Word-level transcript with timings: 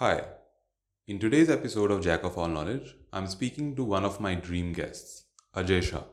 Hi. 0.00 0.22
In 1.08 1.18
today's 1.18 1.50
episode 1.50 1.90
of 1.90 2.02
Jack 2.02 2.22
of 2.22 2.38
All 2.38 2.46
Knowledge, 2.46 2.94
I'm 3.12 3.26
speaking 3.26 3.74
to 3.74 3.82
one 3.82 4.04
of 4.04 4.20
my 4.20 4.36
dream 4.36 4.72
guests, 4.72 5.24
Ajay 5.56 5.82
Shah. 5.82 6.04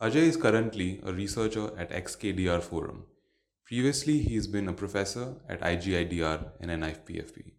Ajay 0.00 0.22
is 0.28 0.38
currently 0.38 1.02
a 1.04 1.12
researcher 1.12 1.70
at 1.78 1.90
XKDR 1.90 2.62
Forum. 2.62 3.04
Previously, 3.66 4.20
he's 4.20 4.46
been 4.46 4.68
a 4.68 4.72
professor 4.72 5.34
at 5.50 5.60
IGIDR 5.60 6.52
and 6.60 6.70
NIPFP. 6.70 7.52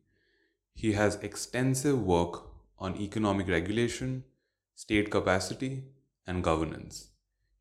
He 0.73 0.93
has 0.93 1.17
extensive 1.17 2.01
work 2.01 2.41
on 2.79 2.99
economic 2.99 3.47
regulation, 3.47 4.23
state 4.73 5.11
capacity, 5.11 5.83
and 6.25 6.43
governance. 6.43 7.09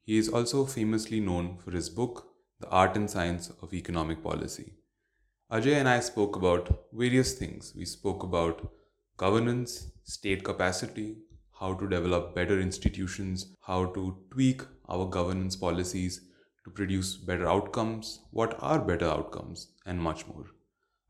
He 0.00 0.16
is 0.16 0.30
also 0.30 0.64
famously 0.64 1.20
known 1.20 1.58
for 1.58 1.72
his 1.72 1.90
book, 1.90 2.28
The 2.60 2.68
Art 2.70 2.96
and 2.96 3.10
Science 3.10 3.52
of 3.60 3.74
Economic 3.74 4.22
Policy. 4.22 4.79
Ajay 5.52 5.74
and 5.74 5.88
I 5.88 5.98
spoke 5.98 6.36
about 6.36 6.86
various 6.92 7.32
things. 7.34 7.74
We 7.76 7.84
spoke 7.84 8.22
about 8.22 8.70
governance, 9.16 9.90
state 10.04 10.44
capacity, 10.44 11.16
how 11.58 11.74
to 11.74 11.88
develop 11.88 12.36
better 12.36 12.60
institutions, 12.60 13.56
how 13.66 13.86
to 13.86 14.16
tweak 14.30 14.62
our 14.88 15.06
governance 15.06 15.56
policies 15.56 16.20
to 16.64 16.70
produce 16.70 17.16
better 17.16 17.48
outcomes, 17.48 18.20
what 18.30 18.56
are 18.60 18.78
better 18.78 19.06
outcomes, 19.06 19.72
and 19.84 20.00
much 20.00 20.24
more. 20.28 20.46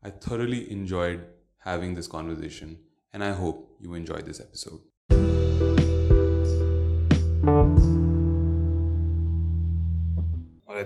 I 0.03 0.09
thoroughly 0.09 0.71
enjoyed 0.71 1.23
having 1.59 1.93
this 1.93 2.07
conversation, 2.07 2.79
and 3.13 3.23
I 3.23 3.33
hope 3.33 3.77
you 3.79 3.93
enjoy 3.93 4.21
this 4.21 4.39
episode. 4.39 4.81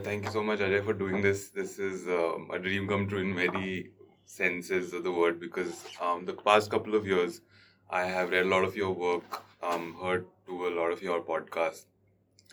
Thank 0.06 0.24
you 0.24 0.32
so 0.32 0.44
much, 0.44 0.60
Ajay, 0.60 0.86
for 0.86 0.94
doing 0.94 1.22
this. 1.22 1.48
This 1.50 1.80
is 1.80 2.08
um, 2.08 2.52
a 2.54 2.60
dream 2.60 2.88
come 2.88 3.08
true 3.08 3.22
in 3.22 3.34
many 3.34 3.88
senses 4.26 4.94
of 4.94 5.04
the 5.04 5.12
word 5.12 5.40
because 5.40 5.84
um, 6.00 6.26
the 6.26 6.34
past 6.34 6.70
couple 6.70 6.94
of 6.94 7.08
years, 7.08 7.42
I 7.90 8.04
have 8.06 8.30
read 8.30 8.46
a 8.46 8.50
lot 8.50 8.64
of 8.64 8.76
your 8.76 8.92
work, 8.92 9.42
um, 9.64 9.96
heard 10.00 10.28
to 10.46 10.68
a 10.68 10.72
lot 10.80 10.92
of 10.92 11.02
your 11.02 11.22
podcasts, 11.22 11.86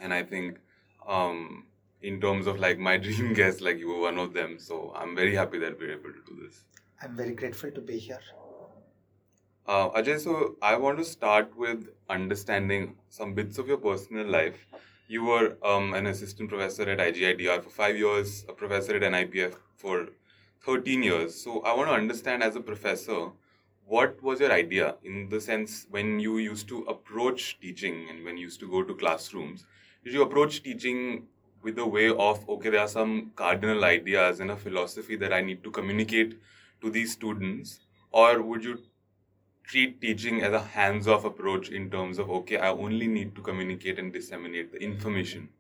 and 0.01 0.15
I 0.15 0.23
think 0.23 0.61
um, 1.07 1.67
in 2.01 2.23
terms 2.23 2.47
of 2.47 2.59
like 2.59 2.79
my 2.79 2.97
dream 3.07 3.35
guest, 3.35 3.61
like 3.61 3.79
you 3.79 3.89
were 3.89 4.01
one 4.01 4.19
of 4.19 4.33
them. 4.33 4.59
So 4.59 4.95
I'm 4.97 5.15
very 5.15 5.35
happy 5.35 5.59
that 5.59 5.79
we're 5.79 5.93
able 5.93 6.15
to 6.15 6.23
do 6.31 6.41
this. 6.43 6.65
I'm 7.03 7.15
very 7.15 7.35
grateful 7.35 7.71
to 7.71 7.81
be 7.83 7.98
here. 7.98 8.21
Uh, 9.67 9.91
Ajay, 9.91 10.19
so 10.19 10.57
I 10.63 10.77
want 10.77 10.97
to 10.98 11.05
start 11.05 11.55
with 11.55 11.87
understanding 12.09 12.97
some 13.11 13.35
bits 13.35 13.59
of 13.59 13.69
your 13.69 13.77
personal 13.77 14.27
life. 14.27 14.67
You 15.13 15.25
were 15.25 15.59
um, 15.63 15.93
an 15.93 16.07
assistant 16.07 16.49
professor 16.49 16.89
at 16.89 16.99
IGIDR 16.99 17.63
for 17.63 17.69
five 17.69 17.99
years, 17.99 18.47
a 18.49 18.55
professor 18.55 18.97
at 18.97 19.03
NIPFP 19.03 19.55
for 19.77 20.09
13 20.65 21.03
years. 21.03 21.35
So 21.35 21.61
I 21.61 21.75
want 21.75 21.91
to 21.91 21.95
understand 21.95 22.43
as 22.43 22.57
a 22.57 22.61
professor, 22.61 23.29
what 23.85 24.23
was 24.23 24.41
your 24.41 24.51
idea 24.51 24.95
in 25.05 25.29
the 25.29 25.39
sense 25.39 25.87
when 25.91 26.19
you 26.19 26.39
used 26.39 26.67
to 26.69 26.79
approach 26.85 27.61
teaching 27.61 28.07
and 28.09 28.25
when 28.25 28.39
you 28.39 28.45
used 28.45 28.59
to 28.61 28.71
go 28.71 28.83
to 28.83 28.95
classrooms? 28.95 29.67
Did 30.03 30.15
you 30.15 30.23
approach 30.23 30.63
teaching 30.63 31.27
with 31.63 31.77
the 31.77 31.87
way 31.87 32.09
of, 32.09 32.49
okay, 32.49 32.71
there 32.71 32.81
are 32.81 32.89
some 32.89 33.33
cardinal 33.37 33.85
ideas 33.85 34.41
and 34.41 34.51
a 34.51 34.57
philosophy 34.57 35.17
that 35.17 35.35
I 35.35 35.43
need 35.43 35.63
to 35.65 35.71
communicate 35.71 36.41
to 36.81 36.89
these 36.89 37.13
students? 37.13 37.81
Or 38.13 38.41
would 38.41 38.65
you 38.65 38.79
treat 39.65 40.01
teaching 40.01 40.43
as 40.43 40.53
a 40.53 40.61
hands 40.61 41.09
off 41.09 41.25
approach 41.25 41.71
in 41.71 41.91
terms 41.91 42.19
of, 42.19 42.31
okay, 42.31 42.59
I 42.59 42.71
only 42.71 43.07
need 43.07 43.35
to 43.37 43.43
communicate 43.43 43.99
and 43.99 44.13
disseminate 44.13 44.73
the 44.73 44.79
information 44.83 45.51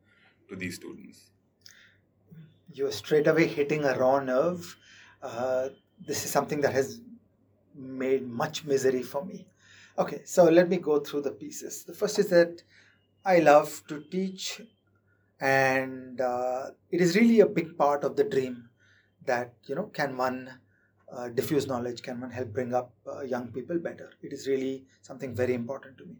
to 0.48 0.56
these 0.56 0.76
students? 0.76 1.30
You're 2.72 2.92
straight 2.92 3.26
away 3.26 3.46
hitting 3.46 3.84
a 3.84 3.98
raw 3.98 4.20
nerve. 4.20 4.76
Uh, 5.22 5.70
this 6.06 6.24
is 6.24 6.30
something 6.30 6.60
that 6.62 6.72
has 6.72 7.00
made 7.74 8.26
much 8.28 8.64
misery 8.64 9.02
for 9.02 9.24
me. 9.24 9.46
Okay, 9.98 10.22
so 10.24 10.44
let 10.44 10.68
me 10.68 10.78
go 10.78 11.00
through 11.00 11.22
the 11.22 11.30
pieces. 11.30 11.84
The 11.84 11.94
first 11.94 12.18
is 12.18 12.30
that 12.30 12.62
I 13.24 13.38
love 13.38 13.82
to 13.88 14.02
teach, 14.10 14.60
and 15.40 16.20
uh, 16.20 16.70
it 16.90 17.00
is 17.00 17.14
really 17.14 17.40
a 17.40 17.46
big 17.46 17.76
part 17.76 18.04
of 18.04 18.16
the 18.16 18.24
dream 18.24 18.70
that, 19.26 19.54
you 19.64 19.74
know, 19.74 19.86
can 19.86 20.16
one 20.16 20.60
uh, 21.14 21.28
diffuse 21.28 21.66
knowledge, 21.66 22.02
can 22.02 22.20
one 22.20 22.30
help 22.30 22.52
bring 22.52 22.74
up 22.74 22.92
uh, 23.06 23.22
young 23.22 23.48
people 23.48 23.78
better? 23.78 24.10
It 24.22 24.32
is 24.32 24.46
really 24.46 24.84
something 25.02 25.34
very 25.34 25.54
important 25.54 25.98
to 25.98 26.04
me. 26.04 26.16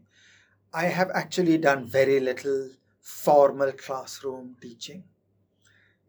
I 0.73 0.85
have 0.85 1.09
actually 1.13 1.57
done 1.57 1.87
very 1.87 2.19
little 2.19 2.69
formal 3.01 3.71
classroom 3.71 4.55
teaching. 4.61 5.03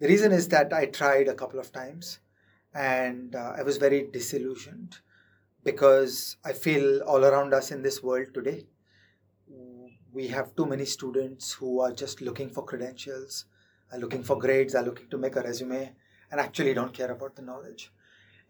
The 0.00 0.08
reason 0.08 0.32
is 0.32 0.48
that 0.48 0.72
I 0.72 0.86
tried 0.86 1.28
a 1.28 1.34
couple 1.34 1.60
of 1.60 1.72
times 1.72 2.18
and 2.74 3.34
uh, 3.34 3.54
I 3.56 3.62
was 3.62 3.76
very 3.76 4.08
disillusioned 4.12 4.98
because 5.62 6.36
I 6.44 6.52
feel 6.52 7.00
all 7.02 7.24
around 7.24 7.54
us 7.54 7.70
in 7.70 7.82
this 7.82 8.02
world 8.02 8.28
today, 8.34 8.66
we 10.14 10.28
have 10.28 10.54
too 10.54 10.64
many 10.64 10.84
students 10.84 11.52
who 11.52 11.80
are 11.80 11.92
just 11.92 12.20
looking 12.20 12.48
for 12.48 12.64
credentials, 12.64 13.46
are 13.92 13.98
looking 13.98 14.22
for 14.22 14.38
grades, 14.38 14.74
are 14.74 14.84
looking 14.84 15.08
to 15.10 15.18
make 15.18 15.34
a 15.34 15.42
resume, 15.42 15.92
and 16.30 16.40
actually 16.40 16.72
don't 16.72 16.92
care 16.94 17.10
about 17.10 17.34
the 17.34 17.42
knowledge. 17.42 17.90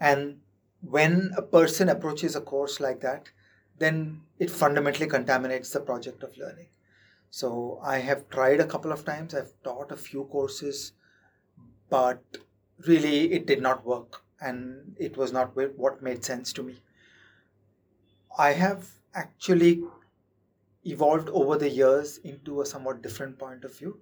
And 0.01 0.41
when 0.83 1.33
a 1.37 1.43
person 1.43 1.89
approaches 1.89 2.37
a 2.37 2.41
course 2.41 2.81
like 2.81 3.01
that, 3.01 3.31
then 3.79 4.23
it 4.39 4.51
fundamentally 4.51 5.07
contaminates 5.07 5.71
the 5.71 5.81
project 5.81 6.23
of 6.23 6.37
learning. 6.37 6.69
So 7.31 7.81
I 7.83 7.99
have 7.99 8.29
tried 8.29 8.61
a 8.61 8.67
couple 8.67 8.93
of 8.93 9.05
times, 9.05 9.35
I've 9.35 9.55
taught 9.65 9.93
a 9.93 9.97
few 9.97 10.25
courses, 10.25 10.93
but 11.89 12.23
really 12.87 13.33
it 13.33 13.47
did 13.47 13.63
not 13.63 13.85
work 13.85 14.23
and 14.41 14.97
it 14.99 15.17
was 15.17 15.33
not 15.33 15.57
what 15.57 16.03
made 16.03 16.25
sense 16.25 16.53
to 16.55 16.63
me. 16.63 16.81
I 18.37 18.53
have 18.53 19.01
actually 19.15 19.83
evolved 20.85 21.29
over 21.31 21.57
the 21.59 21.69
years 21.71 22.19
into 22.19 22.61
a 22.61 22.67
somewhat 22.67 23.03
different 23.03 23.39
point 23.39 23.65
of 23.65 23.77
view. 23.77 24.01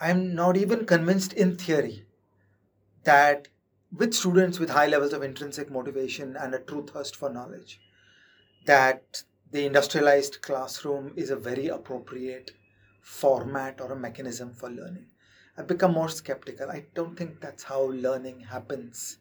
I'm 0.00 0.34
not 0.34 0.56
even 0.56 0.86
convinced 0.86 1.32
in 1.32 1.56
theory 1.56 2.06
that 3.04 3.48
with 3.96 4.14
students 4.14 4.58
with 4.58 4.70
high 4.70 4.86
levels 4.86 5.12
of 5.12 5.22
intrinsic 5.22 5.70
motivation 5.70 6.36
and 6.36 6.54
a 6.54 6.58
true 6.58 6.86
thirst 6.86 7.16
for 7.16 7.30
knowledge, 7.30 7.80
that 8.66 9.22
the 9.50 9.66
industrialized 9.66 10.42
classroom 10.42 11.12
is 11.16 11.30
a 11.30 11.36
very 11.36 11.68
appropriate 11.68 12.50
format 13.00 13.80
or 13.80 13.92
a 13.92 13.96
mechanism 13.96 14.52
for 14.52 14.70
learning. 14.70 15.06
I've 15.56 15.68
become 15.68 15.92
more 15.92 16.08
skeptical. 16.08 16.70
I 16.70 16.86
don't 16.94 17.16
think 17.16 17.40
that's 17.40 17.62
how 17.62 17.82
learning 17.82 18.40
happens. 18.40 19.18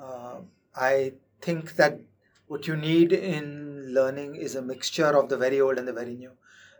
Uh, 0.00 0.40
I 0.74 1.12
think 1.42 1.76
that 1.76 2.00
what 2.46 2.66
you 2.66 2.76
need 2.76 3.12
in 3.12 3.92
learning 3.92 4.36
is 4.36 4.54
a 4.54 4.62
mixture 4.62 5.16
of 5.18 5.28
the 5.28 5.36
very 5.36 5.60
old 5.60 5.78
and 5.78 5.86
the 5.86 5.92
very 5.92 6.14
new. 6.14 6.32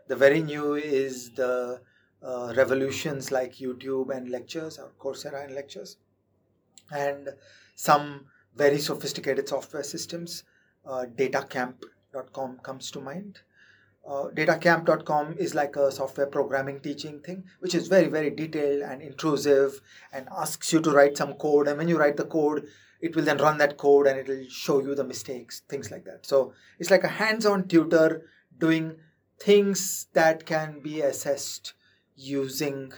The 0.07 0.15
very 0.15 0.41
new 0.41 0.73
is 0.73 1.31
the 1.31 1.81
uh, 2.23 2.53
revolutions 2.55 3.31
like 3.31 3.53
YouTube 3.55 4.15
and 4.15 4.29
lectures 4.29 4.79
or 4.79 4.91
Coursera 4.99 5.45
and 5.45 5.53
lectures, 5.53 5.97
and 6.91 7.29
some 7.75 8.25
very 8.55 8.79
sophisticated 8.79 9.47
software 9.47 9.83
systems. 9.83 10.43
Uh, 10.85 11.05
datacamp.com 11.15 12.59
comes 12.59 12.91
to 12.91 12.99
mind. 12.99 13.39
Uh, 14.05 14.25
datacamp.com 14.35 15.35
is 15.39 15.55
like 15.55 15.77
a 15.77 15.89
software 15.91 16.27
programming 16.27 16.81
teaching 16.81 17.21
thing, 17.21 17.45
which 17.59 17.73
is 17.73 17.87
very, 17.87 18.07
very 18.07 18.29
detailed 18.29 18.81
and 18.81 19.01
intrusive 19.01 19.79
and 20.11 20.27
asks 20.29 20.73
you 20.73 20.81
to 20.81 20.91
write 20.91 21.15
some 21.15 21.33
code. 21.33 21.69
And 21.69 21.77
when 21.77 21.87
you 21.87 21.97
write 21.97 22.17
the 22.17 22.25
code, 22.25 22.67
it 22.99 23.15
will 23.15 23.23
then 23.23 23.37
run 23.37 23.57
that 23.59 23.77
code 23.77 24.07
and 24.07 24.19
it 24.19 24.27
will 24.27 24.45
show 24.49 24.81
you 24.81 24.93
the 24.93 25.05
mistakes, 25.05 25.61
things 25.69 25.89
like 25.89 26.03
that. 26.03 26.25
So 26.25 26.53
it's 26.79 26.91
like 26.91 27.05
a 27.05 27.09
hands 27.09 27.45
on 27.45 27.67
tutor 27.67 28.29
doing 28.57 28.97
things 29.39 30.07
that 30.13 30.45
can 30.45 30.81
be 30.81 31.01
assessed 31.01 31.73
using 32.15 32.91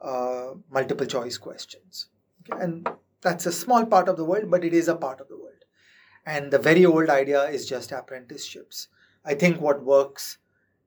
uh, 0.00 0.52
multiple 0.70 1.06
choice 1.06 1.38
questions. 1.38 2.08
Okay? 2.50 2.62
And 2.62 2.88
that's 3.20 3.46
a 3.46 3.52
small 3.52 3.86
part 3.86 4.08
of 4.08 4.16
the 4.16 4.24
world, 4.24 4.50
but 4.50 4.64
it 4.64 4.72
is 4.72 4.88
a 4.88 4.94
part 4.96 5.20
of 5.20 5.28
the 5.28 5.36
world. 5.36 5.64
And 6.26 6.50
the 6.50 6.58
very 6.58 6.84
old 6.86 7.08
idea 7.08 7.44
is 7.44 7.66
just 7.66 7.92
apprenticeships. 7.92 8.88
I 9.24 9.34
think 9.34 9.60
what 9.60 9.82
works 9.82 10.38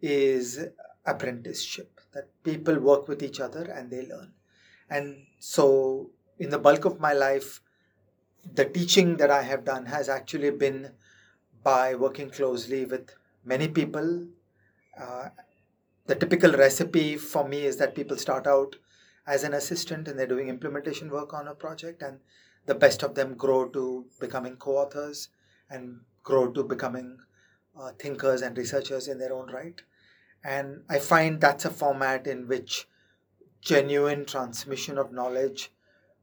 is 0.02 0.66
apprenticeship, 1.06 2.00
that 2.14 2.30
people 2.44 2.80
work 2.80 3.08
with 3.08 3.22
each 3.24 3.40
other 3.40 3.64
and 3.64 3.90
they 3.90 4.08
learn. 4.08 4.34
And 4.90 5.26
so, 5.40 6.12
in 6.40 6.50
the 6.50 6.60
bulk 6.60 6.86
of 6.86 7.00
my 7.00 7.14
life, 7.14 7.62
the 8.54 8.66
teaching 8.66 9.18
that 9.18 9.32
I 9.32 9.42
have 9.44 9.64
done 9.64 9.86
has 9.86 10.10
actually 10.10 10.52
been 10.52 10.92
by 11.64 11.96
working 11.96 12.30
closely 12.30 12.86
with 12.86 13.16
many 13.46 13.68
people. 13.68 14.28
Uh, 15.00 15.30
the 16.06 16.16
typical 16.16 16.52
recipe 16.52 17.16
for 17.18 17.48
me 17.48 17.66
is 17.66 17.78
that 17.78 17.96
people 17.96 18.18
start 18.18 18.46
out 18.46 18.76
as 19.26 19.44
an 19.44 19.54
assistant 19.54 20.08
and 20.08 20.18
they're 20.18 20.28
doing 20.28 20.50
implementation 20.50 21.10
work 21.10 21.34
on 21.34 21.48
a 21.48 21.56
project, 21.56 22.02
and 22.02 22.20
the 22.66 22.76
best 22.76 23.04
of 23.04 23.16
them 23.16 23.36
grow 23.36 23.68
to 23.70 24.06
becoming 24.20 24.56
co 24.58 24.78
authors 24.78 25.30
and 25.70 26.02
grow 26.24 26.52
to 26.52 26.64
becoming 26.64 27.18
uh, 27.80 27.92
thinkers 28.00 28.42
and 28.42 28.58
researchers 28.58 29.08
in 29.08 29.18
their 29.20 29.34
own 29.34 29.52
right. 29.52 29.82
And 30.44 30.84
I 30.90 31.00
find 31.00 31.40
that's 31.40 31.66
a 31.66 31.70
format 31.70 32.28
in 32.28 32.48
which 32.48 32.88
genuine 33.62 34.26
transmission 34.26 34.98
of 34.98 35.14
knowledge 35.14 35.72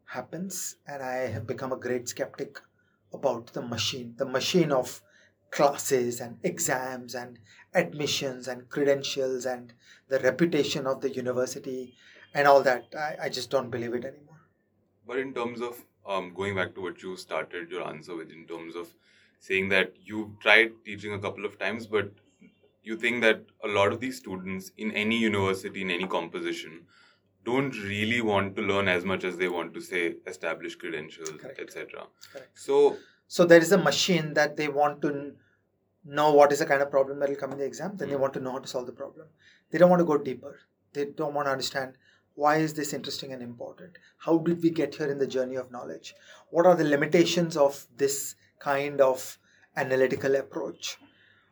happens. 0.05 0.77
And 0.87 1.03
I 1.03 1.29
have 1.29 1.47
become 1.47 1.73
a 1.73 1.77
great 1.77 2.09
skeptic 2.09 2.61
about 3.13 3.49
the 3.55 3.63
machine, 3.63 4.15
the 4.19 4.27
machine 4.27 4.73
of 4.73 5.03
classes 5.51 6.21
and 6.21 6.39
exams 6.43 7.15
and 7.15 7.39
admissions 7.75 8.47
and 8.47 8.69
credentials 8.69 9.45
and 9.47 9.73
the 10.09 10.21
reputation 10.21 10.87
of 10.87 11.01
the 11.01 11.11
university 11.11 11.95
and 12.35 12.47
all 12.47 12.63
that. 12.63 12.87
I, 12.97 13.25
I 13.25 13.29
just 13.29 13.51
don't 13.51 13.71
believe 13.71 13.95
it 13.95 14.05
anymore. 14.05 14.41
But 15.07 15.19
in 15.19 15.35
terms 15.35 15.61
of 15.61 15.85
um, 16.07 16.33
going 16.35 16.55
back 16.55 16.75
to 16.75 16.81
what 16.81 17.03
you 17.03 17.17
started 17.17 17.71
your 17.71 17.87
answer 17.87 18.17
with, 18.17 18.31
in 18.31 18.47
terms 18.47 18.77
of 18.77 18.89
saying 19.39 19.69
that 19.71 19.95
you 20.05 20.37
tried 20.41 20.73
teaching 20.85 21.15
a 21.15 21.19
couple 21.19 21.45
of 21.45 21.59
times, 21.59 21.87
but 21.87 22.13
you 22.83 22.97
think 22.97 23.23
that 23.23 23.43
a 23.65 23.69
lot 23.69 23.93
of 23.93 24.01
these 24.01 24.17
students 24.19 24.73
in 24.77 24.93
any 24.93 25.17
university, 25.17 25.83
in 25.83 25.91
any 25.91 26.07
composition, 26.07 26.83
don't 27.45 27.75
really 27.85 28.21
want 28.21 28.55
to 28.57 28.63
learn 28.63 28.89
as 28.89 29.05
much 29.05 29.25
as 29.25 29.37
they 29.37 29.49
want 29.49 29.73
to 29.75 29.81
say 29.81 30.15
establish 30.27 30.75
credentials, 30.77 31.33
etc. 31.59 32.07
So, 32.55 32.97
so 33.29 33.45
there 33.45 33.61
is 33.61 33.73
a 33.73 33.79
machine 33.79 34.35
that 34.35 34.57
they 34.57 34.69
want 34.69 35.01
to 35.03 35.33
know 36.05 36.33
what 36.33 36.53
is 36.53 36.59
the 36.59 36.67
kind 36.67 36.83
of 36.83 36.91
problem 36.91 37.19
that 37.21 37.29
will 37.29 37.37
come 37.37 37.53
in 37.53 37.59
the 37.59 37.65
exam. 37.65 37.97
Then 37.97 37.97
mm-hmm. 37.97 38.11
they 38.11 38.17
hmm. 38.17 38.23
want 38.23 38.35
to 38.35 38.41
know 38.41 38.53
how 38.53 38.59
to 38.59 38.69
solve 38.69 38.87
the 38.87 38.93
problem. 38.93 39.27
They 39.71 39.79
don't 39.79 39.91
want 39.91 40.01
to 40.01 40.07
go 40.07 40.19
deeper. 40.19 40.59
They 40.93 41.07
don't 41.07 41.35
want 41.35 41.47
to 41.47 41.53
understand 41.53 41.95
why 42.35 42.57
is 42.57 42.75
this 42.75 42.93
interesting 42.93 43.33
and 43.33 43.43
important. 43.43 43.99
How 44.19 44.39
did 44.39 44.63
we 44.63 44.71
get 44.71 44.95
here 44.95 45.11
in 45.11 45.19
the 45.19 45.27
journey 45.27 45.57
of 45.57 45.71
knowledge? 45.71 46.15
What 46.51 46.67
are 46.67 46.75
the 46.75 46.85
limitations 46.85 47.57
of 47.57 47.87
this 47.97 48.35
kind 48.59 49.01
of 49.01 49.39
analytical 49.77 50.37
approach? 50.37 50.99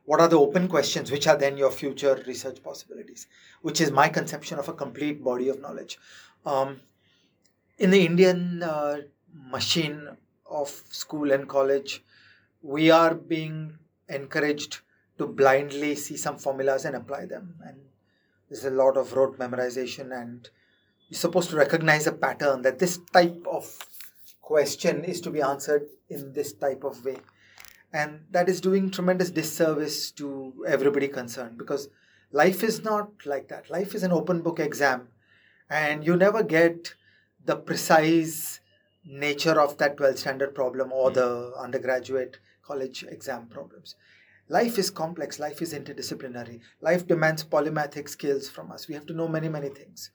What 0.05 0.21
are 0.21 0.29
the 0.29 0.39
open 0.39 0.69
questions, 0.69 1.11
which 1.11 1.27
are 1.27 1.37
then 1.37 1.59
your 1.59 1.71
future 1.71 2.23
research 2.27 2.63
possibilities? 2.63 3.27
Which 3.61 3.81
is 3.81 3.91
my 3.91 4.09
conception 4.09 4.59
of 4.59 4.69
a 4.69 4.73
complete 4.73 5.23
body 5.23 5.49
of 5.51 5.61
knowledge. 5.61 5.99
Um, 6.47 6.81
in 7.77 7.91
the 7.91 8.07
Indian 8.07 8.63
uh, 8.63 8.99
machine 9.35 10.09
of 10.51 10.69
school 10.89 11.31
and 11.31 11.47
college, 11.47 12.03
we 12.63 12.91
are 12.91 13.15
being 13.15 13.79
encouraged 14.09 14.81
to 15.19 15.27
blindly 15.27 15.95
see 15.95 16.17
some 16.17 16.39
formulas 16.39 16.85
and 16.85 16.97
apply 16.97 17.27
them. 17.27 17.57
And 17.67 17.77
there's 18.49 18.65
a 18.65 18.71
lot 18.71 18.97
of 18.97 19.13
rote 19.13 19.39
memorization, 19.39 20.19
and 20.19 20.49
you're 21.09 21.19
supposed 21.19 21.51
to 21.51 21.57
recognize 21.57 22.07
a 22.07 22.13
pattern 22.13 22.63
that 22.63 22.79
this 22.79 22.99
type 23.13 23.45
of 23.51 23.79
question 24.43 25.05
is 25.05 25.21
to 25.23 25.31
be 25.31 25.41
answered 25.41 25.87
in 26.09 26.33
this 26.33 26.53
type 26.53 26.85
of 26.85 27.05
way. 27.05 27.17
And 27.93 28.21
that 28.31 28.49
is 28.49 28.61
doing 28.61 28.91
tremendous 28.91 29.31
disservice 29.31 30.11
to 30.13 30.65
everybody 30.67 31.09
concerned 31.09 31.57
because 31.57 31.89
life 32.31 32.63
is 32.63 32.85
not 32.85 33.09
like 33.25 33.49
that. 33.49 33.71
Life 33.71 33.95
is 33.95 34.03
an 34.03 34.13
open 34.13 34.43
book 34.43 34.61
exam 34.61 35.09
and 35.71 36.05
you 36.05 36.17
never 36.17 36.43
get 36.43 36.95
the 37.45 37.57
precise 37.57 38.61
nature 39.05 39.59
of 39.59 39.79
that 39.79 39.97
12 39.97 40.19
standard 40.19 40.55
problem 40.55 40.93
or 40.93 41.11
the 41.11 41.53
hmm. 41.55 41.63
undergraduate 41.63 42.39
college 42.63 43.05
exam 43.09 43.47
problems. 43.47 43.95
Life 44.51 44.79
is 44.79 44.91
complex. 44.91 45.39
Life 45.39 45.63
is 45.63 45.73
interdisciplinary. 45.73 46.61
Life 46.83 47.07
demands 47.07 47.45
polymathic 47.45 48.09
skills 48.09 48.49
from 48.49 48.71
us. 48.71 48.89
We 48.89 48.95
have 48.95 49.07
to 49.07 49.15
know 49.15 49.29
many 49.29 49.49
many 49.49 49.71
things 49.71 50.11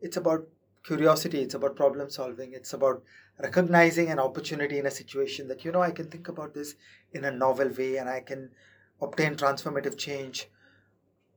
it's 0.00 0.16
about 0.16 0.46
curiosity 0.84 1.40
it's 1.42 1.54
about 1.54 1.76
problem 1.76 2.08
solving 2.08 2.52
it's 2.52 2.72
about 2.72 3.02
recognizing 3.38 4.08
an 4.08 4.18
opportunity 4.18 4.78
in 4.78 4.86
a 4.86 4.90
situation 4.90 5.48
that 5.48 5.64
you 5.64 5.72
know 5.72 5.82
i 5.82 5.90
can 5.90 6.06
think 6.06 6.28
about 6.28 6.54
this 6.54 6.74
in 7.12 7.24
a 7.24 7.30
novel 7.30 7.68
way 7.78 7.96
and 7.96 8.08
i 8.08 8.20
can 8.20 8.50
obtain 9.02 9.34
transformative 9.34 9.96
change 9.96 10.48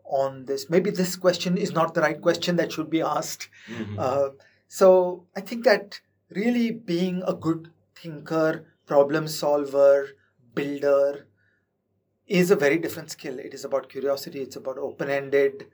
on 0.06 0.46
this. 0.46 0.70
Maybe 0.70 0.90
this 0.92 1.16
question 1.16 1.58
is 1.58 1.72
not 1.72 1.94
the 1.94 2.02
right 2.02 2.22
question 2.22 2.58
that 2.58 2.72
should 2.72 2.90
be 2.90 3.02
asked. 3.02 3.50
Mm-hmm. 3.70 4.00
uh, 4.00 4.30
so 4.68 5.26
i 5.36 5.42
think 5.42 5.66
that 5.66 6.00
really 6.36 6.72
being 6.72 7.22
a 7.28 7.34
good 7.34 7.70
thinker 7.96 8.66
problem 8.88 9.28
solver 9.28 10.08
builder 10.56 11.28
is 12.26 12.50
a 12.50 12.56
very 12.56 12.78
different 12.80 13.12
skill. 13.12 13.38
It 13.38 13.54
is 13.54 13.66
about 13.66 13.90
curiosity 13.90 14.42
it's 14.42 14.56
about 14.56 14.78
open-ended 14.78 15.68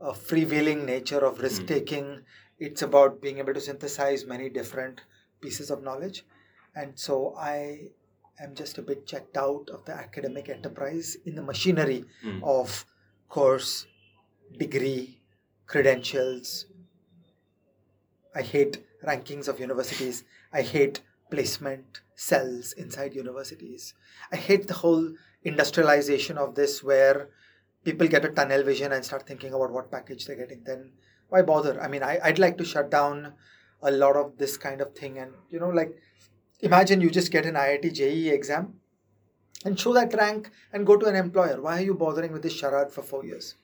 uh, 0.00 0.12
freewheeling 0.12 0.84
nature 0.84 1.24
of 1.24 1.40
risk 1.40 1.66
taking 1.66 2.04
mm-hmm 2.04 2.20
it's 2.58 2.82
about 2.82 3.20
being 3.20 3.38
able 3.38 3.54
to 3.54 3.60
synthesize 3.60 4.24
many 4.24 4.48
different 4.48 5.02
pieces 5.40 5.70
of 5.70 5.82
knowledge. 5.82 6.24
And 6.74 6.98
so 6.98 7.34
I 7.36 7.88
am 8.40 8.54
just 8.54 8.78
a 8.78 8.82
bit 8.82 9.06
checked 9.06 9.36
out 9.36 9.68
of 9.72 9.84
the 9.84 9.92
academic 9.92 10.48
enterprise 10.48 11.16
in 11.24 11.34
the 11.34 11.42
machinery 11.42 12.04
mm. 12.24 12.42
of 12.42 12.84
course, 13.28 13.86
degree, 14.58 15.20
credentials. 15.66 16.66
I 18.34 18.42
hate 18.42 18.84
rankings 19.06 19.48
of 19.48 19.60
universities. 19.60 20.24
I 20.52 20.62
hate 20.62 21.02
placement 21.30 22.00
cells 22.14 22.72
inside 22.72 23.14
universities. 23.14 23.94
I 24.32 24.36
hate 24.36 24.68
the 24.68 24.74
whole 24.74 25.12
industrialization 25.42 26.38
of 26.38 26.54
this 26.54 26.82
where 26.82 27.28
people 27.86 28.08
get 28.08 28.24
a 28.24 28.30
tunnel 28.30 28.64
vision 28.64 28.92
and 28.92 29.04
start 29.04 29.26
thinking 29.28 29.54
about 29.54 29.70
what 29.70 29.92
package 29.92 30.26
they're 30.26 30.36
getting. 30.44 30.62
Then 30.64 30.90
why 31.28 31.42
bother? 31.42 31.80
I 31.80 31.86
mean, 31.86 32.02
I, 32.02 32.18
I'd 32.22 32.40
like 32.40 32.58
to 32.58 32.64
shut 32.64 32.90
down 32.90 33.34
a 33.80 33.92
lot 33.92 34.16
of 34.16 34.38
this 34.38 34.56
kind 34.56 34.80
of 34.80 34.92
thing. 34.94 35.18
And, 35.18 35.32
you 35.50 35.60
know, 35.60 35.68
like, 35.68 35.96
imagine 36.60 37.00
you 37.00 37.10
just 37.10 37.30
get 37.30 37.46
an 37.46 37.54
IIT 37.54 37.94
JEE 37.94 38.30
exam 38.30 38.80
and 39.64 39.78
show 39.78 39.92
that 39.94 40.12
rank 40.14 40.50
and 40.72 40.84
go 40.84 40.96
to 40.96 41.06
an 41.06 41.14
employer. 41.14 41.60
Why 41.62 41.78
are 41.78 41.82
you 41.82 41.94
bothering 41.94 42.32
with 42.32 42.42
this 42.42 42.54
charade 42.54 42.90
for 42.90 43.02
four 43.02 43.24
years? 43.24 43.54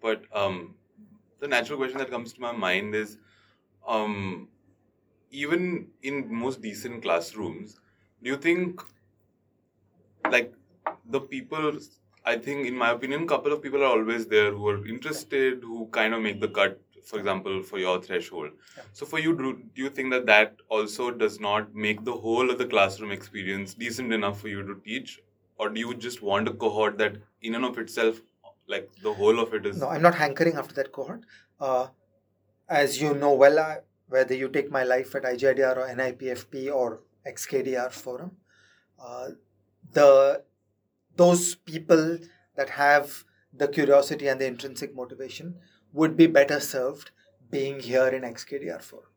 But 0.00 0.22
um, 0.32 0.76
the 1.40 1.48
natural 1.48 1.78
question 1.78 1.98
that 1.98 2.10
comes 2.10 2.32
to 2.34 2.40
my 2.40 2.52
mind 2.52 2.94
is 2.94 3.18
um, 3.86 4.46
even 5.32 5.88
in 6.02 6.32
most 6.32 6.62
decent 6.62 7.02
classrooms, 7.02 7.80
do 8.22 8.30
you 8.30 8.36
think 8.36 8.80
like 10.30 10.52
the 11.04 11.20
people 11.20 11.80
I 12.28 12.36
think, 12.36 12.66
in 12.66 12.76
my 12.76 12.90
opinion, 12.90 13.22
a 13.22 13.26
couple 13.26 13.52
of 13.52 13.62
people 13.62 13.82
are 13.82 13.92
always 13.98 14.26
there 14.26 14.52
who 14.52 14.68
are 14.68 14.86
interested, 14.86 15.62
who 15.62 15.86
kind 15.98 16.14
of 16.14 16.20
make 16.20 16.40
the 16.40 16.48
cut, 16.48 16.80
for 17.04 17.18
example, 17.18 17.62
for 17.62 17.78
your 17.78 18.00
threshold. 18.02 18.50
Yeah. 18.76 18.82
So, 18.92 19.06
for 19.06 19.18
you, 19.18 19.36
do, 19.36 19.62
do 19.74 19.82
you 19.82 19.90
think 19.90 20.12
that 20.12 20.26
that 20.26 20.56
also 20.68 21.10
does 21.10 21.40
not 21.40 21.74
make 21.74 22.04
the 22.04 22.12
whole 22.12 22.50
of 22.50 22.58
the 22.58 22.66
classroom 22.66 23.12
experience 23.12 23.74
decent 23.74 24.12
enough 24.12 24.40
for 24.40 24.48
you 24.48 24.62
to 24.62 24.80
teach? 24.84 25.20
Or 25.58 25.70
do 25.70 25.80
you 25.80 25.94
just 25.94 26.22
want 26.22 26.48
a 26.48 26.52
cohort 26.52 26.98
that, 26.98 27.16
in 27.42 27.54
and 27.54 27.64
of 27.64 27.78
itself, 27.78 28.20
like 28.68 28.90
the 29.02 29.12
whole 29.12 29.40
of 29.40 29.54
it 29.54 29.66
is. 29.66 29.78
No, 29.78 29.88
I'm 29.88 30.02
not 30.02 30.14
hankering 30.14 30.56
after 30.56 30.74
that 30.74 30.92
cohort. 30.92 31.22
Uh, 31.58 31.88
as 32.68 33.00
you 33.00 33.14
know 33.14 33.32
well, 33.32 33.58
I, 33.58 33.78
whether 34.08 34.34
you 34.34 34.48
take 34.48 34.70
my 34.70 34.84
life 34.84 35.14
at 35.14 35.22
IGIDR 35.22 35.76
or 35.76 35.88
NIPFP 35.88 36.72
or 36.74 37.00
XKDR 37.26 37.90
forum, 37.90 38.32
uh, 39.02 39.28
the 39.92 40.42
those 41.18 41.54
people 41.56 42.18
that 42.56 42.70
have 42.70 43.24
the 43.52 43.68
curiosity 43.68 44.28
and 44.28 44.40
the 44.40 44.46
intrinsic 44.46 44.94
motivation 44.94 45.56
would 45.92 46.16
be 46.16 46.26
better 46.26 46.60
served 46.60 47.10
being 47.50 47.80
here 47.80 48.08
in 48.08 48.22
XKDR 48.22 48.82
Forum. 48.82 49.10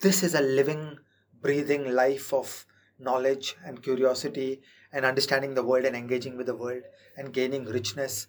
This 0.00 0.22
is 0.22 0.34
a 0.34 0.40
living, 0.40 0.98
breathing 1.40 1.92
life 1.92 2.32
of 2.32 2.66
knowledge 2.98 3.56
and 3.64 3.82
curiosity 3.82 4.60
and 4.92 5.04
understanding 5.04 5.54
the 5.54 5.62
world 5.62 5.84
and 5.84 5.96
engaging 5.96 6.36
with 6.36 6.46
the 6.46 6.54
world 6.54 6.82
and 7.16 7.32
gaining 7.32 7.64
richness 7.64 8.26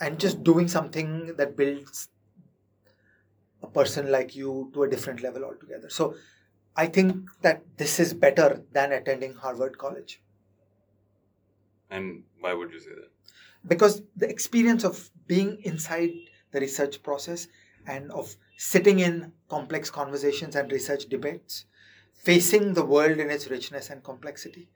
and 0.00 0.18
just 0.18 0.42
doing 0.42 0.68
something 0.68 1.34
that 1.36 1.56
builds 1.56 2.08
a 3.62 3.66
person 3.66 4.10
like 4.10 4.34
you 4.34 4.70
to 4.72 4.84
a 4.84 4.88
different 4.88 5.22
level 5.22 5.44
altogether. 5.44 5.90
So 5.90 6.14
I 6.76 6.86
think 6.86 7.28
that 7.42 7.62
this 7.76 8.00
is 8.00 8.14
better 8.14 8.62
than 8.72 8.92
attending 8.92 9.34
Harvard 9.34 9.76
College. 9.76 10.22
And 11.90 12.22
why 12.40 12.54
would 12.54 12.72
you 12.72 12.80
say 12.80 12.90
that? 12.90 13.10
Because 13.66 14.02
the 14.16 14.28
experience 14.28 14.84
of 14.84 15.10
being 15.26 15.60
inside 15.62 16.10
the 16.52 16.60
research 16.60 17.02
process 17.02 17.48
and 17.86 18.10
of 18.12 18.36
sitting 18.56 19.00
in 19.00 19.32
complex 19.48 19.90
conversations 19.90 20.56
and 20.56 20.70
research 20.70 21.06
debates, 21.08 21.66
facing 22.14 22.74
the 22.74 22.84
world 22.84 23.18
in 23.18 23.30
its 23.30 23.50
richness 23.50 23.90
and 23.90 24.04
complexity, 24.04 24.68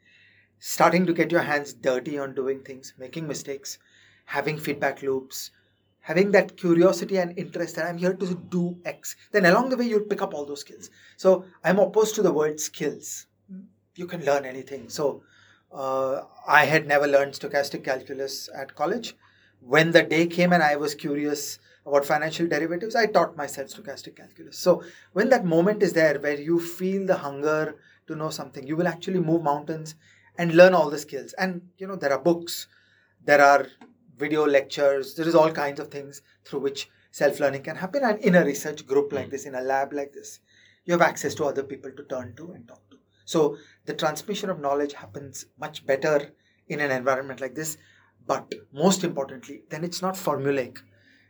starting 0.58 1.06
to 1.06 1.12
get 1.12 1.30
your 1.30 1.42
hands 1.42 1.72
dirty 1.74 2.18
on 2.18 2.34
doing 2.34 2.60
things, 2.60 2.94
making 2.98 3.26
mistakes, 3.26 3.78
having 4.26 4.58
feedback 4.58 5.02
loops, 5.02 5.50
having 6.00 6.30
that 6.32 6.56
curiosity 6.56 7.18
and 7.18 7.38
interest 7.38 7.76
that 7.76 7.86
I'm 7.86 7.98
here 7.98 8.14
to 8.14 8.34
do 8.50 8.76
X, 8.84 9.16
then 9.32 9.46
along 9.46 9.70
the 9.70 9.76
way 9.76 9.86
you'll 9.86 10.00
pick 10.00 10.20
up 10.20 10.34
all 10.34 10.44
those 10.44 10.60
skills. 10.60 10.90
So 11.16 11.44
I'm 11.62 11.78
opposed 11.78 12.14
to 12.16 12.22
the 12.22 12.32
word 12.32 12.60
skills. 12.60 13.26
You 13.96 14.06
can 14.06 14.24
learn 14.24 14.44
anything. 14.44 14.88
So 14.88 15.22
uh, 15.74 16.22
I 16.46 16.64
had 16.64 16.86
never 16.86 17.06
learned 17.06 17.32
stochastic 17.32 17.84
calculus 17.84 18.48
at 18.54 18.74
college. 18.74 19.16
When 19.60 19.92
the 19.92 20.02
day 20.02 20.26
came 20.26 20.52
and 20.52 20.62
I 20.62 20.76
was 20.76 20.94
curious 20.94 21.58
about 21.86 22.04
financial 22.04 22.46
derivatives, 22.46 22.94
I 22.94 23.06
taught 23.06 23.36
myself 23.36 23.68
stochastic 23.68 24.16
calculus. 24.16 24.58
So 24.58 24.82
when 25.12 25.30
that 25.30 25.44
moment 25.44 25.82
is 25.82 25.92
there 25.92 26.18
where 26.18 26.40
you 26.40 26.60
feel 26.60 27.06
the 27.06 27.16
hunger 27.16 27.76
to 28.06 28.14
know 28.14 28.30
something, 28.30 28.66
you 28.66 28.76
will 28.76 28.88
actually 28.88 29.20
move 29.20 29.42
mountains 29.42 29.94
and 30.38 30.54
learn 30.54 30.74
all 30.74 30.90
the 30.90 30.98
skills. 30.98 31.32
And 31.34 31.62
you 31.78 31.86
know, 31.86 31.96
there 31.96 32.12
are 32.12 32.18
books, 32.18 32.68
there 33.24 33.42
are 33.42 33.66
video 34.16 34.46
lectures, 34.46 35.14
there 35.14 35.26
is 35.26 35.34
all 35.34 35.50
kinds 35.50 35.80
of 35.80 35.88
things 35.88 36.22
through 36.44 36.60
which 36.60 36.88
self-learning 37.10 37.62
can 37.62 37.76
happen. 37.76 38.04
And 38.04 38.18
in 38.20 38.34
a 38.34 38.44
research 38.44 38.86
group 38.86 39.12
like 39.12 39.30
this, 39.30 39.44
in 39.44 39.54
a 39.54 39.60
lab 39.60 39.92
like 39.92 40.12
this, 40.12 40.40
you 40.84 40.92
have 40.92 41.02
access 41.02 41.34
to 41.36 41.46
other 41.46 41.62
people 41.62 41.90
to 41.92 42.04
turn 42.04 42.34
to 42.36 42.52
and 42.52 42.68
talk 42.68 42.88
to. 42.90 42.93
So 43.24 43.56
the 43.86 43.94
transmission 43.94 44.50
of 44.50 44.60
knowledge 44.60 44.94
happens 44.94 45.46
much 45.58 45.86
better 45.86 46.32
in 46.68 46.80
an 46.80 46.90
environment 46.90 47.40
like 47.40 47.54
this. 47.54 47.76
But 48.26 48.54
most 48.72 49.04
importantly, 49.04 49.62
then 49.70 49.84
it's 49.84 50.02
not 50.02 50.14
formulaic. 50.14 50.78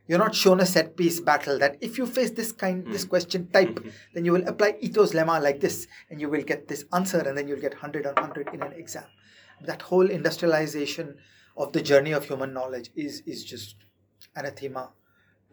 You're 0.07 0.19
not 0.19 0.35
shown 0.35 0.61
a 0.61 0.67
set 0.67 0.97
piece 0.97 1.19
battle 1.21 1.59
that 1.61 1.79
if 1.81 1.97
you 1.97 2.07
face 2.07 2.31
this 2.31 2.53
kind, 2.53 2.85
mm. 2.85 2.93
this 2.93 3.05
question 3.05 3.49
type, 3.49 3.71
mm-hmm. 3.71 3.89
then 4.13 4.25
you 4.25 4.33
will 4.33 4.47
apply 4.47 4.77
Ito's 4.83 5.13
lemma 5.13 5.43
like 5.43 5.61
this 5.61 5.87
and 6.11 6.21
you 6.21 6.29
will 6.29 6.43
get 6.43 6.69
this 6.69 6.85
answer 6.93 7.21
and 7.21 7.37
then 7.37 7.49
you'll 7.49 7.61
get 7.61 7.73
100 7.73 8.07
on 8.07 8.15
100 8.15 8.51
in 8.53 8.63
an 8.63 8.73
exam. 8.75 9.05
That 9.63 9.83
whole 9.83 10.11
industrialization 10.11 11.17
of 11.57 11.73
the 11.73 11.81
journey 11.81 12.13
of 12.13 12.27
human 12.27 12.53
knowledge 12.53 12.91
is, 12.95 13.23
is 13.27 13.45
just 13.45 13.77
anathema 14.37 14.91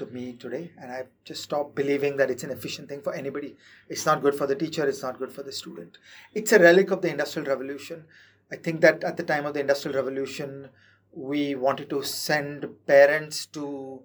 to 0.02 0.14
me 0.14 0.34
today. 0.34 0.72
And 0.78 0.92
I've 0.92 1.12
just 1.24 1.44
stopped 1.44 1.76
believing 1.76 2.18
that 2.18 2.30
it's 2.30 2.44
an 2.44 2.52
efficient 2.52 2.90
thing 2.90 3.02
for 3.02 3.14
anybody. 3.14 3.56
It's 3.88 4.06
not 4.06 4.22
good 4.22 4.36
for 4.36 4.48
the 4.48 4.56
teacher, 4.56 4.88
it's 4.88 5.04
not 5.04 5.20
good 5.20 5.32
for 5.32 5.44
the 5.44 5.52
student. 5.52 5.98
It's 6.34 6.52
a 6.52 6.60
relic 6.60 6.92
of 6.92 7.02
the 7.02 7.10
Industrial 7.10 7.48
Revolution. 7.48 8.06
I 8.52 8.58
think 8.58 8.82
that 8.82 9.04
at 9.04 9.18
the 9.18 9.24
time 9.24 9.46
of 9.46 9.54
the 9.54 9.62
Industrial 9.62 9.96
Revolution, 9.96 10.70
we 11.14 11.56
wanted 11.56 11.90
to 11.92 12.04
send 12.04 12.66
parents 12.88 13.46
to 13.48 14.02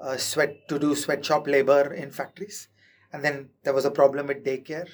uh, 0.00 0.16
sweat 0.16 0.68
to 0.68 0.78
do 0.78 0.94
sweatshop 0.94 1.46
labor 1.46 1.92
in 1.92 2.10
factories, 2.10 2.68
and 3.12 3.24
then 3.24 3.50
there 3.62 3.72
was 3.72 3.84
a 3.84 3.90
problem 3.90 4.26
with 4.26 4.44
daycare. 4.44 4.88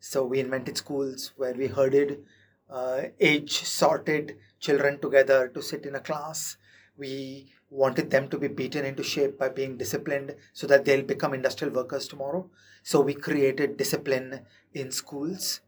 So 0.00 0.24
we 0.24 0.40
invented 0.40 0.76
schools 0.76 1.32
where 1.36 1.54
we 1.54 1.66
herded 1.66 2.24
uh, 2.70 3.02
age 3.20 3.64
sorted 3.64 4.36
children 4.60 4.98
together 5.00 5.48
to 5.48 5.62
sit 5.62 5.84
in 5.84 5.94
a 5.94 6.00
class. 6.00 6.56
We 6.96 7.52
wanted 7.76 8.10
them 8.10 8.28
to 8.28 8.38
be 8.38 8.48
beaten 8.48 8.84
into 8.84 9.02
shape 9.02 9.38
by 9.38 9.48
being 9.48 9.76
disciplined 9.76 10.34
so 10.52 10.66
that 10.66 10.84
they'll 10.84 11.04
become 11.04 11.34
industrial 11.34 11.72
workers 11.74 12.08
tomorrow. 12.08 12.48
So 12.82 13.00
we 13.00 13.14
created 13.14 13.76
discipline 13.76 14.40
in 14.72 14.90
schools. 14.90 15.60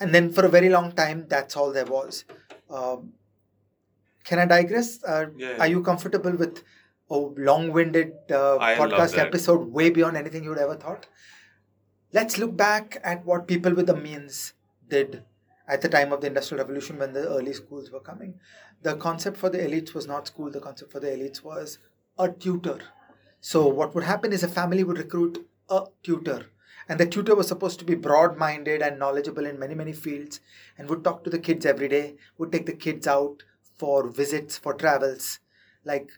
And 0.00 0.14
then 0.14 0.30
for 0.30 0.46
a 0.46 0.48
very 0.48 0.70
long 0.70 0.92
time, 0.92 1.26
that's 1.28 1.56
all 1.56 1.72
there 1.72 1.84
was. 1.84 2.24
Um, 2.70 3.12
can 4.24 4.38
I 4.38 4.46
digress? 4.46 5.02
Uh, 5.04 5.26
yeah, 5.36 5.50
yeah. 5.50 5.56
Are 5.58 5.66
you 5.66 5.82
comfortable 5.82 6.32
with 6.32 6.62
a 7.10 7.16
long 7.16 7.72
winded 7.72 8.12
uh, 8.30 8.58
podcast 8.58 9.18
episode 9.18 9.72
way 9.72 9.90
beyond 9.90 10.16
anything 10.16 10.44
you 10.44 10.50
would 10.50 10.58
ever 10.58 10.76
thought? 10.76 11.06
Let's 12.12 12.38
look 12.38 12.56
back 12.56 13.00
at 13.04 13.24
what 13.24 13.46
people 13.46 13.74
with 13.74 13.86
the 13.86 13.96
means 13.96 14.54
did 14.88 15.22
at 15.70 15.82
the 15.82 15.88
time 15.88 16.12
of 16.12 16.20
the 16.20 16.26
Industrial 16.26 16.62
Revolution 16.62 16.98
when 16.98 17.12
the 17.12 17.28
early 17.28 17.52
schools 17.52 17.90
were 17.90 18.00
coming. 18.00 18.34
The 18.82 18.96
concept 18.96 19.36
for 19.36 19.48
the 19.48 19.58
elites 19.58 19.94
was 19.94 20.06
not 20.06 20.26
school, 20.26 20.50
the 20.50 20.60
concept 20.60 20.90
for 20.92 21.00
the 21.00 21.08
elites 21.08 21.44
was 21.44 21.78
a 22.18 22.28
tutor. 22.28 22.80
So, 23.40 23.66
what 23.66 23.94
would 23.94 24.04
happen 24.04 24.32
is 24.32 24.42
a 24.42 24.48
family 24.48 24.84
would 24.84 24.98
recruit 24.98 25.46
a 25.68 25.84
tutor 26.02 26.46
and 26.88 26.98
the 26.98 27.06
tutor 27.06 27.36
was 27.36 27.46
supposed 27.46 27.78
to 27.78 27.84
be 27.84 27.94
broad 27.94 28.36
minded 28.36 28.82
and 28.82 28.98
knowledgeable 28.98 29.46
in 29.46 29.60
many, 29.60 29.76
many 29.76 29.92
fields 29.92 30.40
and 30.76 30.88
would 30.88 31.04
talk 31.04 31.22
to 31.22 31.30
the 31.30 31.38
kids 31.38 31.64
every 31.64 31.88
day, 31.88 32.16
would 32.36 32.50
take 32.50 32.66
the 32.66 32.72
kids 32.72 33.06
out 33.06 33.44
for 33.78 34.08
visits, 34.08 34.58
for 34.58 34.74
travels. 34.74 35.38
Like 35.84 36.10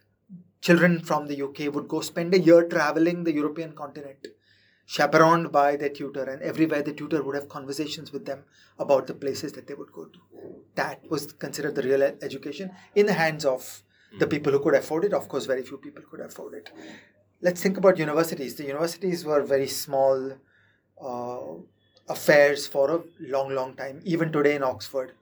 children 0.63 1.01
from 1.01 1.27
the 1.27 1.43
UK 1.43 1.75
would 1.75 1.89
go 1.89 2.01
spend 2.01 2.33
a 2.33 2.41
year 2.41 2.65
traveling 2.67 3.25
the 3.25 3.35
European 3.35 3.73
continent, 3.73 4.29
chaperoned 4.87 5.53
by 5.53 5.77
their 5.77 5.89
tutor, 5.89 6.25
and 6.25 6.43
everywhere 6.43 6.83
the 6.83 6.93
tutor 6.93 7.23
would 7.23 7.35
have 7.35 7.49
conversations 7.49 8.13
with 8.13 8.27
them 8.27 8.45
about 8.79 9.07
the 9.07 9.15
places 9.15 9.53
that 9.53 9.67
they 9.67 9.75
would 9.75 9.93
go 9.93 10.07
to. 10.07 10.19
That 10.75 11.09
was 11.09 11.33
considered 11.33 11.75
the 11.75 11.83
real 11.83 12.03
education 12.03 12.73
in 12.95 13.07
the 13.07 13.13
hands 13.13 13.45
of 13.45 13.83
the 14.19 14.27
hmm. 14.27 14.31
people 14.31 14.53
who 14.53 14.61
could 14.61 14.75
afford 14.75 15.05
it. 15.05 15.13
Of 15.13 15.29
course, 15.29 15.47
very 15.47 15.63
few 15.63 15.79
people 15.79 16.03
could 16.11 16.21
afford 16.21 16.55
it. 16.55 16.71
Let's 17.41 17.63
think 17.63 17.77
about 17.77 17.99
universities. 17.99 18.55
The 18.55 18.65
universities 18.65 19.25
were 19.25 19.43
very 19.43 19.67
small 19.67 20.33
uh, 21.01 21.41
affairs 22.09 22.67
for 22.67 22.91
a 22.91 23.01
long, 23.21 23.55
long 23.55 23.75
time. 23.75 24.01
Even 24.05 24.31
today 24.31 24.55
in 24.55 24.63
Oxford, 24.63 25.13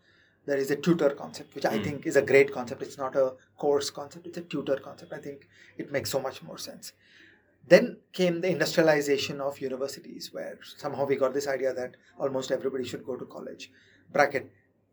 there 0.46 0.56
is 0.56 0.70
a 0.70 0.76
tutor 0.76 1.10
concept, 1.10 1.54
which 1.54 1.66
I 1.66 1.78
mm. 1.78 1.84
think 1.84 2.06
is 2.06 2.16
a 2.16 2.22
great 2.22 2.52
concept. 2.52 2.82
It's 2.82 2.98
not 2.98 3.14
a 3.14 3.34
course 3.56 3.90
concept, 3.90 4.26
it's 4.26 4.38
a 4.38 4.42
tutor 4.42 4.76
concept. 4.76 5.12
I 5.12 5.18
think 5.18 5.48
it 5.78 5.92
makes 5.92 6.10
so 6.10 6.20
much 6.20 6.42
more 6.42 6.58
sense. 6.58 6.92
Then 7.66 7.98
came 8.12 8.40
the 8.40 8.50
industrialization 8.50 9.40
of 9.40 9.60
universities, 9.60 10.30
where 10.32 10.58
somehow 10.76 11.06
we 11.06 11.16
got 11.16 11.34
this 11.34 11.46
idea 11.46 11.72
that 11.74 11.96
almost 12.18 12.50
everybody 12.50 12.84
should 12.84 13.04
go 13.04 13.16
to 13.16 13.24
college. 13.24 13.70
Bracket. 14.12 14.50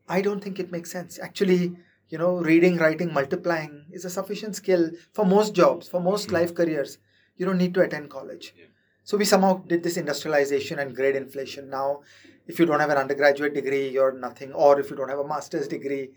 I 0.08 0.22
don't 0.22 0.42
think 0.44 0.60
it 0.60 0.72
makes 0.72 0.92
sense. 0.92 1.20
Actually, 1.20 1.76
you 2.10 2.18
know, 2.18 2.38
reading, 2.38 2.78
writing, 2.78 3.12
multiplying 3.14 3.86
is 3.92 4.06
a 4.06 4.10
sufficient 4.10 4.56
skill 4.56 4.92
for 5.12 5.26
most 5.26 5.54
jobs, 5.54 5.88
for 5.88 6.00
most 6.00 6.30
mm. 6.30 6.34
life 6.34 6.54
careers. 6.54 6.98
You 7.36 7.46
don't 7.46 7.58
need 7.58 7.74
to 7.74 7.82
attend 7.82 8.10
college. 8.10 8.54
Yeah. 8.58 8.66
So 9.04 9.18
we 9.18 9.26
somehow 9.26 9.64
did 9.68 9.84
this 9.84 9.98
industrialization 9.98 10.80
and 10.80 10.96
grade 10.96 11.16
inflation. 11.16 11.70
Now, 11.70 12.02
if 12.46 12.60
you 12.60 12.66
don't 12.66 12.80
have 12.80 12.90
an 12.90 12.98
undergraduate 12.98 13.54
degree, 13.54 13.90
you're 13.90 14.12
nothing, 14.12 14.54
or 14.54 14.80
if 14.80 14.90
you 14.90 14.96
don't 14.96 15.10
have 15.10 15.20
a 15.20 15.28
master's 15.28 15.68
degree, 15.68 16.12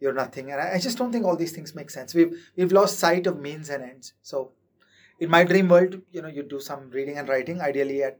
you're 0.00 0.12
nothing. 0.12 0.52
And 0.52 0.60
I 0.60 0.78
just 0.78 0.98
don't 0.98 1.12
think 1.12 1.24
all 1.24 1.36
these 1.36 1.52
things 1.52 1.74
make 1.74 1.90
sense. 1.90 2.14
We've 2.14 2.36
we've 2.56 2.72
lost 2.72 2.98
sight 2.98 3.26
of 3.26 3.40
means 3.40 3.68
and 3.68 3.82
ends. 3.82 4.12
So, 4.22 4.52
in 5.18 5.30
my 5.30 5.44
dream 5.44 5.68
world, 5.68 6.00
you 6.10 6.22
know, 6.22 6.28
you 6.28 6.42
do 6.42 6.60
some 6.60 6.90
reading 6.90 7.18
and 7.18 7.28
writing, 7.28 7.60
ideally 7.60 8.02
at 8.02 8.18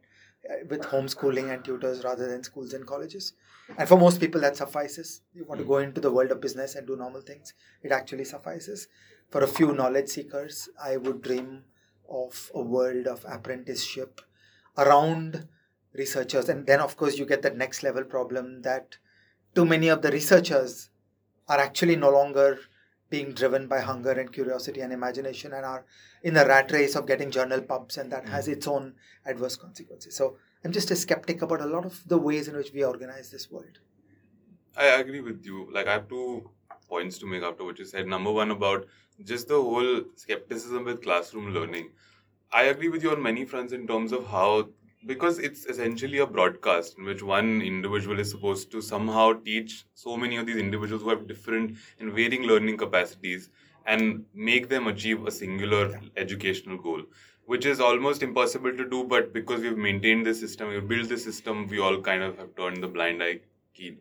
uh, 0.49 0.65
with 0.69 0.83
homeschooling 0.83 1.53
and 1.53 1.65
tutors 1.65 2.05
rather 2.05 2.29
than 2.29 2.43
schools 2.43 2.73
and 2.73 2.87
colleges. 2.87 3.33
And 3.77 3.89
for 3.89 3.99
most 3.99 4.21
people, 4.21 4.41
that 4.43 4.57
suffices. 4.57 5.23
You 5.35 5.45
want 5.45 5.61
to 5.61 5.67
go 5.67 5.79
into 5.79 6.01
the 6.01 6.13
world 6.13 6.31
of 6.31 6.41
business 6.41 6.75
and 6.77 6.87
do 6.87 6.97
normal 6.97 7.21
things, 7.21 7.53
it 7.83 7.93
actually 7.93 8.25
suffices. 8.25 8.89
For 9.31 9.43
a 9.43 9.49
few 9.49 9.73
knowledge 9.73 10.09
seekers, 10.09 10.69
I 10.81 10.99
would 10.99 11.23
dream 11.23 11.65
of 12.09 12.51
a 12.55 12.63
world 12.63 13.09
of 13.09 13.25
apprenticeship 13.29 14.21
around 14.79 15.49
researchers. 15.95 16.49
And 16.49 16.67
then, 16.67 16.81
of 16.81 16.97
course, 16.97 17.19
you 17.19 17.27
get 17.27 17.43
that 17.43 17.57
next 17.57 17.83
level 17.83 18.05
problem 18.05 18.63
that 18.63 18.99
too 19.55 19.65
many 19.65 19.89
of 19.89 20.03
the 20.03 20.13
researchers 20.13 20.91
are 21.49 21.59
actually 21.59 21.97
no 21.97 22.11
longer 22.11 22.59
being 23.09 23.33
driven 23.33 23.69
by 23.69 23.81
hunger 23.81 24.13
and 24.13 24.33
curiosity 24.33 24.81
and 24.81 24.93
imagination 24.93 25.53
and 25.53 25.65
are 25.65 25.85
in 26.23 26.35
the 26.35 26.45
rat 26.45 26.73
race 26.73 26.97
of 26.97 27.07
getting 27.07 27.31
journal 27.31 27.61
pubs, 27.61 27.97
and 27.97 28.11
that 28.11 28.29
has 28.29 28.47
hmm. 28.47 28.53
its 28.53 28.67
own 28.67 28.95
adverse 29.25 29.57
consequences. 29.57 30.17
So, 30.17 30.37
I'm 30.65 30.73
just 30.73 30.91
a 30.91 30.97
skeptic 30.97 31.43
about 31.43 31.61
a 31.61 31.67
lot 31.67 31.85
of 31.85 32.03
the 32.09 32.19
ways 32.19 32.49
in 32.49 32.57
which 32.57 32.73
we 32.73 32.83
organize 32.83 33.31
this 33.31 33.51
world. 33.51 33.79
I 34.77 34.87
agree 34.87 35.21
with 35.21 35.45
you. 35.45 35.69
Like, 35.73 35.87
I 35.87 35.93
have 35.93 36.09
two 36.09 36.51
points 36.89 37.19
to 37.19 37.27
make 37.27 37.43
after 37.43 37.65
what 37.65 37.79
you 37.79 37.85
said. 37.85 38.07
Number 38.07 38.33
one, 38.33 38.51
about 38.51 38.87
just 39.25 39.49
the 39.49 39.55
whole 39.55 40.03
skepticism 40.17 40.85
with 40.85 41.03
classroom 41.03 41.53
learning. 41.55 41.91
I 42.53 42.65
agree 42.65 42.89
with 42.89 43.03
you 43.03 43.13
on 43.13 43.23
many 43.23 43.45
fronts 43.45 43.73
in 43.73 43.87
terms 43.87 44.13
of 44.13 44.27
how, 44.27 44.69
because 45.07 45.39
it's 45.39 45.65
essentially 45.67 46.19
a 46.19 46.27
broadcast 46.27 46.99
in 46.99 47.05
which 47.05 47.23
one 47.23 47.63
individual 47.63 48.19
is 48.19 48.31
supposed 48.31 48.71
to 48.73 48.83
somehow 48.83 49.33
teach 49.33 49.87
so 49.95 50.17
many 50.17 50.37
of 50.37 50.47
these 50.47 50.57
individuals 50.57 51.03
who 51.03 51.11
have 51.11 51.27
different 51.27 51.77
and 52.01 52.13
varying 52.13 52.43
learning 52.43 52.77
capacities 52.77 53.51
and 53.87 54.25
make 54.35 54.69
them 54.69 54.89
achieve 54.89 55.27
a 55.27 55.31
singular 55.31 56.01
educational 56.17 56.77
goal, 56.77 57.03
which 57.45 57.65
is 57.65 57.81
almost 57.81 58.23
impossible 58.23 58.77
to 58.77 58.89
do. 58.89 59.05
But 59.05 59.33
because 59.33 59.61
we've 59.61 59.79
maintained 59.79 60.27
the 60.27 60.35
system, 60.35 60.69
we've 60.69 60.89
built 60.89 61.09
the 61.09 61.19
system, 61.19 61.69
we 61.69 61.79
all 61.79 62.01
kind 62.01 62.23
of 62.23 62.37
have 62.39 62.57
turned 62.57 62.83
the 62.83 62.89
blind 62.89 63.23
eye. 63.23 63.41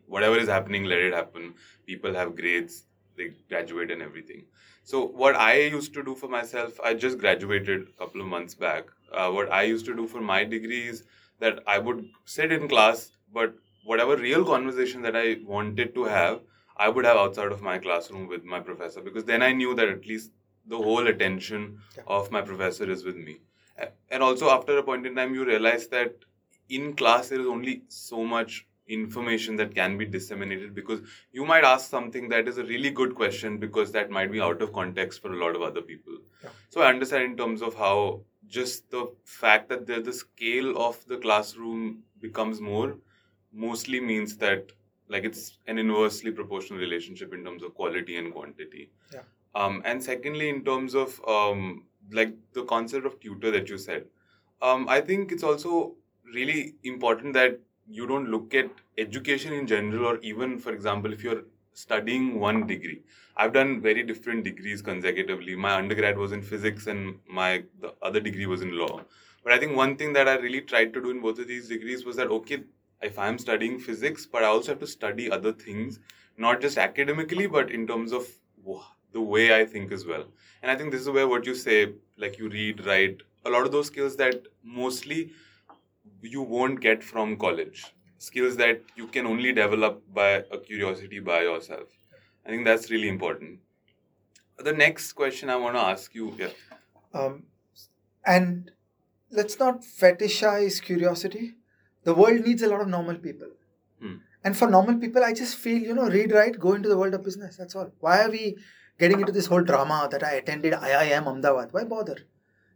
Whatever 0.06 0.38
is 0.38 0.48
happening, 0.48 0.84
let 0.84 0.98
it 0.98 1.14
happen. 1.14 1.54
People 1.86 2.14
have 2.14 2.34
grades, 2.34 2.84
they 3.16 3.32
graduate 3.48 3.90
and 3.90 4.02
everything. 4.02 4.46
So 4.82 5.06
what 5.06 5.36
I 5.36 5.60
used 5.60 5.94
to 5.94 6.02
do 6.02 6.14
for 6.14 6.28
myself, 6.28 6.80
I 6.80 6.94
just 6.94 7.18
graduated 7.18 7.88
a 7.88 7.98
couple 7.98 8.20
of 8.22 8.26
months 8.26 8.54
back. 8.54 8.86
Uh, 9.12 9.30
what 9.30 9.50
I 9.52 9.62
used 9.62 9.86
to 9.86 9.94
do 9.94 10.06
for 10.06 10.20
my 10.20 10.44
degree 10.44 10.88
is 10.88 11.04
that 11.38 11.60
I 11.66 11.78
would 11.78 12.08
sit 12.24 12.52
in 12.52 12.68
class, 12.68 13.10
but 13.32 13.54
whatever 13.84 14.16
real 14.16 14.44
conversation 14.44 15.02
that 15.02 15.16
I 15.16 15.36
wanted 15.44 15.94
to 15.94 16.04
have, 16.04 16.40
I 16.76 16.88
would 16.88 17.04
have 17.04 17.16
outside 17.16 17.52
of 17.52 17.62
my 17.62 17.78
classroom 17.78 18.26
with 18.26 18.44
my 18.44 18.60
professor 18.60 19.00
because 19.00 19.24
then 19.24 19.42
I 19.42 19.52
knew 19.52 19.74
that 19.74 19.88
at 19.88 20.06
least 20.06 20.32
the 20.66 20.76
whole 20.76 21.06
attention 21.06 21.78
yeah. 21.96 22.02
of 22.06 22.30
my 22.30 22.42
professor 22.42 22.90
is 22.90 23.04
with 23.04 23.16
me. 23.16 23.38
And 24.10 24.22
also 24.22 24.50
after 24.50 24.76
a 24.78 24.82
point 24.82 25.06
in 25.06 25.14
time, 25.14 25.34
you 25.34 25.44
realize 25.44 25.88
that 25.88 26.16
in 26.68 26.94
class 26.94 27.28
there 27.28 27.40
is 27.40 27.46
only 27.46 27.82
so 27.88 28.24
much 28.24 28.66
information 28.88 29.56
that 29.56 29.74
can 29.74 29.98
be 29.98 30.04
disseminated 30.04 30.74
because 30.74 31.00
you 31.32 31.44
might 31.44 31.64
ask 31.64 31.90
something 31.90 32.28
that 32.28 32.46
is 32.46 32.58
a 32.58 32.64
really 32.64 32.90
good 32.90 33.14
question 33.14 33.58
because 33.58 33.90
that 33.92 34.10
might 34.10 34.30
be 34.30 34.40
out 34.40 34.62
of 34.62 34.72
context 34.72 35.20
for 35.20 35.32
a 35.32 35.36
lot 35.36 35.56
of 35.56 35.62
other 35.62 35.82
people. 35.82 36.16
Yeah. 36.42 36.50
So 36.68 36.82
I 36.82 36.88
understand 36.88 37.24
in 37.24 37.36
terms 37.36 37.62
of 37.62 37.74
how 37.74 38.20
just 38.48 38.90
the 38.90 39.10
fact 39.24 39.68
that 39.68 39.86
the, 39.86 40.00
the 40.00 40.12
scale 40.12 40.76
of 40.78 41.04
the 41.06 41.16
classroom 41.16 42.02
becomes 42.20 42.60
more 42.60 42.96
mostly 43.52 44.00
means 44.00 44.36
that 44.36 44.72
like 45.08 45.24
it's 45.24 45.58
an 45.66 45.78
inversely 45.78 46.30
proportional 46.32 46.78
relationship 46.80 47.32
in 47.32 47.44
terms 47.44 47.62
of 47.62 47.74
quality 47.74 48.16
and 48.16 48.32
quantity. 48.32 48.90
Yeah. 49.12 49.20
Um, 49.54 49.82
and 49.84 50.02
secondly, 50.02 50.48
in 50.48 50.64
terms 50.64 50.94
of 50.94 51.20
um, 51.26 51.84
like 52.10 52.34
the 52.52 52.64
concept 52.64 53.06
of 53.06 53.18
tutor 53.20 53.50
that 53.50 53.68
you 53.68 53.78
said, 53.78 54.04
um, 54.62 54.88
I 54.88 55.00
think 55.00 55.32
it's 55.32 55.42
also 55.42 55.94
really 56.34 56.74
important 56.84 57.34
that 57.34 57.58
you 57.88 58.06
don't 58.06 58.28
look 58.28 58.54
at 58.54 58.68
education 58.98 59.52
in 59.52 59.66
general 59.66 60.06
or 60.06 60.18
even 60.18 60.58
for 60.58 60.72
example 60.72 61.12
if 61.12 61.22
you're 61.22 61.42
studying 61.84 62.40
one 62.40 62.66
degree 62.66 63.00
i've 63.36 63.52
done 63.52 63.80
very 63.86 64.02
different 64.10 64.44
degrees 64.50 64.82
consecutively 64.90 65.56
my 65.66 65.74
undergrad 65.82 66.16
was 66.24 66.32
in 66.32 66.42
physics 66.50 66.86
and 66.86 67.18
my 67.40 67.50
the 67.80 67.94
other 68.10 68.20
degree 68.28 68.46
was 68.54 68.62
in 68.62 68.76
law 68.82 69.00
but 69.44 69.52
i 69.52 69.58
think 69.58 69.76
one 69.76 69.96
thing 69.96 70.12
that 70.12 70.28
i 70.34 70.36
really 70.46 70.62
tried 70.72 70.92
to 70.92 71.02
do 71.06 71.10
in 71.10 71.20
both 71.20 71.38
of 71.38 71.48
these 71.54 71.68
degrees 71.68 72.04
was 72.04 72.16
that 72.16 72.36
okay 72.38 72.62
if 73.02 73.18
i'm 73.18 73.38
studying 73.46 73.78
physics 73.88 74.26
but 74.36 74.42
i 74.42 74.46
also 74.46 74.72
have 74.72 74.80
to 74.86 74.92
study 74.98 75.30
other 75.30 75.52
things 75.52 76.00
not 76.38 76.60
just 76.60 76.78
academically, 76.78 77.46
but 77.46 77.70
in 77.70 77.86
terms 77.86 78.12
of 78.12 78.26
the 79.12 79.20
way 79.20 79.58
I 79.58 79.64
think 79.64 79.92
as 79.92 80.04
well. 80.04 80.24
And 80.62 80.70
I 80.70 80.76
think 80.76 80.92
this 80.92 81.00
is 81.00 81.10
where 81.10 81.28
what 81.28 81.46
you 81.46 81.54
say, 81.54 81.92
like 82.18 82.38
you 82.38 82.48
read, 82.48 82.84
write, 82.84 83.22
a 83.44 83.50
lot 83.50 83.64
of 83.64 83.72
those 83.72 83.86
skills 83.86 84.16
that 84.16 84.46
mostly 84.62 85.32
you 86.20 86.42
won't 86.42 86.80
get 86.80 87.02
from 87.02 87.36
college. 87.36 87.86
Skills 88.18 88.56
that 88.56 88.82
you 88.96 89.06
can 89.08 89.26
only 89.26 89.52
develop 89.52 90.02
by 90.12 90.44
a 90.50 90.58
curiosity 90.58 91.20
by 91.20 91.42
yourself. 91.42 91.88
I 92.46 92.50
think 92.50 92.64
that's 92.64 92.90
really 92.90 93.08
important. 93.08 93.60
The 94.58 94.72
next 94.72 95.12
question 95.12 95.50
I 95.50 95.56
want 95.56 95.76
to 95.76 95.82
ask 95.82 96.14
you, 96.14 96.34
yeah. 96.38 96.48
Um, 97.12 97.44
and 98.24 98.70
let's 99.30 99.58
not 99.58 99.82
fetishize 99.82 100.82
curiosity. 100.82 101.54
The 102.04 102.14
world 102.14 102.46
needs 102.46 102.62
a 102.62 102.68
lot 102.68 102.80
of 102.80 102.88
normal 102.88 103.16
people. 103.16 103.48
Hmm. 104.00 104.16
And 104.44 104.56
for 104.56 104.70
normal 104.70 104.98
people, 104.98 105.24
I 105.24 105.32
just 105.32 105.56
feel, 105.56 105.78
you 105.78 105.92
know, 105.92 106.08
read, 106.08 106.32
write, 106.32 106.58
go 106.58 106.74
into 106.74 106.88
the 106.88 106.96
world 106.96 107.14
of 107.14 107.24
business. 107.24 107.56
That's 107.56 107.74
all. 107.74 107.90
Why 108.00 108.22
are 108.22 108.30
we 108.30 108.56
getting 108.98 109.20
into 109.20 109.32
this 109.32 109.46
whole 109.46 109.62
drama 109.62 110.08
that 110.10 110.22
I 110.22 110.32
attended 110.34 110.72
IIM 110.72 111.26
Ahmedabad? 111.26 111.72
Why 111.72 111.84
bother? 111.84 112.18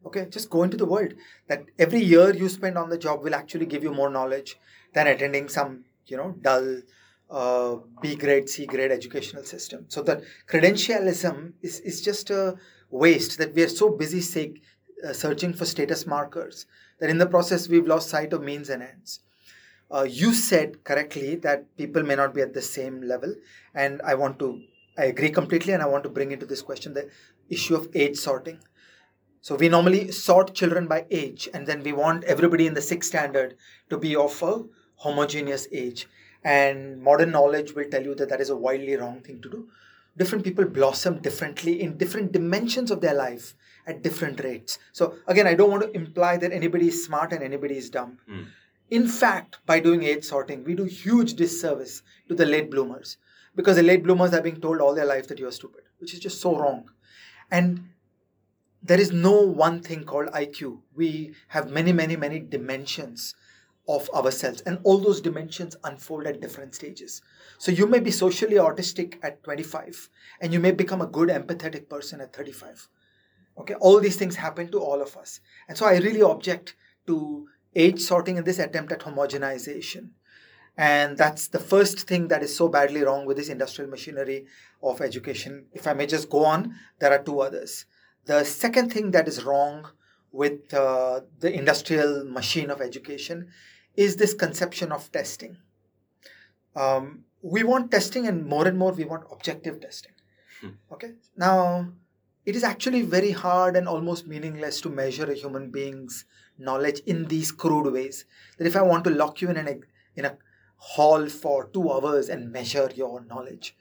Okay, 0.05 0.27
just 0.31 0.51
go 0.51 0.63
into 0.63 0.77
the 0.77 0.87
world. 0.87 1.15
That 1.47 1.65
every 1.79 2.01
year 2.01 2.35
you 2.35 2.49
spend 2.49 2.77
on 2.77 2.91
the 2.91 2.99
job 2.99 3.23
will 3.23 3.35
actually 3.35 3.67
give 3.67 3.83
you 3.83 3.93
more 3.93 4.11
knowledge 4.11 4.59
than 4.95 5.07
attending 5.07 5.49
some, 5.49 5.85
you 6.07 6.17
know, 6.17 6.35
dull 6.41 6.81
uh, 7.31 7.77
B 8.03 8.17
grade, 8.17 8.49
C 8.49 8.67
grade 8.67 8.91
educational 8.91 9.45
system. 9.45 9.87
So 9.89 10.03
that 10.03 10.23
credentialism 10.49 11.53
is, 11.63 11.81
is 11.81 12.03
just 12.03 12.31
a 12.31 12.57
waste 12.91 13.39
that 13.39 13.55
we 13.55 13.63
are 13.63 13.69
so 13.69 13.91
busy 13.91 14.21
say, 14.21 14.55
uh, 15.07 15.13
searching 15.13 15.53
for 15.53 15.65
status 15.65 16.07
markers 16.07 16.67
that 16.99 17.11
in 17.11 17.19
the 17.19 17.27
process 17.27 17.69
we've 17.69 17.87
lost 17.87 18.09
sight 18.09 18.33
of 18.33 18.43
means 18.43 18.69
and 18.69 18.83
ends 18.83 19.21
uh, 19.91 20.07
you 20.09 20.33
said 20.33 20.85
correctly 20.85 21.35
that 21.37 21.77
people 21.77 22.03
may 22.03 22.15
not 22.15 22.35
be 22.35 22.41
at 22.41 22.55
the 22.55 22.63
same 22.63 23.01
level 23.03 23.35
and 23.75 24.01
i 24.03 24.15
want 24.15 24.39
to 24.39 24.61
i 24.99 25.05
agree 25.05 25.31
completely 25.31 25.73
and 25.73 25.83
i 25.83 25.87
want 25.87 26.05
to 26.05 26.11
bring 26.11 26.33
into 26.33 26.47
this 26.47 26.63
question 26.63 26.95
the 26.95 27.09
issue 27.49 27.75
of 27.75 27.89
age 27.95 28.17
sorting 28.17 28.59
so 29.41 29.55
we 29.55 29.69
normally 29.69 30.11
sort 30.13 30.55
children 30.55 30.87
by 30.87 31.07
age 31.11 31.49
and 31.55 31.67
then 31.67 31.83
we 31.83 31.93
want 31.93 32.25
everybody 32.25 32.67
in 32.67 32.75
the 32.75 32.83
sixth 32.83 33.09
standard 33.09 33.57
to 33.89 33.97
be 33.97 34.15
of 34.15 34.43
a 34.43 34.63
homogeneous 35.01 35.67
age. 35.73 36.07
And 36.43 37.03
modern 37.03 37.31
knowledge 37.33 37.75
will 37.75 37.91
tell 37.91 38.03
you 38.03 38.15
that 38.15 38.31
that 38.31 38.41
is 38.41 38.51
a 38.51 38.57
wildly 38.57 38.97
wrong 38.97 39.21
thing 39.21 39.43
to 39.43 39.51
do. 39.51 39.69
Different 40.17 40.45
people 40.45 40.65
blossom 40.65 41.19
differently 41.21 41.83
in 41.83 41.97
different 41.97 42.33
dimensions 42.33 42.91
of 42.91 43.01
their 43.01 43.15
life 43.15 43.55
at 43.87 44.03
different 44.03 44.43
rates. 44.45 44.79
So 44.93 45.15
again 45.27 45.47
i 45.47 45.55
don't 45.55 45.71
want 45.71 45.83
to 45.85 45.97
imply 46.01 46.37
that 46.37 46.53
anybody 46.53 46.89
is 46.89 47.05
smart 47.05 47.33
and 47.33 47.43
anybody 47.43 47.77
is 47.77 47.91
dumb. 47.91 48.19
Mm 48.31 48.47
in 48.91 49.07
fact, 49.07 49.59
by 49.67 49.79
doing 49.81 50.03
age 50.03 50.25
sorting, 50.25 50.65
we 50.65 50.75
do 50.75 50.85
huge 50.85 51.35
disservice 51.35 52.03
to 52.29 52.35
the 52.35 52.45
late 52.45 52.71
bloomers. 52.71 53.17
Because 53.55 53.77
the 53.77 53.83
late 53.83 54.03
bloomers 54.03 54.35
are 54.35 54.43
being 54.43 54.61
told 54.61 54.81
all 54.81 54.95
their 54.95 55.07
life 55.07 55.29
that 55.29 55.39
you 55.39 55.47
are 55.47 55.53
stupid, 55.53 55.83
which 55.99 56.13
is 56.13 56.21
just 56.21 56.41
so 56.41 56.59
wrong. 56.59 56.91
And 57.51 57.89
there 58.83 59.01
is 59.01 59.13
no 59.13 59.41
one 59.41 59.81
thing 59.81 60.05
called 60.05 60.29
IQ. 60.29 60.81
We 60.95 61.35
have 61.49 61.71
many, 61.71 61.93
many, 61.93 62.17
many 62.17 62.41
dimensions 62.41 63.35
of 63.89 64.09
ourselves, 64.11 64.61
and 64.63 64.79
all 64.85 64.99
those 64.99 65.21
dimensions 65.21 65.77
unfold 65.85 66.27
at 66.27 66.41
different 66.41 66.75
stages. 66.75 67.23
So 67.59 67.73
you 67.73 67.87
may 67.87 68.01
be 68.01 68.11
socially 68.11 68.57
autistic 68.57 69.19
at 69.23 69.43
25, 69.43 70.09
and 70.41 70.53
you 70.53 70.61
may 70.61 70.71
become 70.71 71.01
a 71.01 71.07
good 71.07 71.29
empathetic 71.29 71.89
person 71.89 72.21
at 72.21 72.35
35. 72.35 72.89
Okay, 73.59 73.75
all 73.75 74.01
these 74.01 74.17
things 74.17 74.37
happen 74.37 74.71
to 74.71 74.79
all 74.79 75.03
of 75.03 75.17
us. 75.17 75.41
And 75.69 75.77
so 75.77 75.87
I 75.87 75.99
really 75.99 76.23
object 76.23 76.77
to 77.07 77.49
age 77.75 78.01
sorting 78.01 78.37
in 78.37 78.45
this 78.45 78.59
attempt 78.59 78.93
at 78.93 79.01
homogenization. 79.01 80.11
And 80.77 81.19
that's 81.19 81.49
the 81.49 81.59
first 81.59 82.01
thing 82.07 82.29
that 82.29 82.43
is 82.43 82.57
so 82.57 82.69
badly 82.69 83.03
wrong 83.03 83.27
with 83.27 83.37
this 83.37 83.49
industrial 83.49 83.91
machinery 83.91 84.47
of 84.83 85.01
education. 85.01 85.67
If 85.73 85.87
I 85.87 85.93
may 85.93 86.07
just 86.07 86.31
go 86.31 86.45
on, 86.45 86.75
there 87.01 87.13
are 87.13 87.23
two 87.23 87.41
others. 87.41 87.87
The 88.27 88.45
second 88.45 88.93
thing 88.93 89.11
that 89.11 89.29
is 89.29 89.45
wrong 89.45 89.89
with 90.33 90.73
uh, 90.73 91.21
the 91.39 91.53
industrial 91.53 92.25
machine 92.25 92.71
of 92.71 92.81
education 92.81 93.49
is 93.97 94.17
this 94.17 94.35
conception 94.35 94.93
of 94.93 95.11
testing. 95.13 95.57
Um, 96.77 97.25
we 97.43 97.65
want 97.65 97.91
testing, 97.91 98.27
and 98.27 98.47
more 98.47 98.67
and 98.69 98.79
more 98.79 98.93
we 98.93 99.05
want 99.05 99.25
objective 99.33 99.81
testing. 99.81 100.13
Hmm. 100.61 100.69
Okay. 100.93 101.13
Now, 101.37 101.93
it 102.45 102.55
is 102.55 102.65
actually 102.65 103.03
very 103.03 103.33
hard 103.33 103.77
and 103.77 103.89
almost 103.89 104.27
meaningless 104.27 104.81
to 104.83 104.89
measure 104.89 105.31
a 105.31 105.35
human 105.35 105.71
being's 105.71 106.25
knowledge 106.59 107.01
in 107.07 107.27
these 107.27 107.51
crude 107.51 107.93
ways. 107.93 108.25
That 108.59 108.67
if 108.67 108.77
I 108.77 108.83
want 108.83 109.05
to 109.05 109.11
lock 109.11 109.41
you 109.41 109.51
in 109.51 109.57
an 109.57 109.83
in 110.17 110.25
a 110.25 110.37
hall 110.77 111.29
for 111.29 111.67
two 111.67 111.91
hours 111.91 112.29
and 112.29 112.53
measure 112.53 112.91
your 112.95 113.25
knowledge, 113.25 113.77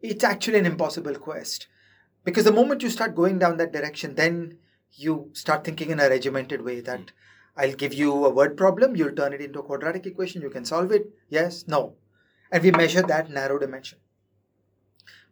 it's 0.00 0.24
actually 0.24 0.58
an 0.58 0.66
impossible 0.66 1.14
quest. 1.14 1.66
Because 2.24 2.44
the 2.44 2.52
moment 2.52 2.82
you 2.82 2.90
start 2.90 3.14
going 3.14 3.38
down 3.38 3.56
that 3.56 3.72
direction, 3.72 4.14
then 4.14 4.58
you 4.92 5.30
start 5.32 5.64
thinking 5.64 5.90
in 5.90 6.00
a 6.00 6.08
regimented 6.08 6.62
way 6.62 6.80
that 6.80 7.00
hmm. 7.00 7.06
I'll 7.56 7.74
give 7.74 7.92
you 7.92 8.24
a 8.24 8.30
word 8.30 8.56
problem, 8.56 8.94
you'll 8.94 9.14
turn 9.16 9.32
it 9.32 9.40
into 9.40 9.58
a 9.58 9.64
quadratic 9.64 10.06
equation, 10.06 10.42
you 10.42 10.50
can 10.50 10.64
solve 10.64 10.92
it. 10.92 11.10
Yes, 11.28 11.66
no. 11.66 11.94
And 12.52 12.62
we 12.62 12.70
measure 12.70 13.02
that 13.02 13.30
narrow 13.30 13.58
dimension. 13.58 13.98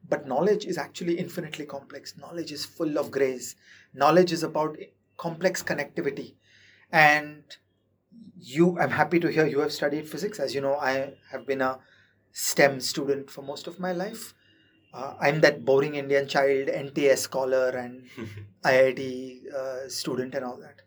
But 0.09 0.27
knowledge 0.27 0.67
is 0.67 0.77
actually 0.77 1.19
infinitely 1.19 1.67
complex. 1.67 2.17
Knowledge 2.19 2.51
is 2.51 2.65
full 2.65 2.99
of 2.99 3.13
grace. 3.13 3.55
Knowledge 3.95 4.33
is 4.33 4.43
about 4.43 4.77
complex 5.17 5.63
connectivity 5.63 6.35
and 6.93 7.43
you 8.39 8.79
i'm 8.79 8.91
happy 8.91 9.19
to 9.19 9.29
hear 9.29 9.47
you 9.47 9.61
have 9.61 9.73
studied 9.73 10.09
physics 10.09 10.39
as 10.39 10.55
you 10.55 10.61
know 10.61 10.77
i 10.77 11.13
have 11.31 11.47
been 11.47 11.61
a 11.61 11.79
stem 12.33 12.81
student 12.81 13.31
for 13.31 13.43
most 13.43 13.67
of 13.67 13.81
my 13.81 13.93
life 13.93 14.35
uh, 14.95 15.15
i'm 15.21 15.41
that 15.41 15.65
boring 15.65 15.95
indian 15.95 16.27
child 16.27 16.69
nts 16.69 17.19
scholar 17.19 17.69
and 17.71 18.03
iit 18.65 19.53
uh, 19.55 19.89
student 19.89 20.35
and 20.35 20.45
all 20.45 20.57
that 20.57 20.83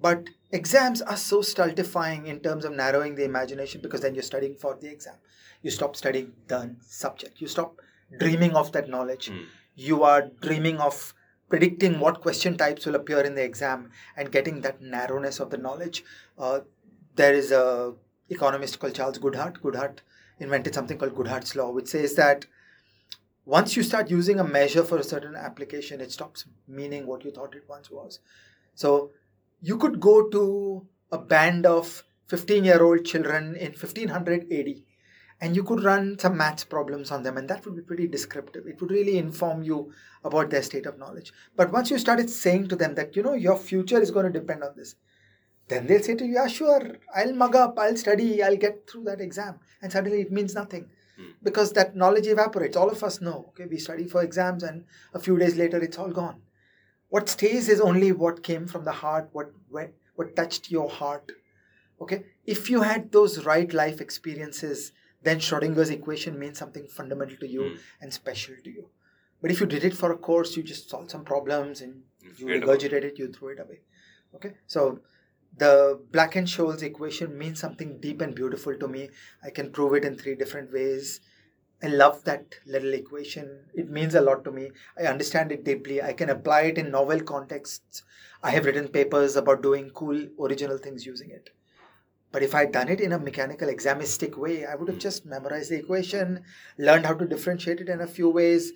but 0.00 0.28
exams 0.50 1.00
are 1.02 1.16
so 1.16 1.40
stultifying 1.42 2.26
in 2.26 2.40
terms 2.40 2.64
of 2.64 2.72
narrowing 2.72 3.14
the 3.14 3.24
imagination 3.24 3.80
because 3.80 4.00
then 4.00 4.14
you're 4.14 4.22
studying 4.22 4.54
for 4.54 4.76
the 4.80 4.88
exam 4.88 5.14
you 5.62 5.70
stop 5.70 5.96
studying 5.96 6.32
the 6.48 6.74
subject 6.80 7.40
you 7.40 7.46
stop 7.46 7.80
dreaming 8.18 8.54
of 8.56 8.72
that 8.72 8.88
knowledge 8.88 9.30
mm. 9.30 9.44
you 9.74 10.02
are 10.02 10.30
dreaming 10.40 10.78
of 10.78 11.14
predicting 11.52 12.00
what 12.00 12.22
question 12.22 12.56
types 12.56 12.86
will 12.86 12.94
appear 12.94 13.20
in 13.20 13.34
the 13.34 13.44
exam 13.44 13.90
and 14.16 14.32
getting 14.32 14.62
that 14.62 14.80
narrowness 14.80 15.38
of 15.38 15.50
the 15.50 15.58
knowledge. 15.58 16.02
Uh, 16.38 16.60
there 17.14 17.34
is 17.34 17.52
a 17.52 17.92
economist 18.30 18.78
called 18.78 18.94
Charles 18.94 19.18
Goodhart. 19.18 19.58
Goodhart 19.60 19.98
invented 20.38 20.74
something 20.74 20.96
called 20.96 21.14
Goodhart's 21.14 21.54
law, 21.54 21.70
which 21.70 21.88
says 21.88 22.14
that 22.14 22.46
once 23.44 23.76
you 23.76 23.82
start 23.82 24.10
using 24.10 24.38
a 24.38 24.44
measure 24.44 24.84
for 24.84 24.98
a 24.98 25.04
certain 25.04 25.34
application, 25.34 26.00
it 26.00 26.12
stops 26.12 26.44
meaning 26.68 27.06
what 27.06 27.24
you 27.24 27.30
thought 27.30 27.54
it 27.54 27.64
once 27.68 27.90
was. 27.90 28.20
So 28.74 29.10
you 29.60 29.78
could 29.78 30.00
go 30.00 30.28
to 30.28 30.86
a 31.10 31.18
band 31.18 31.66
of 31.66 32.04
15 32.26 32.64
year 32.64 32.82
old 32.82 33.04
children 33.04 33.56
in 33.56 33.72
1500 33.72 34.52
AD 34.52 34.68
and 35.40 35.56
you 35.56 35.64
could 35.64 35.82
run 35.82 36.18
some 36.18 36.36
maths 36.36 36.62
problems 36.62 37.10
on 37.10 37.24
them 37.24 37.36
and 37.36 37.48
that 37.48 37.64
would 37.64 37.74
be 37.74 37.82
pretty 37.82 38.06
descriptive. 38.06 38.66
It 38.66 38.80
would 38.80 38.90
really 38.92 39.18
inform 39.18 39.64
you 39.64 39.92
about 40.24 40.50
their 40.50 40.62
state 40.62 40.86
of 40.86 40.98
knowledge. 40.98 41.32
But 41.56 41.72
once 41.72 41.90
you 41.90 41.98
started 41.98 42.30
saying 42.30 42.68
to 42.68 42.76
them 42.76 42.94
that 42.94 43.16
you 43.16 43.22
know 43.22 43.34
your 43.34 43.58
future 43.58 44.00
is 44.00 44.12
going 44.12 44.32
to 44.32 44.40
depend 44.40 44.62
on 44.62 44.74
this 44.76 44.94
then 45.68 45.86
they'll 45.86 46.02
say 46.02 46.14
to 46.14 46.24
you 46.24 46.34
yeah 46.34 46.46
sure. 46.46 46.96
I'll 47.14 47.34
mug 47.34 47.56
up. 47.56 47.78
I'll 47.78 47.96
study. 47.96 48.42
I'll 48.42 48.56
get 48.56 48.88
through 48.88 49.04
that 49.04 49.20
exam. 49.20 49.58
And 49.80 49.90
suddenly 49.90 50.20
it 50.20 50.32
means 50.32 50.54
nothing 50.54 50.90
hmm. 51.16 51.30
because 51.42 51.72
that 51.72 51.96
knowledge 51.96 52.26
evaporates 52.26 52.76
all 52.76 52.90
of 52.90 53.02
us 53.02 53.20
know 53.20 53.46
okay 53.48 53.66
we 53.66 53.78
study 53.78 54.04
for 54.04 54.22
exams 54.22 54.62
and 54.62 54.84
a 55.14 55.20
few 55.20 55.38
days 55.38 55.56
later 55.56 55.78
it's 55.78 55.98
all 55.98 56.10
gone 56.10 56.40
what 57.08 57.28
stays 57.28 57.68
is 57.68 57.80
only 57.80 58.12
what 58.12 58.42
came 58.42 58.66
from 58.66 58.84
the 58.84 58.92
heart 58.92 59.28
what 59.32 59.52
what, 59.68 59.92
what 60.16 60.34
touched 60.36 60.70
your 60.70 60.88
heart 60.88 61.32
okay 62.00 62.24
if 62.44 62.68
you 62.70 62.82
had 62.82 63.12
those 63.12 63.44
right 63.44 63.72
life 63.72 64.00
experiences 64.00 64.92
then 65.22 65.38
Schrodinger's 65.38 65.90
equation 65.90 66.38
means 66.38 66.58
something 66.58 66.86
fundamental 66.86 67.36
to 67.38 67.48
you 67.48 67.60
mm. 67.60 67.78
and 68.00 68.12
special 68.12 68.54
to 68.62 68.70
you. 68.70 68.88
But 69.40 69.50
if 69.50 69.60
you 69.60 69.66
did 69.66 69.84
it 69.84 69.94
for 69.94 70.12
a 70.12 70.16
course, 70.16 70.56
you 70.56 70.62
just 70.62 70.88
solved 70.88 71.10
some 71.10 71.24
problems 71.24 71.80
and 71.80 72.02
you 72.36 72.46
regurgitate 72.46 73.04
it, 73.04 73.18
you 73.18 73.28
throw 73.28 73.48
it 73.48 73.60
away. 73.60 73.80
Okay, 74.34 74.52
so 74.66 75.00
the 75.56 76.00
Black 76.10 76.36
and 76.36 76.46
Scholes 76.46 76.82
equation 76.82 77.36
means 77.36 77.60
something 77.60 78.00
deep 78.00 78.20
and 78.20 78.34
beautiful 78.34 78.74
to 78.76 78.88
me. 78.88 79.10
I 79.44 79.50
can 79.50 79.70
prove 79.70 79.94
it 79.94 80.04
in 80.04 80.16
three 80.16 80.34
different 80.34 80.72
ways. 80.72 81.20
I 81.82 81.88
love 81.88 82.24
that 82.24 82.54
little 82.64 82.94
equation. 82.94 83.64
It 83.74 83.90
means 83.90 84.14
a 84.14 84.20
lot 84.20 84.44
to 84.44 84.52
me. 84.52 84.70
I 84.98 85.06
understand 85.06 85.50
it 85.50 85.64
deeply. 85.64 86.00
I 86.00 86.12
can 86.12 86.30
apply 86.30 86.62
it 86.62 86.78
in 86.78 86.90
novel 86.90 87.20
contexts. 87.20 88.04
I 88.42 88.50
have 88.50 88.66
written 88.66 88.88
papers 88.88 89.36
about 89.36 89.62
doing 89.62 89.90
cool, 89.90 90.28
original 90.40 90.78
things 90.78 91.04
using 91.04 91.30
it. 91.30 91.50
But 92.30 92.42
if 92.42 92.54
I'd 92.54 92.72
done 92.72 92.88
it 92.88 93.00
in 93.00 93.12
a 93.12 93.18
mechanical 93.18 93.68
examistic 93.68 94.38
way, 94.38 94.64
I 94.64 94.74
would 94.74 94.88
have 94.88 94.98
just 94.98 95.26
memorized 95.26 95.70
the 95.70 95.76
equation, 95.76 96.44
learned 96.78 97.04
how 97.04 97.14
to 97.14 97.26
differentiate 97.26 97.80
it 97.80 97.88
in 97.88 98.00
a 98.00 98.06
few 98.06 98.30
ways, 98.30 98.72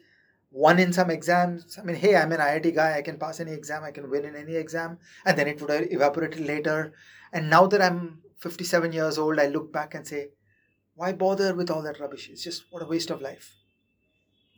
won 0.57 0.79
in 0.79 0.93
some 0.93 1.11
exams. 1.11 1.79
I 1.79 1.83
mean, 1.83 1.97
hey, 1.97 2.17
I'm 2.17 2.33
an 2.33 2.41
IIT 2.41 2.75
guy, 2.75 2.97
I 2.97 3.03
can 3.03 3.19
pass 3.19 3.41
any 3.41 3.53
exam, 3.53 3.85
I 3.85 3.91
can 3.91 4.11
win 4.11 4.25
in 4.25 4.35
any 4.35 4.55
exam, 4.57 4.99
and 5.27 5.39
then 5.39 5.49
it 5.49 5.61
would 5.61 5.71
have 5.71 5.93
evaporated 5.93 6.41
later. 6.41 6.95
And 7.33 7.51
now 7.51 7.67
that 7.67 7.83
I'm 7.83 8.23
57 8.39 8.93
years 8.93 9.19
old, 9.19 9.39
I 9.39 9.49
look 9.49 9.71
back 9.71 9.95
and 9.95 10.07
say, 10.07 10.31
why 10.95 11.13
bother 11.13 11.55
with 11.55 11.71
all 11.71 11.83
that 11.83 12.01
rubbish? 12.01 12.31
It's 12.31 12.43
just 12.43 12.65
what 12.71 12.83
a 12.83 12.87
waste 12.87 13.11
of 13.11 13.21
life. 13.21 13.55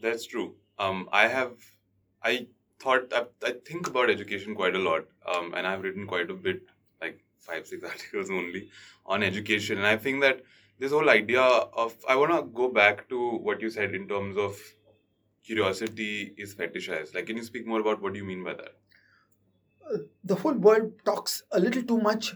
That's 0.01 0.25
true. 0.25 0.55
Um, 0.79 1.09
I 1.11 1.27
have, 1.27 1.55
I 2.23 2.47
thought, 2.79 3.13
I, 3.13 3.25
I 3.45 3.55
think 3.67 3.89
about 3.89 4.09
education 4.09 4.55
quite 4.55 4.77
a 4.77 4.79
lot, 4.79 5.05
um, 5.27 5.53
and 5.57 5.67
I've 5.67 5.83
written 5.83 6.07
quite 6.07 6.31
a 6.31 6.35
bit, 6.35 6.63
like 7.01 7.25
five, 7.41 7.67
six 7.67 7.83
articles 7.93 8.31
only 8.31 8.71
on 9.05 9.25
education. 9.25 9.79
And 9.79 9.87
I 9.87 9.97
think 9.97 10.21
that 10.21 10.43
this 10.79 10.93
whole 10.93 11.11
idea 11.11 11.43
of, 11.43 11.97
I 12.09 12.15
want 12.15 12.31
to 12.31 12.43
go 12.43 12.69
back 12.69 13.09
to 13.09 13.31
what 13.39 13.61
you 13.61 13.69
said 13.69 13.97
in 13.97 14.07
terms 14.07 14.37
of 14.37 14.57
curiosity 15.49 16.35
is 16.37 16.55
fetishized. 16.55 17.15
Like, 17.15 17.27
can 17.27 17.39
you 17.39 17.43
speak 17.43 17.67
more 17.67 17.81
about 17.81 18.03
what 18.03 18.13
do 18.13 18.19
you 18.19 18.25
mean 18.25 18.45
by 18.45 18.55
that? 18.55 18.75
The 20.23 20.35
whole 20.35 20.53
world 20.53 20.93
talks 21.07 21.43
a 21.51 21.59
little 21.59 21.83
too 21.83 21.99
much 21.99 22.35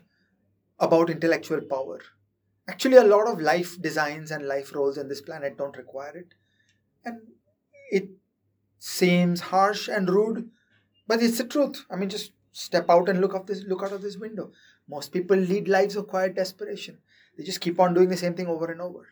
about 0.79 1.11
intellectual 1.11 1.61
power. 1.61 2.01
Actually, 2.67 2.97
a 2.97 3.05
lot 3.05 3.27
of 3.29 3.41
life 3.41 3.81
designs 3.83 4.31
and 4.31 4.49
life 4.49 4.75
roles 4.75 4.97
in 4.97 5.09
this 5.09 5.21
planet 5.21 5.59
don't 5.59 5.77
require 5.77 6.17
it. 6.17 6.35
And 7.05 7.19
it 7.91 8.09
seems 8.79 9.41
harsh 9.53 9.89
and 9.89 10.09
rude, 10.09 10.49
but 11.07 11.23
it's 11.23 11.39
the 11.39 11.45
truth. 11.45 11.85
I 11.91 11.97
mean, 11.97 12.09
just 12.09 12.33
step 12.53 12.87
out 12.89 13.09
and 13.11 13.21
look 13.21 13.47
this 13.47 13.65
look 13.65 13.83
out 13.83 13.93
of 13.93 14.03
this 14.03 14.17
window. 14.17 14.53
Most 14.89 15.13
people 15.13 15.37
lead 15.37 15.69
lives 15.69 15.97
of 15.97 16.09
quiet 16.09 16.35
desperation. 16.35 16.99
They 17.37 17.45
just 17.45 17.61
keep 17.61 17.79
on 17.79 17.93
doing 17.93 18.09
the 18.09 18.17
same 18.17 18.35
thing 18.35 18.47
over 18.47 18.73
and 18.73 18.81
over. 18.81 19.09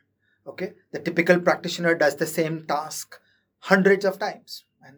Okay? 0.46 0.72
The 0.92 1.00
typical 1.00 1.40
practitioner 1.40 1.94
does 1.94 2.16
the 2.16 2.26
same 2.26 2.64
task 2.66 3.20
hundreds 3.60 4.04
of 4.04 4.18
times 4.18 4.64
and 4.86 4.96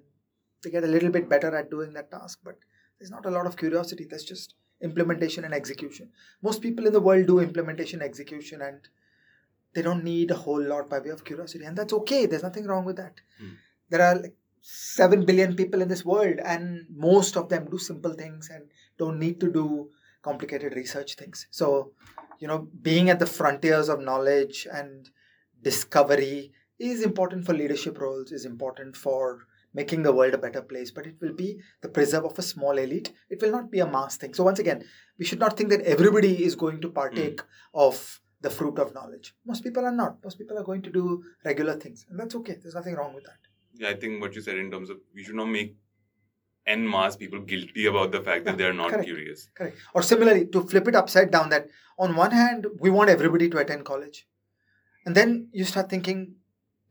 they 0.63 0.71
get 0.71 0.85
a 0.85 0.89
little 0.89 1.11
bit 1.11 1.29
better 1.29 1.55
at 1.55 1.71
doing 1.71 1.93
that 1.93 2.11
task, 2.11 2.41
but 2.45 2.57
there's 2.99 3.11
not 3.11 3.27
a 3.27 3.31
lot 3.31 3.47
of 3.47 3.57
curiosity. 3.57 4.07
There's 4.09 4.25
just 4.25 4.55
implementation 4.83 5.45
and 5.45 5.55
execution. 5.55 6.11
Most 6.43 6.61
people 6.63 6.87
in 6.87 6.93
the 6.93 7.01
world 7.01 7.27
do 7.27 7.41
implementation, 7.41 8.03
execution, 8.03 8.63
and 8.63 8.81
they 9.75 9.83
don't 9.83 10.05
need 10.05 10.31
a 10.31 10.37
whole 10.37 10.63
lot 10.63 10.91
by 10.91 10.99
way 10.99 11.11
of 11.11 11.25
curiosity, 11.25 11.65
and 11.65 11.77
that's 11.77 11.93
okay. 11.93 12.27
There's 12.27 12.43
nothing 12.43 12.67
wrong 12.67 12.85
with 12.85 12.97
that. 12.97 13.21
Mm. 13.43 13.57
There 13.91 14.03
are 14.03 14.17
like 14.17 14.37
7 14.61 15.25
billion 15.25 15.57
people 15.57 15.83
in 15.83 15.89
this 15.89 16.05
world, 16.05 16.39
and 16.45 16.87
most 16.95 17.37
of 17.37 17.49
them 17.49 17.69
do 17.71 17.79
simple 17.79 18.13
things 18.13 18.51
and 18.53 18.65
don't 18.99 19.19
need 19.19 19.41
to 19.41 19.51
do 19.51 19.91
complicated 20.23 20.75
research 20.75 21.15
things. 21.15 21.47
So, 21.51 21.93
you 22.39 22.47
know, 22.47 22.69
being 22.83 23.11
at 23.11 23.19
the 23.19 23.27
frontiers 23.27 23.89
of 23.89 24.01
knowledge 24.01 24.67
and 24.73 25.11
discovery 25.63 26.53
is 26.83 27.03
important 27.03 27.47
for 27.47 27.55
leadership 27.55 28.01
roles, 28.01 28.33
is 28.33 28.45
important 28.45 28.97
for 28.97 29.47
making 29.75 30.03
the 30.03 30.13
world 30.13 30.35
a 30.35 30.39
better 30.39 30.61
place, 30.61 30.91
but 30.91 31.07
it 31.07 31.17
will 31.21 31.33
be 31.33 31.61
the 31.81 31.89
preserve 31.89 32.25
of 32.25 32.39
a 32.39 32.43
small 32.43 32.77
elite. 32.77 33.13
It 33.31 33.41
will 33.41 33.53
not 33.53 33.71
be 33.71 33.81
a 33.81 33.87
mass 33.87 34.17
thing. 34.17 34.35
So, 34.35 34.45
once 34.45 34.59
again, 34.59 34.85
we 35.19 35.25
should 35.25 35.39
not 35.39 35.57
think 35.57 35.71
that 35.71 35.83
everybody 35.83 36.45
is 36.45 36.55
going 36.55 36.81
to 36.83 36.91
partake 36.91 37.39
mm. 37.39 37.45
of 37.75 38.21
the 38.41 38.51
fruit 38.51 38.79
of 38.79 38.93
knowledge. 38.95 39.35
Most 39.47 39.63
people 39.63 39.85
are 39.85 39.93
not. 39.93 40.19
Most 40.23 40.39
people 40.39 40.59
are 40.59 40.65
going 40.65 40.83
to 40.83 40.91
do 40.91 41.23
regular 41.45 41.75
things, 41.79 42.05
and 42.11 42.19
that's 42.19 42.35
okay. 42.35 42.57
There's 42.61 42.75
nothing 42.75 42.97
wrong 42.97 43.15
with 43.15 43.25
that. 43.25 43.39
Yeah, 43.75 43.91
I 43.91 43.95
think 43.95 44.21
what 44.21 44.35
you 44.35 44.43
said 44.43 44.59
in 44.59 44.71
terms 44.71 44.91
of 44.91 44.99
we 45.15 45.23
should 45.23 45.37
not 45.37 45.47
make 45.47 45.77
en 46.67 46.89
masse 46.89 47.17
people 47.17 47.41
guilty 47.41 47.87
about 47.87 48.13
the 48.13 48.21
fact 48.21 48.45
that 48.45 48.59
they 48.59 48.65
are 48.65 48.73
not 48.73 48.91
correct, 48.91 49.05
curious. 49.05 49.49
Correct. 49.55 49.79
Or 49.95 50.03
similarly, 50.03 50.47
to 50.47 50.63
flip 50.63 50.89
it 50.89 50.95
upside 50.95 51.31
down, 51.31 51.49
that 51.51 51.69
on 51.99 52.17
one 52.17 52.33
hand, 52.33 52.67
we 52.79 52.91
want 52.91 53.11
everybody 53.11 53.49
to 53.49 53.59
attend 53.59 53.85
college. 53.85 54.27
And 55.05 55.15
then 55.15 55.49
you 55.53 55.65
start 55.65 55.91
thinking, 55.91 56.37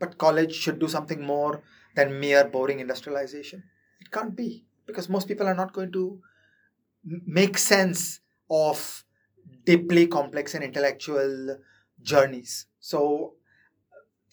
but 0.02 0.18
college 0.18 0.54
should 0.54 0.80
do 0.80 0.90
something 0.90 1.22
more 1.24 1.62
than 1.96 2.20
mere 2.20 2.44
boring 2.56 2.80
industrialization. 2.80 3.64
It 4.02 4.12
can't 4.12 4.36
be 4.36 4.66
because 4.88 5.08
most 5.08 5.28
people 5.28 5.48
are 5.48 5.60
not 5.62 5.74
going 5.74 5.92
to 5.94 6.20
make 7.26 7.58
sense 7.58 8.20
of 8.50 9.06
deeply 9.66 10.08
complex 10.08 10.56
and 10.56 10.64
intellectual 10.64 11.58
journeys. 12.02 12.66
So, 12.80 13.36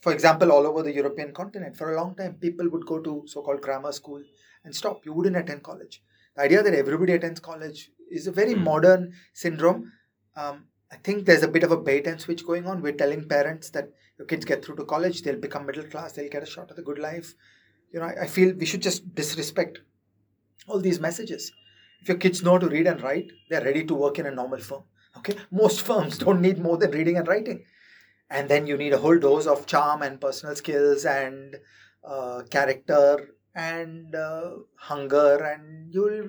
for 0.00 0.12
example, 0.12 0.50
all 0.52 0.66
over 0.66 0.82
the 0.82 0.94
European 0.94 1.32
continent, 1.32 1.76
for 1.76 1.92
a 1.92 1.96
long 2.00 2.16
time, 2.16 2.34
people 2.34 2.68
would 2.70 2.86
go 2.86 2.98
to 3.00 3.24
so 3.26 3.42
called 3.42 3.60
grammar 3.60 3.92
school 3.92 4.22
and 4.64 4.74
stop. 4.74 5.04
You 5.04 5.12
wouldn't 5.12 5.36
attend 5.36 5.62
college. 5.62 6.02
The 6.34 6.42
idea 6.42 6.62
that 6.62 6.74
everybody 6.74 7.12
attends 7.12 7.40
college 7.40 7.90
is 8.10 8.26
a 8.26 8.32
very 8.32 8.54
mm. 8.54 8.62
modern 8.62 9.12
syndrome. 9.34 9.92
Um, 10.36 10.66
I 10.90 10.96
think 10.96 11.26
there's 11.26 11.42
a 11.42 11.48
bit 11.48 11.64
of 11.64 11.70
a 11.70 11.76
bait 11.76 12.06
and 12.06 12.20
switch 12.20 12.46
going 12.46 12.66
on. 12.66 12.80
We're 12.80 12.92
telling 12.92 13.28
parents 13.28 13.70
that 13.70 13.90
your 14.18 14.26
kids 14.26 14.44
get 14.44 14.64
through 14.64 14.76
to 14.76 14.84
college, 14.84 15.22
they'll 15.22 15.36
become 15.36 15.66
middle 15.66 15.84
class, 15.84 16.12
they'll 16.12 16.30
get 16.30 16.42
a 16.42 16.46
shot 16.46 16.70
at 16.70 16.76
the 16.76 16.82
good 16.82 16.98
life. 16.98 17.34
You 17.92 18.00
know, 18.00 18.06
I, 18.06 18.22
I 18.22 18.26
feel 18.26 18.54
we 18.54 18.66
should 18.66 18.82
just 18.82 19.14
disrespect 19.14 19.80
all 20.66 20.80
these 20.80 21.00
messages. 21.00 21.52
If 22.00 22.08
your 22.08 22.16
kids 22.16 22.42
know 22.42 22.58
to 22.58 22.68
read 22.68 22.86
and 22.86 23.02
write, 23.02 23.30
they're 23.48 23.64
ready 23.64 23.84
to 23.84 23.94
work 23.94 24.18
in 24.18 24.26
a 24.26 24.30
normal 24.30 24.58
firm. 24.58 24.82
Okay, 25.18 25.36
most 25.50 25.82
firms 25.82 26.18
don't 26.24 26.40
need 26.40 26.58
more 26.58 26.76
than 26.76 26.90
reading 26.90 27.16
and 27.16 27.28
writing, 27.28 27.64
and 28.30 28.48
then 28.48 28.66
you 28.66 28.76
need 28.76 28.92
a 28.92 28.98
whole 28.98 29.18
dose 29.18 29.46
of 29.46 29.66
charm 29.66 30.02
and 30.02 30.20
personal 30.20 30.56
skills 30.56 31.04
and 31.04 31.56
uh, 32.04 32.42
character 32.50 33.34
and 33.54 34.14
uh, 34.14 34.50
hunger, 34.76 35.36
and 35.42 35.92
you'll 35.92 36.28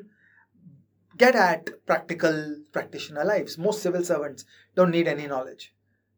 get 1.19 1.35
at 1.35 1.85
practical 1.85 2.55
practitioner 2.71 3.23
lives. 3.23 3.57
Most 3.57 3.83
civil 3.83 4.03
servants 4.03 4.45
don't 4.75 4.91
need 4.91 5.07
any 5.07 5.27
knowledge. 5.27 5.73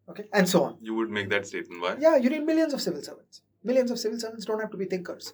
Okay, 0.08 0.26
and 0.34 0.48
so 0.48 0.64
on. 0.64 0.78
You 0.82 0.96
would 0.96 1.10
make 1.10 1.30
that 1.30 1.48
statement. 1.48 1.82
Why? 1.82 1.96
Yeah, 2.00 2.18
you 2.18 2.30
need 2.30 2.44
millions 2.44 2.74
of 2.74 2.82
civil 2.82 3.02
servants. 3.02 3.42
Millions 3.64 3.92
of 3.92 4.00
civil 4.00 4.20
servants 4.20 4.46
don't 4.46 4.60
have 4.60 4.72
to 4.72 4.78
be 4.78 4.86
thinkers. 4.86 5.34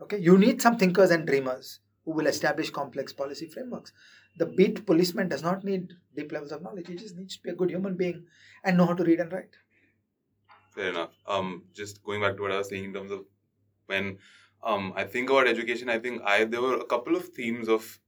Okay, 0.00 0.18
you 0.18 0.38
need 0.38 0.60
some 0.60 0.76
thinkers 0.76 1.10
and 1.10 1.26
dreamers 1.26 1.80
who 2.04 2.12
will 2.12 2.26
establish 2.26 2.70
complex 2.70 3.12
policy 3.12 3.46
frameworks. 3.46 3.92
The 4.38 4.46
beat 4.46 4.86
policeman 4.86 5.28
does 5.28 5.42
not 5.42 5.62
need 5.62 5.92
deep 6.16 6.32
levels 6.32 6.52
of 6.52 6.62
knowledge. 6.62 6.88
He 6.88 6.96
just 6.96 7.16
needs 7.16 7.36
to 7.36 7.42
be 7.42 7.50
a 7.50 7.54
good 7.54 7.70
human 7.70 7.96
being 7.96 8.24
and 8.64 8.76
know 8.76 8.86
how 8.86 8.94
to 8.94 9.04
read 9.04 9.20
and 9.20 9.32
write. 9.32 9.56
Fair 10.74 10.88
enough. 10.88 11.10
Um, 11.26 11.64
just 11.74 12.02
going 12.02 12.22
back 12.22 12.36
to 12.36 12.42
what 12.42 12.52
I 12.52 12.58
was 12.58 12.68
saying 12.68 12.84
in 12.84 12.94
terms 12.94 13.12
of 13.12 13.24
when 13.86 14.18
um, 14.64 14.92
I 14.96 15.04
think 15.04 15.30
about 15.30 15.46
education, 15.46 15.88
I 15.88 15.98
think 15.98 16.22
I 16.24 16.44
there 16.44 16.62
were 16.62 16.76
a 16.76 16.84
couple 16.84 17.14
of 17.14 17.28
themes 17.28 17.68
of 17.68 18.00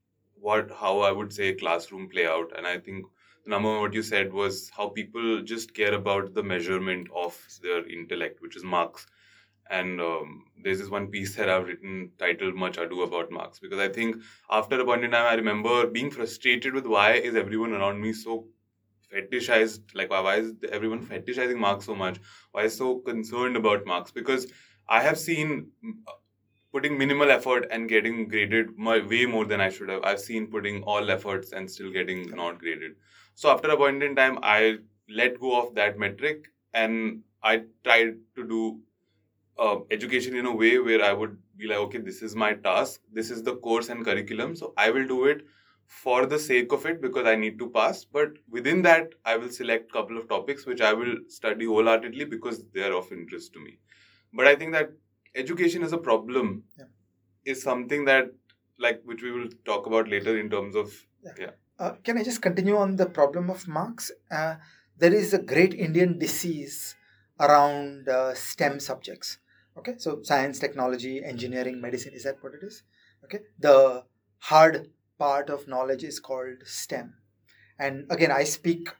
what 0.44 0.70
how 0.70 1.00
I 1.00 1.10
would 1.10 1.32
say 1.32 1.54
classroom 1.54 2.08
play 2.08 2.26
out, 2.26 2.52
and 2.56 2.66
I 2.66 2.78
think 2.78 3.06
the 3.44 3.50
number 3.50 3.80
what 3.80 3.94
you 3.94 4.02
said 4.02 4.32
was 4.32 4.70
how 4.76 4.88
people 4.88 5.42
just 5.42 5.74
care 5.74 5.94
about 5.94 6.34
the 6.34 6.42
measurement 6.42 7.08
of 7.24 7.38
their 7.62 7.86
intellect, 7.88 8.42
which 8.42 8.56
is 8.56 8.64
marks. 8.64 9.06
And 9.70 10.00
um, 10.00 10.44
there's 10.62 10.78
this 10.80 10.90
one 10.90 11.06
piece 11.08 11.34
that 11.36 11.48
I've 11.48 11.66
written 11.66 12.10
titled 12.18 12.54
"Much 12.54 12.76
Ado 12.76 13.02
About 13.02 13.30
Marks" 13.30 13.58
because 13.58 13.78
I 13.78 13.88
think 13.88 14.16
after 14.50 14.80
a 14.80 14.84
point 14.84 15.04
in 15.04 15.12
time, 15.12 15.30
I 15.32 15.34
remember 15.34 15.86
being 15.86 16.10
frustrated 16.10 16.74
with 16.74 16.86
why 16.86 17.12
is 17.12 17.34
everyone 17.44 17.72
around 17.72 18.02
me 18.02 18.12
so 18.12 18.46
fetishized 19.14 19.94
like 19.94 20.10
why, 20.10 20.20
why 20.20 20.36
is 20.36 20.52
everyone 20.70 21.06
fetishizing 21.06 21.56
marks 21.56 21.86
so 21.86 21.94
much? 21.94 22.20
Why 22.52 22.68
so 22.68 22.98
concerned 22.98 23.56
about 23.56 23.86
marks? 23.86 24.10
Because 24.20 24.46
i 24.86 25.00
have 25.00 25.18
seen 25.18 25.70
putting 26.74 26.98
minimal 26.98 27.30
effort 27.30 27.66
and 27.70 27.88
getting 27.88 28.28
graded 28.28 28.76
my, 28.76 28.98
way 29.12 29.26
more 29.26 29.44
than 29.44 29.60
i 29.60 29.68
should 29.68 29.88
have 29.88 30.02
i've 30.04 30.20
seen 30.20 30.46
putting 30.54 30.82
all 30.84 31.10
efforts 31.16 31.52
and 31.52 31.70
still 31.70 31.90
getting 31.90 32.30
not 32.42 32.58
graded 32.58 32.92
so 33.34 33.50
after 33.50 33.70
a 33.70 33.76
point 33.76 34.02
in 34.02 34.16
time 34.16 34.38
i 34.42 34.76
let 35.08 35.40
go 35.40 35.60
of 35.60 35.74
that 35.74 35.98
metric 35.98 36.48
and 36.72 37.22
i 37.42 37.62
tried 37.84 38.14
to 38.36 38.46
do 38.54 38.80
uh, 39.58 39.76
education 39.90 40.36
in 40.36 40.46
a 40.46 40.56
way 40.62 40.78
where 40.78 41.02
i 41.04 41.12
would 41.12 41.36
be 41.56 41.68
like 41.68 41.78
okay 41.78 41.98
this 41.98 42.22
is 42.22 42.34
my 42.34 42.52
task 42.54 43.00
this 43.12 43.30
is 43.30 43.42
the 43.42 43.56
course 43.68 43.88
and 43.88 44.04
curriculum 44.04 44.56
so 44.56 44.72
i 44.76 44.90
will 44.90 45.06
do 45.06 45.24
it 45.26 45.44
for 45.86 46.26
the 46.26 46.38
sake 46.38 46.72
of 46.72 46.86
it 46.86 47.00
because 47.00 47.26
I 47.26 47.36
need 47.36 47.58
to 47.58 47.70
pass. 47.70 48.04
But 48.04 48.38
within 48.50 48.82
that, 48.82 49.12
I 49.24 49.36
will 49.36 49.50
select 49.50 49.92
couple 49.92 50.16
of 50.16 50.28
topics 50.28 50.66
which 50.66 50.80
I 50.80 50.92
will 50.92 51.16
study 51.28 51.66
wholeheartedly 51.66 52.24
because 52.24 52.64
they 52.72 52.82
are 52.82 52.94
of 52.94 53.12
interest 53.12 53.52
to 53.54 53.60
me. 53.60 53.78
But 54.32 54.46
I 54.46 54.56
think 54.56 54.72
that 54.72 54.92
education 55.34 55.82
is 55.82 55.92
a 55.92 55.98
problem 55.98 56.64
yeah. 56.78 56.84
is 57.44 57.62
something 57.62 58.04
that 58.04 58.32
like 58.78 59.02
which 59.04 59.22
we 59.22 59.30
will 59.30 59.48
talk 59.64 59.86
about 59.86 60.08
later 60.08 60.38
in 60.38 60.50
terms 60.50 60.74
of 60.74 61.06
yeah. 61.22 61.32
yeah. 61.38 61.50
Uh, 61.78 61.92
can 62.04 62.18
I 62.18 62.22
just 62.22 62.40
continue 62.40 62.76
on 62.76 62.96
the 62.96 63.06
problem 63.06 63.50
of 63.50 63.66
marks? 63.66 64.12
Uh, 64.30 64.56
there 64.96 65.12
is 65.12 65.34
a 65.34 65.38
great 65.38 65.74
Indian 65.74 66.18
disease 66.18 66.94
around 67.40 68.08
uh, 68.08 68.34
STEM 68.34 68.78
subjects. 68.78 69.38
Okay, 69.76 69.94
so 69.98 70.20
science, 70.22 70.60
technology, 70.60 71.24
engineering, 71.24 71.80
medicine. 71.80 72.12
Is 72.14 72.22
that 72.22 72.42
what 72.42 72.54
it 72.54 72.62
is? 72.62 72.84
Okay, 73.24 73.40
the 73.58 74.04
hard 74.38 74.90
part 75.18 75.50
of 75.50 75.66
knowledge 75.66 76.04
is 76.04 76.20
called 76.20 76.62
STEM. 76.64 77.14
And 77.78 78.06
again, 78.08 78.30
I 78.30 78.44
speak 78.44 78.90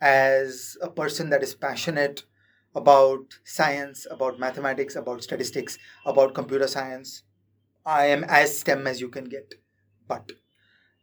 as 0.00 0.76
a 0.80 0.88
person 0.88 1.30
that 1.30 1.42
is 1.42 1.54
passionate 1.54 2.24
about 2.74 3.38
science, 3.44 4.06
about 4.10 4.38
mathematics, 4.38 4.96
about 4.96 5.22
statistics, 5.22 5.78
about 6.06 6.34
computer 6.34 6.68
science. 6.68 7.22
I 7.84 8.06
am 8.06 8.24
as 8.24 8.58
STEM 8.58 8.86
as 8.86 9.00
you 9.00 9.08
can 9.08 9.24
get. 9.24 9.54
But 10.06 10.32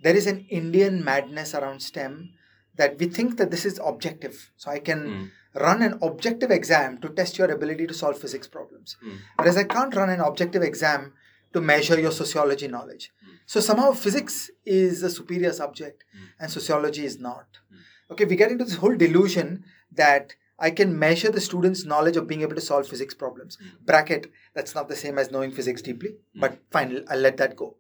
there 0.02 0.16
is 0.16 0.28
an 0.28 0.46
Indian 0.50 1.04
madness 1.04 1.54
around 1.54 1.82
STEM 1.82 2.34
that 2.76 3.00
we 3.00 3.08
think 3.08 3.38
that 3.38 3.52
this 3.52 3.66
is 3.66 3.80
objective. 3.84 4.52
So 4.56 4.72
I 4.72 4.80
can 4.80 5.32
mm. 5.56 5.62
run 5.62 5.82
an 5.82 5.98
objective 6.02 6.52
exam 6.52 7.00
to 7.00 7.10
test 7.10 7.38
your 7.38 7.52
ability 7.52 7.88
to 7.88 7.94
solve 7.94 8.20
physics 8.20 8.48
problems. 8.48 8.98
Mm. 9.04 9.18
Whereas 9.36 9.58
I 9.58 9.64
can't 9.64 9.96
run 9.96 10.10
an 10.10 10.20
objective 10.20 10.62
exam 10.62 11.14
to 11.54 11.62
measure 11.62 12.00
your 12.00 12.12
sociology 12.12 12.68
knowledge. 12.68 13.12
So 13.46 13.62
somehow 13.62 13.94
physics 13.94 14.52
is 14.66 15.02
a 15.04 15.10
superior 15.10 15.54
subject 15.54 16.04
mm. 16.16 16.28
and 16.40 16.52
sociology 16.52 17.06
is 17.06 17.20
not. 17.20 17.48
Mm. 17.74 18.12
Okay, 18.12 18.26
we 18.26 18.36
get 18.36 18.52
into 18.52 18.66
this 18.66 18.76
whole 18.76 18.96
delusion 18.96 19.64
that 19.92 20.36
I 20.60 20.72
can 20.72 20.98
measure 20.98 21.32
the 21.32 21.42
student's 21.42 21.86
knowledge 21.86 22.18
of 22.18 22.28
being 22.28 22.42
able 22.42 22.56
to 22.56 22.62
solve 22.62 22.88
physics 22.88 23.14
problems. 23.14 23.58
Hmm. 23.62 23.86
Bracket, 23.86 24.32
that's 24.54 24.74
not 24.74 24.90
the 24.90 24.96
same 24.96 25.18
as 25.18 25.32
knowing 25.32 25.52
physics 25.52 25.82
deeply, 25.82 26.16
hmm. 26.34 26.40
but 26.40 26.60
fine, 26.72 27.04
I'll 27.10 27.20
let 27.20 27.38
that 27.38 27.56
go. 27.56 27.78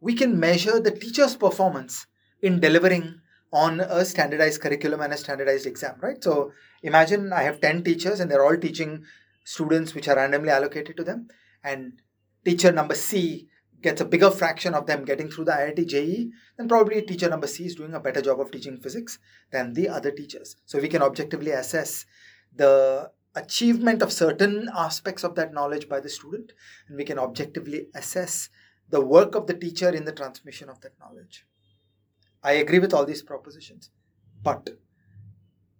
We 0.00 0.14
can 0.14 0.38
measure 0.38 0.80
the 0.80 0.92
teacher's 0.92 1.36
performance 1.36 2.06
in 2.40 2.60
delivering 2.60 3.20
on 3.52 3.80
a 3.80 4.04
standardized 4.04 4.60
curriculum 4.60 5.00
and 5.00 5.12
a 5.12 5.16
standardized 5.16 5.66
exam, 5.66 5.96
right? 6.00 6.22
So 6.22 6.52
imagine 6.82 7.32
I 7.32 7.42
have 7.42 7.60
10 7.60 7.82
teachers 7.82 8.20
and 8.20 8.30
they're 8.30 8.44
all 8.44 8.56
teaching 8.56 9.04
students 9.44 9.94
which 9.94 10.08
are 10.08 10.16
randomly 10.16 10.50
allocated 10.50 10.96
to 10.98 11.04
them, 11.04 11.28
and 11.64 12.00
teacher 12.44 12.70
number 12.70 12.94
C 12.94 13.48
gets 13.82 14.00
a 14.00 14.04
bigger 14.04 14.30
fraction 14.30 14.74
of 14.74 14.86
them 14.86 15.04
getting 15.04 15.30
through 15.30 15.44
the 15.44 15.52
IIT 15.52 15.86
JEE, 15.86 16.30
then 16.56 16.68
probably 16.68 17.02
teacher 17.02 17.28
number 17.28 17.46
C 17.46 17.66
is 17.66 17.74
doing 17.74 17.94
a 17.94 18.00
better 18.00 18.20
job 18.20 18.40
of 18.40 18.50
teaching 18.50 18.76
physics 18.76 19.18
than 19.52 19.74
the 19.74 19.88
other 19.88 20.10
teachers. 20.10 20.56
So 20.64 20.80
we 20.80 20.88
can 20.88 21.02
objectively 21.02 21.52
assess 21.52 22.04
the 22.54 23.10
achievement 23.34 24.02
of 24.02 24.12
certain 24.12 24.68
aspects 24.76 25.22
of 25.22 25.34
that 25.36 25.54
knowledge 25.54 25.88
by 25.88 26.00
the 26.00 26.08
student, 26.08 26.52
and 26.88 26.96
we 26.96 27.04
can 27.04 27.18
objectively 27.18 27.86
assess 27.94 28.48
the 28.88 29.00
work 29.00 29.34
of 29.34 29.46
the 29.46 29.54
teacher 29.54 29.90
in 29.90 30.04
the 30.04 30.12
transmission 30.12 30.68
of 30.68 30.80
that 30.80 30.98
knowledge. 30.98 31.46
I 32.42 32.52
agree 32.52 32.78
with 32.78 32.94
all 32.94 33.04
these 33.04 33.22
propositions, 33.22 33.90
but 34.42 34.70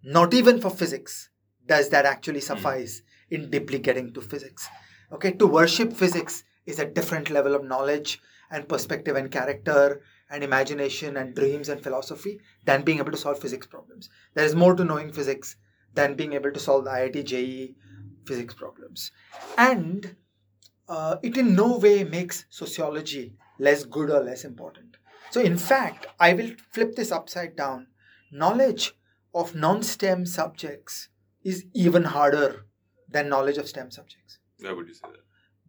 not 0.03 0.33
even 0.33 0.61
for 0.61 0.69
physics 0.69 1.29
does 1.65 1.89
that 1.89 2.05
actually 2.05 2.39
hmm. 2.39 2.45
suffice 2.45 3.01
in 3.29 3.49
deeply 3.49 3.79
getting 3.79 4.13
to 4.13 4.21
physics. 4.21 4.67
Okay, 5.11 5.31
to 5.31 5.47
worship 5.47 5.93
physics 5.93 6.43
is 6.69 6.79
a 6.79 6.85
different 6.85 7.29
level 7.29 7.55
of 7.55 7.63
knowledge 7.63 8.21
and 8.51 8.67
perspective 8.69 9.15
and 9.15 9.31
character 9.31 10.01
and 10.29 10.43
imagination 10.43 11.17
and 11.17 11.35
dreams 11.35 11.69
and 11.69 11.81
philosophy 11.81 12.39
than 12.65 12.83
being 12.83 12.99
able 12.99 13.11
to 13.11 13.17
solve 13.17 13.39
physics 13.39 13.67
problems. 13.67 14.09
There 14.35 14.45
is 14.45 14.55
more 14.55 14.75
to 14.75 14.83
knowing 14.83 15.11
physics 15.11 15.55
than 15.93 16.15
being 16.15 16.33
able 16.33 16.51
to 16.51 16.59
solve 16.59 16.85
the 16.85 16.91
IIT 16.91 17.25
JEE 17.25 17.75
physics 18.25 18.53
problems. 18.53 19.11
And 19.57 20.15
uh, 20.87 21.17
it 21.23 21.37
in 21.37 21.55
no 21.55 21.77
way 21.77 22.03
makes 22.03 22.45
sociology 22.49 23.33
less 23.57 23.83
good 23.83 24.09
or 24.09 24.21
less 24.21 24.43
important. 24.45 24.97
So, 25.31 25.41
in 25.41 25.57
fact, 25.57 26.07
I 26.19 26.33
will 26.33 26.51
flip 26.71 26.95
this 26.95 27.11
upside 27.11 27.55
down. 27.55 27.87
Knowledge 28.31 28.93
of 29.33 29.55
non 29.55 29.83
STEM 29.83 30.25
subjects 30.25 31.09
is 31.43 31.65
even 31.73 32.03
harder 32.03 32.65
than 33.07 33.29
knowledge 33.29 33.57
of 33.57 33.67
STEM 33.67 33.91
subjects. 33.91 34.39
Why 34.59 34.71
would 34.71 34.87
you 34.87 34.93
say 34.93 35.07
that? 35.07 35.23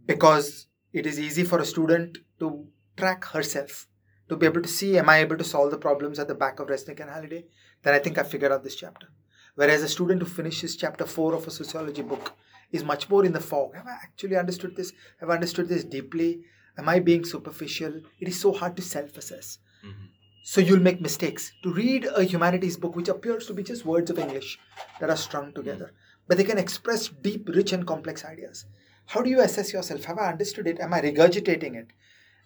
Because 0.07 0.67
it 0.93 1.07
is 1.07 1.21
easy 1.21 1.45
for 1.45 1.59
a 1.59 1.65
student 1.65 2.19
to 2.39 2.67
track 2.97 3.25
herself, 3.27 3.87
to 4.29 4.37
be 4.37 4.47
able 4.47 4.63
to 4.63 4.69
see, 4.69 4.99
am 4.99 5.09
I 5.09 5.19
able 5.19 5.37
to 5.37 5.45
solve 5.45 5.71
the 5.71 5.79
problems 5.79 6.19
at 6.19 6.29
the 6.29 6.35
back 6.35 6.61
of 6.61 6.69
Resnick 6.69 7.01
and 7.01 7.11
Halliday? 7.11 7.47
Then 7.83 7.95
I 7.95 7.99
think 7.99 8.19
I 8.19 8.23
figured 8.23 8.53
out 8.53 8.65
this 8.65 8.77
chapter. 8.77 9.09
Whereas 9.55 9.83
a 9.83 9.89
student 9.89 10.23
who 10.23 10.29
finishes 10.29 10.77
chapter 10.77 11.05
4 11.05 11.35
of 11.35 11.47
a 11.47 11.51
sociology 11.51 12.03
book 12.03 12.33
is 12.73 12.85
much 12.85 13.09
more 13.09 13.25
in 13.25 13.33
the 13.33 13.41
fog. 13.41 13.75
Have 13.75 13.87
I 13.87 13.97
actually 14.03 14.37
understood 14.37 14.77
this? 14.77 14.93
Have 15.19 15.31
I 15.31 15.35
understood 15.35 15.69
this 15.69 15.85
deeply? 15.85 16.43
Am 16.79 16.89
I 16.89 17.01
being 17.01 17.25
superficial? 17.25 18.01
It 18.21 18.29
is 18.29 18.41
so 18.41 18.53
hard 18.53 18.77
to 18.77 18.83
self 18.83 19.17
assess. 19.17 19.59
Mm-hmm. 19.85 20.07
So 20.45 20.61
you'll 20.61 20.81
make 20.81 21.01
mistakes. 21.01 21.53
To 21.63 21.73
read 21.73 22.09
a 22.15 22.23
humanities 22.25 22.77
book, 22.77 22.97
which 22.97 23.09
appears 23.09 23.47
to 23.47 23.55
be 23.55 23.63
just 23.63 23.85
words 23.85 24.11
of 24.11 24.19
English 24.19 24.59
that 24.99 25.11
are 25.11 25.17
strung 25.17 25.53
together, 25.53 25.93
but 26.27 26.39
they 26.39 26.45
can 26.45 26.59
express 26.59 27.09
deep, 27.09 27.49
rich, 27.49 27.73
and 27.73 27.87
complex 27.87 28.25
ideas. 28.25 28.67
How 29.11 29.23
do 29.23 29.29
you 29.29 29.41
assess 29.41 29.73
yourself? 29.73 30.05
Have 30.05 30.19
I 30.19 30.29
understood 30.31 30.69
it? 30.69 30.79
Am 30.79 30.95
I 30.95 31.01
regurgitating 31.01 31.75
it? 31.75 31.89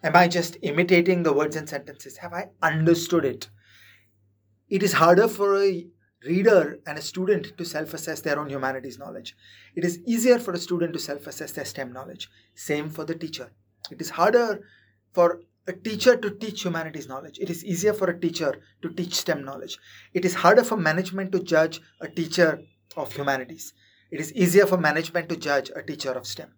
Am 0.02 0.16
I 0.16 0.28
just 0.28 0.56
imitating 0.62 1.22
the 1.22 1.34
words 1.34 1.56
and 1.56 1.68
sentences? 1.68 2.16
Have 2.16 2.32
I 2.32 2.48
understood 2.62 3.26
it? 3.26 3.50
It 4.70 4.82
is 4.82 4.94
harder 4.94 5.28
for 5.28 5.62
a 5.62 5.86
reader 6.24 6.78
and 6.86 6.96
a 6.96 7.02
student 7.02 7.58
to 7.58 7.66
self 7.66 7.92
assess 7.92 8.22
their 8.22 8.38
own 8.38 8.48
humanities 8.48 8.98
knowledge. 8.98 9.36
It 9.76 9.84
is 9.84 9.98
easier 10.06 10.38
for 10.38 10.54
a 10.54 10.58
student 10.58 10.94
to 10.94 10.98
self 10.98 11.26
assess 11.26 11.52
their 11.52 11.66
STEM 11.66 11.92
knowledge. 11.92 12.30
Same 12.54 12.88
for 12.88 13.04
the 13.04 13.14
teacher. 13.14 13.50
It 13.90 14.00
is 14.00 14.08
harder 14.08 14.66
for 15.12 15.42
a 15.66 15.74
teacher 15.74 16.16
to 16.16 16.30
teach 16.30 16.62
humanities 16.62 17.08
knowledge. 17.08 17.38
It 17.38 17.50
is 17.50 17.62
easier 17.62 17.92
for 17.92 18.08
a 18.08 18.18
teacher 18.18 18.54
to 18.80 18.88
teach 18.88 19.16
STEM 19.16 19.44
knowledge. 19.44 19.76
It 20.14 20.24
is 20.24 20.36
harder 20.36 20.64
for 20.64 20.78
management 20.78 21.30
to 21.32 21.40
judge 21.40 21.82
a 22.00 22.08
teacher 22.08 22.62
of 22.96 23.12
humanities 23.12 23.74
it 24.10 24.20
is 24.20 24.32
easier 24.32 24.66
for 24.66 24.76
management 24.76 25.28
to 25.28 25.36
judge 25.36 25.70
a 25.74 25.82
teacher 25.82 26.12
of 26.12 26.26
STEM. 26.26 26.52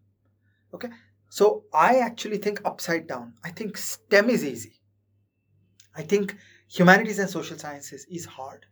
Okay, 0.74 0.88
so 1.28 1.64
I 1.72 1.98
actually 1.98 2.38
think 2.38 2.60
upside 2.64 3.06
down. 3.06 3.34
I 3.44 3.50
think 3.50 3.76
STEM 3.76 4.30
is 4.30 4.44
easy. 4.44 4.80
I 5.94 6.02
think 6.02 6.36
humanities 6.68 7.18
and 7.18 7.30
social 7.30 7.58
sciences 7.58 8.06
is 8.10 8.26
hard. 8.26 8.66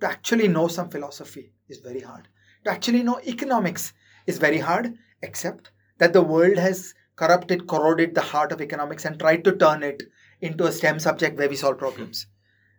To 0.00 0.08
actually 0.08 0.48
know 0.48 0.68
some 0.68 0.90
philosophy 0.90 1.52
is 1.68 1.78
very 1.78 2.00
hard. 2.00 2.28
To 2.64 2.70
actually 2.70 3.02
know 3.02 3.20
economics 3.26 3.92
is 4.26 4.38
very 4.38 4.58
hard, 4.58 4.94
except 5.22 5.72
that 5.98 6.12
the 6.12 6.22
world 6.22 6.56
has 6.56 6.94
corrupted, 7.16 7.66
corroded 7.66 8.14
the 8.14 8.20
heart 8.20 8.52
of 8.52 8.60
economics 8.60 9.04
and 9.04 9.18
tried 9.18 9.44
to 9.44 9.56
turn 9.56 9.82
it 9.82 10.02
into 10.40 10.64
a 10.64 10.72
STEM 10.72 11.00
subject 11.00 11.38
where 11.38 11.48
we 11.48 11.56
solve 11.56 11.78
problems. 11.78 12.26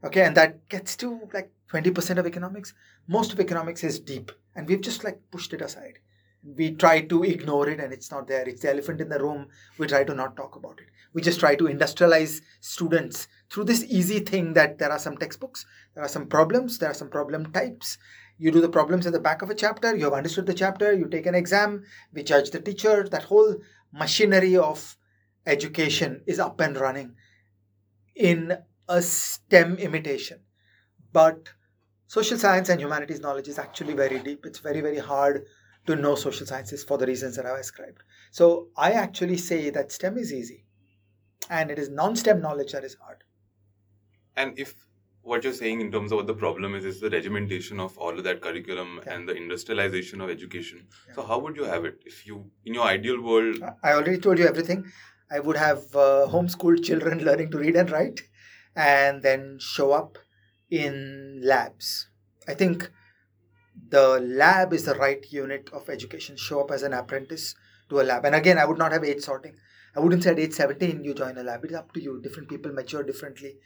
Okay, 0.04 0.24
and 0.24 0.36
that 0.36 0.68
gets 0.70 0.96
to 0.98 1.30
like 1.32 1.52
20% 1.72 2.18
of 2.18 2.26
economics. 2.26 2.74
Most 3.08 3.34
of 3.34 3.40
economics 3.40 3.84
is 3.84 4.00
deep 4.00 4.32
and 4.56 4.68
we've 4.68 4.82
just 4.82 5.04
like 5.04 5.20
pushed 5.32 5.54
it 5.54 5.62
aside. 5.62 6.00
We 6.44 6.72
try 6.72 7.02
to 7.02 7.24
ignore 7.24 7.70
it 7.70 7.80
and 7.80 7.94
it's 7.94 8.12
not 8.12 8.28
there. 8.28 8.48
It's 8.48 8.62
the 8.62 8.72
elephant 8.72 9.00
in 9.00 9.10
the 9.10 9.20
room. 9.20 9.48
We 9.78 9.88
try 9.88 10.04
to 10.04 10.14
not 10.16 10.36
talk 10.36 10.56
about 10.56 10.80
it. 10.80 10.88
We 11.14 11.22
just 11.22 11.40
try 11.40 11.56
to 11.56 11.66
industrialize 11.66 12.42
students 12.62 13.28
through 13.50 13.66
this 13.66 13.84
easy 13.84 14.20
thing 14.20 14.54
that 14.54 14.80
there 14.80 14.92
are 14.92 15.00
some 15.00 15.18
textbooks 15.18 15.66
there 15.94 16.04
are 16.04 16.10
some 16.10 16.28
problems 16.28 16.78
there 16.78 16.90
are 16.90 16.96
some 16.96 17.10
problem 17.10 17.52
types. 17.52 17.98
You 18.38 18.50
do 18.52 18.62
the 18.62 18.70
problems 18.70 19.06
at 19.06 19.14
the 19.14 19.20
back 19.20 19.42
of 19.42 19.50
a 19.50 19.56
chapter 19.56 19.96
you 19.96 20.06
have 20.06 20.14
understood 20.14 20.48
the 20.48 20.54
chapter 20.54 20.94
you 20.94 21.08
take 21.08 21.26
an 21.26 21.36
exam 21.36 21.84
we 22.14 22.24
judge 22.24 22.50
the 22.52 22.60
teacher. 22.60 23.08
That 23.08 23.24
whole 23.24 23.58
machinery 23.94 24.58
of 24.58 24.98
education 25.46 26.24
is 26.26 26.40
up 26.40 26.60
and 26.60 26.78
running 26.78 27.16
in 28.16 28.58
a 28.88 29.02
stem 29.02 29.76
imitation. 29.78 30.40
But 31.14 31.50
social 32.12 32.38
science 32.38 32.68
and 32.68 32.82
humanities 32.82 33.22
knowledge 33.22 33.48
is 33.48 33.58
actually 33.58 33.94
very 33.94 34.20
deep. 34.20 34.46
It's 34.46 34.60
very, 34.60 34.82
very 34.82 34.98
hard 35.00 35.46
to 35.88 35.96
know 35.96 36.16
social 36.16 36.46
sciences 36.46 36.84
for 36.84 36.98
the 36.98 37.06
reasons 37.06 37.38
that 37.38 37.46
I've 37.46 37.60
ascribed. 37.60 38.04
So 38.32 38.68
I 38.76 38.92
actually 38.92 39.38
say 39.38 39.70
that 39.70 39.94
STEM 39.94 40.18
is 40.18 40.34
easy 40.34 40.66
and 41.50 41.72
it 41.72 41.80
is 41.80 41.88
non 41.90 42.18
STEM 42.18 42.42
knowledge 42.42 42.74
that 42.74 42.84
is 42.84 42.96
hard. 42.96 43.24
And 44.36 44.60
if 44.60 44.74
what 45.22 45.46
you're 45.46 45.54
saying 45.54 45.80
in 45.80 45.90
terms 45.90 46.12
of 46.12 46.18
what 46.18 46.28
the 46.28 46.34
problem 46.34 46.76
is, 46.76 46.84
is 46.84 47.00
the 47.00 47.10
regimentation 47.10 47.80
of 47.80 47.98
all 47.98 48.18
of 48.18 48.26
that 48.26 48.42
curriculum 48.42 49.00
Yeah. 49.06 49.14
and 49.14 49.30
the 49.30 49.36
industrialization 49.36 50.20
of 50.20 50.30
education. 50.30 50.88
Yeah. 51.08 51.14
So, 51.16 51.24
how 51.24 51.38
would 51.40 51.56
you 51.56 51.64
have 51.64 51.86
it 51.86 52.02
if 52.06 52.26
you, 52.28 52.52
in 52.66 52.74
your 52.74 52.88
ideal 52.88 53.22
world, 53.22 53.64
I 53.84 53.94
already 53.94 54.18
told 54.18 54.40
you 54.40 54.48
everything. 54.48 54.84
I 55.32 55.40
would 55.40 55.56
have 55.56 55.96
uh, 55.96 56.28
homeschooled 56.36 56.84
children 56.84 57.24
learning 57.30 57.52
to 57.52 57.60
read 57.60 57.78
and 57.84 57.90
write 57.90 58.22
and 58.76 59.22
then 59.22 59.58
show 59.60 59.92
up 59.94 60.18
in 60.72 61.42
labs. 61.44 62.08
I 62.48 62.56
think 62.56 62.90
the 63.90 64.20
lab 64.20 64.74
is 64.74 64.86
the 64.86 64.96
right 64.96 65.24
unit 65.32 65.70
of 65.74 65.90
education. 65.90 66.38
Show 66.38 66.62
up 66.62 66.72
as 66.72 66.82
an 66.82 66.94
apprentice 66.94 67.56
to 67.90 68.02
a 68.02 68.04
lab. 68.04 68.26
And 68.26 68.34
again, 68.34 68.58
I 68.58 68.66
would 68.66 68.78
not 68.78 68.94
have 68.94 69.04
age 69.04 69.22
sorting. 69.22 69.56
I 69.96 70.00
wouldn't 70.00 70.24
say 70.24 70.32
at 70.32 70.40
age 70.40 70.54
17 70.54 71.04
you 71.04 71.14
join 71.14 71.38
a 71.38 71.44
lab. 71.44 71.66
It's 71.66 71.76
up 71.76 71.92
to 71.94 72.02
you. 72.02 72.22
Different 72.22 72.50
people 72.50 72.72
mature 72.72 73.04
differently. 73.04 73.58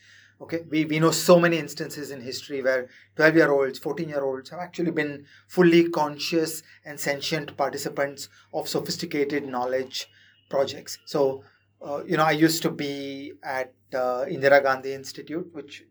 Okay, 0.42 0.66
we, 0.70 0.84
we 0.84 1.00
know 1.00 1.12
so 1.12 1.40
many 1.40 1.58
instances 1.58 2.12
in 2.12 2.20
history 2.20 2.62
where 2.62 2.90
12 3.16 3.36
year 3.36 3.52
olds, 3.52 3.80
14 3.80 4.10
year 4.10 4.22
olds 4.22 4.50
have 4.50 4.60
actually 4.60 4.92
been 4.92 5.26
fully 5.48 5.90
conscious 5.90 6.62
and 6.84 7.00
sentient 7.00 7.56
participants 7.56 8.28
of 8.54 8.68
sophisticated 8.68 9.48
knowledge 9.48 10.10
projects. 10.50 10.98
So, 11.06 11.44
uh, 11.82 12.04
you 12.04 12.18
know, 12.18 12.26
I 12.26 12.32
used 12.32 12.62
to 12.64 12.72
be 12.72 13.34
at 13.44 13.74
uh, 13.94 14.26
Indira 14.26 14.62
Gandhi 14.62 14.94
Institute, 14.94 15.48
which 15.54 15.86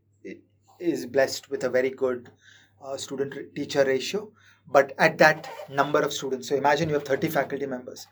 is 0.84 1.06
blessed 1.06 1.50
with 1.50 1.64
a 1.64 1.70
very 1.70 1.90
good 1.90 2.30
uh, 2.84 2.96
student 2.96 3.34
teacher 3.54 3.84
ratio. 3.84 4.30
But 4.66 4.92
at 4.98 5.18
that 5.18 5.50
number 5.68 6.00
of 6.00 6.12
students, 6.12 6.48
so 6.48 6.56
imagine 6.56 6.88
you 6.88 6.94
have 6.94 7.04
30 7.04 7.28
faculty 7.28 7.66
members. 7.66 8.06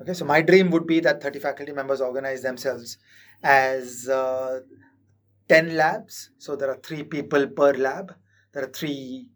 Okay, 0.00 0.14
so 0.14 0.24
my 0.24 0.40
dream 0.40 0.70
would 0.70 0.86
be 0.86 1.00
that 1.00 1.22
30 1.22 1.40
faculty 1.40 1.72
members 1.72 2.00
organize 2.00 2.40
themselves 2.40 2.96
as 3.42 4.08
uh, 4.08 4.60
10 5.48 5.76
labs. 5.76 6.30
So 6.38 6.56
there 6.56 6.70
are 6.70 6.78
three 6.82 7.02
people 7.02 7.46
per 7.48 7.74
lab, 7.74 8.14
there 8.52 8.64
are 8.64 8.72
three 8.72 9.28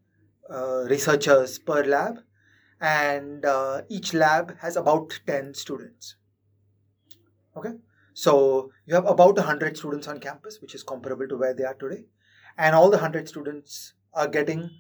uh, 0.51 0.85
researchers 0.89 1.59
per 1.59 1.85
lab, 1.85 2.21
and 2.81 3.45
uh, 3.45 3.83
each 3.91 4.15
lab 4.15 4.57
has 4.59 4.77
about 4.77 5.21
10 5.27 5.55
students. 5.55 6.17
Okay, 7.57 7.73
so 8.15 8.71
you 8.87 8.95
have 8.95 9.07
about 9.07 9.37
100 9.37 9.77
students 9.77 10.09
on 10.09 10.19
campus, 10.19 10.61
which 10.61 10.75
is 10.75 10.83
comparable 10.83 11.29
to 11.29 11.37
where 11.37 11.55
they 11.55 11.65
are 11.65 11.75
today, 11.75 12.05
and 12.57 12.75
all 12.75 12.91
the 12.91 12.97
100 12.99 13.29
students 13.29 13.95
are 14.13 14.29
getting 14.29 14.71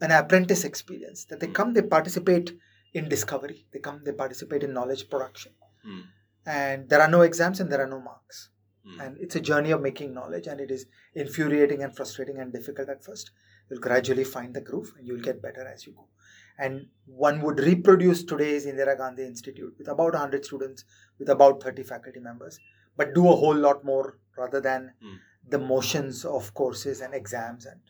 an 0.00 0.10
apprentice 0.10 0.64
experience 0.64 1.24
that 1.26 1.40
they 1.40 1.46
come, 1.46 1.72
they 1.74 1.82
participate 1.82 2.52
in 2.92 3.08
discovery, 3.08 3.66
they 3.72 3.78
come, 3.78 4.02
they 4.04 4.12
participate 4.12 4.62
in 4.62 4.72
knowledge 4.72 5.08
production, 5.08 5.52
Hmm. 5.84 6.00
and 6.46 6.88
there 6.88 7.00
are 7.00 7.08
no 7.08 7.22
exams 7.22 7.60
and 7.60 7.70
there 7.70 7.80
are 7.80 7.86
no 7.88 8.00
marks 8.00 8.50
Hmm. 8.84 9.00
and 9.00 9.18
it's 9.18 9.36
a 9.36 9.40
journey 9.40 9.70
of 9.70 9.80
making 9.80 10.12
knowledge 10.12 10.46
and 10.48 10.60
it 10.60 10.70
is 10.70 10.86
infuriating 11.14 11.82
and 11.82 11.94
frustrating 11.96 12.38
and 12.38 12.52
difficult 12.52 12.88
at 12.88 13.04
first 13.04 13.30
you'll 13.68 13.80
gradually 13.80 14.24
find 14.24 14.54
the 14.54 14.60
groove 14.60 14.92
and 14.98 15.06
you'll 15.06 15.20
get 15.28 15.40
better 15.40 15.64
as 15.72 15.86
you 15.86 15.92
go 15.92 16.08
and 16.58 16.88
one 17.06 17.40
would 17.42 17.60
reproduce 17.60 18.24
today's 18.24 18.66
Indira 18.66 18.96
Gandhi 18.96 19.24
Institute 19.24 19.74
with 19.78 19.88
about 19.88 20.12
100 20.14 20.44
students, 20.44 20.84
with 21.18 21.28
about 21.28 21.62
30 21.62 21.82
faculty 21.82 22.20
members, 22.20 22.58
but 22.96 23.14
do 23.14 23.26
a 23.28 23.36
whole 23.36 23.56
lot 23.56 23.84
more 23.84 24.18
rather 24.36 24.60
than 24.60 24.92
Hmm. 25.00 25.16
The 25.48 25.58
motions 25.58 26.24
of 26.24 26.54
courses 26.54 27.00
and 27.00 27.14
exams 27.14 27.66
and 27.66 27.80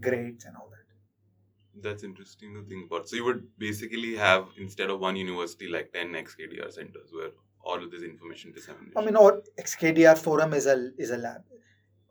grades 0.00 0.44
and 0.44 0.56
all 0.56 0.68
that. 0.70 1.82
That's 1.82 2.04
interesting 2.04 2.54
to 2.54 2.62
think 2.68 2.86
about. 2.86 3.08
So 3.08 3.16
you 3.16 3.24
would 3.24 3.46
basically 3.58 4.16
have 4.16 4.46
instead 4.58 4.90
of 4.90 5.00
one 5.00 5.16
university 5.16 5.68
like 5.68 5.92
ten 5.92 6.12
XKDR 6.12 6.72
centers 6.72 7.10
where 7.12 7.30
all 7.62 7.82
of 7.82 7.90
this 7.90 8.02
information 8.02 8.52
dissemination. 8.52 8.96
I 8.96 9.04
mean, 9.04 9.16
or 9.16 9.42
XKDR 9.58 10.16
Forum 10.16 10.54
is 10.54 10.66
a 10.66 10.90
is 10.96 11.10
a 11.10 11.18
lab. 11.18 11.42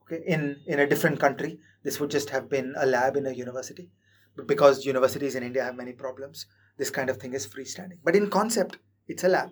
Okay, 0.04 0.24
in 0.28 0.58
in 0.68 0.80
a 0.80 0.88
different 0.88 1.20
country, 1.20 1.60
this 1.84 2.00
would 2.00 2.12
just 2.12 2.30
have 2.30 2.50
been 2.50 2.76
a 2.78 2.86
lab 2.86 3.18
in 3.18 3.26
a 3.26 3.32
university, 3.32 3.90
but 4.36 4.48
because 4.48 4.86
universities 4.86 5.36
in 5.36 5.44
India 5.44 5.64
have 5.64 5.76
many 5.76 5.94
problems, 5.94 6.46
this 6.78 6.92
kind 6.92 7.10
of 7.10 7.18
thing 7.18 7.34
is 7.34 7.48
freestanding. 7.48 8.00
But 8.04 8.16
in 8.16 8.30
concept, 8.30 8.78
it's 9.08 9.24
a 9.24 9.30
lab. 9.30 9.50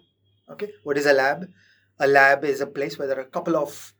Okay, 0.51 0.69
what 0.83 0.97
is 0.97 1.05
a 1.05 1.13
lab? 1.13 1.47
A 1.99 2.07
lab 2.07 2.43
is 2.43 2.61
a 2.61 2.67
place 2.67 2.99
where 2.99 3.07
there 3.07 3.17
are 3.17 3.29
a 3.29 3.35
couple 3.37 3.55
of 3.55 3.92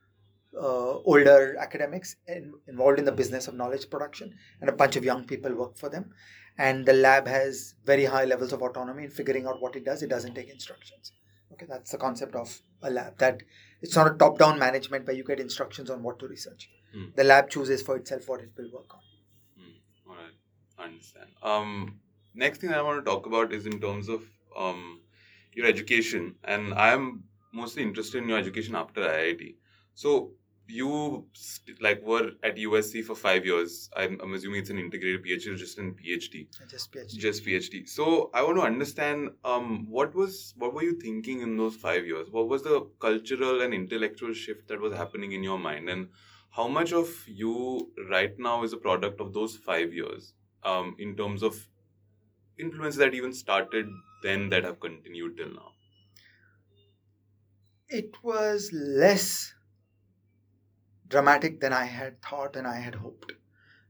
uh, 0.60 0.98
older 1.00 1.56
academics 1.60 2.16
in, 2.28 2.54
involved 2.68 3.00
in 3.00 3.06
the 3.06 3.12
business 3.12 3.48
of 3.48 3.56
knowledge 3.56 3.90
production, 3.90 4.34
and 4.62 4.70
a 4.70 4.74
bunch 4.74 4.96
of 4.96 5.04
young 5.04 5.26
people 5.26 5.54
work 5.54 5.78
for 5.78 5.90
them. 5.90 6.12
And 6.58 6.86
the 6.86 6.94
lab 6.94 7.28
has 7.28 7.74
very 7.84 8.06
high 8.06 8.26
levels 8.26 8.54
of 8.54 8.62
autonomy 8.62 9.06
in 9.06 9.10
figuring 9.10 9.48
out 9.48 9.62
what 9.62 9.76
it 9.76 9.86
does. 9.86 10.04
It 10.04 10.10
doesn't 10.10 10.36
take 10.36 10.50
instructions. 10.50 11.12
Okay, 11.52 11.66
that's 11.68 11.92
the 11.92 11.98
concept 11.98 12.36
of 12.36 12.62
a 12.82 12.90
lab. 12.90 13.18
That 13.18 13.42
it's 13.82 13.96
not 13.96 14.08
a 14.08 14.18
top-down 14.18 14.60
management 14.60 15.08
where 15.08 15.16
you 15.16 15.24
get 15.24 15.40
instructions 15.40 15.90
on 15.90 16.04
what 16.04 16.20
to 16.20 16.28
research. 16.28 16.70
Hmm. 16.94 17.06
The 17.16 17.24
lab 17.24 17.50
chooses 17.50 17.82
for 17.82 17.96
itself 17.96 18.28
what 18.28 18.42
it 18.42 18.52
will 18.58 18.72
work 18.72 18.94
on. 18.94 19.02
Hmm, 19.58 20.10
All 20.10 20.16
right, 20.16 20.34
I 20.78 20.84
understand. 20.86 21.30
Um, 21.42 22.00
next 22.36 22.62
thing 22.62 22.72
I 22.72 22.82
want 22.82 23.04
to 23.04 23.10
talk 23.10 23.26
about 23.26 23.52
is 23.52 23.66
in 23.66 23.80
terms 23.80 24.10
of 24.10 24.24
um, 24.58 25.02
your 25.54 25.66
education, 25.66 26.36
and 26.44 26.74
I 26.74 26.94
am 26.94 27.24
mostly 27.52 27.84
interested 27.84 28.22
in 28.22 28.30
your 28.30 28.38
education 28.38 28.76
after 28.76 29.02
IIT. 29.02 29.56
So 29.96 30.32
you 30.68 31.28
st- 31.34 31.82
like 31.82 32.02
were 32.04 32.32
at 32.44 32.58
USC 32.58 33.02
for 33.02 33.16
five 33.16 33.46
years. 33.46 33.90
I'm, 33.96 34.20
I'm 34.22 34.34
assuming 34.34 34.62
it's 34.62 34.70
an 34.70 34.80
integrated 34.80 35.24
PhD, 35.24 35.48
or 35.48 35.56
just 35.56 35.78
an 35.78 35.94
PhD. 35.96 36.48
Just 36.68 36.92
PhD. 36.92 37.18
just 37.18 37.44
phd 37.46 37.88
so 37.88 38.30
i 38.34 38.42
want 38.42 38.58
to 38.58 38.64
understand 38.64 39.30
um 39.44 39.86
what 39.90 40.14
was 40.16 40.54
what 40.58 40.74
were 40.74 40.84
you 40.84 40.94
thinking 41.00 41.42
in 41.42 41.58
those 41.58 41.76
five 41.76 42.06
years 42.06 42.30
what 42.32 42.48
was 42.48 42.64
the 42.64 42.80
cultural 43.00 43.62
and 43.62 43.74
intellectual 43.74 44.34
shift 44.34 44.68
that 44.68 44.80
was 44.80 44.94
happening 44.94 45.32
in 45.34 45.44
your 45.44 45.60
mind 45.60 45.90
and 45.90 46.10
how 46.52 46.68
much 46.68 46.94
of 46.94 47.28
you 47.28 47.92
right 48.10 48.38
now 48.40 48.64
is 48.64 48.74
a 48.74 48.78
product 48.78 49.20
of 49.20 49.34
those 49.34 49.56
five 49.58 49.94
years 49.94 50.34
um 50.64 50.96
in 51.00 51.16
terms 51.16 51.44
of 51.44 51.68
influence 52.58 52.96
that 52.96 53.14
even 53.14 53.34
started 53.34 53.88
then 54.24 54.50
that 54.50 54.64
have 54.64 54.80
continued 54.80 55.38
till 55.38 55.54
now 55.54 55.74
it 57.88 58.22
was 58.24 58.72
less 58.74 59.54
dramatic 61.14 61.60
than 61.64 61.74
I 61.74 61.86
had 61.86 62.22
thought 62.28 62.56
and 62.56 62.68
I 62.76 62.80
had 62.88 62.96
hoped. 62.96 63.34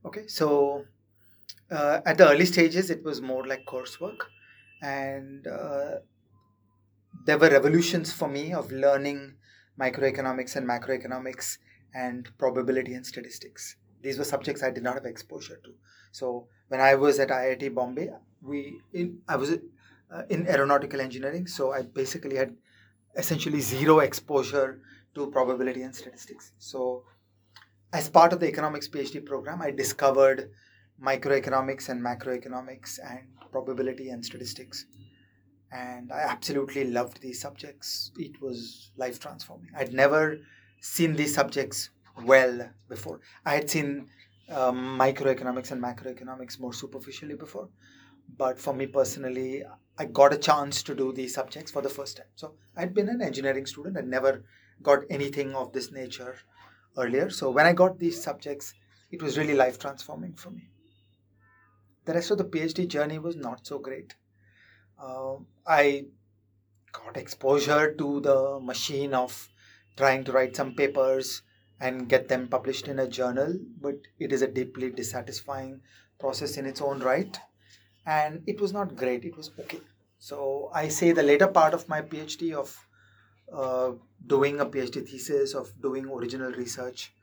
Okay, 0.07 0.25
so 0.27 0.85
uh, 1.71 2.01
at 2.05 2.17
the 2.17 2.29
early 2.29 2.45
stages, 2.45 2.89
it 2.89 3.03
was 3.03 3.21
more 3.21 3.45
like 3.51 3.65
coursework, 3.65 4.19
and 4.81 5.47
uh, 5.47 5.93
there 7.25 7.37
were 7.37 7.49
revolutions 7.49 8.11
for 8.11 8.27
me 8.27 8.45
of 8.53 8.71
learning 8.71 9.35
microeconomics 9.79 10.57
and 10.57 10.67
macroeconomics 10.73 11.57
and 11.95 12.29
probability 12.37 12.93
and 12.93 13.05
statistics. 13.05 13.77
These 14.01 14.17
were 14.17 14.29
subjects 14.33 14.61
I 14.61 14.71
did 14.71 14.83
not 14.83 14.95
have 14.95 15.05
exposure 15.05 15.59
to. 15.63 15.71
So 16.11 16.47
when 16.67 16.81
I 16.81 16.95
was 16.95 17.19
at 17.19 17.29
IIT 17.29 17.73
Bombay, 17.73 18.09
we 18.41 18.81
in 18.93 19.19
I 19.27 19.37
was 19.37 19.51
uh, 19.53 20.23
in 20.29 20.47
aeronautical 20.47 20.99
engineering, 20.99 21.47
so 21.47 21.71
I 21.71 21.83
basically 21.83 22.35
had 22.35 22.55
essentially 23.15 23.61
zero 23.61 23.99
exposure 23.99 24.81
to 25.15 25.29
probability 25.31 25.81
and 25.83 25.95
statistics. 25.95 26.51
So, 26.57 27.03
as 27.93 28.09
part 28.09 28.33
of 28.33 28.39
the 28.39 28.47
economics 28.47 28.87
PhD 28.87 29.23
program, 29.23 29.61
I 29.61 29.69
discovered 29.69 30.49
microeconomics 31.01 31.89
and 31.89 32.01
macroeconomics 32.01 32.99
and 33.07 33.19
probability 33.51 34.09
and 34.09 34.25
statistics. 34.25 34.87
And 35.71 36.11
I 36.11 36.21
absolutely 36.21 36.85
loved 36.85 37.21
these 37.21 37.39
subjects. 37.39 38.11
It 38.17 38.41
was 38.41 38.91
life 38.97 39.19
transforming. 39.19 39.69
I'd 39.77 39.93
never 39.93 40.39
seen 40.81 41.15
these 41.15 41.35
subjects 41.35 41.91
well 42.25 42.69
before. 42.89 43.21
I 43.45 43.55
had 43.55 43.69
seen 43.69 44.07
um, 44.49 44.99
microeconomics 44.99 45.71
and 45.71 45.81
macroeconomics 45.81 46.59
more 46.59 46.73
superficially 46.73 47.35
before. 47.35 47.69
But 48.37 48.59
for 48.59 48.73
me 48.73 48.87
personally, 48.87 49.63
I 49.99 50.05
got 50.05 50.33
a 50.33 50.37
chance 50.37 50.81
to 50.83 50.95
do 50.95 51.13
these 51.13 51.35
subjects 51.35 51.71
for 51.71 51.81
the 51.83 51.89
first 51.89 52.17
time. 52.17 52.27
So 52.35 52.55
I'd 52.75 52.95
been 52.95 53.09
an 53.09 53.21
engineering 53.21 53.67
student 53.67 53.97
and 53.97 54.09
never 54.09 54.43
got 54.81 55.03
anything 55.09 55.53
of 55.55 55.73
this 55.73 55.91
nature 55.91 56.37
earlier. 56.97 57.29
So 57.29 57.51
when 57.51 57.65
I 57.65 57.73
got 57.73 57.99
these 57.99 58.21
subjects, 58.21 58.73
it 59.11 59.21
was 59.21 59.37
really 59.37 59.53
life 59.53 59.79
transforming 59.79 60.33
for 60.33 60.49
me. 60.49 60.69
The 62.05 62.13
rest 62.13 62.31
of 62.31 62.37
the 62.37 62.45
PhD 62.45 62.87
journey 62.87 63.19
was 63.19 63.35
not 63.35 63.65
so 63.65 63.79
great. 63.79 64.15
Uh, 65.01 65.35
I 65.65 66.05
got 66.91 67.17
exposure 67.17 67.93
to 67.93 68.19
the 68.21 68.59
machine 68.61 69.13
of 69.13 69.49
trying 69.95 70.23
to 70.25 70.31
write 70.31 70.55
some 70.55 70.75
papers 70.75 71.41
and 71.79 72.07
get 72.09 72.27
them 72.27 72.47
published 72.47 72.87
in 72.87 72.99
a 72.99 73.07
journal, 73.07 73.57
but 73.81 73.95
it 74.19 74.31
is 74.31 74.41
a 74.41 74.47
deeply 74.47 74.89
dissatisfying 74.89 75.81
process 76.19 76.57
in 76.57 76.65
its 76.65 76.81
own 76.81 76.99
right. 76.99 77.37
And 78.05 78.43
it 78.47 78.59
was 78.59 78.73
not 78.73 78.95
great, 78.95 79.25
it 79.25 79.35
was 79.35 79.51
okay. 79.59 79.79
So 80.19 80.71
I 80.73 80.87
say 80.87 81.11
the 81.11 81.23
later 81.23 81.47
part 81.47 81.73
of 81.73 81.89
my 81.89 82.01
PhD 82.01 82.53
of 82.53 82.77
uh, 83.51 83.91
doing 84.25 84.59
a 84.59 84.65
PhD 84.65 85.07
thesis, 85.07 85.53
of 85.53 85.81
doing 85.81 86.09
original 86.09 86.51
research, 86.51 87.13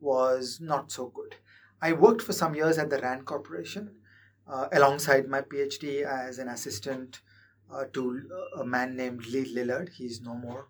was 0.00 0.60
not 0.60 0.90
so 0.90 1.08
good. 1.08 1.36
I 1.82 1.92
worked 1.92 2.22
for 2.22 2.32
some 2.32 2.54
years 2.54 2.78
at 2.78 2.90
the 2.90 2.98
RAND 2.98 3.24
Corporation 3.26 3.96
uh, 4.46 4.68
alongside 4.72 5.28
my 5.28 5.40
PhD 5.40 6.02
as 6.02 6.38
an 6.38 6.48
assistant 6.48 7.20
uh, 7.72 7.84
to 7.92 8.22
a 8.58 8.64
man 8.64 8.96
named 8.96 9.26
Lee 9.26 9.54
Lillard. 9.54 9.90
He's 9.90 10.20
no 10.20 10.34
more. 10.34 10.68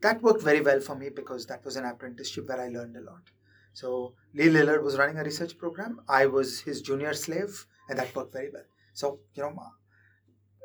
That 0.00 0.22
worked 0.22 0.42
very 0.42 0.60
well 0.60 0.80
for 0.80 0.94
me 0.94 1.08
because 1.08 1.46
that 1.46 1.64
was 1.64 1.76
an 1.76 1.84
apprenticeship 1.84 2.48
where 2.48 2.60
I 2.60 2.68
learned 2.68 2.96
a 2.96 3.00
lot. 3.00 3.30
So 3.72 4.14
Lee 4.34 4.48
Lillard 4.48 4.82
was 4.82 4.98
running 4.98 5.18
a 5.18 5.24
research 5.24 5.56
program. 5.58 6.00
I 6.08 6.26
was 6.26 6.60
his 6.60 6.82
junior 6.82 7.14
slave, 7.14 7.66
and 7.88 7.98
that 7.98 8.14
worked 8.14 8.32
very 8.32 8.50
well. 8.52 8.64
So 8.92 9.20
you 9.34 9.42
know, 9.42 9.56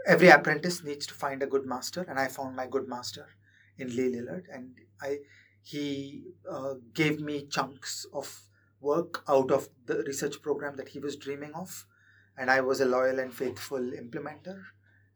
every 0.08 0.30
apprentice 0.30 0.84
needs 0.84 1.06
to 1.08 1.14
find 1.14 1.42
a 1.42 1.48
good 1.48 1.66
master, 1.66 2.06
and 2.08 2.20
I 2.20 2.28
found 2.28 2.56
my 2.56 2.68
good 2.68 2.88
master 2.88 3.28
in 3.80 3.96
Lee 3.96 4.12
Lillard, 4.16 4.44
and 4.54 4.76
I 5.02 5.20
he 5.62 6.24
uh, 6.50 6.76
gave 6.94 7.20
me 7.20 7.46
chunks 7.48 8.06
of 8.14 8.42
work 8.80 9.24
out 9.28 9.52
of 9.52 9.70
the 9.86 10.04
research 10.08 10.42
program 10.42 10.78
that 10.78 10.90
he 10.90 11.00
was 11.00 11.16
dreaming 11.16 11.54
of, 11.54 11.86
and 12.38 12.50
I 12.50 12.62
was 12.62 12.82
a 12.82 12.86
loyal 12.86 13.20
and 13.20 13.34
faithful 13.34 13.80
implementer, 13.80 14.62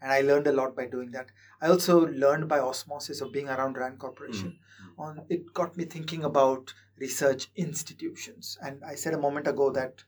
and 0.02 0.12
I 0.12 0.21
learned 0.21 0.47
a 0.47 0.52
lot 0.52 0.76
by 0.76 0.86
doing 0.86 1.12
that. 1.12 1.28
I 1.62 1.67
also 1.67 2.06
learned 2.08 2.47
by 2.49 2.60
osmosis 2.60 3.21
of 3.21 3.32
being 3.32 3.49
around 3.49 3.78
Rand 3.78 3.99
Corporation. 3.99 4.60
On 4.97 5.26
it 5.30 5.54
got 5.54 5.78
me 5.78 5.86
thinking 5.86 6.23
about 6.23 6.73
research 6.99 7.49
institutions, 7.56 8.58
and 8.62 8.84
I 8.84 8.95
said 8.95 9.13
a 9.13 9.26
moment 9.28 9.47
ago 9.47 9.71
that 9.71 10.04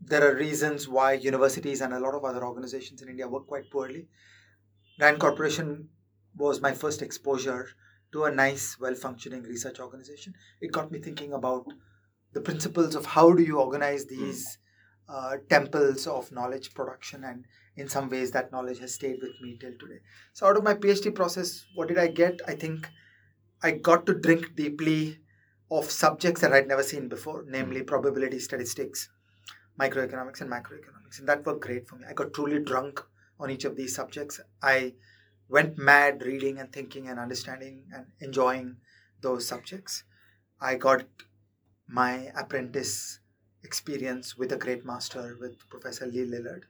there 0.00 0.28
are 0.28 0.34
reasons 0.34 0.88
why 0.88 1.12
universities 1.12 1.80
and 1.80 1.92
a 1.92 2.00
lot 2.00 2.14
of 2.14 2.24
other 2.24 2.44
organizations 2.44 3.02
in 3.02 3.08
India 3.08 3.28
work 3.28 3.46
quite 3.46 3.70
poorly. 3.70 4.08
Rand 5.00 5.20
Corporation 5.20 5.88
was 6.38 6.60
my 6.60 6.72
first 6.72 7.02
exposure 7.02 7.68
to 8.12 8.24
a 8.24 8.34
nice, 8.34 8.78
well 8.80 8.94
functioning 8.94 9.42
research 9.42 9.80
organization. 9.80 10.34
It 10.60 10.72
got 10.72 10.90
me 10.90 10.98
thinking 10.98 11.32
about 11.32 11.66
the 12.32 12.40
principles 12.40 12.94
of 12.94 13.06
how 13.06 13.32
do 13.32 13.42
you 13.42 13.58
organize 13.58 14.06
these 14.06 14.58
uh, 15.08 15.36
temples 15.48 16.06
of 16.06 16.30
knowledge 16.32 16.74
production, 16.74 17.24
and 17.24 17.44
in 17.76 17.88
some 17.88 18.08
ways, 18.10 18.30
that 18.32 18.52
knowledge 18.52 18.78
has 18.80 18.94
stayed 18.94 19.18
with 19.22 19.40
me 19.40 19.56
till 19.58 19.72
today. 19.78 20.00
So, 20.34 20.46
out 20.46 20.56
of 20.56 20.64
my 20.64 20.74
PhD 20.74 21.14
process, 21.14 21.64
what 21.74 21.88
did 21.88 21.98
I 21.98 22.08
get? 22.08 22.40
I 22.46 22.54
think 22.54 22.88
I 23.62 23.72
got 23.72 24.06
to 24.06 24.14
drink 24.14 24.54
deeply 24.54 25.18
of 25.70 25.90
subjects 25.90 26.40
that 26.40 26.52
I'd 26.52 26.68
never 26.68 26.82
seen 26.82 27.08
before, 27.08 27.44
namely 27.46 27.82
probability 27.82 28.38
statistics, 28.38 29.08
microeconomics, 29.80 30.40
and 30.40 30.50
macroeconomics. 30.50 31.18
And 31.18 31.28
that 31.28 31.44
worked 31.44 31.62
great 31.62 31.86
for 31.88 31.96
me. 31.96 32.04
I 32.08 32.12
got 32.12 32.32
truly 32.32 32.62
drunk 32.62 33.02
on 33.40 33.50
each 33.50 33.64
of 33.64 33.76
these 33.76 33.94
subjects. 33.94 34.40
I 34.62 34.94
went 35.48 35.78
mad 35.78 36.22
reading 36.22 36.58
and 36.58 36.72
thinking 36.72 37.08
and 37.08 37.18
understanding 37.18 37.84
and 37.94 38.06
enjoying 38.20 38.76
those 39.22 39.46
subjects. 39.46 40.04
I 40.60 40.74
got 40.74 41.04
my 41.86 42.30
apprentice 42.36 43.20
experience 43.62 44.36
with 44.36 44.52
a 44.52 44.56
great 44.56 44.84
master, 44.84 45.36
with 45.40 45.68
Professor 45.68 46.06
Lee 46.06 46.26
Lillard, 46.26 46.62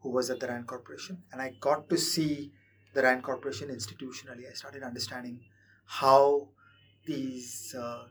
who 0.00 0.10
was 0.10 0.30
at 0.30 0.40
the 0.40 0.48
RAND 0.48 0.66
Corporation. 0.66 1.22
And 1.32 1.40
I 1.40 1.54
got 1.60 1.88
to 1.90 1.96
see 1.96 2.52
the 2.94 3.02
RAND 3.02 3.22
Corporation 3.22 3.68
institutionally. 3.68 4.48
I 4.48 4.54
started 4.54 4.82
understanding 4.82 5.40
how 5.86 6.48
these 7.06 7.74
uh, 7.78 8.04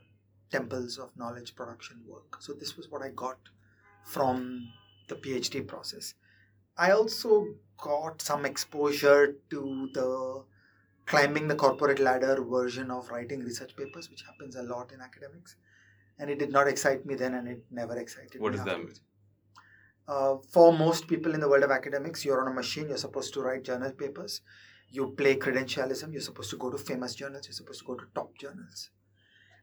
temples 0.50 0.98
of 0.98 1.16
knowledge 1.16 1.54
production 1.54 2.02
work. 2.06 2.40
So, 2.40 2.52
this 2.52 2.76
was 2.76 2.90
what 2.90 3.02
I 3.02 3.10
got 3.10 3.38
from 4.04 4.68
the 5.08 5.14
PhD 5.14 5.66
process. 5.66 6.14
I 6.76 6.92
also 6.92 7.46
got 7.82 8.22
some 8.22 8.44
exposure 8.44 9.36
to 9.50 9.88
the 9.94 10.44
climbing 11.06 11.48
the 11.48 11.56
corporate 11.56 11.98
ladder 11.98 12.42
version 12.42 12.90
of 12.90 13.10
writing 13.10 13.40
research 13.40 13.74
papers, 13.76 14.08
which 14.10 14.22
happens 14.22 14.54
a 14.56 14.62
lot 14.62 14.92
in 14.92 15.00
academics. 15.00 15.56
And 16.18 16.30
it 16.30 16.38
did 16.38 16.52
not 16.52 16.68
excite 16.68 17.04
me 17.06 17.14
then, 17.14 17.34
and 17.34 17.48
it 17.48 17.64
never 17.70 17.96
excited 17.98 18.40
What 18.40 18.52
me. 18.52 18.58
does 18.58 18.66
that 18.66 18.78
mean? 18.78 18.92
Uh, 20.06 20.36
for 20.50 20.72
most 20.72 21.08
people 21.08 21.34
in 21.34 21.40
the 21.40 21.48
world 21.48 21.64
of 21.64 21.70
academics, 21.70 22.24
you're 22.24 22.40
on 22.40 22.52
a 22.52 22.54
machine, 22.54 22.88
you're 22.88 22.98
supposed 22.98 23.32
to 23.34 23.40
write 23.40 23.64
journal 23.64 23.90
papers. 23.92 24.42
You 24.88 25.14
play 25.16 25.36
credentialism, 25.36 26.12
you're 26.12 26.20
supposed 26.20 26.50
to 26.50 26.56
go 26.56 26.70
to 26.70 26.78
famous 26.78 27.14
journals, 27.14 27.46
you're 27.46 27.54
supposed 27.54 27.80
to 27.80 27.86
go 27.86 27.94
to 27.94 28.04
top 28.14 28.36
journals. 28.38 28.90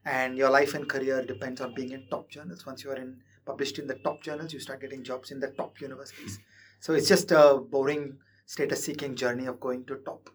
And 0.04 0.38
your 0.38 0.50
life 0.50 0.74
and 0.74 0.88
career 0.88 1.24
depends 1.24 1.60
on 1.60 1.74
being 1.74 1.92
in 1.92 2.08
top 2.08 2.30
journals. 2.30 2.64
Once 2.64 2.82
you 2.82 2.90
are 2.90 2.96
in 2.96 3.20
published 3.44 3.78
in 3.78 3.86
the 3.86 3.94
top 3.96 4.22
journals, 4.22 4.52
you 4.52 4.60
start 4.60 4.80
getting 4.80 5.02
jobs 5.02 5.30
in 5.30 5.40
the 5.40 5.48
top 5.48 5.80
universities. 5.80 6.38
So 6.80 6.94
it's 6.94 7.08
just 7.08 7.30
a 7.32 7.58
boring 7.58 8.18
status 8.46 8.84
seeking 8.84 9.14
journey 9.14 9.46
of 9.46 9.60
going 9.60 9.84
to 9.86 9.96
top. 9.96 10.30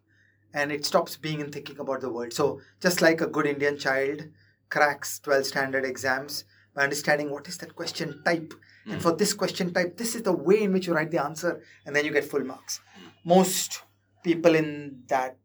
And 0.53 0.71
it 0.71 0.85
stops 0.85 1.17
being 1.17 1.41
and 1.41 1.51
thinking 1.51 1.79
about 1.79 2.01
the 2.01 2.11
world. 2.11 2.33
So 2.33 2.59
just 2.79 3.01
like 3.01 3.21
a 3.21 3.27
good 3.27 3.47
Indian 3.47 3.77
child 3.77 4.23
cracks 4.69 5.19
12 5.19 5.45
standard 5.45 5.85
exams 5.85 6.45
by 6.75 6.83
understanding 6.83 7.29
what 7.31 7.47
is 7.47 7.57
that 7.59 7.75
question 7.75 8.21
type 8.25 8.53
and 8.85 8.95
Mm. 8.99 9.01
for 9.01 9.15
this 9.15 9.33
question 9.33 9.73
type 9.73 9.95
this 9.95 10.13
is 10.13 10.23
the 10.23 10.33
way 10.33 10.61
in 10.61 10.73
which 10.73 10.87
you 10.87 10.93
write 10.93 11.09
the 11.11 11.23
answer 11.23 11.61
and 11.85 11.95
then 11.95 12.03
you 12.03 12.11
get 12.11 12.25
full 12.25 12.43
marks 12.43 12.81
most 13.23 13.81
people 14.23 14.55
in 14.55 15.03
that 15.07 15.37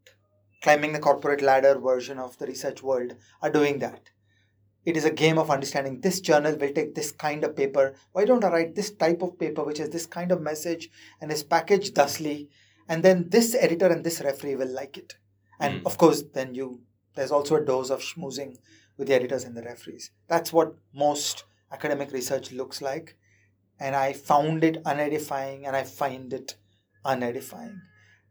climbing 0.61 0.93
the 0.93 0.99
corporate 0.99 1.41
ladder 1.41 1.79
version 1.79 2.19
of 2.19 2.37
the 2.39 2.47
research 2.47 2.83
world 2.83 3.15
are 3.41 3.51
doing 3.51 3.79
that 3.79 4.11
it 4.91 4.97
is 5.01 5.05
a 5.09 5.17
game 5.23 5.39
of 5.43 5.51
understanding 5.55 6.01
this 6.01 6.21
journal 6.29 6.57
will 6.61 6.73
take 6.79 6.95
this 6.95 7.11
kind 7.25 7.45
of 7.47 7.55
paper 7.61 7.85
why 8.13 8.25
don't 8.31 8.45
i 8.49 8.51
write 8.55 8.75
this 8.75 8.91
type 9.05 9.23
of 9.27 9.39
paper 9.43 9.65
which 9.69 9.81
has 9.85 9.91
this 9.95 10.07
kind 10.17 10.33
of 10.33 10.41
message 10.51 10.89
and 11.21 11.33
is 11.37 11.43
packaged 11.55 11.95
thusly 12.01 12.37
and 12.89 13.03
then 13.09 13.25
this 13.37 13.55
editor 13.67 13.89
and 13.95 14.05
this 14.05 14.21
referee 14.29 14.57
will 14.63 14.75
like 14.81 14.97
it 15.03 15.17
and 15.61 15.81
Mm. 15.81 15.87
of 15.91 15.99
course 16.03 16.21
then 16.39 16.55
you 16.61 16.67
there's 17.15 17.35
also 17.39 17.57
a 17.57 17.65
dose 17.71 17.91
of 17.97 18.01
schmoozing 18.09 18.53
with 18.97 19.09
the 19.09 19.15
editors 19.15 19.45
and 19.45 19.57
the 19.57 19.63
referees 19.71 20.11
that's 20.33 20.53
what 20.59 20.75
most 21.07 21.45
academic 21.79 22.13
research 22.19 22.53
looks 22.53 22.81
like 22.91 23.17
and 23.81 23.95
I 23.95 24.13
found 24.13 24.65
it 24.65 24.83
unedifying 24.85 25.67
and 25.67 25.77
I 25.77 25.85
find 25.85 26.33
it 26.33 26.57
unedifying. 27.05 27.77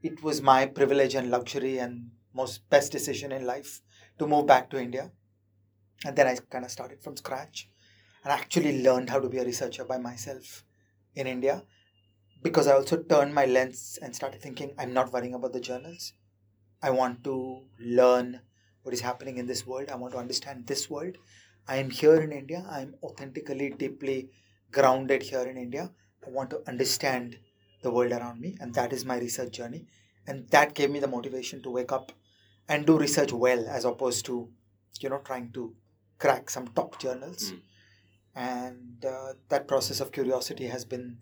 It 0.02 0.22
was 0.22 0.42
my 0.42 0.66
privilege 0.66 1.16
and 1.16 1.32
luxury 1.32 1.78
and 1.78 2.12
most 2.34 2.70
best 2.70 2.92
decision 2.92 3.32
in 3.32 3.46
life 3.46 3.82
to 4.20 4.28
move 4.28 4.46
back 4.46 4.70
to 4.72 4.82
India. 4.82 5.12
And 6.06 6.16
then 6.16 6.28
I 6.28 6.36
kind 6.50 6.66
of 6.66 6.72
started 6.72 7.02
from 7.02 7.18
scratch 7.18 7.70
and 8.24 8.32
actually 8.32 8.84
learned 8.84 9.10
how 9.10 9.20
to 9.20 9.30
be 9.30 9.40
a 9.40 9.46
researcher 9.46 9.86
by 9.86 9.98
myself 9.98 10.64
in 11.16 11.28
India 11.28 11.64
because 12.44 12.68
I 12.68 12.74
also 12.74 12.98
turned 12.98 13.34
my 13.34 13.46
lens 13.46 13.98
and 14.02 14.16
started 14.16 14.42
thinking 14.42 14.74
I'm 14.78 14.94
not 14.94 15.12
worrying 15.12 15.34
about 15.34 15.54
the 15.54 15.60
journals. 15.60 16.14
I 16.82 16.92
want 16.92 17.24
to 17.24 17.64
learn 17.80 18.42
what 18.84 18.94
is 18.94 19.02
happening 19.02 19.38
in 19.38 19.48
this 19.48 19.66
world. 19.66 19.90
I 19.90 19.96
want 19.96 20.14
to 20.14 20.20
understand 20.20 20.68
this 20.68 20.90
world. 20.90 21.18
I 21.68 21.78
am 21.78 21.90
here 21.90 22.22
in 22.22 22.32
India. 22.32 22.66
I 22.70 22.82
am 22.82 22.96
authentically, 23.04 23.72
deeply 23.72 24.30
grounded 24.72 25.24
here 25.24 25.42
in 25.42 25.58
India. 25.58 25.92
I 26.26 26.30
want 26.30 26.52
to 26.52 26.62
understand 26.68 27.38
the 27.82 27.92
world 27.92 28.12
around 28.12 28.40
me, 28.40 28.58
and 28.60 28.74
that 28.76 28.94
is 28.94 29.06
my 29.06 29.18
research 29.18 29.52
journey. 29.52 29.86
And 30.26 30.48
that 30.50 30.74
gave 30.76 30.92
me 30.92 31.00
the 31.00 31.08
motivation 31.08 31.62
to 31.64 31.70
wake 31.70 31.92
up 31.92 32.12
and 32.70 32.86
do 32.86 32.98
research 32.98 33.34
well, 33.34 33.68
as 33.68 33.86
opposed 33.86 34.26
to, 34.26 34.50
you 35.00 35.10
know, 35.10 35.20
trying 35.20 35.52
to 35.54 35.76
crack 36.20 36.50
some 36.50 36.68
top 36.70 37.00
journals. 37.00 37.52
Mm. 37.52 37.62
And 38.36 39.06
uh, 39.06 39.34
that 39.50 39.68
process 39.68 40.00
of 40.00 40.12
curiosity 40.12 40.68
has 40.68 40.86
been 40.86 41.18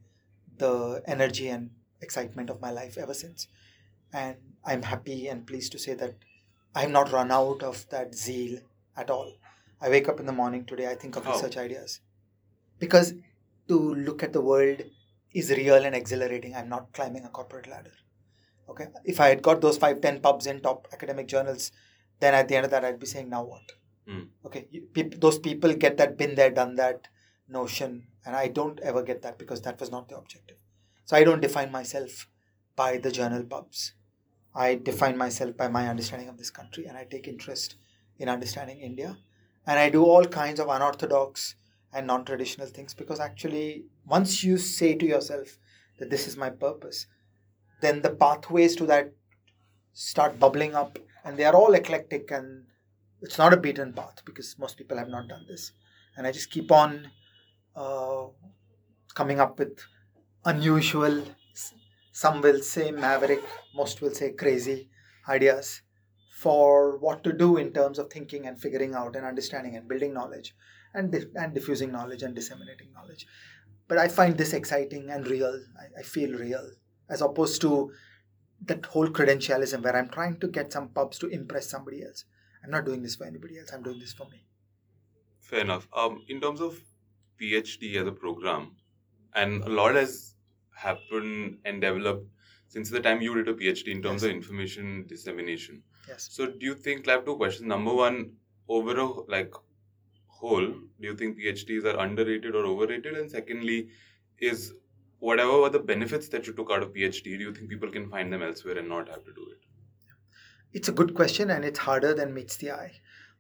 the 0.57 1.01
energy 1.07 1.47
and 1.47 1.69
excitement 2.01 2.49
of 2.49 2.61
my 2.61 2.71
life 2.71 2.97
ever 2.97 3.13
since. 3.13 3.47
And 4.13 4.35
I'm 4.65 4.83
happy 4.83 5.27
and 5.27 5.47
pleased 5.47 5.71
to 5.73 5.79
say 5.79 5.93
that 5.95 6.15
I'm 6.73 6.91
not 6.91 7.11
run 7.11 7.31
out 7.31 7.63
of 7.63 7.87
that 7.89 8.15
zeal 8.15 8.59
at 8.97 9.09
all. 9.09 9.33
I 9.81 9.89
wake 9.89 10.09
up 10.09 10.19
in 10.19 10.25
the 10.25 10.31
morning 10.33 10.65
today, 10.65 10.87
I 10.87 10.95
think 10.95 11.15
of 11.15 11.25
How? 11.25 11.33
research 11.33 11.57
ideas. 11.57 12.01
Because 12.79 13.13
to 13.67 13.95
look 13.95 14.23
at 14.23 14.33
the 14.33 14.41
world 14.41 14.81
is 15.33 15.49
real 15.51 15.75
and 15.83 15.95
exhilarating. 15.95 16.55
I'm 16.55 16.69
not 16.69 16.93
climbing 16.93 17.25
a 17.25 17.29
corporate 17.29 17.67
ladder. 17.67 17.91
Okay. 18.69 18.87
If 19.03 19.19
I 19.19 19.29
had 19.29 19.41
got 19.41 19.61
those 19.61 19.77
five, 19.77 20.01
ten 20.01 20.19
pubs 20.19 20.47
in 20.47 20.59
top 20.61 20.87
academic 20.91 21.27
journals, 21.27 21.71
then 22.19 22.33
at 22.33 22.47
the 22.47 22.55
end 22.55 22.65
of 22.65 22.71
that, 22.71 22.85
I'd 22.85 22.99
be 22.99 23.05
saying, 23.05 23.29
now 23.29 23.43
what? 23.43 23.73
Mm. 24.09 24.27
Okay. 24.45 24.67
You, 24.71 24.81
peop, 24.81 25.19
those 25.19 25.39
people 25.39 25.73
get 25.73 25.97
that 25.97 26.17
been 26.17 26.35
there, 26.35 26.51
done 26.51 26.75
that 26.75 27.07
notion. 27.47 28.07
And 28.25 28.35
I 28.35 28.47
don't 28.47 28.79
ever 28.81 29.03
get 29.03 29.21
that 29.23 29.37
because 29.37 29.61
that 29.61 29.79
was 29.79 29.91
not 29.91 30.09
the 30.09 30.17
objective. 30.17 30.57
So 31.05 31.15
I 31.15 31.23
don't 31.23 31.41
define 31.41 31.71
myself 31.71 32.27
by 32.75 32.97
the 32.97 33.11
journal 33.11 33.43
pubs. 33.43 33.93
I 34.55 34.75
define 34.75 35.17
myself 35.17 35.57
by 35.57 35.67
my 35.67 35.87
understanding 35.87 36.29
of 36.29 36.37
this 36.37 36.49
country 36.49 36.85
and 36.85 36.97
I 36.97 37.03
take 37.03 37.27
interest 37.27 37.75
in 38.17 38.29
understanding 38.29 38.79
India. 38.79 39.17
And 39.67 39.79
I 39.79 39.89
do 39.89 40.05
all 40.05 40.25
kinds 40.25 40.59
of 40.59 40.69
unorthodox 40.69 41.55
and 41.93 42.07
non 42.07 42.25
traditional 42.25 42.67
things 42.67 42.93
because 42.93 43.19
actually, 43.19 43.85
once 44.05 44.43
you 44.43 44.57
say 44.57 44.95
to 44.95 45.05
yourself 45.05 45.57
that 45.99 46.09
this 46.09 46.27
is 46.27 46.37
my 46.37 46.49
purpose, 46.49 47.07
then 47.81 48.01
the 48.01 48.09
pathways 48.09 48.75
to 48.77 48.85
that 48.85 49.11
start 49.93 50.39
bubbling 50.39 50.75
up 50.75 50.99
and 51.23 51.37
they 51.37 51.45
are 51.45 51.55
all 51.55 51.73
eclectic 51.73 52.31
and 52.31 52.65
it's 53.25 53.37
not 53.37 53.53
a 53.53 53.57
beaten 53.57 53.91
path 53.91 54.21
because 54.25 54.55
most 54.59 54.77
people 54.77 54.97
have 54.97 55.09
not 55.09 55.27
done 55.27 55.45
this. 55.47 55.71
And 56.15 56.27
I 56.27 56.31
just 56.31 56.51
keep 56.51 56.71
on 56.71 57.09
uh, 57.75 58.27
coming 59.13 59.39
up 59.39 59.57
with 59.59 59.79
unusual, 60.45 61.23
some 62.11 62.41
will 62.41 62.61
say 62.61 62.91
maverick, 62.91 63.43
most 63.73 64.01
will 64.01 64.13
say 64.13 64.31
crazy 64.33 64.89
ideas 65.27 65.81
for 66.43 66.97
what 66.99 67.23
to 67.23 67.33
do 67.33 67.57
in 67.57 67.71
terms 67.73 67.97
of 67.97 68.11
thinking 68.11 68.45
and 68.45 68.61
figuring 68.61 68.93
out 68.93 69.15
and 69.15 69.25
understanding 69.25 69.75
and 69.75 69.87
building 69.87 70.13
knowledge 70.13 70.53
and, 70.93 71.13
and 71.35 71.53
diffusing 71.53 71.91
knowledge 71.91 72.21
and 72.21 72.35
disseminating 72.35 72.91
knowledge. 72.93 73.25
But 73.87 73.97
I 73.97 74.07
find 74.07 74.37
this 74.37 74.53
exciting 74.53 75.09
and 75.09 75.27
real. 75.27 75.63
I, 75.79 75.99
I 75.99 76.03
feel 76.03 76.37
real 76.37 76.71
as 77.09 77.21
opposed 77.21 77.61
to 77.61 77.91
that 78.65 78.85
whole 78.85 79.07
credentialism 79.07 79.83
where 79.83 79.95
I'm 79.95 80.09
trying 80.09 80.39
to 80.39 80.47
get 80.47 80.71
some 80.71 80.89
pubs 80.89 81.17
to 81.19 81.27
impress 81.27 81.69
somebody 81.69 82.03
else. 82.03 82.25
I'm 82.65 82.71
not 82.71 82.85
doing 82.85 83.03
this 83.03 83.15
for 83.15 83.25
anybody 83.25 83.59
else. 83.59 83.71
I'm 83.71 83.83
doing 83.83 83.99
this 83.99 84.11
for 84.13 84.27
me. 84.29 84.43
Fair 85.39 85.59
enough. 85.61 85.87
Um, 85.93 86.23
in 86.27 86.41
terms 86.41 86.61
of 86.61 86.79
PhD 87.39 87.95
as 87.97 88.07
a 88.07 88.11
program, 88.11 88.71
and 89.35 89.63
a 89.63 89.69
lot 89.69 89.93
has 89.95 90.33
happened 90.75 91.59
and 91.63 91.79
developed 91.79 92.27
since 92.67 92.89
the 92.89 92.99
time 92.99 93.21
you 93.21 93.35
did 93.35 93.47
a 93.47 93.53
PhD 93.53 93.89
in 93.89 94.01
terms 94.01 94.23
Yes. 94.23 94.29
of 94.31 94.35
information 94.35 95.05
dissemination. 95.07 95.83
Yes. 96.07 96.27
So, 96.31 96.47
do 96.47 96.65
you 96.65 96.73
think 96.73 97.07
I 97.07 97.11
have 97.11 97.25
two 97.25 97.35
questions? 97.35 97.67
Number 97.67 97.93
one, 97.93 98.31
over 98.67 98.97
a 98.97 99.05
like 99.35 99.53
whole, 100.27 100.65
do 100.65 101.07
you 101.09 101.15
think 101.15 101.37
PhDs 101.37 101.85
are 101.85 101.99
underrated 101.99 102.55
or 102.55 102.65
overrated? 102.65 103.13
And 103.15 103.29
secondly, 103.29 103.89
is 104.39 104.73
whatever 105.19 105.59
were 105.61 105.69
the 105.69 105.79
benefits 105.79 106.29
that 106.29 106.47
you 106.47 106.53
took 106.53 106.71
out 106.71 106.81
of 106.81 106.93
PhD, 106.93 107.23
do 107.23 107.43
you 107.49 107.53
think 107.53 107.69
people 107.69 107.91
can 107.91 108.09
find 108.09 108.33
them 108.33 108.41
elsewhere 108.41 108.79
and 108.79 108.89
not 108.89 109.07
have 109.07 109.23
to 109.25 109.33
do 109.33 109.47
it? 109.51 109.59
It's 110.75 110.89
a 110.89 110.91
good 110.91 111.15
question 111.15 111.51
and 111.51 111.63
it's 111.63 111.79
harder 111.79 112.13
than 112.13 112.33
meets 112.33 112.57
the 112.57 112.71
eye. 112.71 112.91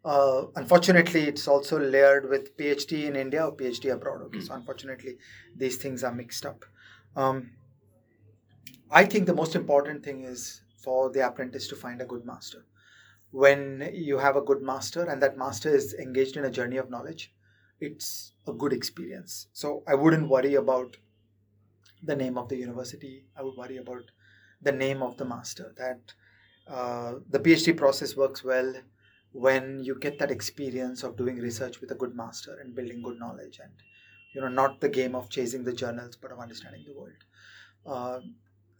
Uh, 0.05 0.45
unfortunately, 0.55 1.23
it's 1.23 1.49
also 1.49 1.77
layered 1.77 2.29
with 2.29 2.55
PhD 2.55 3.07
in 3.07 3.17
India 3.17 3.45
or 3.45 3.53
PhD 3.53 3.91
abroad. 3.91 4.21
Okay, 4.27 4.39
so 4.39 4.53
unfortunately, 4.53 5.17
these 5.53 5.75
things 5.75 6.01
are 6.01 6.13
mixed 6.13 6.45
up. 6.45 6.63
Um, 7.13 7.51
I 8.89 9.03
think 9.03 9.25
the 9.25 9.33
most 9.33 9.53
important 9.53 10.01
thing 10.01 10.23
is 10.23 10.61
for 10.81 11.11
the 11.11 11.27
apprentice 11.27 11.67
to 11.67 11.75
find 11.75 12.01
a 12.01 12.05
good 12.05 12.25
master. 12.25 12.63
When 13.31 13.89
you 13.93 14.17
have 14.19 14.37
a 14.37 14.41
good 14.41 14.61
master 14.61 15.03
and 15.03 15.21
that 15.21 15.37
master 15.37 15.75
is 15.75 15.93
engaged 15.93 16.37
in 16.37 16.45
a 16.45 16.51
journey 16.51 16.77
of 16.77 16.89
knowledge, 16.89 17.33
it's 17.81 18.31
a 18.47 18.53
good 18.53 18.71
experience. 18.71 19.47
So 19.51 19.83
I 19.85 19.95
wouldn't 19.95 20.29
worry 20.29 20.55
about 20.55 20.95
the 22.01 22.15
name 22.15 22.37
of 22.37 22.47
the 22.47 22.55
university. 22.55 23.25
I 23.37 23.41
would 23.41 23.57
worry 23.57 23.75
about 23.75 24.03
the 24.61 24.71
name 24.71 25.03
of 25.03 25.17
the 25.17 25.25
master. 25.25 25.73
That 25.77 26.13
uh, 26.67 27.15
the 27.29 27.39
PhD 27.39 27.75
process 27.77 28.15
works 28.15 28.43
well 28.43 28.73
when 29.31 29.83
you 29.83 29.95
get 29.99 30.17
that 30.19 30.31
experience 30.31 31.03
of 31.03 31.17
doing 31.17 31.37
research 31.37 31.81
with 31.81 31.91
a 31.91 31.95
good 31.95 32.15
master 32.15 32.57
and 32.61 32.73
building 32.75 33.01
good 33.03 33.19
knowledge 33.19 33.59
and 33.61 33.71
you 34.33 34.41
know 34.41 34.47
not 34.47 34.79
the 34.81 34.89
game 34.89 35.15
of 35.15 35.29
chasing 35.29 35.63
the 35.63 35.73
journals 35.73 36.15
but 36.15 36.31
of 36.31 36.39
understanding 36.39 36.83
the 36.87 36.93
world. 36.93 37.21
Uh, 37.85 38.19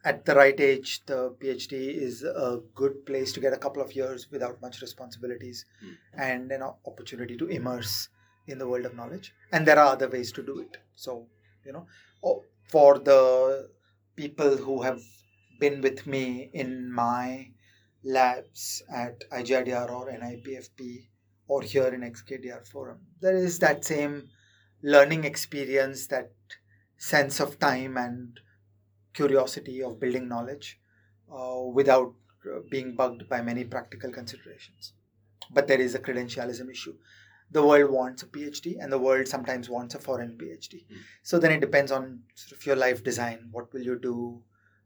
at 0.04 0.24
the 0.26 0.36
right 0.36 0.60
age 0.60 1.04
the 1.08 1.36
phd 1.42 1.74
is 1.74 2.24
a 2.24 2.60
good 2.76 3.06
place 3.06 3.34
to 3.34 3.40
get 3.40 3.54
a 3.54 3.58
couple 3.58 3.82
of 3.82 3.96
years 3.96 4.28
without 4.32 4.62
much 4.62 4.82
responsibilities 4.82 5.66
Mm. 5.84 5.96
and 6.18 6.52
an 6.52 6.62
opportunity 6.86 7.36
to 7.38 7.48
immerse 7.48 8.10
in 8.48 8.60
the 8.60 8.68
world 8.68 8.86
of 8.86 8.96
knowledge. 8.96 9.34
And 9.52 9.66
there 9.68 9.80
are 9.80 9.94
other 9.94 10.08
ways 10.08 10.32
to 10.34 10.44
do 10.44 10.60
it. 10.60 10.78
So 10.96 11.28
you 11.66 11.74
know 11.74 11.88
for 12.68 13.00
the 13.00 13.70
people 14.16 14.58
who 14.58 14.82
have 14.82 15.02
been 15.60 15.82
with 15.82 16.06
me 16.08 16.50
in 16.54 16.92
my 16.92 17.50
labs 18.06 18.84
at 18.94 19.30
IGIDR 19.32 19.90
or 19.90 20.08
NIPFP 20.08 21.08
or 21.48 21.62
here 21.62 21.88
in 21.88 22.02
XKDR 22.02 22.66
Forum. 22.68 23.00
There 23.22 23.36
is 23.36 23.60
that 23.60 23.84
same 23.84 24.30
learning 24.82 25.24
experience, 25.24 26.08
that 26.08 26.32
sense 26.98 27.40
of 27.40 27.60
time 27.60 27.98
and 27.98 28.40
curiosity 29.14 29.82
of 29.82 30.00
building 30.00 30.28
knowledge 30.28 30.80
uh, 31.32 31.62
without 31.62 32.14
uh, 32.46 32.60
being 32.70 32.96
bugged 32.96 33.28
by 33.28 33.42
many 33.42 33.64
practical 33.64 34.12
considerations. 34.12 34.94
But 35.52 35.68
there 35.68 35.82
is 35.82 35.96
a 35.96 36.00
credentialism 36.00 36.70
issue. 36.70 36.96
The 37.52 37.66
world 37.66 37.92
wants 37.92 38.24
a 38.24 38.28
PhD, 38.28 38.78
and 38.82 38.92
the 38.92 38.98
world 38.98 39.28
sometimes 39.28 39.70
wants 39.70 39.94
a 39.94 40.00
foreign 40.00 40.38
PhD. 40.38 40.86
Mm. 40.86 40.98
So 41.22 41.38
then 41.38 41.52
it 41.52 41.62
depends 41.62 41.92
on 41.92 42.22
sort 42.34 42.60
of 42.60 42.66
your 42.66 42.76
life 42.76 43.04
design. 43.04 43.50
What 43.52 43.72
will 43.72 43.82
you 43.82 44.00
do? 44.00 44.42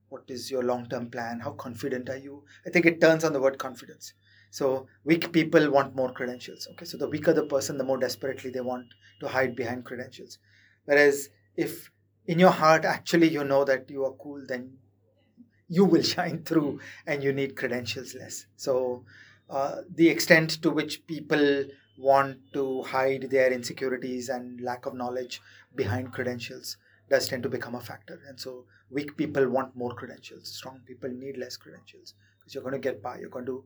What 0.09 0.23
is 0.27 0.49
your 0.51 0.63
long 0.63 0.87
term 0.89 1.09
plan? 1.09 1.39
How 1.39 1.51
confident 1.51 2.09
are 2.09 2.17
you? 2.17 2.43
I 2.65 2.69
think 2.69 2.85
it 2.85 2.99
turns 3.01 3.23
on 3.23 3.33
the 3.33 3.41
word 3.41 3.57
confidence. 3.57 4.13
So 4.51 4.87
weak 5.03 5.31
people 5.31 5.69
want 5.71 5.95
more 5.95 6.11
credentials. 6.11 6.67
Okay, 6.71 6.85
so 6.85 6.97
the 6.97 7.07
weaker 7.07 7.33
the 7.33 7.45
person, 7.45 7.77
the 7.77 7.83
more 7.83 7.97
desperately 7.97 8.49
they 8.49 8.61
want 8.61 8.87
to 9.19 9.27
hide 9.27 9.55
behind 9.55 9.85
credentials. 9.85 10.39
Whereas 10.85 11.29
if 11.55 11.91
in 12.25 12.39
your 12.39 12.51
heart 12.51 12.85
actually 12.85 13.29
you 13.29 13.43
know 13.43 13.63
that 13.65 13.89
you 13.89 14.03
are 14.05 14.13
cool, 14.13 14.43
then 14.47 14.77
you 15.67 15.85
will 15.85 16.01
shine 16.13 16.43
through 16.43 16.79
and 17.05 17.23
you 17.23 17.33
need 17.33 17.55
credentials 17.55 18.15
less. 18.15 18.45
So 18.55 19.03
uh, 19.49 19.81
the 19.93 20.09
extent 20.09 20.61
to 20.63 20.71
which 20.71 21.05
people 21.07 21.65
want 21.97 22.37
to 22.53 22.83
hide 22.83 23.29
their 23.29 23.51
insecurities 23.51 24.29
and 24.29 24.61
lack 24.61 24.85
of 24.85 24.93
knowledge 24.93 25.41
behind 25.75 26.13
credentials 26.13 26.77
does 27.09 27.27
tend 27.27 27.43
to 27.43 27.49
become 27.49 27.75
a 27.75 27.81
factor. 27.81 28.19
And 28.27 28.39
so 28.39 28.65
weak 28.89 29.15
people 29.17 29.47
want 29.49 29.75
more 29.75 29.93
credentials. 29.93 30.47
Strong 30.49 30.81
people 30.85 31.09
need 31.09 31.37
less 31.37 31.57
credentials 31.57 32.13
because 32.39 32.53
you're 32.53 32.63
going 32.63 32.73
to 32.73 32.79
get 32.79 33.01
by. 33.01 33.19
You're 33.19 33.29
going 33.29 33.45
to 33.45 33.63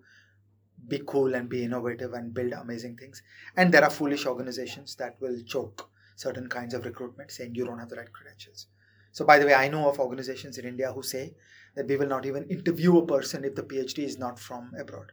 be 0.88 1.02
cool 1.06 1.36
and 1.36 1.50
be 1.50 1.64
innovative 1.64 2.14
and 2.14 2.34
build 2.34 2.54
amazing 2.54 2.98
things. 2.98 3.22
And 3.56 3.74
there 3.74 3.84
are 3.84 3.90
foolish 3.90 4.26
organizations 4.26 4.96
that 4.96 5.16
will 5.20 5.42
choke 5.46 5.90
certain 6.16 6.48
kinds 6.48 6.74
of 6.74 6.86
recruitment 6.86 7.32
saying 7.32 7.56
you 7.56 7.66
don't 7.66 7.80
have 7.80 7.90
the 7.90 7.96
right 7.96 8.12
credentials. 8.12 8.68
So, 9.12 9.26
by 9.26 9.40
the 9.40 9.46
way, 9.46 9.54
I 9.54 9.68
know 9.68 9.90
of 9.90 10.00
organizations 10.00 10.58
in 10.58 10.66
India 10.66 10.92
who 10.92 11.04
say 11.04 11.36
that 11.76 11.88
we 11.88 11.98
will 11.98 12.08
not 12.08 12.26
even 12.26 12.50
interview 12.50 12.98
a 12.98 13.06
person 13.06 13.44
if 13.46 13.56
the 13.56 13.64
PhD 13.64 14.00
is 14.00 14.18
not 14.18 14.40
from 14.40 14.72
abroad, 14.80 15.12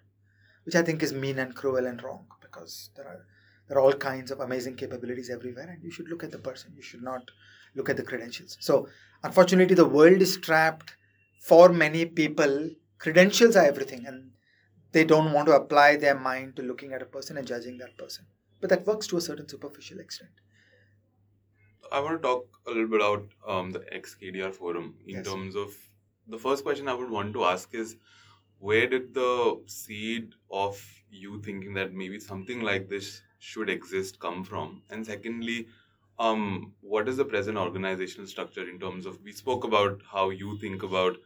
which 0.65 0.75
I 0.75 0.83
think 0.83 1.03
is 1.03 1.13
mean 1.13 1.39
and 1.39 1.55
cruel 1.55 1.87
and 1.87 2.03
wrong 2.03 2.27
because 2.41 2.91
there 2.97 3.07
are 3.07 3.27
there 3.69 3.79
are 3.79 3.83
all 3.83 3.93
kinds 3.93 4.33
of 4.33 4.41
amazing 4.41 4.75
capabilities 4.75 5.31
everywhere, 5.31 5.69
and 5.71 5.81
you 5.85 5.93
should 5.93 6.09
look 6.09 6.25
at 6.25 6.33
the 6.33 6.39
person. 6.39 6.73
You 6.75 6.83
should 6.83 7.05
not 7.05 7.31
look 7.75 7.89
at 7.89 7.97
the 7.97 8.03
credentials. 8.03 8.57
So, 8.61 8.89
unfortunately, 9.23 9.75
the 9.75 9.87
world 9.89 10.21
is 10.23 10.39
trapped. 10.39 10.95
For 11.41 11.71
many 11.71 12.05
people, 12.05 12.71
credentials 12.99 13.57
are 13.57 13.65
everything, 13.65 14.07
and 14.07 14.33
they 14.93 15.05
don't 15.05 15.33
want 15.33 15.49
to 15.49 15.55
apply 15.55 15.97
their 15.97 16.19
mind 16.19 16.57
to 16.57 16.63
looking 16.63 16.93
at 16.93 17.03
a 17.03 17.07
person 17.07 17.39
and 17.39 17.47
judging 17.47 17.79
that 17.79 17.97
person. 17.97 18.27
But 18.61 18.71
that 18.71 18.87
works 18.87 19.07
to 19.09 19.17
a 19.17 19.21
certain 19.21 19.49
superficial 19.49 20.01
extent. 20.01 20.31
I 21.93 22.01
want 22.01 22.23
to 22.23 22.29
talk 22.29 22.47
a 22.67 22.71
little 22.71 22.89
bit 22.89 23.01
about 23.01 23.29
um, 23.47 23.71
the 23.71 23.81
XKDR 23.81 24.55
forum 24.55 24.97
in 25.07 25.17
yes. 25.17 25.27
terms 25.27 25.57
of 25.57 25.75
the 26.29 26.39
first 26.39 26.63
question 26.63 26.89
I 26.89 26.95
would 26.95 27.11
want 27.11 27.33
to 27.33 27.45
ask 27.45 27.75
is 27.75 27.97
where 28.59 28.87
did 28.87 29.15
the 29.15 29.63
seed 29.67 30.35
of 30.51 30.81
you 31.11 31.41
thinking 31.43 31.75
that 31.75 31.93
maybe 31.93 32.21
something 32.21 32.61
like 32.61 32.89
this 32.89 33.23
should 33.39 33.71
exist 33.71 34.21
come 34.21 34.45
from? 34.45 34.83
And 34.91 35.05
secondly, 35.05 35.67
um, 36.21 36.75
what 36.83 37.09
is 37.09 37.17
the 37.17 37.25
present 37.25 37.59
organizational 37.59 38.27
structure 38.27 38.69
in 38.69 38.79
terms 38.79 39.07
of 39.07 39.23
we 39.25 39.33
spoke 39.33 39.65
about 39.65 40.03
how 40.13 40.31
you 40.31 40.59
think 40.59 40.83
about 40.83 41.17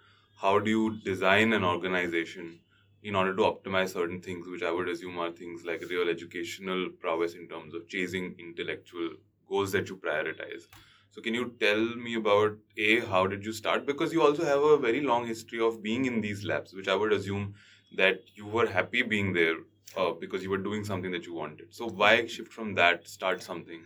how 0.41 0.59
do 0.59 0.71
you 0.71 1.01
design 1.05 1.53
an 1.53 1.65
organization 1.65 2.61
in 3.03 3.15
order 3.15 3.35
to 3.37 3.43
optimize 3.43 3.91
certain 3.93 4.21
things, 4.23 4.47
which 4.49 4.63
I 4.63 4.71
would 4.71 4.89
assume 4.89 5.19
are 5.19 5.31
things 5.31 5.65
like 5.65 5.83
real 5.91 6.09
educational 6.09 6.89
prowess 7.01 7.35
in 7.35 7.49
terms 7.49 7.75
of 7.75 7.89
chasing 7.89 8.35
intellectual 8.39 9.11
goals 9.49 9.73
that 9.73 9.89
you 9.91 9.97
prioritize. 9.97 10.63
So, 11.11 11.21
can 11.23 11.35
you 11.35 11.55
tell 11.61 11.81
me 11.97 12.15
about 12.15 12.57
A, 12.79 13.01
how 13.01 13.27
did 13.27 13.45
you 13.45 13.53
start? 13.53 13.87
Because 13.87 14.13
you 14.13 14.23
also 14.23 14.45
have 14.45 14.63
a 14.63 14.79
very 14.79 15.01
long 15.01 15.27
history 15.27 15.61
of 15.61 15.83
being 15.83 16.07
in 16.07 16.21
these 16.23 16.45
labs, 16.45 16.73
which 16.75 16.89
I 16.89 16.95
would 16.95 17.13
assume 17.13 17.55
that 17.97 18.21
you 18.35 18.47
were 18.47 18.67
happy 18.67 19.03
being 19.03 19.33
there 19.33 19.57
uh, 19.97 20.13
because 20.13 20.43
you 20.43 20.51
were 20.51 20.59
doing 20.71 20.85
something 20.85 21.13
that 21.13 21.27
you 21.27 21.35
wanted. 21.35 21.75
So, 21.75 21.89
why 21.89 22.27
shift 22.27 22.53
from 22.53 22.75
that, 22.75 23.07
start 23.07 23.43
something? 23.43 23.83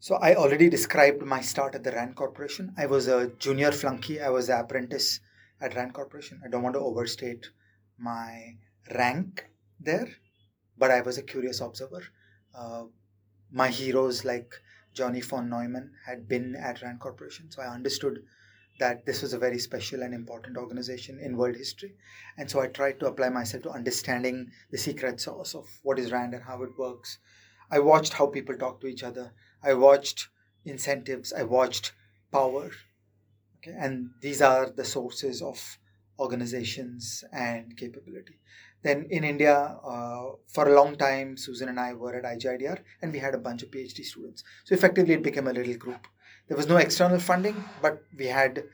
So, 0.00 0.14
I 0.14 0.36
already 0.36 0.68
described 0.68 1.22
my 1.22 1.40
start 1.40 1.74
at 1.74 1.82
the 1.82 1.90
RAND 1.90 2.14
Corporation. 2.14 2.72
I 2.76 2.86
was 2.86 3.08
a 3.08 3.32
junior 3.38 3.72
flunky, 3.72 4.20
I 4.20 4.30
was 4.30 4.48
an 4.48 4.60
apprentice 4.60 5.18
at 5.60 5.74
RAND 5.74 5.92
Corporation. 5.92 6.40
I 6.44 6.48
don't 6.48 6.62
want 6.62 6.74
to 6.74 6.80
overstate 6.80 7.50
my 7.98 8.56
rank 8.94 9.44
there, 9.80 10.08
but 10.76 10.92
I 10.92 11.00
was 11.00 11.18
a 11.18 11.22
curious 11.22 11.60
observer. 11.60 12.04
Uh, 12.54 12.84
my 13.50 13.68
heroes 13.68 14.24
like 14.24 14.54
Johnny 14.94 15.20
von 15.20 15.48
Neumann 15.48 15.92
had 16.06 16.28
been 16.28 16.54
at 16.54 16.80
RAND 16.80 17.00
Corporation, 17.00 17.50
so 17.50 17.62
I 17.62 17.66
understood 17.66 18.22
that 18.78 19.04
this 19.04 19.22
was 19.22 19.32
a 19.32 19.38
very 19.38 19.58
special 19.58 20.02
and 20.02 20.14
important 20.14 20.56
organization 20.56 21.18
in 21.18 21.36
world 21.36 21.56
history. 21.56 21.96
And 22.36 22.48
so 22.48 22.60
I 22.60 22.68
tried 22.68 23.00
to 23.00 23.06
apply 23.06 23.30
myself 23.30 23.64
to 23.64 23.70
understanding 23.70 24.52
the 24.70 24.78
secret 24.78 25.20
sauce 25.20 25.56
of 25.56 25.66
what 25.82 25.98
is 25.98 26.12
RAND 26.12 26.34
and 26.34 26.44
how 26.44 26.62
it 26.62 26.78
works. 26.78 27.18
I 27.68 27.80
watched 27.80 28.12
how 28.12 28.28
people 28.28 28.56
talk 28.56 28.80
to 28.80 28.86
each 28.86 29.02
other. 29.02 29.32
I 29.62 29.74
watched 29.74 30.28
incentives. 30.64 31.32
I 31.32 31.42
watched 31.42 31.92
power. 32.32 32.70
Okay, 33.58 33.76
and 33.76 34.10
these 34.20 34.40
are 34.40 34.70
the 34.70 34.84
sources 34.84 35.42
of 35.42 35.78
organizations 36.18 37.24
and 37.32 37.76
capability. 37.76 38.38
Then 38.82 39.06
in 39.10 39.24
India, 39.24 39.54
uh, 39.84 40.30
for 40.46 40.68
a 40.68 40.74
long 40.74 40.96
time, 40.96 41.36
Susan 41.36 41.68
and 41.68 41.80
I 41.80 41.94
were 41.94 42.14
at 42.14 42.24
IGIDR 42.24 42.78
and 43.02 43.12
we 43.12 43.18
had 43.18 43.34
a 43.34 43.38
bunch 43.38 43.62
of 43.62 43.70
PhD 43.70 44.04
students. 44.04 44.44
So 44.64 44.74
effectively, 44.74 45.14
it 45.14 45.22
became 45.22 45.48
a 45.48 45.52
little 45.52 45.74
group. 45.74 46.06
There 46.46 46.56
was 46.56 46.68
no 46.68 46.76
external 46.76 47.18
funding, 47.18 47.64
but 47.82 48.02
we 48.16 48.26
had 48.26 48.64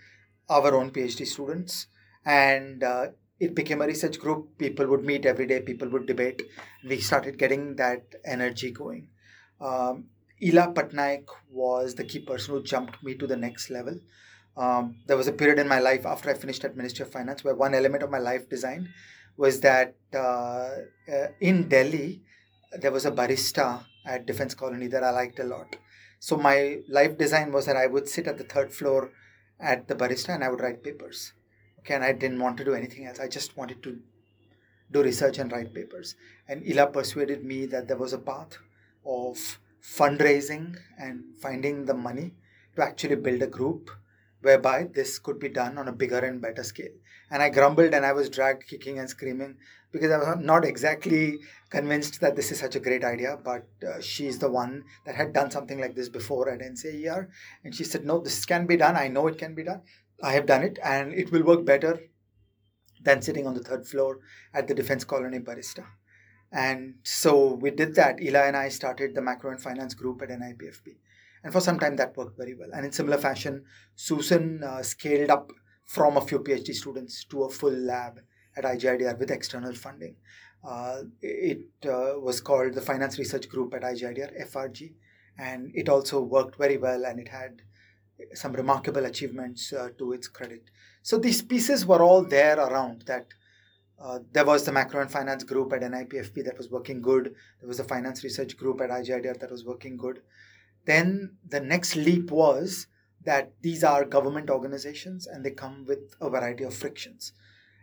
our 0.49 0.75
own 0.75 0.91
PhD 0.91 1.27
students 1.27 1.87
and 2.25 2.83
uh, 2.83 3.07
it 3.41 3.55
became 3.55 3.81
a 3.81 3.87
research 3.87 4.19
group. 4.19 4.59
People 4.59 4.87
would 4.89 5.05
meet 5.05 5.25
every 5.25 5.47
day, 5.47 5.61
people 5.61 5.89
would 5.89 6.07
debate. 6.07 6.43
We 6.87 7.01
started 7.01 7.39
getting 7.39 7.77
that 7.77 8.15
energy 8.25 8.71
going. 8.71 9.09
Um, 9.61 10.07
Ila 10.45 10.73
Patnaik 10.75 11.27
was 11.51 11.95
the 11.95 12.05
key 12.05 12.21
person 12.21 12.55
who 12.55 12.63
jumped 12.63 13.03
me 13.03 13.15
to 13.15 13.27
the 13.27 13.37
next 13.37 13.71
level. 13.71 13.99
Um, 14.57 14.97
there 15.07 15.17
was 15.17 15.27
a 15.27 15.33
period 15.33 15.59
in 15.59 15.67
my 15.67 15.79
life 15.81 16.05
after 16.07 16.31
I 16.31 16.35
finished 16.35 16.65
at 16.65 16.77
Ministry 16.77 17.05
of 17.05 17.13
Finance 17.13 17.43
where 17.43 17.55
one 17.55 17.75
element 17.75 18.03
of 18.03 18.11
my 18.11 18.19
life 18.19 18.49
design 18.49 18.89
was 19.37 19.61
that 19.61 19.97
uh, 20.15 20.69
uh, 21.13 21.27
in 21.41 21.69
Delhi 21.69 22.23
there 22.81 22.93
was 22.93 23.05
a 23.05 23.11
barista 23.11 23.85
at 24.05 24.27
Defense 24.27 24.55
Colony 24.55 24.87
that 24.89 25.03
I 25.03 25.11
liked 25.11 25.39
a 25.39 25.45
lot. 25.45 25.77
So 26.21 26.37
my 26.37 26.81
life 26.89 27.19
design 27.19 27.53
was 27.53 27.67
that 27.67 27.77
I 27.77 27.87
would 27.87 28.09
sit 28.09 28.27
at 28.27 28.39
the 28.39 28.45
third 28.45 28.73
floor 28.73 29.11
at 29.59 29.89
the 29.89 29.95
barista 29.95 30.35
and 30.35 30.45
I 30.45 30.49
would 30.49 30.61
write 30.61 30.83
papers. 30.83 31.33
Okay, 31.81 31.95
and 31.95 32.05
I 32.05 32.13
didn't 32.13 32.41
want 32.41 32.57
to 32.59 32.65
do 32.65 32.75
anything 32.75 33.07
else. 33.07 33.21
I 33.21 33.29
just 33.29 33.57
wanted 33.57 33.83
to 33.83 33.99
do 34.91 35.03
research 35.03 35.39
and 35.39 35.51
write 35.53 35.75
papers. 35.75 36.17
And 36.49 36.67
Ila 36.67 36.87
persuaded 36.89 37.45
me 37.45 37.67
that 37.67 37.89
there 37.89 37.97
was 37.97 38.13
a 38.13 38.19
path 38.19 38.59
of 39.05 39.59
fundraising 39.85 40.77
and 40.99 41.25
finding 41.41 41.85
the 41.85 41.95
money 41.95 42.33
to 42.75 42.83
actually 42.83 43.17
build 43.17 43.43
a 43.43 43.47
group 43.47 43.91
whereby 44.41 44.89
this 44.95 45.19
could 45.19 45.39
be 45.39 45.49
done 45.49 45.79
on 45.79 45.89
a 45.89 45.93
bigger 45.93 46.19
and 46.19 46.41
better 46.41 46.63
scale. 46.63 46.93
And 47.31 47.43
I 47.43 47.49
grumbled 47.49 47.95
and 47.95 48.05
I 48.05 48.13
was 48.13 48.29
dragged 48.29 48.67
kicking 48.67 48.99
and 48.99 49.09
screaming 49.09 49.57
because 49.91 50.11
I 50.11 50.19
was 50.19 50.37
not 50.41 50.65
exactly 50.65 51.39
convinced 51.71 52.21
that 52.21 52.37
this 52.37 52.53
is 52.53 52.61
such 52.61 52.77
a 52.77 52.81
great 52.81 53.05
idea. 53.05 53.39
But 53.43 53.67
uh, 53.87 54.01
she's 54.01 54.39
the 54.39 54.51
one 54.51 54.85
that 55.07 55.15
had 55.15 55.33
done 55.33 55.51
something 55.51 55.81
like 55.81 55.95
this 55.95 56.09
before 56.09 56.49
at 56.51 56.61
NCAER. 56.61 57.29
And 57.65 57.75
she 57.75 57.85
said, 57.85 58.05
No, 58.05 58.21
this 58.21 58.45
can 58.45 58.67
be 58.67 58.77
done. 58.77 58.97
I 58.97 59.09
know 59.09 59.27
it 59.27 59.39
can 59.39 59.55
be 59.55 59.65
done. 59.65 59.83
I 60.23 60.33
have 60.33 60.47
done 60.47 60.63
it 60.63 60.79
and 60.83 61.13
it 61.13 61.33
will 61.33 61.43
work 61.43 61.65
better 61.65 62.01
than 63.03 63.23
sitting 63.23 63.47
on 63.47 63.55
the 63.55 63.63
third 63.63 63.87
floor 63.87 64.19
at 64.53 64.69
the 64.69 64.75
Defense 64.75 65.05
Colony 65.05 65.39
Barista. 65.39 65.85
And 66.55 66.95
so 67.03 67.55
we 67.55 67.73
did 67.73 67.97
that. 67.97 68.23
Ila 68.23 68.45
and 68.45 68.57
I 68.57 68.69
started 68.69 69.15
the 69.15 69.21
macro 69.21 69.51
and 69.51 69.61
finance 69.61 69.93
group 69.93 70.23
at 70.23 70.29
NIPFP. 70.29 70.97
And 71.43 71.53
for 71.53 71.61
some 71.61 71.81
time, 71.81 71.97
that 71.97 72.17
worked 72.17 72.39
very 72.39 72.55
well. 72.55 72.69
And 72.73 72.87
in 72.87 72.93
similar 72.93 73.19
fashion, 73.19 73.65
Susan 73.97 74.63
uh, 74.63 74.83
scaled 74.83 75.31
up 75.31 75.51
from 75.85 76.17
a 76.17 76.21
few 76.21 76.39
PhD 76.39 76.73
students 76.73 77.25
to 77.25 77.43
a 77.43 77.51
full 77.51 77.73
lab 77.73 78.21
at 78.57 78.65
IGIDR 78.65 79.19
with 79.19 79.33
external 79.33 79.75
funding. 79.75 80.15
Uh, 80.67 81.03
it 81.21 81.67
uh, 81.85 82.21
was 82.21 82.41
called 82.41 82.75
the 82.75 82.81
Finance 82.81 83.19
Research 83.19 83.49
Group 83.49 83.75
at 83.75 83.83
IGIDR, 83.83 84.49
FRG, 84.51 84.95
and 85.37 85.73
it 85.75 85.89
also 85.89 86.23
worked 86.23 86.57
very 86.57 86.79
well 86.79 87.05
and 87.05 87.19
it 87.19 87.29
had 87.29 87.63
some 88.33 88.53
remarkable 88.53 89.05
achievements 89.05 89.73
uh, 89.73 89.89
to 89.99 90.13
its 90.13 90.29
credit. 90.29 90.71
So 91.03 91.19
these 91.19 91.43
pieces 91.43 91.85
were 91.85 92.03
all 92.03 92.25
there 92.25 92.59
around 92.59 93.03
that. 93.07 93.27
Uh, 94.01 94.19
there 94.33 94.45
was 94.45 94.65
the 94.65 94.73
macro 94.73 95.01
and 95.01 95.11
finance 95.11 95.45
group 95.45 95.73
at 95.73 95.83
NIPFP 95.83 96.45
that 96.45 96.59
was 96.59 96.71
working 96.71 97.01
good. 97.01 97.35
There 97.61 97.69
was 97.69 97.79
the 97.79 97.85
finance 97.85 98.25
research 98.25 98.57
group 98.57 98.81
at 98.81 98.91
IGIDR 98.91 99.39
that 99.41 99.51
was 99.51 99.65
working 99.65 99.97
good. 99.97 100.21
Then 100.85 101.37
the 101.49 101.61
next 101.61 101.97
leap 101.97 102.31
was 102.31 102.87
that 103.25 103.53
these 103.63 103.83
are 103.83 104.05
government 104.05 104.51
organizations 104.51 105.27
and 105.27 105.45
they 105.45 105.51
come 105.51 105.85
with 105.87 106.15
a 106.21 106.29
variety 106.29 106.65
of 106.65 106.75
frictions. 106.75 107.33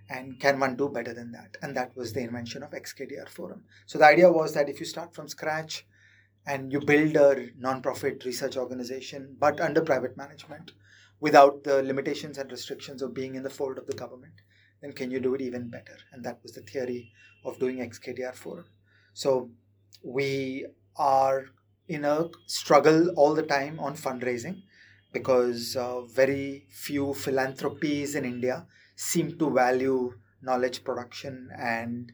And 0.09 0.39
can 0.39 0.59
one 0.59 0.75
do 0.75 0.89
better 0.89 1.13
than 1.13 1.31
that? 1.31 1.57
And 1.61 1.75
that 1.77 1.95
was 1.95 2.13
the 2.13 2.21
invention 2.21 2.63
of 2.63 2.71
XKDR 2.71 3.29
Forum. 3.29 3.63
So 3.85 3.97
the 3.97 4.05
idea 4.05 4.31
was 4.31 4.53
that 4.53 4.69
if 4.69 4.79
you 4.79 4.85
start 4.85 5.15
from 5.15 5.27
scratch 5.27 5.85
and 6.45 6.71
you 6.71 6.81
build 6.81 7.15
a 7.15 7.49
non-profit 7.57 8.25
research 8.25 8.57
organization, 8.57 9.37
but 9.39 9.61
under 9.61 9.81
private 9.81 10.17
management, 10.17 10.73
without 11.19 11.63
the 11.63 11.81
limitations 11.83 12.37
and 12.37 12.51
restrictions 12.51 13.01
of 13.01 13.13
being 13.13 13.35
in 13.35 13.43
the 13.43 13.49
fold 13.49 13.77
of 13.77 13.87
the 13.87 13.93
government, 13.93 14.33
then 14.81 14.93
can 14.93 15.11
you 15.11 15.19
do 15.19 15.35
it 15.35 15.41
even 15.41 15.69
better? 15.69 15.97
And 16.11 16.23
that 16.25 16.39
was 16.43 16.53
the 16.53 16.61
theory 16.61 17.11
of 17.45 17.59
doing 17.59 17.77
XKDR 17.77 18.35
Forum. 18.35 18.65
So 19.13 19.51
we 20.03 20.65
are 20.95 21.45
in 21.87 22.05
a 22.05 22.29
struggle 22.47 23.09
all 23.15 23.33
the 23.33 23.43
time 23.43 23.79
on 23.79 23.95
fundraising 23.95 24.63
because 25.11 25.75
uh, 25.75 26.01
very 26.01 26.65
few 26.69 27.13
philanthropies 27.13 28.15
in 28.15 28.25
India 28.25 28.65
seem 28.95 29.37
to 29.37 29.49
value 29.49 30.13
knowledge 30.41 30.83
production 30.83 31.49
and 31.57 32.11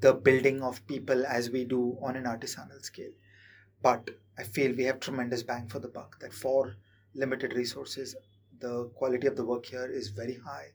the 0.00 0.14
building 0.14 0.62
of 0.62 0.86
people 0.86 1.26
as 1.26 1.50
we 1.50 1.64
do 1.64 1.98
on 2.00 2.16
an 2.16 2.24
artisanal 2.24 2.82
scale. 2.82 3.12
But 3.82 4.10
I 4.38 4.44
feel 4.44 4.74
we 4.74 4.84
have 4.84 5.00
tremendous 5.00 5.42
bang 5.42 5.68
for 5.68 5.78
the 5.78 5.88
buck 5.88 6.18
that 6.20 6.32
for 6.32 6.76
limited 7.14 7.52
resources, 7.54 8.14
the 8.58 8.84
quality 8.94 9.26
of 9.26 9.36
the 9.36 9.44
work 9.44 9.66
here 9.66 9.90
is 9.90 10.08
very 10.08 10.38
high. 10.38 10.68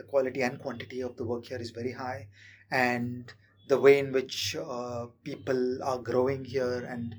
The 0.00 0.06
quality 0.12 0.42
and 0.48 0.58
quantity 0.64 1.00
of 1.08 1.16
the 1.18 1.24
work 1.24 1.44
here 1.50 1.62
is 1.66 1.72
very 1.80 1.92
high. 1.92 2.28
And 2.70 3.32
the 3.68 3.78
way 3.78 3.98
in 3.98 4.12
which 4.12 4.56
uh, 4.56 5.06
people 5.24 5.82
are 5.90 5.98
growing 5.98 6.44
here 6.44 6.78
and 6.92 7.14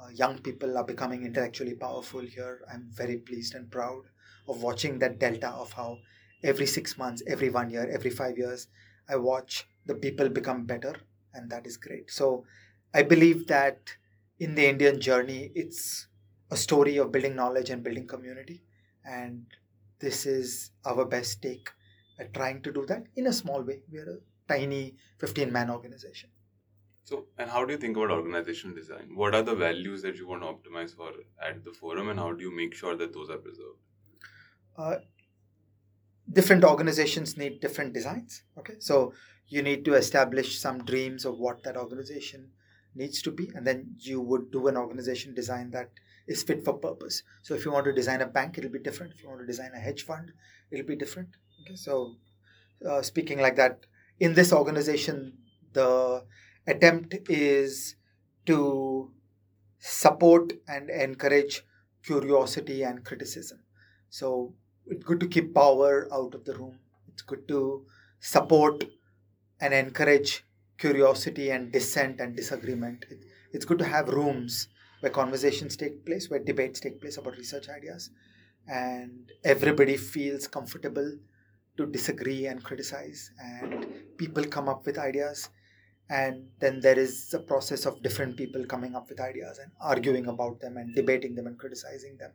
uh, 0.00 0.08
young 0.22 0.38
people 0.38 0.78
are 0.78 0.84
becoming 0.84 1.24
intellectually 1.24 1.74
powerful 1.74 2.20
here, 2.20 2.60
I'm 2.72 2.84
very 2.92 3.16
pleased 3.16 3.54
and 3.56 3.70
proud 3.70 4.04
of 4.48 4.62
watching 4.62 4.98
that 5.00 5.18
delta 5.18 5.48
of 5.48 5.72
how 5.72 5.98
every 6.42 6.66
six 6.66 6.96
months, 6.96 7.22
every 7.26 7.50
one 7.50 7.70
year, 7.70 7.90
every 7.98 8.10
five 8.10 8.38
years, 8.38 8.68
I 9.08 9.16
watch 9.16 9.66
the 9.86 9.94
people 9.94 10.28
become 10.28 10.64
better, 10.64 10.94
and 11.34 11.50
that 11.50 11.66
is 11.66 11.76
great. 11.76 12.10
So 12.10 12.44
I 12.94 13.02
believe 13.02 13.46
that 13.48 13.96
in 14.38 14.54
the 14.54 14.66
Indian 14.68 15.00
journey, 15.00 15.50
it's 15.54 16.06
a 16.50 16.56
story 16.56 16.96
of 16.98 17.12
building 17.12 17.36
knowledge 17.36 17.70
and 17.70 17.82
building 17.82 18.06
community, 18.06 18.62
and 19.04 19.46
this 19.98 20.26
is 20.26 20.70
our 20.84 21.04
best 21.04 21.42
take 21.42 21.70
at 22.18 22.32
trying 22.34 22.62
to 22.62 22.72
do 22.72 22.84
that 22.86 23.04
in 23.16 23.26
a 23.26 23.32
small 23.32 23.62
way. 23.62 23.82
We 23.90 23.98
are 23.98 24.10
a 24.10 24.18
tiny 24.48 24.96
15 25.18 25.52
man 25.52 25.70
organization. 25.70 26.30
So, 27.04 27.26
and 27.36 27.50
how 27.50 27.64
do 27.64 27.72
you 27.72 27.78
think 27.78 27.96
about 27.96 28.10
organizational 28.10 28.76
design? 28.76 29.10
What 29.14 29.34
are 29.34 29.42
the 29.42 29.54
values 29.54 30.02
that 30.02 30.16
you 30.16 30.26
want 30.26 30.42
to 30.42 30.48
optimize 30.48 30.94
for 30.94 31.10
at 31.40 31.64
the 31.64 31.72
forum, 31.72 32.08
and 32.08 32.18
how 32.18 32.32
do 32.32 32.42
you 32.42 32.54
make 32.54 32.74
sure 32.74 32.96
that 32.96 33.12
those 33.12 33.28
are 33.28 33.38
preserved? 33.38 33.78
Uh, 34.76 34.96
different 36.32 36.64
organizations 36.64 37.36
need 37.36 37.60
different 37.60 37.92
designs. 37.92 38.44
Okay, 38.56 38.74
so 38.78 39.12
you 39.48 39.62
need 39.62 39.84
to 39.84 39.94
establish 39.94 40.58
some 40.58 40.84
dreams 40.84 41.24
of 41.24 41.38
what 41.38 41.62
that 41.64 41.76
organization 41.76 42.50
needs 42.94 43.20
to 43.22 43.30
be, 43.30 43.50
and 43.54 43.66
then 43.66 43.96
you 43.98 44.20
would 44.20 44.50
do 44.52 44.68
an 44.68 44.76
organization 44.76 45.34
design 45.34 45.70
that 45.70 45.90
is 46.28 46.42
fit 46.42 46.64
for 46.64 46.74
purpose. 46.74 47.22
So 47.42 47.54
if 47.54 47.64
you 47.64 47.72
want 47.72 47.86
to 47.86 47.92
design 47.92 48.20
a 48.20 48.26
bank, 48.26 48.58
it'll 48.58 48.70
be 48.70 48.78
different. 48.78 49.14
If 49.14 49.22
you 49.22 49.28
want 49.28 49.40
to 49.40 49.46
design 49.46 49.72
a 49.74 49.80
hedge 49.80 50.04
fund, 50.04 50.32
it'll 50.70 50.86
be 50.86 50.96
different. 50.96 51.30
Okay, 51.62 51.76
so 51.76 52.16
uh, 52.88 53.02
speaking 53.02 53.38
like 53.38 53.56
that, 53.56 53.86
in 54.18 54.34
this 54.34 54.52
organization, 54.52 55.38
the 55.72 56.24
attempt 56.66 57.14
is 57.28 57.96
to 58.46 59.10
support 59.78 60.52
and 60.68 60.90
encourage 60.90 61.62
curiosity 62.04 62.82
and 62.82 63.04
criticism. 63.04 63.60
So 64.10 64.54
it's 64.86 65.04
good 65.04 65.20
to 65.20 65.28
keep 65.28 65.54
power 65.54 66.08
out 66.12 66.34
of 66.34 66.44
the 66.44 66.54
room. 66.54 66.78
It's 67.08 67.22
good 67.22 67.46
to 67.48 67.86
support 68.18 68.84
and 69.60 69.72
encourage 69.72 70.44
curiosity 70.78 71.50
and 71.50 71.70
dissent 71.70 72.20
and 72.20 72.34
disagreement. 72.36 73.04
It, 73.08 73.18
it's 73.52 73.64
good 73.64 73.78
to 73.78 73.84
have 73.84 74.08
rooms 74.08 74.68
where 75.00 75.12
conversations 75.12 75.76
take 75.76 76.04
place, 76.04 76.28
where 76.28 76.40
debates 76.40 76.80
take 76.80 77.00
place 77.00 77.18
about 77.18 77.36
research 77.36 77.68
ideas, 77.68 78.10
and 78.66 79.30
everybody 79.44 79.96
feels 79.96 80.48
comfortable 80.48 81.18
to 81.76 81.86
disagree 81.86 82.46
and 82.46 82.62
criticize, 82.62 83.30
and 83.38 83.86
people 84.16 84.44
come 84.44 84.68
up 84.68 84.86
with 84.86 84.98
ideas. 84.98 85.48
And 86.10 86.48
then 86.58 86.80
there 86.80 86.98
is 86.98 87.32
a 87.32 87.38
process 87.38 87.86
of 87.86 88.02
different 88.02 88.36
people 88.36 88.66
coming 88.66 88.94
up 88.94 89.08
with 89.08 89.20
ideas 89.20 89.58
and 89.58 89.70
arguing 89.80 90.26
about 90.26 90.60
them 90.60 90.76
and 90.76 90.94
debating 90.94 91.34
them 91.34 91.46
and 91.46 91.58
criticizing 91.58 92.18
them. 92.18 92.32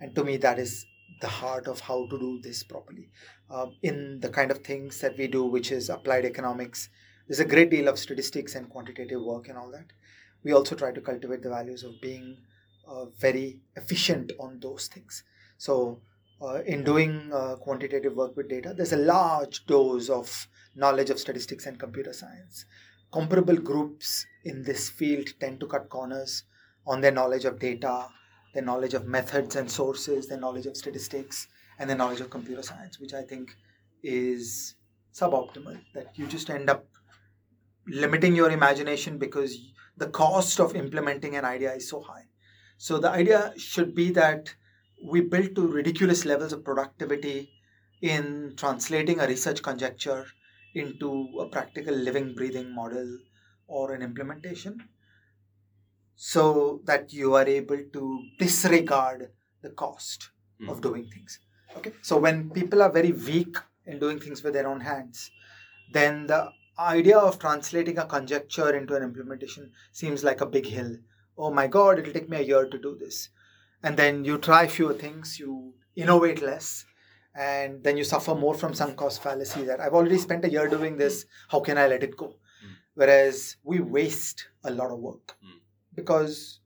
And 0.00 0.14
to 0.16 0.24
me, 0.24 0.36
that 0.38 0.58
is 0.58 0.84
the 1.20 1.28
heart 1.28 1.68
of 1.68 1.80
how 1.80 2.06
to 2.08 2.18
do 2.18 2.40
this 2.42 2.64
properly. 2.64 3.10
Uh, 3.48 3.66
in 3.82 4.18
the 4.20 4.30
kind 4.30 4.50
of 4.50 4.58
things 4.58 5.00
that 5.00 5.16
we 5.16 5.28
do, 5.28 5.44
which 5.44 5.70
is 5.70 5.90
applied 5.90 6.24
economics, 6.24 6.88
there's 7.28 7.40
a 7.40 7.44
great 7.44 7.70
deal 7.70 7.88
of 7.88 7.98
statistics 7.98 8.54
and 8.54 8.68
quantitative 8.68 9.22
work 9.22 9.48
and 9.48 9.56
all 9.56 9.70
that. 9.70 9.92
We 10.42 10.52
also 10.52 10.74
try 10.74 10.92
to 10.92 11.00
cultivate 11.00 11.42
the 11.42 11.50
values 11.50 11.84
of 11.84 11.92
being 12.02 12.38
uh, 12.86 13.06
very 13.18 13.60
efficient 13.76 14.32
on 14.38 14.58
those 14.60 14.88
things. 14.88 15.22
So, 15.56 16.02
uh, 16.40 16.62
in 16.62 16.84
doing 16.84 17.30
uh, 17.32 17.56
quantitative 17.56 18.14
work 18.14 18.36
with 18.36 18.48
data, 18.48 18.74
there's 18.76 18.92
a 18.92 18.96
large 18.96 19.66
dose 19.66 20.08
of 20.08 20.48
knowledge 20.74 21.10
of 21.10 21.18
statistics 21.18 21.66
and 21.66 21.78
computer 21.78 22.12
science. 22.12 22.66
Comparable 23.12 23.56
groups 23.56 24.26
in 24.44 24.62
this 24.62 24.90
field 24.90 25.28
tend 25.40 25.60
to 25.60 25.66
cut 25.66 25.88
corners 25.88 26.44
on 26.86 27.00
their 27.00 27.12
knowledge 27.12 27.44
of 27.44 27.58
data, 27.58 28.08
their 28.52 28.62
knowledge 28.62 28.94
of 28.94 29.06
methods 29.06 29.56
and 29.56 29.70
sources, 29.70 30.28
their 30.28 30.40
knowledge 30.40 30.66
of 30.66 30.76
statistics, 30.76 31.46
and 31.78 31.88
their 31.88 31.96
knowledge 31.96 32.20
of 32.20 32.30
computer 32.30 32.62
science, 32.62 32.98
which 32.98 33.14
I 33.14 33.22
think 33.22 33.56
is 34.02 34.74
suboptimal. 35.12 35.80
That 35.94 36.12
you 36.16 36.26
just 36.26 36.50
end 36.50 36.68
up 36.68 36.86
limiting 37.86 38.34
your 38.34 38.50
imagination 38.50 39.18
because 39.18 39.58
the 39.96 40.08
cost 40.08 40.60
of 40.60 40.74
implementing 40.74 41.36
an 41.36 41.44
idea 41.44 41.72
is 41.74 41.88
so 41.88 42.00
high. 42.00 42.24
So 42.78 42.98
the 42.98 43.10
idea 43.10 43.52
should 43.56 43.94
be 43.94 44.10
that 44.12 44.54
we 45.04 45.20
build 45.20 45.54
to 45.54 45.66
ridiculous 45.66 46.24
levels 46.24 46.52
of 46.54 46.64
productivity 46.64 47.50
in 48.00 48.54
translating 48.56 49.20
a 49.20 49.26
research 49.26 49.62
conjecture 49.62 50.24
into 50.74 51.28
a 51.40 51.46
practical 51.46 51.94
living 51.94 52.34
breathing 52.34 52.74
model 52.74 53.18
or 53.66 53.92
an 53.92 54.02
implementation 54.02 54.88
so 56.16 56.80
that 56.84 57.12
you 57.12 57.34
are 57.34 57.46
able 57.46 57.82
to 57.92 58.22
disregard 58.38 59.30
the 59.62 59.70
cost 59.70 60.30
mm. 60.60 60.70
of 60.70 60.80
doing 60.80 61.04
things. 61.12 61.38
Okay? 61.76 61.92
So 62.00 62.16
when 62.16 62.50
people 62.50 62.82
are 62.82 62.90
very 62.90 63.12
weak 63.12 63.56
in 63.86 63.98
doing 63.98 64.18
things 64.18 64.42
with 64.42 64.54
their 64.54 64.66
own 64.66 64.80
hands 64.80 65.30
then 65.92 66.26
the 66.26 66.48
idea 66.78 67.18
of 67.18 67.38
translating 67.38 67.98
a 67.98 68.06
conjecture 68.06 68.74
into 68.74 68.96
an 68.96 69.02
implementation 69.02 69.70
seems 69.92 70.24
like 70.24 70.40
a 70.40 70.46
big 70.46 70.66
hill. 70.66 70.96
Oh 71.36 71.52
my 71.52 71.66
god 71.66 71.98
it'll 71.98 72.12
take 72.12 72.30
me 72.30 72.38
a 72.38 72.48
year 72.52 72.66
to 72.66 72.78
do 72.78 72.96
this 72.98 73.28
and 73.84 73.96
then 73.96 74.24
you 74.24 74.38
try 74.38 74.66
fewer 74.66 74.94
things 74.94 75.38
you 75.38 75.74
innovate 75.94 76.42
less 76.42 76.84
and 77.36 77.82
then 77.84 77.96
you 77.96 78.04
suffer 78.04 78.34
more 78.34 78.54
from 78.54 78.74
sunk 78.74 78.96
cost 78.96 79.22
fallacy 79.22 79.62
that 79.64 79.80
i've 79.80 79.94
already 79.94 80.18
spent 80.18 80.44
a 80.44 80.50
year 80.50 80.68
doing 80.68 80.96
this 80.96 81.26
how 81.48 81.60
can 81.60 81.78
i 81.78 81.86
let 81.86 82.02
it 82.02 82.16
go 82.16 82.28
mm. 82.28 82.72
whereas 82.94 83.56
we 83.62 83.80
waste 83.80 84.48
a 84.64 84.70
lot 84.70 84.90
of 84.90 84.98
work 84.98 85.36
mm 85.44 85.60
because 85.94 86.60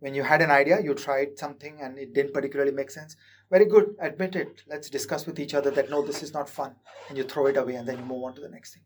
when 0.00 0.14
you 0.14 0.22
had 0.22 0.42
an 0.42 0.50
idea, 0.50 0.80
you 0.80 0.94
tried 0.94 1.38
something 1.38 1.78
and 1.80 1.98
it 1.98 2.14
didn't 2.14 2.32
particularly 2.32 2.72
make 2.72 2.90
sense. 2.90 3.16
Very 3.50 3.66
good, 3.66 3.94
admit 4.00 4.36
it. 4.36 4.62
Let's 4.66 4.88
discuss 4.88 5.26
with 5.26 5.38
each 5.38 5.54
other 5.54 5.70
that 5.72 5.90
no, 5.90 6.02
this 6.02 6.22
is 6.22 6.32
not 6.32 6.48
fun, 6.48 6.74
and 7.08 7.18
you 7.18 7.24
throw 7.24 7.46
it 7.46 7.56
away 7.56 7.74
and 7.74 7.86
then 7.86 7.98
you 7.98 8.04
move 8.04 8.24
on 8.24 8.34
to 8.34 8.40
the 8.40 8.48
next 8.48 8.74
thing. 8.74 8.82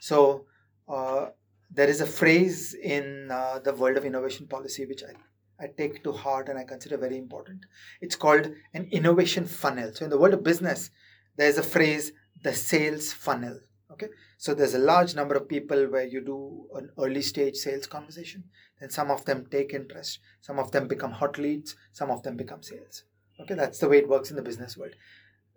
So, 0.00 0.46
uh, 0.88 1.26
there 1.70 1.88
is 1.88 2.00
a 2.00 2.06
phrase 2.06 2.74
in 2.74 3.28
uh, 3.30 3.58
the 3.64 3.74
world 3.74 3.96
of 3.96 4.04
innovation 4.04 4.46
policy 4.46 4.84
which 4.84 5.02
I, 5.02 5.14
I 5.62 5.68
take 5.76 6.02
to 6.02 6.12
heart 6.12 6.48
and 6.48 6.58
I 6.58 6.64
consider 6.64 6.96
very 6.96 7.16
important. 7.16 7.64
It's 8.00 8.16
called 8.16 8.50
an 8.74 8.88
innovation 8.90 9.46
funnel. 9.46 9.92
So, 9.94 10.04
in 10.04 10.10
the 10.10 10.18
world 10.18 10.34
of 10.34 10.42
business, 10.42 10.90
there's 11.36 11.58
a 11.58 11.62
phrase, 11.62 12.12
the 12.42 12.52
sales 12.52 13.12
funnel. 13.12 13.60
Okay, 13.92 14.08
so 14.38 14.54
there's 14.54 14.74
a 14.74 14.78
large 14.78 15.14
number 15.14 15.34
of 15.34 15.48
people 15.48 15.86
where 15.86 16.06
you 16.06 16.22
do 16.24 16.66
an 16.74 16.90
early 16.98 17.22
stage 17.22 17.56
sales 17.56 17.86
conversation. 17.86 18.44
Then 18.80 18.90
some 18.90 19.10
of 19.10 19.24
them 19.26 19.46
take 19.50 19.74
interest. 19.74 20.18
Some 20.40 20.58
of 20.58 20.72
them 20.72 20.88
become 20.88 21.12
hot 21.12 21.38
leads. 21.38 21.76
Some 21.92 22.10
of 22.10 22.22
them 22.22 22.36
become 22.36 22.62
sales. 22.62 23.04
Okay? 23.38 23.54
That's 23.54 23.78
the 23.78 23.88
way 23.88 23.98
it 23.98 24.08
works 24.08 24.30
in 24.30 24.36
the 24.36 24.42
business 24.42 24.76
world. 24.76 24.94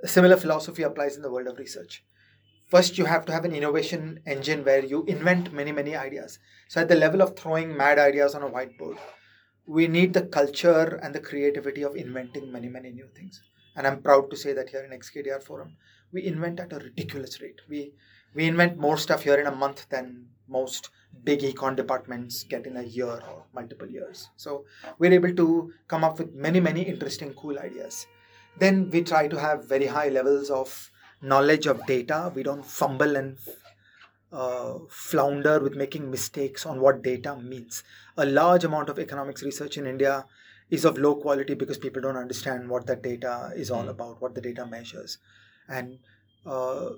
A 0.03 0.07
similar 0.07 0.35
philosophy 0.35 0.83
applies 0.83 1.15
in 1.15 1.21
the 1.21 1.31
world 1.31 1.47
of 1.47 1.57
research. 1.57 2.03
First 2.67 2.97
you 2.97 3.05
have 3.05 3.25
to 3.25 3.31
have 3.31 3.45
an 3.45 3.55
innovation 3.55 4.19
engine 4.25 4.65
where 4.65 4.83
you 4.83 5.05
invent 5.05 5.53
many 5.53 5.71
many 5.71 5.95
ideas. 5.95 6.39
So 6.67 6.81
at 6.81 6.89
the 6.89 6.95
level 6.95 7.21
of 7.21 7.37
throwing 7.37 7.77
mad 7.77 7.99
ideas 7.99 8.35
on 8.35 8.43
a 8.43 8.49
whiteboard 8.49 8.97
we 9.67 9.87
need 9.87 10.13
the 10.13 10.21
culture 10.21 10.99
and 11.01 11.13
the 11.13 11.19
creativity 11.19 11.83
of 11.83 11.95
inventing 11.95 12.51
many 12.51 12.67
many 12.67 12.91
new 12.91 13.07
things 13.15 13.41
and 13.75 13.87
i'm 13.87 14.01
proud 14.01 14.29
to 14.29 14.37
say 14.37 14.53
that 14.53 14.69
here 14.69 14.83
in 14.83 14.99
xkdr 14.99 15.41
forum 15.41 15.75
we 16.11 16.25
invent 16.25 16.59
at 16.59 16.73
a 16.73 16.79
ridiculous 16.79 17.41
rate 17.41 17.61
we 17.69 17.91
we 18.35 18.45
invent 18.45 18.77
more 18.77 18.97
stuff 18.97 19.23
here 19.23 19.39
in 19.39 19.47
a 19.47 19.55
month 19.55 19.87
than 19.89 20.27
most 20.47 20.89
big 21.23 21.39
econ 21.39 21.75
departments 21.75 22.43
get 22.43 22.67
in 22.67 22.77
a 22.77 22.83
year 22.83 23.21
or 23.31 23.45
multiple 23.53 23.87
years. 23.87 24.29
So 24.35 24.65
we're 24.99 25.13
able 25.13 25.33
to 25.33 25.73
come 25.87 26.03
up 26.03 26.19
with 26.19 26.33
many, 26.33 26.59
many 26.59 26.81
interesting, 26.81 27.33
cool 27.33 27.57
ideas. 27.57 28.07
Then 28.59 28.89
we 28.89 29.01
try 29.03 29.27
to 29.27 29.39
have 29.39 29.65
very 29.65 29.85
high 29.85 30.09
levels 30.09 30.49
of 30.49 30.91
knowledge 31.21 31.65
of 31.65 31.85
data. 31.87 32.31
We 32.35 32.43
don't 32.43 32.65
fumble 32.65 33.15
and 33.15 33.37
uh, 34.31 34.79
flounder 34.89 35.59
with 35.59 35.75
making 35.75 36.11
mistakes 36.11 36.65
on 36.65 36.81
what 36.81 37.01
data 37.01 37.37
means. 37.37 37.83
A 38.17 38.25
large 38.25 38.63
amount 38.63 38.89
of 38.89 38.99
economics 38.99 39.43
research 39.43 39.77
in 39.77 39.85
India 39.85 40.25
is 40.69 40.85
of 40.85 40.97
low 40.97 41.15
quality 41.15 41.53
because 41.53 41.77
people 41.77 42.01
don't 42.01 42.17
understand 42.17 42.69
what 42.69 42.87
that 42.87 43.03
data 43.03 43.51
is 43.55 43.69
all 43.69 43.85
Mm. 43.85 43.89
about, 43.89 44.21
what 44.21 44.35
the 44.35 44.41
data 44.41 44.65
measures. 44.65 45.17
And 45.67 45.99
uh, 46.45 46.91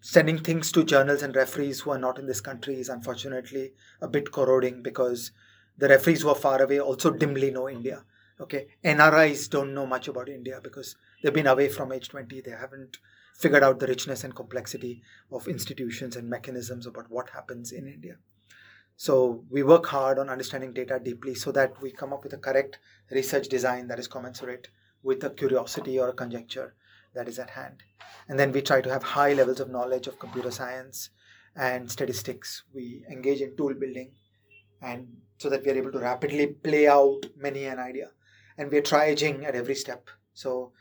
sending 0.00 0.38
things 0.38 0.72
to 0.72 0.84
journals 0.84 1.22
and 1.22 1.34
referees 1.36 1.80
who 1.80 1.90
are 1.90 1.98
not 1.98 2.18
in 2.18 2.26
this 2.26 2.40
country 2.40 2.78
is 2.80 2.88
unfortunately 2.88 3.72
a 4.00 4.08
bit 4.08 4.30
corroding 4.32 4.82
because 4.82 5.30
the 5.78 5.88
referees 5.88 6.22
who 6.22 6.28
are 6.28 6.34
far 6.34 6.62
away 6.62 6.80
also 6.80 7.10
dimly 7.10 7.50
know 7.50 7.68
India. 7.68 8.04
Okay, 8.40 8.66
NRIs 8.84 9.48
don't 9.48 9.74
know 9.74 9.86
much 9.86 10.08
about 10.08 10.28
India 10.28 10.60
because 10.62 10.96
they've 11.22 11.32
been 11.32 11.46
away 11.46 11.68
from 11.68 11.92
age 11.92 12.08
20. 12.08 12.40
They 12.40 12.50
haven't 12.50 12.98
figured 13.36 13.62
out 13.62 13.78
the 13.78 13.86
richness 13.86 14.24
and 14.24 14.34
complexity 14.34 15.02
of 15.30 15.46
institutions 15.48 16.16
and 16.16 16.28
mechanisms 16.28 16.86
about 16.86 17.10
what 17.10 17.30
happens 17.30 17.70
in 17.72 17.86
India. 17.86 18.16
So 18.96 19.44
we 19.50 19.62
work 19.62 19.86
hard 19.86 20.18
on 20.18 20.30
understanding 20.30 20.72
data 20.72 21.00
deeply 21.02 21.34
so 21.34 21.50
that 21.52 21.80
we 21.82 21.90
come 21.90 22.12
up 22.12 22.22
with 22.22 22.32
a 22.32 22.38
correct 22.38 22.78
research 23.10 23.48
design 23.48 23.88
that 23.88 23.98
is 23.98 24.08
commensurate 24.08 24.68
with 25.02 25.22
a 25.24 25.30
curiosity 25.30 25.98
or 25.98 26.08
a 26.08 26.12
conjecture 26.12 26.74
that 27.14 27.28
is 27.28 27.38
at 27.38 27.50
hand. 27.50 27.82
And 28.28 28.38
then 28.38 28.52
we 28.52 28.62
try 28.62 28.80
to 28.80 28.90
have 28.90 29.02
high 29.02 29.32
levels 29.32 29.60
of 29.60 29.70
knowledge 29.70 30.06
of 30.06 30.18
computer 30.18 30.50
science 30.50 31.10
and 31.56 31.90
statistics. 31.90 32.64
We 32.72 33.04
engage 33.10 33.40
in 33.40 33.56
tool 33.56 33.74
building 33.74 34.12
and 34.80 35.08
so 35.38 35.48
that 35.50 35.64
we 35.64 35.72
are 35.72 35.76
able 35.76 35.92
to 35.92 35.98
rapidly 35.98 36.46
play 36.46 36.86
out 36.86 37.26
many 37.36 37.64
an 37.64 37.78
idea. 37.78 38.10
And 38.56 38.70
we're 38.70 38.82
triaging 38.82 39.44
at 39.44 39.54
every 39.54 39.74
step. 39.74 40.08
So 40.32 40.72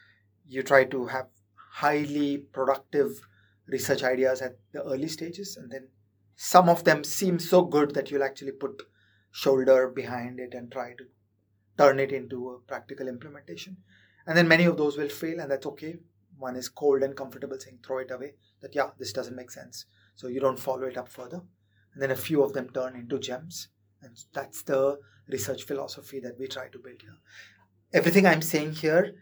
you 0.47 0.61
try 0.61 0.85
to 0.85 1.07
have 1.07 1.27
highly 1.55 2.37
productive 2.37 3.19
research 3.67 4.03
ideas 4.03 4.41
at 4.41 4.57
the 4.71 4.83
early 4.83 5.07
stages 5.07 5.57
and 5.57 5.71
then 5.71 5.87
some 6.43 6.67
of 6.67 6.83
them 6.83 7.05
seem 7.05 7.39
so 7.39 7.61
good 7.63 7.93
that 7.93 8.11
you'll 8.11 8.21
actually 8.21 8.51
put 8.51 8.83
shoulder 9.31 9.87
behind 9.87 10.41
it 10.41 10.53
and 10.53 10.69
try 10.69 10.89
to 10.97 11.05
turn 11.77 12.01
it 12.01 12.11
into 12.11 12.49
a 12.49 12.59
practical 12.67 13.07
implementation. 13.07 13.77
And 14.27 14.37
then 14.37 14.49
many 14.49 14.65
of 14.65 14.75
those 14.75 14.97
will 14.97 15.07
fail 15.07 15.39
and 15.39 15.49
that's 15.49 15.65
okay. 15.67 15.95
One 16.37 16.57
is 16.57 16.67
cold 16.67 17.01
and 17.01 17.15
comfortable 17.15 17.57
saying 17.57 17.79
throw 17.81 17.99
it 17.99 18.11
away. 18.11 18.33
That 18.61 18.75
yeah 18.75 18.89
this 18.99 19.13
doesn't 19.13 19.37
make 19.37 19.51
sense. 19.51 19.85
So 20.15 20.27
you 20.27 20.41
don't 20.41 20.59
follow 20.59 20.83
it 20.83 20.97
up 20.97 21.07
further. 21.07 21.41
And 21.93 22.03
then 22.03 22.11
a 22.11 22.25
few 22.27 22.43
of 22.43 22.51
them 22.51 22.69
turn 22.73 22.97
into 22.97 23.19
gems. 23.19 23.69
And 24.01 24.21
that's 24.33 24.63
the 24.63 24.99
research 25.29 25.63
philosophy 25.63 26.19
that 26.19 26.37
we 26.37 26.47
try 26.47 26.67
to 26.67 26.77
build 26.77 27.01
here. 27.01 27.19
Everything 27.93 28.25
i'm 28.25 28.41
saying 28.41 28.73
here 28.73 29.13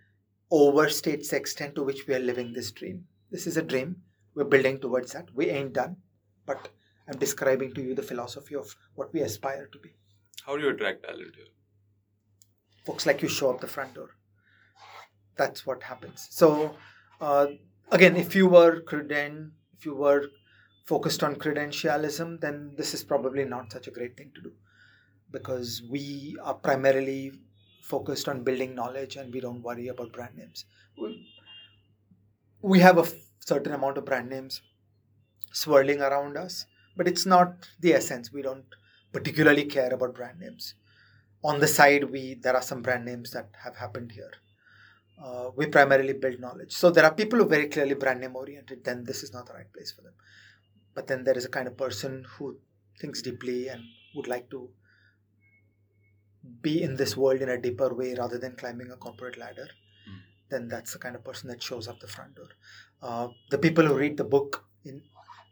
overstates 0.52 1.30
the 1.30 1.38
extent 1.38 1.76
to 1.76 1.84
which 1.84 2.08
we 2.08 2.16
are 2.16 2.28
living 2.32 2.52
this 2.52 2.72
dream. 2.72 3.06
This 3.30 3.46
is 3.46 3.58
a 3.58 3.62
dream. 3.62 3.98
We're 4.34 4.54
building 4.56 4.80
towards 4.80 5.12
that. 5.14 5.30
We 5.36 5.52
ain't 5.52 5.74
done. 5.74 5.98
But 6.48 6.70
i'm 7.08 7.18
describing 7.18 7.74
to 7.74 7.82
you 7.82 7.96
the 7.96 8.04
philosophy 8.12 8.56
of 8.56 8.76
what 8.96 9.14
we 9.14 9.22
aspire 9.22 9.68
to 9.72 9.80
be. 9.80 9.92
How 10.46 10.58
do 10.58 10.64
you 10.64 10.70
attract 10.70 11.04
talent 11.04 11.36
here? 11.36 11.52
folks 12.86 13.06
like 13.06 13.22
you 13.22 13.28
show 13.28 13.50
up 13.52 13.62
the 13.62 13.68
front 13.68 13.94
door. 13.94 14.10
That's 15.38 15.66
what 15.66 15.84
happens. 15.84 16.28
So 16.30 16.76
uh, 17.20 17.48
again 17.92 18.16
if 18.16 18.36
you 18.36 18.48
were 18.48 18.82
creden 18.82 19.52
if 19.78 19.86
you 19.86 19.96
were 19.96 20.26
focused 20.86 21.24
on 21.24 21.36
credentialism 21.36 22.40
then 22.42 22.74
this 22.78 22.94
is 22.94 23.04
probably 23.04 23.46
not 23.46 23.72
such 23.72 23.88
a 23.88 23.92
great 23.92 24.18
thing 24.18 24.32
to 24.36 24.42
do. 24.42 24.52
Because 25.32 25.82
we 25.90 26.36
are 26.44 26.54
primarily 26.54 27.32
focused 27.82 28.28
on 28.28 28.44
building 28.44 28.76
knowledge 28.76 29.16
and 29.16 29.34
we 29.34 29.40
don't 29.40 29.62
worry 29.62 29.88
about 29.88 30.12
brand 30.12 30.36
names. 30.36 30.66
We, 32.62 32.80
have 32.80 32.98
a 32.98 33.08
certain 33.40 33.74
amount 33.74 33.98
of 33.98 34.06
brand 34.06 34.30
names 34.30 34.62
swirling 35.52 36.02
around 36.02 36.38
us 36.38 36.66
but 36.96 37.08
it's 37.08 37.26
not 37.26 37.70
the 37.80 37.94
essence. 37.94 38.32
We 38.32 38.42
don't 38.42 38.66
particularly 39.12 39.66
care 39.66 39.94
about 39.94 40.16
brand 40.16 40.40
names. 40.40 40.76
On 41.44 41.60
the 41.60 41.68
side 41.68 42.06
we 42.12 42.36
there 42.36 42.56
are 42.56 42.62
some 42.62 42.82
brand 42.82 43.06
names 43.06 43.32
that 43.32 43.50
have 43.64 43.78
happened 43.78 44.12
here. 44.12 44.32
Uh, 45.24 45.52
we 45.56 45.68
primarily 45.68 46.14
build 46.14 46.40
knowledge. 46.40 46.74
So 46.74 46.90
there 46.90 47.06
are 47.06 47.14
people 47.14 47.40
who 47.40 47.46
are 47.46 47.50
very 47.50 47.68
clearly 47.68 47.94
brand 47.94 48.22
name 48.22 48.36
oriented 48.36 48.84
then 48.84 49.04
this 49.04 49.24
is 49.24 49.34
not 49.34 49.48
the 49.48 49.54
right 49.54 49.72
place 49.74 49.92
for 49.92 50.02
them. 50.02 50.14
But 50.94 51.08
then 51.08 51.24
there 51.24 51.38
is 51.38 51.46
a 51.46 51.50
kind 51.50 51.68
of 51.68 51.78
person 51.78 52.26
who 52.38 52.58
thinks 53.00 53.22
deeply 53.22 53.68
and 53.70 53.82
would 54.16 54.28
like 54.28 54.50
to 54.50 54.70
be 56.62 56.82
in 56.82 56.96
this 56.96 57.16
world 57.16 57.42
in 57.42 57.50
a 57.50 57.62
deeper 57.62 57.94
way 57.94 58.14
rather 58.16 58.38
than 58.38 58.56
climbing 58.56 58.92
a 58.92 58.98
corporate 58.98 59.38
ladder. 59.38 59.68
Mm. 60.10 60.22
then 60.50 60.68
that's 60.68 60.94
the 60.94 61.00
kind 61.00 61.16
of 61.16 61.24
person 61.24 61.48
that 61.50 61.62
shows 61.62 61.88
up 61.88 62.00
the 62.00 62.08
front 62.08 62.36
door. 62.36 62.50
Uh, 63.02 63.28
the 63.50 63.58
people 63.58 63.86
who 63.86 63.96
read 63.96 64.18
the 64.18 64.24
book 64.24 64.66
in 64.84 65.02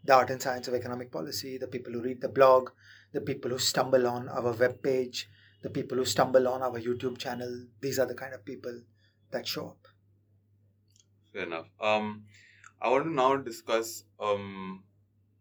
the 0.04 0.14
art 0.14 0.30
and 0.30 0.42
science 0.42 0.68
of 0.68 0.74
economic 0.74 1.10
policy 1.12 1.58
the 1.58 1.66
people 1.66 1.92
who 1.92 2.02
read 2.02 2.20
the 2.20 2.28
blog 2.28 2.70
the 3.12 3.20
people 3.20 3.50
who 3.50 3.58
stumble 3.58 4.06
on 4.06 4.28
our 4.28 4.52
web 4.52 4.82
page 4.82 5.28
the 5.62 5.70
people 5.70 5.98
who 5.98 6.04
stumble 6.04 6.48
on 6.48 6.62
our 6.62 6.80
YouTube 6.80 7.18
channel. 7.18 7.66
These 7.80 7.98
are 7.98 8.06
the 8.06 8.14
kind 8.14 8.34
of 8.34 8.44
people 8.44 8.80
that 9.30 9.46
show 9.46 9.68
up. 9.68 9.88
Fair 11.32 11.44
enough. 11.44 11.68
Um, 11.80 12.24
I 12.80 12.88
want 12.88 13.04
to 13.04 13.10
now 13.10 13.36
discuss 13.36 14.04
um, 14.18 14.84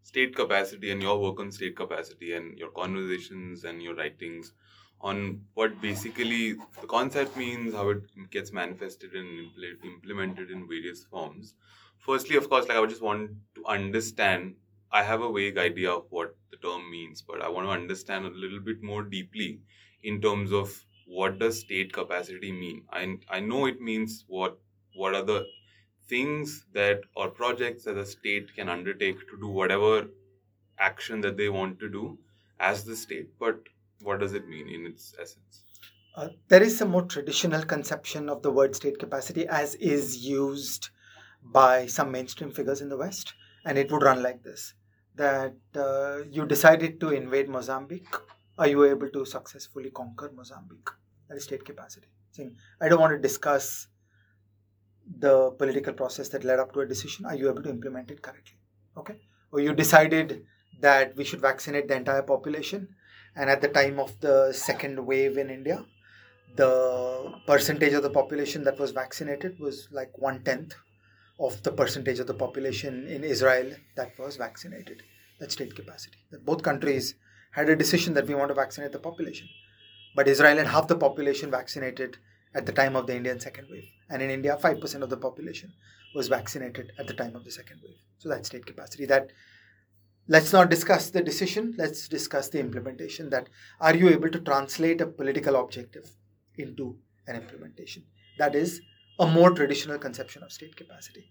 state 0.04 0.36
capacity 0.36 0.92
and 0.92 1.02
your 1.02 1.20
work 1.20 1.40
on 1.40 1.52
state 1.52 1.76
capacity 1.76 2.34
and 2.34 2.58
your 2.58 2.70
conversations 2.72 3.64
and 3.64 3.82
your 3.82 3.96
writings 3.96 4.54
on 5.02 5.46
what 5.54 5.80
basically 5.82 6.54
the 6.82 6.88
concept 6.88 7.38
means, 7.38 7.74
how 7.74 7.90
it 7.90 8.04
gets 8.30 8.52
manifested 8.52 9.14
and 9.14 9.48
impl- 9.48 9.86
implemented 9.86 10.52
in 10.52 10.68
various 10.68 11.06
forms. 11.06 11.56
Firstly, 12.10 12.36
of 12.38 12.50
course, 12.50 12.68
like 12.68 12.78
I 12.78 12.80
would 12.82 12.90
just 12.90 13.02
want 13.02 13.32
to 13.56 13.66
understand. 13.66 14.56
I 14.92 15.04
have 15.04 15.22
a 15.22 15.32
vague 15.32 15.58
idea 15.58 15.92
of 15.92 16.08
what 16.10 16.36
the 16.52 16.58
term 16.58 16.90
means, 16.92 17.22
but 17.22 17.42
I 17.42 17.50
want 17.50 17.68
to 17.68 17.72
understand 17.72 18.26
a 18.26 18.30
little 18.30 18.60
bit 18.60 18.82
more 18.82 19.04
deeply 19.04 19.62
in 20.04 20.20
terms 20.22 20.52
of 20.52 20.74
what 21.06 21.40
does 21.40 21.60
state 21.60 21.94
capacity 21.94 22.52
mean. 22.52 22.86
I 22.92 23.18
I 23.30 23.40
know 23.40 23.66
it 23.68 23.80
means 23.92 24.26
what 24.28 24.60
what 24.96 25.14
are 25.16 25.24
the 25.24 25.46
things 26.14 26.66
that 26.74 27.02
or 27.16 27.30
projects 27.30 27.84
that 27.86 27.94
the 28.02 28.06
state 28.06 28.54
can 28.56 28.70
undertake 28.70 29.20
to 29.30 29.40
do 29.40 29.48
whatever 29.48 30.10
action 30.78 31.22
that 31.22 31.38
they 31.38 31.50
want 31.50 31.80
to 31.80 31.90
do 31.90 32.18
as 32.60 32.84
the 32.86 32.96
state 32.96 33.30
but 33.40 33.60
what 34.02 34.20
does 34.20 34.34
it 34.34 34.48
mean 34.48 34.68
in 34.78 34.86
its 34.92 35.14
essence 35.26 35.66
Uh, 36.16 36.30
there 36.48 36.64
is 36.64 36.82
a 36.82 36.86
more 36.86 37.04
traditional 37.04 37.64
conception 37.64 38.30
of 38.30 38.42
the 38.46 38.52
word 38.52 38.76
state 38.76 38.98
capacity 39.04 39.44
as 39.48 39.76
is 39.76 40.18
used 40.28 40.90
by 41.44 41.86
some 41.86 42.12
mainstream 42.12 42.52
figures 42.52 42.82
in 42.82 42.90
the 42.90 42.98
West, 42.98 43.34
and 43.66 43.78
it 43.78 43.92
would 43.92 44.04
run 44.04 44.22
like 44.22 44.44
this 44.44 44.74
that 45.16 45.54
uh, 45.76 46.20
you 46.32 46.46
decided 46.46 47.00
to 47.02 47.10
invade 47.10 47.50
Mozambique. 47.50 48.16
Are 48.58 48.68
you 48.68 48.86
able 48.86 49.10
to 49.10 49.26
successfully 49.26 49.92
conquer 49.92 50.32
Mozambique? 50.34 50.90
That 51.28 51.38
is 51.38 51.44
state 51.44 51.66
capacity. 51.66 52.08
Saying, 52.32 52.56
I 52.80 52.88
don't 52.88 53.02
want 53.02 53.14
to 53.14 53.20
discuss 53.20 53.88
the 55.18 55.52
political 55.52 55.94
process 55.94 56.30
that 56.30 56.44
led 56.44 56.60
up 56.60 56.74
to 56.74 56.82
a 56.82 56.86
decision. 56.86 57.26
Are 57.26 57.36
you 57.36 57.50
able 57.50 57.64
to 57.64 57.70
implement 57.70 58.12
it 58.12 58.22
correctly? 58.22 58.58
Okay. 58.98 59.16
Or 59.52 59.60
you 59.60 59.74
decided 59.74 60.46
that 60.80 61.16
we 61.16 61.26
should 61.26 61.42
vaccinate 61.42 61.88
the 61.88 61.96
entire 61.96 62.22
population, 62.22 62.88
and 63.36 63.50
at 63.50 63.62
the 63.62 63.68
time 63.68 64.00
of 64.00 64.20
the 64.22 64.54
second 64.54 65.06
wave 65.06 65.38
in 65.38 65.50
India, 65.50 65.86
the 66.56 67.34
percentage 67.46 67.94
of 67.94 68.04
the 68.04 68.10
population 68.10 68.64
that 68.64 68.80
was 68.80 68.92
vaccinated 68.92 69.60
was 69.60 69.90
like 69.92 70.18
one 70.18 70.44
tenth 70.44 70.76
of 71.40 71.64
the 71.64 71.72
percentage 71.72 72.20
of 72.20 72.28
the 72.28 72.34
population 72.34 73.08
in 73.08 73.24
Israel 73.24 73.72
that 73.96 74.12
was 74.20 74.36
vaccinated. 74.36 75.04
that 75.40 75.52
state 75.52 75.76
capacity. 75.76 76.18
Both 76.44 76.64
countries 76.64 77.16
had 77.52 77.70
a 77.70 77.76
decision 77.76 78.14
that 78.14 78.28
we 78.28 78.36
want 78.36 78.50
to 78.50 78.56
vaccinate 78.56 78.92
the 78.92 79.00
population, 79.00 79.48
but 80.16 80.28
Israel 80.28 80.58
had 80.58 80.68
half 80.68 80.88
the 80.88 80.96
population 80.96 81.50
vaccinated 81.50 82.18
at 82.54 82.66
the 82.66 82.72
time 82.72 82.96
of 82.96 83.08
the 83.08 83.16
Indian 83.16 83.40
second 83.40 83.68
wave, 83.72 83.88
and 84.10 84.22
in 84.22 84.30
India, 84.30 84.58
five 84.58 84.80
percent 84.82 85.04
of 85.04 85.10
the 85.10 85.18
population 85.18 85.72
was 86.16 86.28
vaccinated 86.28 86.92
at 86.98 87.08
the 87.08 87.14
time 87.14 87.36
of 87.36 87.46
the 87.46 87.52
second 87.52 87.80
wave. 87.84 87.98
So 88.18 88.30
that 88.30 88.46
state 88.46 88.66
capacity. 88.66 89.06
That 89.06 89.32
let's 90.28 90.52
not 90.52 90.70
discuss 90.70 91.10
the 91.12 91.22
decision. 91.22 91.76
Let's 91.78 92.08
discuss 92.08 92.50
the 92.50 92.60
implementation. 92.60 93.30
That 93.30 93.50
are 93.80 93.96
you 93.96 94.10
able 94.10 94.30
to 94.30 94.40
translate 94.40 95.02
a 95.02 95.08
political 95.08 95.56
objective 95.56 96.10
into 96.58 96.98
an 97.28 97.36
implementation? 97.36 98.04
That 98.40 98.56
is 98.56 98.82
a 99.20 99.28
more 99.28 99.52
traditional 99.52 99.98
conception 99.98 100.44
of 100.44 100.52
state 100.52 100.76
capacity. 100.76 101.30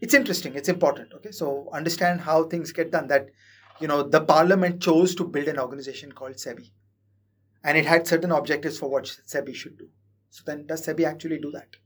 It's 0.00 0.14
interesting. 0.14 0.54
It's 0.54 0.68
important. 0.68 1.12
Okay, 1.14 1.30
so 1.30 1.68
understand 1.72 2.20
how 2.20 2.44
things 2.44 2.72
get 2.72 2.90
done. 2.90 3.08
That 3.08 3.30
you 3.80 3.88
know 3.88 4.02
the 4.02 4.20
parliament 4.20 4.82
chose 4.82 5.14
to 5.16 5.24
build 5.24 5.48
an 5.48 5.58
organization 5.58 6.12
called 6.12 6.34
SEBI, 6.34 6.70
and 7.64 7.78
it 7.78 7.86
had 7.86 8.06
certain 8.06 8.30
objectives 8.30 8.78
for 8.78 8.90
what 8.90 9.04
SEBI 9.04 9.54
should 9.54 9.78
do. 9.78 9.88
So 10.30 10.42
then, 10.46 10.66
does 10.66 10.86
SEBI 10.86 11.06
actually 11.06 11.38
do 11.38 11.50
that? 11.52 11.76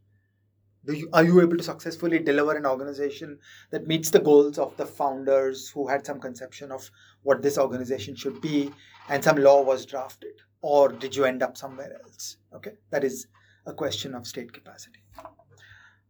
Do 0.87 0.95
you, 0.95 1.09
are 1.13 1.25
you 1.25 1.41
able 1.43 1.57
to 1.59 1.63
successfully 1.63 2.19
deliver 2.19 2.57
an 2.57 2.65
organization 2.65 3.39
that 3.71 3.87
meets 3.87 4.11
the 4.11 4.21
goals 4.21 4.59
of 4.59 4.77
the 4.77 4.87
founders 4.87 5.69
who 5.69 5.87
had 5.87 6.07
some 6.07 6.19
conception 6.19 6.73
of 6.73 6.91
what 7.23 7.43
this 7.43 7.59
organization 7.59 8.17
should 8.17 8.41
be, 8.41 8.71
and 9.09 9.23
some 9.23 9.37
law 9.37 9.63
was 9.63 9.85
drafted, 9.85 10.33
or 10.63 10.89
did 10.89 11.15
you 11.15 11.25
end 11.25 11.43
up 11.43 11.57
somewhere 11.57 12.01
else? 12.03 12.39
Okay, 12.55 12.73
that 12.91 13.05
is 13.05 13.27
a 13.69 13.75
question 13.75 14.15
of 14.15 14.27
state 14.27 14.53
capacity. 14.53 15.01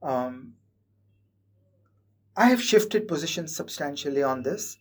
Um, 0.03 0.55
I 2.37 2.47
have 2.47 2.63
shifted 2.63 3.09
positions 3.09 3.55
substantially 3.55 4.23
on 4.23 4.43
this, 4.43 4.79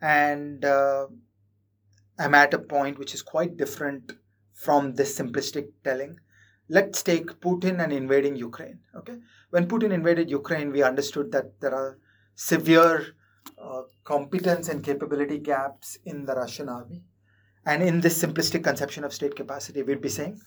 and 0.00 0.64
uh, 0.64 1.06
I'm 2.18 2.34
at 2.34 2.54
a 2.54 2.58
point 2.58 2.98
which 2.98 3.14
is 3.14 3.22
quite 3.22 3.56
different 3.56 4.12
from 4.52 4.94
this 4.94 5.18
simplistic 5.18 5.66
telling. 5.84 6.18
let's 6.68 7.02
take 7.02 7.40
Putin 7.40 7.82
and 7.82 7.92
invading 7.92 8.36
Ukraine. 8.36 8.78
Okay, 8.96 9.18
when 9.50 9.68
Putin 9.68 9.92
invaded 9.92 10.30
Ukraine, 10.30 10.72
we 10.72 10.82
understood 10.82 11.30
that 11.32 11.60
there 11.60 11.74
are 11.74 11.98
severe 12.34 13.14
uh, 13.58 13.82
competence 14.04 14.68
and 14.68 14.82
capability 14.82 15.38
gaps 15.38 15.98
in 16.04 16.24
the 16.24 16.34
Russian 16.34 16.68
army. 16.68 17.02
And 17.66 17.82
in 17.82 18.00
this 18.00 18.22
simplistic 18.22 18.62
conception 18.64 19.04
of 19.04 19.12
state 19.12 19.36
capacity, 19.36 19.82
we'd 19.82 20.00
be 20.00 20.08
saying 20.08 20.40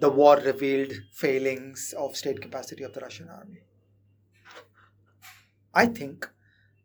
the 0.00 0.10
war 0.10 0.36
revealed 0.36 0.92
failings 1.12 1.94
of 1.96 2.16
state 2.16 2.40
capacity 2.40 2.82
of 2.82 2.92
the 2.92 3.00
Russian 3.00 3.28
army. 3.28 3.62
I 5.72 5.86
think 5.86 6.28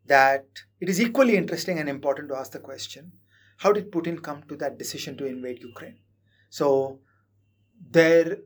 that 0.06 0.46
it 0.80 0.88
is 0.88 1.00
equally 1.00 1.36
interesting 1.36 1.78
and 1.78 1.88
important 1.88 2.28
to 2.28 2.36
ask 2.36 2.52
the 2.52 2.58
question 2.58 3.12
how 3.58 3.72
did 3.72 3.92
Putin 3.92 4.22
come 4.22 4.42
to 4.48 4.56
that 4.56 4.78
decision 4.78 5.16
to 5.18 5.26
invade 5.26 5.62
Ukraine? 5.62 5.98
So, 6.48 7.00
there 7.90 8.38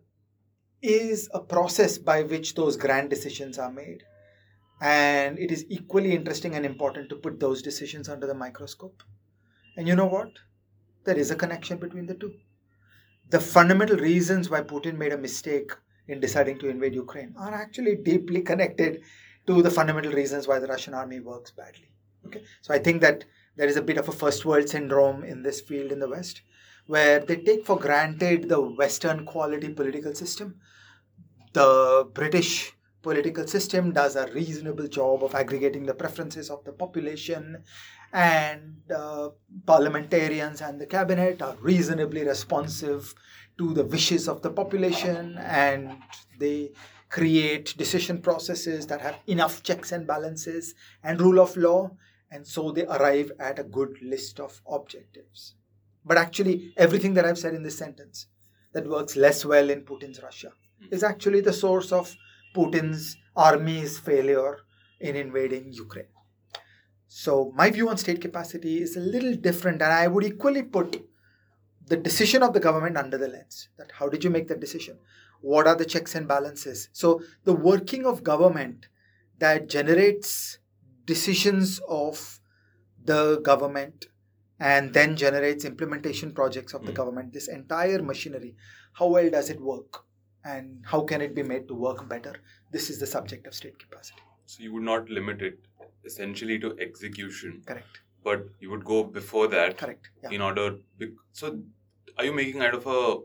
is 0.83 1.31
a 1.33 1.41
process 1.41 1.99
by 1.99 2.23
which 2.23 2.55
those 2.55 2.77
grand 2.77 3.11
decisions 3.11 3.59
are 3.59 3.71
made. 3.71 4.03
And 4.81 5.39
it 5.39 5.53
is 5.53 5.65
equally 5.69 6.15
interesting 6.15 6.57
and 6.57 6.67
important 6.67 7.09
to 7.11 7.17
put 7.17 7.39
those 7.39 7.62
decisions 7.62 8.09
under 8.09 8.27
the 8.27 8.35
microscope. 8.35 9.03
And 9.77 9.87
you 9.87 9.95
know 9.95 10.07
what? 10.07 10.31
There 11.05 11.17
is 11.17 11.31
a 11.31 11.37
connection 11.37 11.79
between 11.79 12.07
the 12.07 12.15
two. 12.15 12.35
The 13.35 13.41
fundamental 13.41 13.97
reasons 13.97 14.49
why 14.49 14.61
Putin 14.61 14.97
made 14.97 15.12
a 15.12 15.18
mistake 15.18 15.72
in 16.07 16.20
deciding 16.20 16.57
to 16.61 16.68
invade 16.68 16.95
Ukraine 16.95 17.35
are 17.37 17.53
actually 17.53 17.97
deeply 17.97 18.43
connected 18.43 19.03
to 19.49 19.61
the 19.61 19.72
fundamental 19.72 20.12
reasons 20.12 20.47
why 20.47 20.61
the 20.61 20.68
Russian 20.68 20.95
army 20.95 21.18
works 21.18 21.51
badly. 21.51 21.91
Okay, 22.26 22.43
so 22.62 22.72
I 22.72 22.78
think 22.78 23.01
that 23.01 23.24
there 23.57 23.66
is 23.66 23.76
a 23.76 23.82
bit 23.82 23.99
of 23.99 24.09
a 24.09 24.12
first 24.12 24.45
world 24.45 24.68
syndrome 24.68 25.24
in 25.24 25.43
this 25.43 25.61
field 25.61 25.91
in 25.91 25.99
the 25.99 26.09
West, 26.09 26.43
where 26.87 27.18
they 27.18 27.39
take 27.39 27.66
for 27.66 27.76
granted 27.76 28.49
the 28.49 28.61
Western 28.61 29.26
quality 29.26 29.70
political 29.70 30.14
system. 30.14 30.61
The 31.55 32.09
British 32.14 32.72
political 33.03 33.49
system 33.49 33.93
does 33.93 34.14
a 34.14 34.30
reasonable 34.32 34.87
job 34.87 35.24
of 35.24 35.35
aggregating 35.35 35.87
the 35.87 35.95
preferences 35.95 36.51
of 36.51 36.62
the 36.64 36.72
population, 36.72 37.64
and 38.15 38.77
uh, 38.91 39.29
parliamentarians 39.67 40.62
and 40.62 40.81
the 40.81 40.87
cabinet 40.87 41.43
are 41.43 41.57
reasonably 41.61 42.25
responsive 42.25 43.15
to 43.59 43.75
the 43.75 43.85
wishes 43.85 44.29
of 44.29 44.41
the 44.41 44.51
population, 44.51 45.37
and 45.39 45.93
they 46.39 46.73
create 47.11 47.77
decision 47.77 48.23
processes 48.23 48.87
that 48.87 49.03
have 49.03 49.19
enough 49.27 49.62
checks 49.62 49.93
and 49.93 50.07
balances 50.07 50.75
and 51.03 51.21
rule 51.21 51.39
of 51.39 51.57
law 51.57 51.91
and 52.35 52.45
so 52.45 52.73
they 52.73 52.85
arrive 52.87 53.31
at 53.39 53.61
a 53.61 53.62
good 53.62 53.97
list 54.03 54.41
of 54.41 54.61
objectives. 54.69 55.55
But 56.05 56.19
actually, 56.19 56.75
everything 56.77 57.15
that 57.15 57.25
I've 57.25 57.39
said 57.39 57.55
in 57.55 57.62
this 57.62 57.79
sentence 57.79 58.27
that 58.73 58.89
works 58.89 59.15
less 59.15 59.45
well 59.45 59.71
in 59.71 59.83
Putin's 59.83 60.21
Russia 60.21 60.51
is 60.91 61.05
actually 61.05 61.43
the 61.43 61.53
source 61.53 61.93
of 61.93 62.12
Putin's 62.55 63.17
army's 63.37 63.99
failure 63.99 64.59
in 64.99 65.15
invading 65.15 65.73
Ukraine. 65.73 66.14
So, 67.17 67.53
my 67.55 67.71
view 67.71 67.89
on 67.89 67.97
state 67.97 68.21
capacity 68.21 68.83
is 68.83 68.97
a 68.97 69.01
little 69.01 69.37
different, 69.37 69.81
and 69.81 69.93
I 69.93 70.09
would 70.09 70.25
equally 70.25 70.65
put 70.65 71.09
the 71.87 71.97
decision 71.97 72.43
of 72.43 72.55
the 72.55 72.59
government 72.59 72.97
under 72.97 73.17
the 73.17 73.29
lens 73.29 73.69
that 73.79 73.93
how 73.93 74.09
did 74.09 74.25
you 74.25 74.31
make 74.31 74.49
that 74.49 74.59
decision? 74.59 74.99
What 75.41 75.69
are 75.69 75.77
the 75.77 75.85
checks 75.85 76.17
and 76.17 76.27
balances? 76.27 76.89
So, 76.93 77.23
the 77.45 77.53
working 77.53 78.05
of 78.05 78.25
government 78.25 78.89
that 79.39 79.69
generates 79.69 80.59
decisions 81.05 81.81
of 81.89 82.41
the 83.05 83.39
government 83.45 84.07
and 84.59 84.93
then 84.93 85.15
generates 85.15 85.65
implementation 85.65 86.33
projects 86.33 86.75
of 86.75 86.85
the 86.85 86.91
mm. 86.91 86.97
government 86.97 87.33
this 87.33 87.49
entire 87.49 88.03
machinery 88.03 88.55
how 88.95 89.09
well 89.09 89.29
does 89.29 89.51
it 89.51 89.61
work 89.61 90.05
and 90.45 90.83
how 90.87 91.03
can 91.03 91.21
it 91.21 91.35
be 91.35 91.43
made 91.43 91.67
to 91.69 91.75
work 91.75 92.09
better 92.09 92.37
this 92.71 92.89
is 92.89 92.99
the 93.01 93.07
subject 93.07 93.47
of 93.49 93.55
state 93.55 93.79
capacity 93.79 94.23
so 94.47 94.62
you 94.62 94.73
would 94.73 94.83
not 94.83 95.11
limit 95.11 95.43
it 95.43 95.59
essentially 96.05 96.59
to 96.59 96.76
execution 96.78 97.62
correct 97.66 98.00
but 98.22 98.46
you 98.61 98.70
would 98.70 98.84
go 98.84 99.05
before 99.05 99.46
that 99.48 99.76
correct 99.78 100.11
yeah. 100.22 100.30
in 100.30 100.40
order 100.40 100.76
so 101.32 101.59
are 102.18 102.24
you 102.24 102.32
making 102.32 102.61
kind 102.61 102.74
of 102.74 102.86
a 102.86 103.16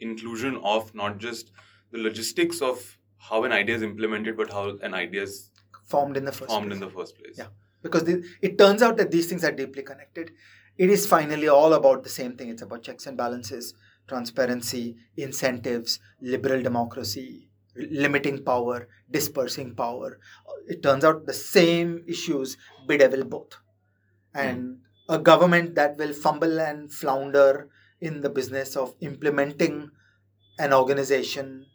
inclusion 0.00 0.56
of 0.62 0.94
not 0.94 1.18
just 1.18 1.52
the 1.90 1.98
logistics 1.98 2.60
of 2.62 2.98
how 3.18 3.44
an 3.44 3.52
idea 3.52 3.74
is 3.74 3.82
implemented 3.82 4.36
but 4.36 4.52
how 4.52 4.76
an 4.82 4.94
idea 4.94 5.22
is 5.22 5.50
formed 5.88 6.16
in 6.16 6.24
the 6.24 6.32
first 6.32 6.50
formed 6.50 6.66
place. 6.66 6.74
in 6.74 6.80
the 6.80 6.90
first 6.90 7.16
place. 7.18 7.34
Yeah, 7.36 7.48
because 7.82 8.04
the, 8.04 8.24
it 8.42 8.58
turns 8.58 8.82
out 8.82 8.96
that 8.98 9.10
these 9.10 9.26
things 9.26 9.44
are 9.44 9.52
deeply 9.52 9.82
connected. 9.82 10.32
It 10.76 10.90
is 10.90 11.06
finally 11.06 11.48
all 11.48 11.72
about 11.72 12.04
the 12.04 12.08
same 12.08 12.36
thing. 12.36 12.50
It's 12.50 12.62
about 12.62 12.82
checks 12.82 13.06
and 13.06 13.16
balances, 13.16 13.74
transparency, 14.06 14.96
incentives, 15.16 15.98
liberal 16.20 16.62
democracy, 16.62 17.47
limiting 17.90 18.44
power, 18.44 18.88
dispersing 19.10 19.74
power. 19.74 20.18
It 20.66 20.82
turns 20.82 21.04
out 21.04 21.26
the 21.26 21.32
same 21.32 22.04
issues 22.06 22.56
bedevil 22.86 23.24
both. 23.24 23.56
And 24.34 24.76
mm. 24.76 24.78
a 25.08 25.18
government 25.18 25.74
that 25.76 25.96
will 25.96 26.12
fumble 26.12 26.60
and 26.60 26.92
flounder 26.92 27.68
in 28.00 28.20
the 28.20 28.30
business 28.30 28.76
of 28.76 28.94
implementing 29.00 29.90
an 30.58 30.72
organization 30.72 31.66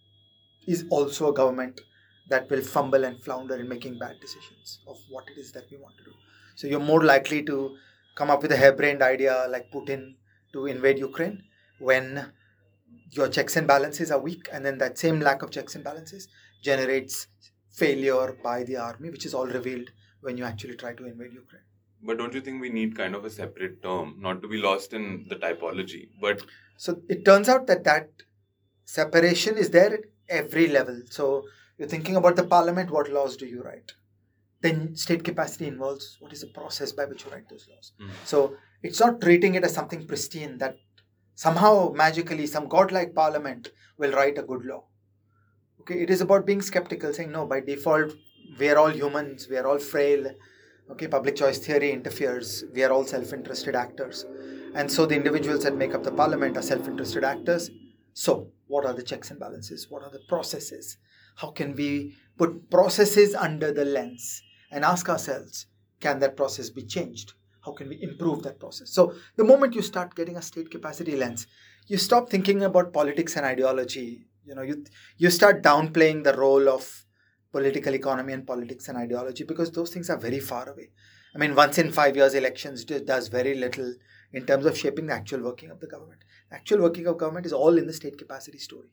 is 0.67 0.85
also 0.89 1.31
a 1.31 1.33
government 1.33 1.81
that 2.29 2.49
will 2.49 2.61
fumble 2.61 3.03
and 3.03 3.21
flounder 3.21 3.55
in 3.55 3.67
making 3.67 3.99
bad 3.99 4.15
decisions 4.21 4.79
of 4.87 4.97
what 5.09 5.25
it 5.29 5.39
is 5.39 5.51
that 5.51 5.65
we 5.69 5.77
want 5.77 5.97
to 5.97 6.03
do. 6.03 6.11
So 6.55 6.67
you're 6.67 6.79
more 6.79 7.03
likely 7.03 7.43
to 7.43 7.75
come 8.15 8.29
up 8.29 8.41
with 8.41 8.51
a 8.51 8.57
harebrained 8.57 9.01
idea 9.01 9.47
like 9.49 9.71
Putin 9.71 10.15
to 10.53 10.67
invade 10.67 10.99
Ukraine 10.99 11.43
when 11.79 12.31
your 13.15 13.27
checks 13.27 13.55
and 13.55 13.67
balances 13.67 14.11
are 14.11 14.19
weak, 14.19 14.49
and 14.51 14.65
then 14.65 14.77
that 14.79 14.97
same 14.97 15.19
lack 15.19 15.41
of 15.41 15.51
checks 15.51 15.75
and 15.75 15.83
balances 15.83 16.27
generates 16.61 17.27
failure 17.69 18.37
by 18.43 18.63
the 18.63 18.77
army, 18.77 19.09
which 19.09 19.25
is 19.25 19.33
all 19.33 19.47
revealed 19.47 19.89
when 20.21 20.37
you 20.37 20.43
actually 20.43 20.75
try 20.75 20.93
to 20.93 21.05
invade 21.05 21.33
Ukraine. 21.33 21.61
But 22.01 22.17
don't 22.17 22.33
you 22.33 22.41
think 22.41 22.61
we 22.61 22.69
need 22.69 22.97
kind 22.97 23.15
of 23.15 23.25
a 23.25 23.29
separate 23.29 23.81
term, 23.81 24.17
not 24.19 24.41
to 24.41 24.47
be 24.47 24.57
lost 24.57 24.93
in 24.93 25.25
the 25.29 25.35
typology? 25.35 26.09
But 26.19 26.41
so 26.77 27.01
it 27.07 27.23
turns 27.23 27.49
out 27.49 27.67
that 27.67 27.83
that 27.85 28.09
separation 28.85 29.57
is 29.57 29.69
there 29.69 29.93
at 29.93 30.01
every 30.27 30.67
level. 30.67 31.01
So 31.09 31.43
you're 31.77 31.87
thinking 31.87 32.15
about 32.15 32.35
the 32.35 32.43
parliament, 32.43 32.91
what 32.91 33.09
laws 33.09 33.37
do 33.37 33.45
you 33.45 33.61
write? 33.61 33.93
Then 34.61 34.95
state 34.95 35.23
capacity 35.23 35.67
involves 35.67 36.17
what 36.19 36.33
is 36.33 36.41
the 36.41 36.47
process 36.47 36.91
by 36.91 37.05
which 37.05 37.25
you 37.25 37.31
write 37.31 37.49
those 37.49 37.67
laws. 37.69 37.93
Mm. 38.01 38.09
So 38.25 38.55
it's 38.81 38.99
not 38.99 39.21
treating 39.21 39.55
it 39.55 39.63
as 39.63 39.73
something 39.73 40.05
pristine 40.05 40.57
that 40.59 40.77
somehow 41.35 41.91
magically 41.95 42.47
some 42.47 42.67
godlike 42.67 43.13
parliament 43.13 43.71
will 43.97 44.11
write 44.11 44.37
a 44.37 44.43
good 44.43 44.65
law. 44.65 44.83
Okay, 45.81 46.01
it 46.01 46.09
is 46.09 46.21
about 46.21 46.45
being 46.45 46.61
skeptical, 46.61 47.13
saying 47.13 47.31
no, 47.31 47.45
by 47.45 47.59
default, 47.59 48.13
we 48.57 48.69
are 48.69 48.77
all 48.77 48.89
humans, 48.89 49.47
we 49.49 49.57
are 49.57 49.67
all 49.67 49.79
frail. 49.79 50.31
Okay, 50.91 51.07
public 51.07 51.35
choice 51.35 51.59
theory 51.59 51.91
interferes, 51.91 52.63
we 52.73 52.83
are 52.83 52.91
all 52.91 53.05
self 53.05 53.33
interested 53.33 53.75
actors. 53.75 54.25
And 54.75 54.91
so 54.91 55.05
the 55.05 55.15
individuals 55.15 55.63
that 55.63 55.75
make 55.75 55.93
up 55.93 56.03
the 56.03 56.11
parliament 56.11 56.57
are 56.57 56.61
self 56.61 56.87
interested 56.87 57.23
actors. 57.23 57.69
So, 58.13 58.51
what 58.67 58.85
are 58.85 58.93
the 58.93 59.03
checks 59.03 59.31
and 59.31 59.39
balances? 59.39 59.87
What 59.89 60.03
are 60.03 60.11
the 60.11 60.21
processes? 60.27 60.97
How 61.35 61.51
can 61.51 61.75
we 61.75 62.15
put 62.37 62.69
processes 62.69 63.33
under 63.35 63.71
the 63.71 63.85
lens 63.85 64.41
and 64.71 64.83
ask 64.83 65.09
ourselves, 65.09 65.67
can 65.99 66.19
that 66.19 66.37
process 66.37 66.69
be 66.69 66.83
changed? 66.83 67.33
How 67.65 67.71
can 67.71 67.89
we 67.89 68.01
improve 68.01 68.43
that 68.43 68.59
process? 68.59 68.91
So, 68.91 69.13
the 69.37 69.43
moment 69.43 69.73
you 69.73 69.81
start 69.81 70.15
getting 70.15 70.35
a 70.37 70.41
state 70.41 70.69
capacity 70.69 71.15
lens, 71.15 71.47
you 71.87 71.97
stop 71.97 72.29
thinking 72.29 72.63
about 72.63 72.93
politics 72.93 73.35
and 73.35 73.45
ideology. 73.45 74.25
You 74.45 74.55
know, 74.55 74.61
you, 74.61 74.83
you 75.17 75.29
start 75.29 75.63
downplaying 75.63 76.23
the 76.23 76.33
role 76.33 76.67
of 76.67 77.05
political 77.51 77.93
economy 77.93 78.33
and 78.33 78.45
politics 78.45 78.89
and 78.89 78.97
ideology 78.97 79.45
because 79.45 79.71
those 79.71 79.91
things 79.91 80.09
are 80.09 80.17
very 80.17 80.39
far 80.39 80.69
away. 80.69 80.89
I 81.33 81.37
mean, 81.37 81.55
once 81.55 81.77
in 81.77 81.91
five 81.91 82.15
years, 82.15 82.33
elections 82.33 82.83
does 82.83 83.27
very 83.29 83.55
little 83.55 83.93
in 84.33 84.45
terms 84.45 84.65
of 84.65 84.77
shaping 84.77 85.07
the 85.07 85.13
actual 85.13 85.41
working 85.41 85.71
of 85.71 85.79
the 85.79 85.87
government. 85.87 86.23
Actual 86.51 86.81
working 86.81 87.07
of 87.07 87.17
government 87.17 87.45
is 87.45 87.53
all 87.53 87.77
in 87.77 87.87
the 87.87 87.93
state 87.93 88.17
capacity 88.17 88.57
story 88.57 88.89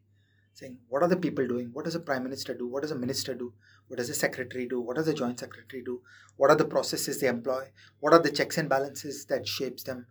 saying 0.55 0.79
what 0.89 1.03
are 1.03 1.09
the 1.09 1.17
people 1.17 1.47
doing 1.47 1.71
what 1.73 1.85
does 1.85 1.95
a 1.95 2.01
prime 2.01 2.23
minister 2.23 2.55
do 2.55 2.67
what 2.67 2.83
does 2.83 2.91
a 2.91 2.99
minister 2.99 3.35
do 3.35 3.53
what 3.91 3.97
does 3.97 4.07
the 4.07 4.15
secretary 4.15 4.69
do? 4.69 4.81
What 4.81 4.95
does 4.95 5.07
the 5.07 5.15
joint 5.15 5.41
secretary 5.41 5.83
do? 5.83 6.01
What 6.37 6.49
are 6.49 6.57
the 6.57 6.65
processes 6.65 7.19
they 7.19 7.27
employ? 7.27 7.65
What 7.99 8.13
are 8.13 8.23
the 8.23 8.31
checks 8.31 8.57
and 8.57 8.69
balances 8.69 9.25
that 9.27 9.49
shapes 9.49 9.83
them? 9.83 10.07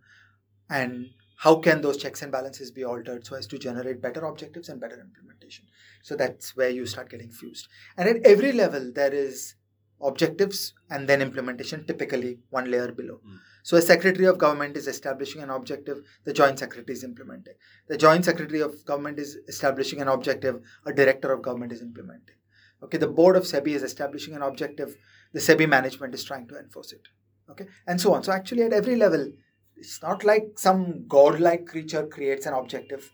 And 0.68 1.06
how 1.38 1.56
can 1.56 1.80
those 1.80 1.96
checks 1.96 2.20
and 2.20 2.30
balances 2.30 2.70
be 2.70 2.84
altered 2.84 3.26
so 3.26 3.36
as 3.36 3.46
to 3.46 3.58
generate 3.58 4.02
better 4.02 4.26
objectives 4.26 4.68
and 4.68 4.82
better 4.82 5.00
implementation? 5.00 5.64
So 6.02 6.14
that's 6.14 6.54
where 6.54 6.68
you 6.68 6.84
start 6.84 7.08
getting 7.08 7.30
fused. 7.30 7.68
And 7.96 8.06
at 8.06 8.26
every 8.26 8.52
level 8.52 8.92
there 8.94 9.14
is 9.14 9.54
objectives 10.02 10.74
and 10.90 11.08
then 11.08 11.22
implementation 11.22 11.86
typically 11.86 12.40
one 12.50 12.70
layer 12.70 12.92
below. 12.92 13.20
Mm. 13.26 13.38
So 13.62 13.78
a 13.78 13.82
secretary 13.82 14.26
of 14.26 14.36
government 14.36 14.76
is 14.76 14.88
establishing 14.88 15.42
an 15.42 15.48
objective, 15.48 16.02
the 16.24 16.34
joint 16.34 16.58
secretary 16.58 16.92
is 16.94 17.02
implementing. 17.02 17.54
The 17.88 17.96
joint 17.96 18.26
secretary 18.26 18.60
of 18.60 18.84
government 18.84 19.18
is 19.18 19.38
establishing 19.48 20.02
an 20.02 20.08
objective, 20.08 20.60
a 20.84 20.92
director 20.92 21.32
of 21.32 21.40
government 21.40 21.72
is 21.72 21.80
implementing. 21.80 22.36
Okay, 22.82 22.98
the 22.98 23.08
board 23.08 23.36
of 23.36 23.44
SEBI 23.44 23.74
is 23.74 23.82
establishing 23.82 24.34
an 24.34 24.42
objective, 24.42 24.96
the 25.32 25.40
SEBI 25.40 25.68
management 25.68 26.14
is 26.14 26.24
trying 26.24 26.48
to 26.48 26.58
enforce 26.58 26.92
it. 26.92 27.08
Okay, 27.50 27.66
and 27.86 28.00
so 28.00 28.14
on. 28.14 28.22
So 28.22 28.32
actually 28.32 28.62
at 28.62 28.72
every 28.72 28.96
level, 28.96 29.32
it's 29.76 30.02
not 30.02 30.24
like 30.24 30.58
some 30.58 31.06
godlike 31.06 31.66
creature 31.66 32.06
creates 32.06 32.46
an 32.46 32.54
objective 32.54 33.10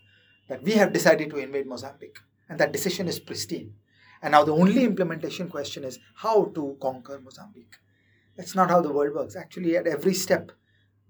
that 0.49 0.63
we 0.63 0.73
have 0.73 0.93
decided 0.93 1.31
to 1.31 1.39
invade 1.39 1.67
Mozambique. 1.67 2.19
and 2.49 2.59
that 2.59 2.73
decision 2.73 3.09
is 3.09 3.19
pristine. 3.19 3.75
And 4.23 4.33
now 4.33 4.45
the 4.45 4.55
only 4.55 4.85
implementation 4.85 5.49
question 5.49 5.85
is 5.85 5.99
how 6.17 6.47
to 6.55 6.77
conquer 6.81 7.21
Mozambique. 7.23 7.77
That's 8.37 8.55
not 8.55 8.71
how 8.71 8.81
the 8.81 8.93
world 8.93 9.15
works. 9.15 9.37
Actually, 9.37 9.77
at 9.77 9.87
every 9.87 10.15
step, 10.15 10.53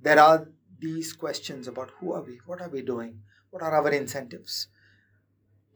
there 0.01 0.19
are 0.19 0.49
these 0.79 1.13
questions 1.13 1.69
about 1.69 1.91
who 1.99 2.13
are 2.13 2.23
we, 2.23 2.41
what 2.47 2.61
are 2.61 2.69
we 2.69 2.83
doing, 2.83 3.21
what 3.51 3.63
are 3.63 3.75
our 3.75 3.91
incentives. 3.91 4.69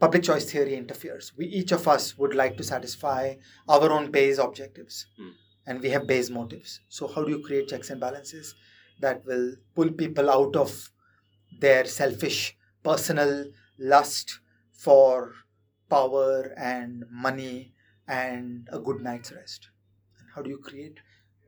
Public 0.00 0.22
choice 0.22 0.50
theory 0.50 0.76
interferes. 0.76 1.32
We 1.36 1.46
each 1.46 1.72
of 1.72 1.86
us 1.86 2.16
would 2.18 2.34
like 2.34 2.56
to 2.56 2.64
satisfy 2.64 3.34
our 3.68 3.90
own 3.92 4.10
base 4.10 4.38
objectives, 4.38 5.06
Hmm. 5.18 5.30
and 5.66 5.80
we 5.82 5.90
have 5.90 6.06
base 6.06 6.30
motives. 6.30 6.80
So, 6.88 7.06
how 7.06 7.22
do 7.24 7.30
you 7.30 7.40
create 7.42 7.68
checks 7.68 7.90
and 7.90 8.00
balances 8.00 8.54
that 9.00 9.24
will 9.26 9.56
pull 9.74 9.90
people 9.90 10.30
out 10.30 10.56
of 10.56 10.90
their 11.60 11.84
selfish 11.84 12.56
personal 12.82 13.52
lust 13.78 14.38
for 14.72 15.34
power 15.90 16.54
and 16.56 17.04
money 17.10 17.74
and 18.08 18.68
a 18.72 18.78
good 18.78 19.02
night's 19.02 19.32
rest? 19.32 19.68
And 20.18 20.28
how 20.34 20.42
do 20.42 20.48
you 20.50 20.58
create 20.58 20.98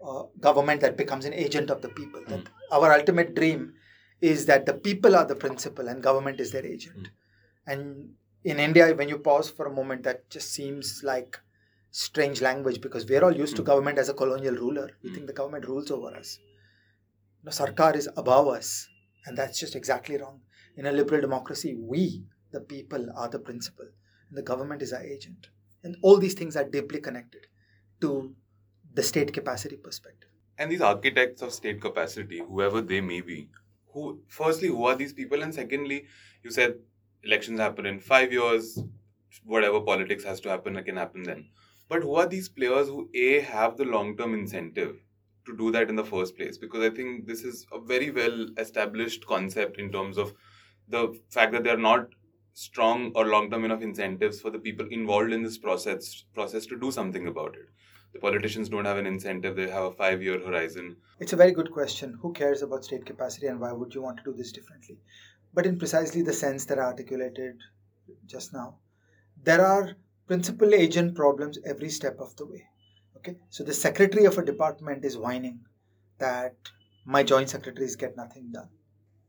a 0.05 0.25
government 0.41 0.81
that 0.83 0.97
becomes 0.99 1.25
an 1.25 1.33
agent 1.33 1.71
of 1.71 1.81
the 1.81 1.89
people? 1.89 2.23
That 2.29 2.49
our 2.71 2.93
ultimate 2.93 3.35
dream 3.35 3.75
is 4.21 4.45
that 4.47 4.67
the 4.67 4.75
people 4.75 5.17
are 5.17 5.25
the 5.25 5.37
principal 5.37 5.89
and 5.89 6.03
government 6.03 6.39
is 6.39 6.53
their 6.53 6.67
agent. 6.67 7.09
And 7.67 8.15
in 8.45 8.59
India, 8.59 8.95
when 8.95 9.09
you 9.09 9.19
pause 9.19 9.51
for 9.51 9.67
a 9.67 9.73
moment, 9.73 10.03
that 10.05 10.29
just 10.31 10.53
seems 10.53 11.03
like 11.05 11.39
strange 11.91 12.41
language 12.41 12.81
because 12.81 13.07
we're 13.09 13.25
all 13.25 13.37
used 13.37 13.57
to 13.57 13.63
Mm. 13.63 13.67
government 13.67 13.99
as 13.99 14.09
a 14.09 14.15
colonial 14.15 14.55
ruler. 14.55 14.91
We 15.03 15.11
Mm. 15.11 15.15
think 15.15 15.27
the 15.27 15.33
government 15.33 15.67
rules 15.69 15.91
over 15.91 16.15
us. 16.17 16.39
No, 17.45 17.51
Sarkar 17.51 17.95
is 17.97 18.09
above 18.17 18.49
us, 18.49 18.89
and 19.27 19.37
that's 19.37 19.59
just 19.59 19.77
exactly 19.77 20.17
wrong. 20.17 20.43
In 20.77 20.87
a 20.87 20.93
liberal 20.93 21.21
democracy, 21.21 21.75
we, 21.75 22.25
the 22.51 22.61
people, 22.61 23.09
are 23.17 23.29
the 23.29 23.39
principal, 23.39 23.89
and 24.29 24.39
the 24.39 24.43
government 24.43 24.83
is 24.83 24.93
our 24.93 25.03
agent. 25.03 25.49
And 25.83 25.97
all 26.03 26.19
these 26.19 26.35
things 26.35 26.57
are 26.57 26.65
deeply 26.65 27.01
connected 27.01 27.47
to 28.01 28.35
the 28.95 29.03
state 29.03 29.33
capacity 29.33 29.77
perspective. 29.77 30.31
And 30.59 30.71
these 30.71 30.81
architects 30.81 31.43
of 31.43 31.53
state 31.53 31.81
capacity, 31.81 32.39
whoever 32.39 32.81
they 32.81 33.01
may 33.01 33.21
be, 33.21 33.51
who 33.93 34.23
firstly, 34.29 34.69
who 34.69 34.85
are 34.85 34.95
these 34.95 35.13
people? 35.13 35.43
And 35.43 35.55
secondly, 35.55 36.07
you 36.43 36.51
said 36.51 36.79
elections 37.25 37.61
happen 37.61 37.87
in 37.87 38.01
five 38.01 38.33
years, 38.33 38.79
whatever 39.45 39.81
politics 39.81 40.25
has 40.25 40.41
to 40.41 40.49
happen, 40.49 40.83
can 40.85 40.97
happen 40.97 41.23
then. 41.23 41.49
But 41.89 42.03
who 42.03 42.15
are 42.15 42.27
these 42.27 42.49
players 42.49 42.89
who 42.89 43.09
A 43.15 43.41
have 43.41 43.77
the 43.77 43.85
long 43.85 44.17
term 44.17 44.35
incentive 44.35 44.97
to 45.47 45.57
do 45.57 45.71
that 45.73 45.89
in 45.91 45.97
the 45.97 46.05
first 46.05 46.37
place? 46.37 46.59
Because 46.59 46.83
I 46.83 46.95
think 46.95 47.27
this 47.27 47.45
is 47.45 47.67
a 47.73 47.79
very 47.79 48.11
well 48.11 48.47
established 48.59 49.27
concept 49.27 49.79
in 49.79 49.93
terms 49.93 50.17
of 50.19 50.35
the 50.89 51.19
fact 51.31 51.53
that 51.53 51.65
they're 51.65 51.77
not 51.77 52.09
strong 52.55 53.13
or 53.15 53.27
long 53.27 53.51
term 53.51 53.65
enough 53.65 53.83
incentives 53.83 54.41
for 54.41 54.51
the 54.51 54.59
people 54.59 54.87
involved 54.91 55.33
in 55.33 55.43
this 55.43 55.59
process 55.59 56.25
process 56.35 56.67
to 56.67 56.79
do 56.79 56.91
something 56.91 57.27
about 57.27 57.55
it. 57.55 57.69
The 58.13 58.21
politicians 58.21 58.69
don't 58.69 58.85
have 58.85 58.99
an 58.99 59.07
incentive, 59.07 59.57
they 59.57 59.71
have 59.71 59.85
a 59.85 59.93
five 59.93 60.23
year 60.23 60.39
horizon. 60.39 60.97
It's 61.19 61.33
a 61.33 61.37
very 61.37 61.53
good 61.53 61.73
question. 61.73 62.19
Who 62.21 62.33
cares 62.35 62.61
about 62.61 62.85
state 62.85 63.07
capacity 63.07 63.47
and 63.47 63.59
why 63.59 63.73
would 63.73 63.95
you 63.95 64.03
want 64.03 64.19
to 64.19 64.25
do 64.25 64.35
this 64.35 64.53
differently? 64.53 64.99
But 65.55 65.67
in 65.67 65.79
precisely 65.79 66.23
the 66.23 66.33
sense 66.33 66.65
that 66.67 66.79
I 66.79 66.83
articulated 66.83 67.57
just 68.27 68.53
now, 68.53 68.79
there 69.43 69.65
are 69.65 69.97
principal 70.27 70.75
agent 70.75 71.15
problems 71.15 71.59
every 71.67 71.91
step 71.91 72.17
of 72.19 72.35
the 72.37 72.47
way. 72.47 72.65
Okay, 73.17 73.37
so 73.51 73.63
the 73.63 73.75
secretary 73.75 74.25
of 74.25 74.39
a 74.39 74.45
department 74.45 75.05
is 75.05 75.17
whining 75.17 75.61
that 76.19 76.57
my 77.05 77.23
joint 77.23 77.51
secretaries 77.51 77.97
get 77.97 78.17
nothing 78.17 78.51
done. 78.53 78.69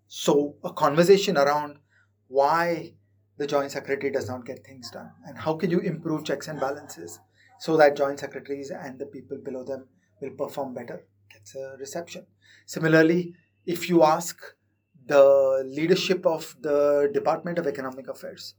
So 0.07 0.55
a 0.63 0.71
conversation 0.71 1.37
around 1.37 1.77
why 2.27 2.93
the 3.37 3.47
joint 3.47 3.71
secretary 3.71 4.11
does 4.11 4.29
not 4.29 4.45
get 4.45 4.63
things 4.65 4.91
done 4.91 5.11
and 5.25 5.37
how 5.37 5.55
can 5.55 5.71
you 5.71 5.79
improve 5.79 6.23
checks 6.23 6.47
and 6.47 6.59
balances 6.59 7.19
so 7.59 7.77
that 7.77 7.97
joint 7.97 8.19
secretaries 8.19 8.71
and 8.71 8.99
the 8.99 9.05
people 9.05 9.37
below 9.43 9.63
them 9.63 9.87
will 10.21 10.31
perform 10.31 10.73
better 10.73 11.05
gets 11.31 11.55
a 11.55 11.75
reception. 11.79 12.25
Similarly, 12.65 13.33
if 13.65 13.89
you 13.89 14.03
ask 14.03 14.37
the 15.07 15.63
leadership 15.65 16.25
of 16.25 16.55
the 16.61 17.09
Department 17.13 17.57
of 17.59 17.67
Economic 17.67 18.07
Affairs 18.07 18.55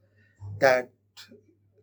that 0.61 0.91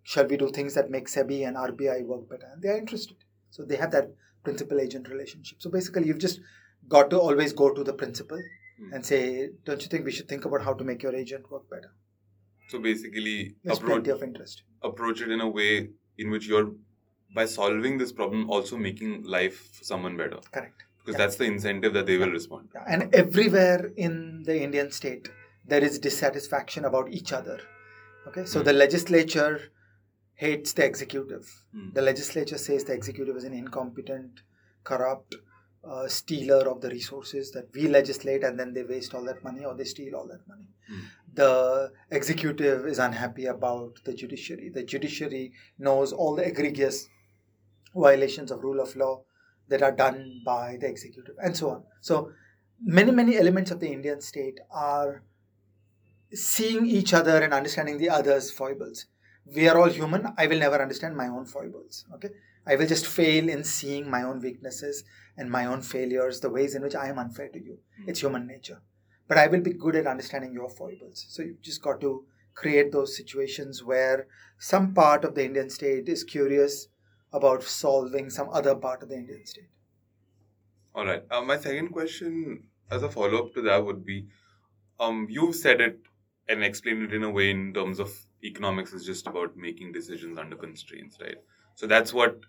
shall 0.03 0.25
we 0.27 0.37
do 0.37 0.49
things 0.49 0.73
that 0.75 0.89
make 0.89 1.07
SEBI 1.07 1.47
and 1.47 1.55
RBI 1.57 2.05
work 2.05 2.29
better, 2.29 2.47
and 2.51 2.61
they 2.61 2.69
are 2.69 2.77
interested. 2.77 3.17
So 3.49 3.63
they 3.63 3.75
have 3.75 3.91
that 3.91 4.13
principal 4.43 4.79
agent 4.79 5.09
relationship. 5.09 5.61
So 5.61 5.69
basically, 5.69 6.07
you've 6.07 6.19
just 6.19 6.39
got 6.87 7.09
to 7.11 7.19
always 7.19 7.53
go 7.53 7.73
to 7.73 7.83
the 7.83 7.93
principal 7.93 8.41
Hmm. 8.79 8.93
and 8.93 9.05
say, 9.05 9.49
don't 9.65 9.81
you 9.83 9.87
think 9.89 10.05
we 10.05 10.11
should 10.11 10.27
think 10.27 10.45
about 10.45 10.61
how 10.63 10.73
to 10.73 10.83
make 10.83 11.03
your 11.03 11.15
agent 11.15 11.49
work 11.51 11.69
better? 11.69 11.91
So 12.69 12.79
basically, 12.79 13.55
There's 13.63 13.77
approach, 13.77 14.03
plenty 14.05 14.11
of 14.11 14.23
interest. 14.23 14.63
approach 14.81 15.21
it 15.21 15.29
in 15.29 15.41
a 15.41 15.47
way 15.47 15.89
in 16.17 16.31
which 16.31 16.47
you're, 16.47 16.71
by 17.35 17.45
solving 17.45 17.97
this 17.97 18.11
problem, 18.11 18.49
also 18.49 18.77
making 18.77 19.23
life 19.23 19.59
for 19.75 19.83
someone 19.83 20.17
better. 20.17 20.39
Correct. 20.51 20.83
Because 21.03 21.19
Yeah. 21.19 21.25
that's 21.25 21.35
the 21.37 21.45
incentive 21.45 21.93
that 21.93 22.05
they 22.05 22.17
will 22.17 22.31
respond. 22.31 22.69
And 22.87 23.13
everywhere 23.15 23.91
in 23.95 24.43
the 24.43 24.61
Indian 24.61 24.91
state, 24.91 25.29
there 25.65 25.83
is 25.83 25.99
dissatisfaction 25.99 26.85
about 26.85 27.11
each 27.11 27.33
other. 27.33 27.59
Okay, 28.27 28.45
so 28.45 28.59
Hmm. 28.59 28.65
the 28.65 28.73
legislature 28.73 29.59
hates 30.35 30.73
the 30.73 30.85
executive. 30.85 31.47
Hmm. 31.71 31.89
The 31.93 32.01
legislature 32.01 32.57
says 32.57 32.83
the 32.83 32.93
executive 32.93 33.35
is 33.35 33.43
an 33.43 33.53
incompetent, 33.53 34.41
corrupt 34.83 35.35
uh, 35.83 36.07
stealer 36.07 36.69
of 36.69 36.81
the 36.81 36.89
resources 36.89 37.51
that 37.53 37.73
we 37.73 37.87
legislate, 37.87 38.43
and 38.43 38.59
then 38.59 38.71
they 38.73 38.83
waste 38.83 39.15
all 39.15 39.23
that 39.23 39.43
money 39.43 39.65
or 39.65 39.73
they 39.73 39.83
steal 39.83 40.15
all 40.15 40.27
that 40.27 40.47
money. 40.47 40.67
Hmm. 40.87 40.99
The 41.33 41.91
executive 42.11 42.85
is 42.85 42.99
unhappy 42.99 43.45
about 43.47 44.03
the 44.03 44.13
judiciary. 44.13 44.69
The 44.69 44.83
judiciary 44.83 45.53
knows 45.79 46.13
all 46.13 46.35
the 46.35 46.45
egregious 46.45 47.09
violations 47.95 48.51
of 48.51 48.61
rule 48.63 48.79
of 48.79 48.95
law 48.95 49.23
that 49.71 49.81
are 49.81 49.91
done 49.91 50.41
by 50.45 50.77
the 50.79 50.87
executive, 50.87 51.35
and 51.43 51.57
so 51.57 51.71
on. 51.71 51.83
So 52.01 52.31
many 52.81 53.11
many 53.11 53.37
elements 53.37 53.71
of 53.71 53.79
the 53.79 53.91
Indian 53.91 54.21
state 54.21 54.59
are 54.71 55.23
seeing 56.33 56.85
each 56.85 57.13
other 57.13 57.41
and 57.41 57.53
understanding 57.53 57.97
the 57.97 58.09
other's 58.09 58.51
foibles. 58.51 59.05
We 59.55 59.67
are 59.67 59.77
all 59.77 59.89
human. 59.89 60.27
I 60.37 60.47
will 60.47 60.59
never 60.59 60.81
understand 60.81 61.17
my 61.17 61.27
own 61.27 61.45
foibles. 61.45 62.05
Okay, 62.15 62.29
I 62.65 62.75
will 62.75 62.87
just 62.87 63.07
fail 63.07 63.49
in 63.49 63.63
seeing 63.63 64.09
my 64.09 64.23
own 64.23 64.39
weaknesses 64.39 65.03
and 65.37 65.49
my 65.49 65.65
own 65.65 65.81
failures, 65.81 66.39
the 66.39 66.49
ways 66.49 66.75
in 66.75 66.83
which 66.83 66.95
I 66.95 67.07
am 67.07 67.19
unfair 67.19 67.49
to 67.49 67.59
you. 67.59 67.79
Hmm. 67.97 68.09
It's 68.09 68.21
human 68.21 68.47
nature. 68.47 68.81
But 69.27 69.37
I 69.37 69.47
will 69.47 69.61
be 69.61 69.73
good 69.73 69.95
at 69.95 70.07
understanding 70.07 70.53
your 70.53 70.69
foibles. 70.69 71.25
So 71.29 71.41
you've 71.41 71.61
just 71.61 71.81
got 71.81 72.01
to 72.01 72.25
create 72.53 72.91
those 72.91 73.15
situations 73.15 73.83
where 73.83 74.27
some 74.59 74.93
part 74.93 75.23
of 75.23 75.35
the 75.35 75.45
Indian 75.45 75.69
state 75.69 76.09
is 76.09 76.23
curious 76.23 76.87
about 77.33 77.63
solving 77.63 78.29
some 78.29 78.49
other 78.49 78.75
part 78.75 79.03
of 79.03 79.09
the 79.09 79.15
Indian 79.15 79.45
state. 79.45 79.69
All 80.93 81.05
right. 81.05 81.23
Uh, 81.29 81.41
my 81.41 81.57
second 81.57 81.89
question, 81.89 82.67
as 82.89 83.03
a 83.03 83.09
follow 83.09 83.45
up 83.45 83.53
to 83.53 83.61
that, 83.63 83.85
would 83.85 84.05
be 84.05 84.27
um, 84.99 85.27
you've 85.29 85.55
said 85.55 85.81
it 85.81 85.99
and 86.47 86.63
explained 86.63 87.03
it 87.03 87.13
in 87.13 87.23
a 87.23 87.29
way 87.29 87.49
in 87.51 87.73
terms 87.73 87.99
of 87.99 88.13
economics 88.43 88.93
is 88.93 89.05
just 89.05 89.27
about 89.27 89.55
making 89.55 89.91
decisions 89.91 90.37
under 90.37 90.55
constraints, 90.55 91.17
right? 91.21 91.37
So 91.75 91.87
that's 91.87 92.13
what 92.13 92.41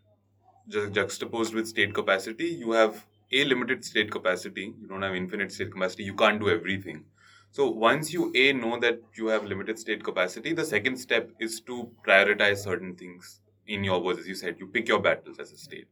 ju- 0.68 0.90
juxtaposed 0.90 1.54
with 1.54 1.68
state 1.68 1.94
capacity, 1.94 2.46
you 2.46 2.72
have 2.72 3.06
a 3.32 3.44
limited 3.44 3.84
state 3.84 4.10
capacity, 4.10 4.74
you 4.80 4.88
don't 4.88 5.02
have 5.02 5.14
infinite 5.14 5.52
state 5.52 5.72
capacity, 5.72 6.04
you 6.04 6.14
can't 6.14 6.40
do 6.40 6.50
everything. 6.50 7.04
So 7.50 7.68
once 7.70 8.12
you 8.12 8.32
a 8.34 8.52
know 8.54 8.78
that 8.80 9.00
you 9.14 9.26
have 9.28 9.44
limited 9.44 9.78
state 9.78 10.02
capacity, 10.02 10.54
the 10.54 10.64
second 10.64 10.96
step 10.96 11.30
is 11.38 11.60
to 11.62 11.90
prioritize 12.06 12.58
certain 12.64 12.96
things. 12.96 13.41
In 13.72 13.84
your 13.84 14.00
words, 14.02 14.20
as 14.20 14.28
you 14.28 14.34
said, 14.34 14.56
you 14.60 14.66
pick 14.66 14.88
your 14.88 15.00
battles 15.00 15.38
as 15.38 15.52
a 15.52 15.56
state. 15.56 15.86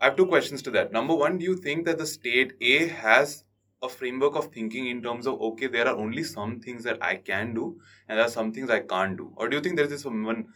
I 0.00 0.06
have 0.06 0.16
two 0.16 0.26
questions 0.26 0.62
to 0.62 0.70
that. 0.72 0.92
Number 0.92 1.14
one, 1.14 1.38
do 1.38 1.44
you 1.44 1.56
think 1.56 1.84
that 1.86 1.98
the 1.98 2.06
state 2.06 2.54
A 2.60 2.86
has 2.88 3.44
a 3.82 3.88
framework 3.88 4.36
of 4.36 4.52
thinking 4.52 4.86
in 4.86 5.02
terms 5.02 5.26
of 5.26 5.40
okay, 5.48 5.66
there 5.66 5.86
are 5.86 5.96
only 5.96 6.24
some 6.24 6.60
things 6.60 6.84
that 6.84 7.02
I 7.02 7.16
can 7.16 7.54
do 7.54 7.80
and 8.08 8.18
there 8.18 8.26
are 8.26 8.30
some 8.30 8.52
things 8.52 8.70
I 8.70 8.80
can't 8.80 9.16
do? 9.16 9.32
Or 9.36 9.48
do 9.48 9.56
you 9.56 9.62
think 9.62 9.76
there's 9.76 9.90
this 9.90 10.04
one 10.04 10.46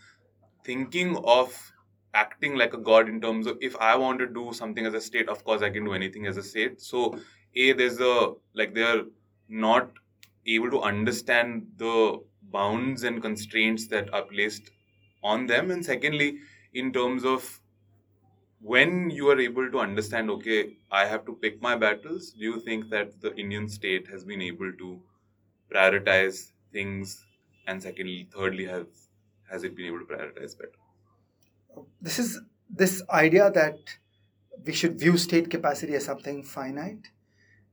thinking 0.65 1.17
of 1.25 1.73
acting 2.15 2.57
like 2.57 2.73
a 2.75 2.79
god 2.79 3.09
in 3.09 3.21
terms 3.21 3.47
of 3.47 3.59
if 3.61 3.77
I 3.77 3.97
want 3.97 4.19
to 4.21 4.27
do 4.27 4.53
something 4.53 4.87
as 4.87 4.95
a 4.95 5.01
state, 5.01 5.29
of 5.29 5.45
course 5.45 5.63
I 5.63 5.71
can 5.71 5.85
do 5.85 5.93
anything 5.93 6.27
as 6.27 6.37
a 6.37 6.43
state. 6.43 6.81
So 6.81 7.19
A, 7.55 7.73
there's 7.73 8.01
a 8.01 8.33
like 8.55 8.75
they're 8.75 9.05
not 9.49 9.91
able 10.47 10.71
to 10.71 10.81
understand 10.81 11.67
the 11.77 12.21
bounds 12.51 13.05
and 13.05 13.21
constraints 13.21 13.87
that 13.89 14.13
are 14.13 14.23
placed 14.23 14.71
on 15.23 15.47
them. 15.47 15.71
And 15.71 15.85
secondly, 15.85 16.39
in 16.75 16.93
terms 16.93 17.25
of 17.25 17.61
when 18.61 19.11
you 19.11 19.31
are 19.31 19.39
able 19.39 19.71
to 19.71 19.79
understand, 19.79 20.31
okay, 20.31 20.77
I 20.91 21.07
have 21.07 21.25
to 21.27 21.35
pick 21.35 21.63
my 21.63 21.77
battles, 21.77 22.31
do 22.33 22.45
you 22.45 22.61
think 22.61 22.91
that 22.91 23.21
the 23.21 23.35
Indian 23.37 23.69
state 23.69 24.09
has 24.09 24.25
been 24.25 24.43
able 24.43 24.73
to 24.73 25.01
prioritize 25.73 26.53
things? 26.73 27.25
And 27.67 27.83
secondly, 27.83 28.29
thirdly, 28.35 28.67
have 28.67 28.89
has 29.51 29.65
it 29.65 29.77
been 29.77 29.87
able 29.87 30.01
to 30.01 30.05
prioritize 30.05 30.57
better? 30.59 31.87
This 32.01 32.19
is 32.19 32.41
this 32.69 33.03
idea 33.11 33.51
that 33.51 33.79
we 34.65 34.73
should 34.73 34.99
view 34.99 35.17
state 35.17 35.51
capacity 35.51 35.95
as 35.95 36.05
something 36.05 36.43
finite 36.43 37.09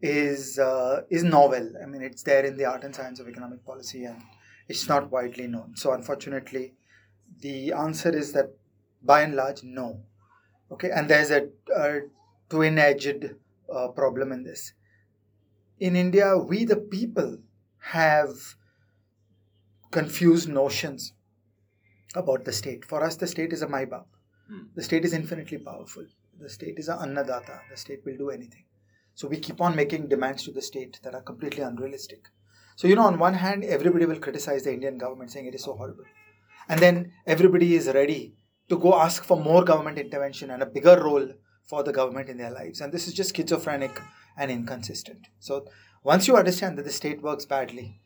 is 0.02 0.60
uh, 0.60 1.02
is 1.10 1.24
novel. 1.24 1.74
I 1.82 1.86
mean, 1.86 2.02
it's 2.02 2.24
there 2.24 2.46
in 2.46 2.58
the 2.58 2.66
art 2.66 2.84
and 2.84 2.96
science 2.96 3.20
of 3.20 3.28
economic 3.28 3.66
policy, 3.66 4.06
and 4.06 4.22
it's 4.68 4.88
not 4.88 5.12
widely 5.12 5.48
known. 5.48 5.76
So, 5.76 5.94
unfortunately, 5.94 6.74
the 7.42 7.74
answer 7.74 8.16
is 8.16 8.34
that 8.34 8.52
by 9.04 9.22
and 9.22 9.36
large, 9.36 9.64
no. 9.64 10.02
Okay, 10.72 10.90
and 10.90 11.10
there's 11.10 11.32
a, 11.32 11.50
a 11.76 12.02
twin 12.50 12.78
edged 12.80 13.36
uh, 13.74 13.88
problem 13.90 14.32
in 14.32 14.44
this. 14.44 14.74
In 15.80 15.96
India, 15.96 16.38
we 16.38 16.66
the 16.66 16.78
people 16.78 17.40
have 17.80 18.56
confused 19.92 20.50
notions 20.50 21.14
about 22.16 22.46
the 22.46 22.52
state. 22.52 22.86
For 22.86 23.04
us, 23.04 23.16
the 23.16 23.28
state 23.28 23.54
is 23.54 23.62
a 23.62 23.68
Maibab. 23.68 24.06
Hmm. 24.50 24.64
The 24.76 24.84
state 24.84 25.06
is 25.06 25.14
infinitely 25.14 25.58
powerful. 25.58 26.06
The 26.40 26.50
state 26.50 26.80
is 26.80 26.90
an 26.90 26.98
Annadata. 27.00 27.60
The 27.70 27.78
state 27.78 28.02
will 28.06 28.18
do 28.18 28.30
anything. 28.30 28.66
So 29.14 29.28
we 29.28 29.38
keep 29.38 29.62
on 29.62 29.76
making 29.76 30.10
demands 30.10 30.44
to 30.44 30.52
the 30.52 30.62
state 30.62 31.00
that 31.04 31.16
are 31.16 31.22
completely 31.22 31.64
unrealistic. 31.64 32.28
So, 32.76 32.88
you 32.88 32.96
know, 32.96 33.04
on 33.06 33.18
one 33.18 33.36
hand, 33.36 33.64
everybody 33.64 34.06
will 34.06 34.20
criticize 34.20 34.64
the 34.64 34.74
Indian 34.74 34.98
government 34.98 35.32
saying 35.32 35.46
it 35.46 35.56
is 35.56 35.64
so 35.64 35.74
horrible. 35.74 36.04
And 36.70 36.80
then 36.80 37.12
everybody 37.26 37.76
is 37.76 37.88
ready 37.88 38.34
to 38.70 38.78
go 38.78 38.96
ask 38.96 39.24
for 39.24 39.38
more 39.40 39.64
government 39.64 39.98
intervention 39.98 40.50
and 40.50 40.64
a 40.64 40.66
bigger 40.66 41.02
role 41.02 41.28
for 41.64 41.84
the 41.84 41.94
government 41.94 42.30
in 42.30 42.38
their 42.38 42.52
lives. 42.52 42.82
And 42.82 42.92
this 42.92 43.08
is 43.08 43.14
just 43.14 43.36
schizophrenic 43.36 44.00
and 44.38 44.52
inconsistent. 44.52 45.28
So, 45.40 45.68
once 46.04 46.28
you 46.28 46.38
understand 46.38 46.78
that 46.78 46.86
the 46.86 46.92
state 46.92 47.22
works 47.22 47.46
badly, 47.46 48.00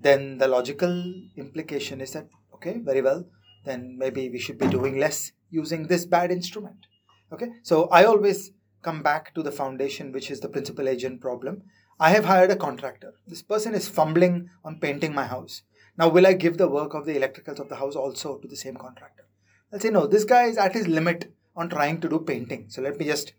then 0.00 0.38
the 0.38 0.48
logical 0.48 1.14
implication 1.36 2.00
is 2.00 2.12
that, 2.12 2.28
okay, 2.54 2.78
very 2.78 3.00
well, 3.00 3.26
then 3.64 3.96
maybe 3.98 4.28
we 4.28 4.38
should 4.38 4.58
be 4.58 4.66
doing 4.66 4.98
less 4.98 5.32
using 5.50 5.86
this 5.86 6.04
bad 6.04 6.30
instrument. 6.30 6.86
Okay, 7.32 7.48
so 7.62 7.84
I 7.88 8.04
always 8.04 8.50
come 8.82 9.02
back 9.02 9.34
to 9.34 9.42
the 9.42 9.52
foundation, 9.52 10.12
which 10.12 10.30
is 10.30 10.40
the 10.40 10.48
principal 10.48 10.88
agent 10.88 11.20
problem. 11.20 11.62
I 11.98 12.10
have 12.10 12.24
hired 12.24 12.50
a 12.50 12.56
contractor. 12.56 13.14
This 13.26 13.42
person 13.42 13.74
is 13.74 13.88
fumbling 13.88 14.50
on 14.64 14.80
painting 14.80 15.14
my 15.14 15.26
house. 15.26 15.62
Now, 15.96 16.08
will 16.08 16.26
I 16.26 16.32
give 16.32 16.58
the 16.58 16.68
work 16.68 16.94
of 16.94 17.06
the 17.06 17.14
electricals 17.14 17.60
of 17.60 17.68
the 17.68 17.76
house 17.76 17.94
also 17.94 18.38
to 18.38 18.48
the 18.48 18.56
same 18.56 18.76
contractor? 18.76 19.24
I'll 19.72 19.80
say, 19.80 19.90
no, 19.90 20.06
this 20.06 20.24
guy 20.24 20.44
is 20.44 20.58
at 20.58 20.74
his 20.74 20.88
limit 20.88 21.32
on 21.56 21.68
trying 21.68 22.00
to 22.00 22.08
do 22.08 22.18
painting. 22.18 22.66
So 22.68 22.82
let 22.82 22.98
me 22.98 23.06
just 23.06 23.32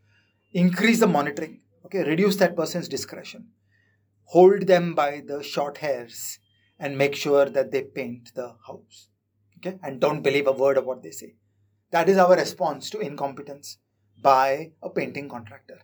increase 0.54 1.00
the 1.00 1.08
monitoring, 1.08 1.60
okay, 1.86 2.04
reduce 2.04 2.38
that 2.38 2.56
person's 2.56 2.88
discretion, 2.88 3.50
hold 4.26 4.68
them 4.68 4.96
by 4.96 5.22
the 5.26 5.44
short 5.44 5.80
hairs, 5.80 6.40
and 6.80 6.98
make 6.98 7.16
sure 7.16 7.46
that 7.46 7.72
they 7.72 7.84
paint 7.84 8.34
the 8.36 8.56
house, 8.68 9.10
okay, 9.58 9.78
and 9.84 10.00
don't 10.00 10.22
believe 10.22 10.48
a 10.48 10.52
word 10.54 10.78
of 10.78 10.86
what 10.86 11.04
they 11.04 11.12
say. 11.12 11.36
That 11.92 12.10
is 12.10 12.18
our 12.18 12.36
response 12.36 12.90
to 12.92 13.00
incompetence 13.00 13.78
by 14.22 14.72
a 14.82 14.90
painting 14.90 15.30
contractor. 15.30 15.80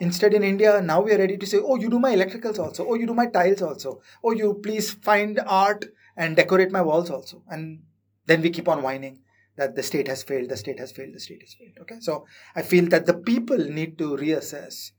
Instead, 0.00 0.32
in 0.34 0.44
India, 0.44 0.80
now 0.80 1.00
we 1.00 1.12
are 1.12 1.18
ready 1.18 1.36
to 1.36 1.46
say, 1.46 1.58
Oh, 1.58 1.76
you 1.76 1.90
do 1.90 1.98
my 1.98 2.14
electricals 2.14 2.58
also. 2.58 2.86
Oh, 2.86 2.94
you 2.94 3.06
do 3.06 3.14
my 3.14 3.26
tiles 3.26 3.62
also. 3.62 4.00
Oh, 4.22 4.32
you 4.32 4.54
please 4.62 4.92
find 4.92 5.40
art 5.46 5.86
and 6.18 6.36
decorate 6.36 6.70
my 6.70 6.82
walls 6.82 7.10
also. 7.10 7.42
And 7.48 7.84
then 8.26 8.42
we 8.42 8.50
keep 8.50 8.68
on 8.68 8.82
whining 8.82 9.20
that 9.56 9.74
the 9.74 9.82
state 9.82 10.08
has 10.08 10.22
failed, 10.22 10.50
the 10.50 10.56
state 10.56 10.78
has 10.78 10.92
failed, 10.92 11.14
the 11.14 11.20
state 11.20 11.40
has 11.40 11.54
failed. 11.54 11.78
Okay, 11.80 12.00
so 12.00 12.26
I 12.54 12.62
feel 12.62 12.88
that 12.88 13.06
the 13.06 13.14
people 13.14 13.56
need 13.56 13.96
to 13.98 14.16
reassess 14.16 14.90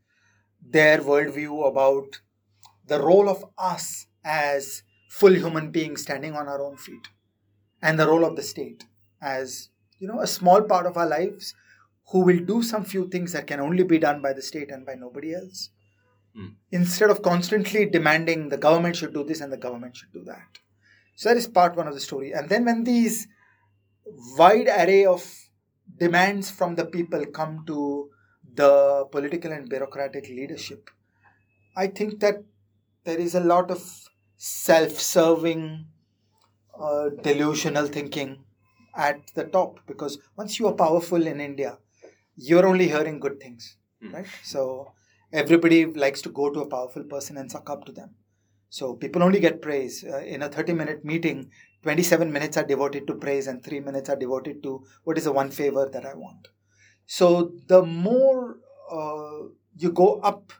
their 0.66 1.00
worldview 1.00 1.68
about 1.68 2.22
the 2.88 3.00
role 3.00 3.30
of 3.30 3.46
us 3.58 4.08
as 4.24 4.84
full 5.10 5.34
human 5.34 5.72
beings 5.72 6.02
standing 6.02 6.36
on 6.36 6.48
our 6.48 6.62
own 6.62 6.78
feet 6.78 7.08
and 7.82 8.00
the 8.00 8.08
role 8.08 8.26
of 8.26 8.36
the 8.36 8.44
state 8.44 8.86
as 9.22 9.70
you 10.00 10.08
know 10.08 10.20
a 10.20 10.28
small 10.28 10.62
part 10.62 10.86
of 10.86 10.98
our 10.98 11.08
lives 11.08 11.54
who 12.12 12.20
will 12.20 12.40
do 12.40 12.62
some 12.62 12.84
few 12.84 13.08
things 13.08 13.34
that 13.34 13.48
can 13.48 13.60
only 13.60 13.84
be 13.84 13.98
done 13.98 14.22
by 14.22 14.34
the 14.34 14.42
state 14.42 14.72
and 14.72 14.86
by 14.86 14.96
nobody 14.96 15.34
else 15.34 15.70
mm. 16.38 16.54
instead 16.72 17.10
of 17.10 17.22
constantly 17.22 17.86
demanding 17.86 18.50
the 18.50 18.58
government 18.58 18.96
should 18.96 19.14
do 19.14 19.24
this 19.24 19.42
and 19.42 19.54
the 19.54 19.58
government 19.58 19.96
should 19.96 20.12
do 20.14 20.24
that 20.24 20.60
so 21.20 21.28
that 21.28 21.40
is 21.42 21.48
part 21.58 21.76
one 21.82 21.90
of 21.92 21.96
the 21.98 22.06
story 22.10 22.30
and 22.40 22.50
then 22.54 22.66
when 22.70 22.84
these 22.90 23.18
wide 24.42 24.70
array 24.82 25.04
of 25.14 25.24
demands 26.04 26.50
from 26.58 26.76
the 26.80 26.86
people 26.96 27.26
come 27.40 27.56
to 27.72 27.80
the 28.62 28.72
political 29.16 29.52
and 29.58 29.70
bureaucratic 29.74 30.28
leadership 30.40 30.90
i 31.84 31.88
think 32.00 32.20
that 32.26 32.38
there 33.10 33.22
is 33.28 33.36
a 33.36 33.46
lot 33.54 33.70
of 33.76 33.82
self-serving 34.38 35.64
uh, 36.88 37.10
delusional 37.28 37.88
thinking 37.98 38.32
at 38.96 39.20
the 39.36 39.46
top 39.58 39.80
because 39.92 40.18
once 40.42 40.60
you 40.60 40.68
are 40.72 40.78
powerful 40.86 41.28
in 41.34 41.40
india 41.52 41.78
you're 42.48 42.66
only 42.66 42.88
hearing 42.88 43.20
good 43.20 43.40
things, 43.40 43.76
mm. 44.04 44.14
right? 44.14 44.28
So 44.44 44.94
everybody 45.32 45.86
likes 45.86 46.22
to 46.22 46.30
go 46.30 46.50
to 46.50 46.62
a 46.62 46.68
powerful 46.68 47.04
person 47.04 47.38
and 47.38 47.52
suck 47.52 47.70
up 47.70 47.86
to 47.86 47.92
them. 47.92 48.16
So 48.70 48.94
people 48.94 49.24
only 49.24 49.40
get 49.40 49.62
praise. 49.62 50.04
Uh, 50.04 50.20
in 50.20 50.44
a 50.44 50.50
30 50.50 50.74
minute 50.74 51.04
meeting, 51.04 51.52
27 51.84 52.32
minutes 52.32 52.58
are 52.58 52.66
devoted 52.66 53.08
to 53.08 53.16
praise 53.16 53.48
and 53.48 53.64
3 53.64 53.80
minutes 53.80 54.10
are 54.10 54.16
devoted 54.16 54.62
to 54.64 54.86
what 55.04 55.18
is 55.18 55.24
the 55.24 55.32
one 55.32 55.50
favor 55.50 55.90
that 55.92 56.06
I 56.06 56.14
want. 56.14 56.48
So 57.06 57.54
the 57.68 57.84
more 57.84 58.58
uh, 58.92 59.50
you 59.78 59.92
go 59.92 60.20
up 60.22 60.54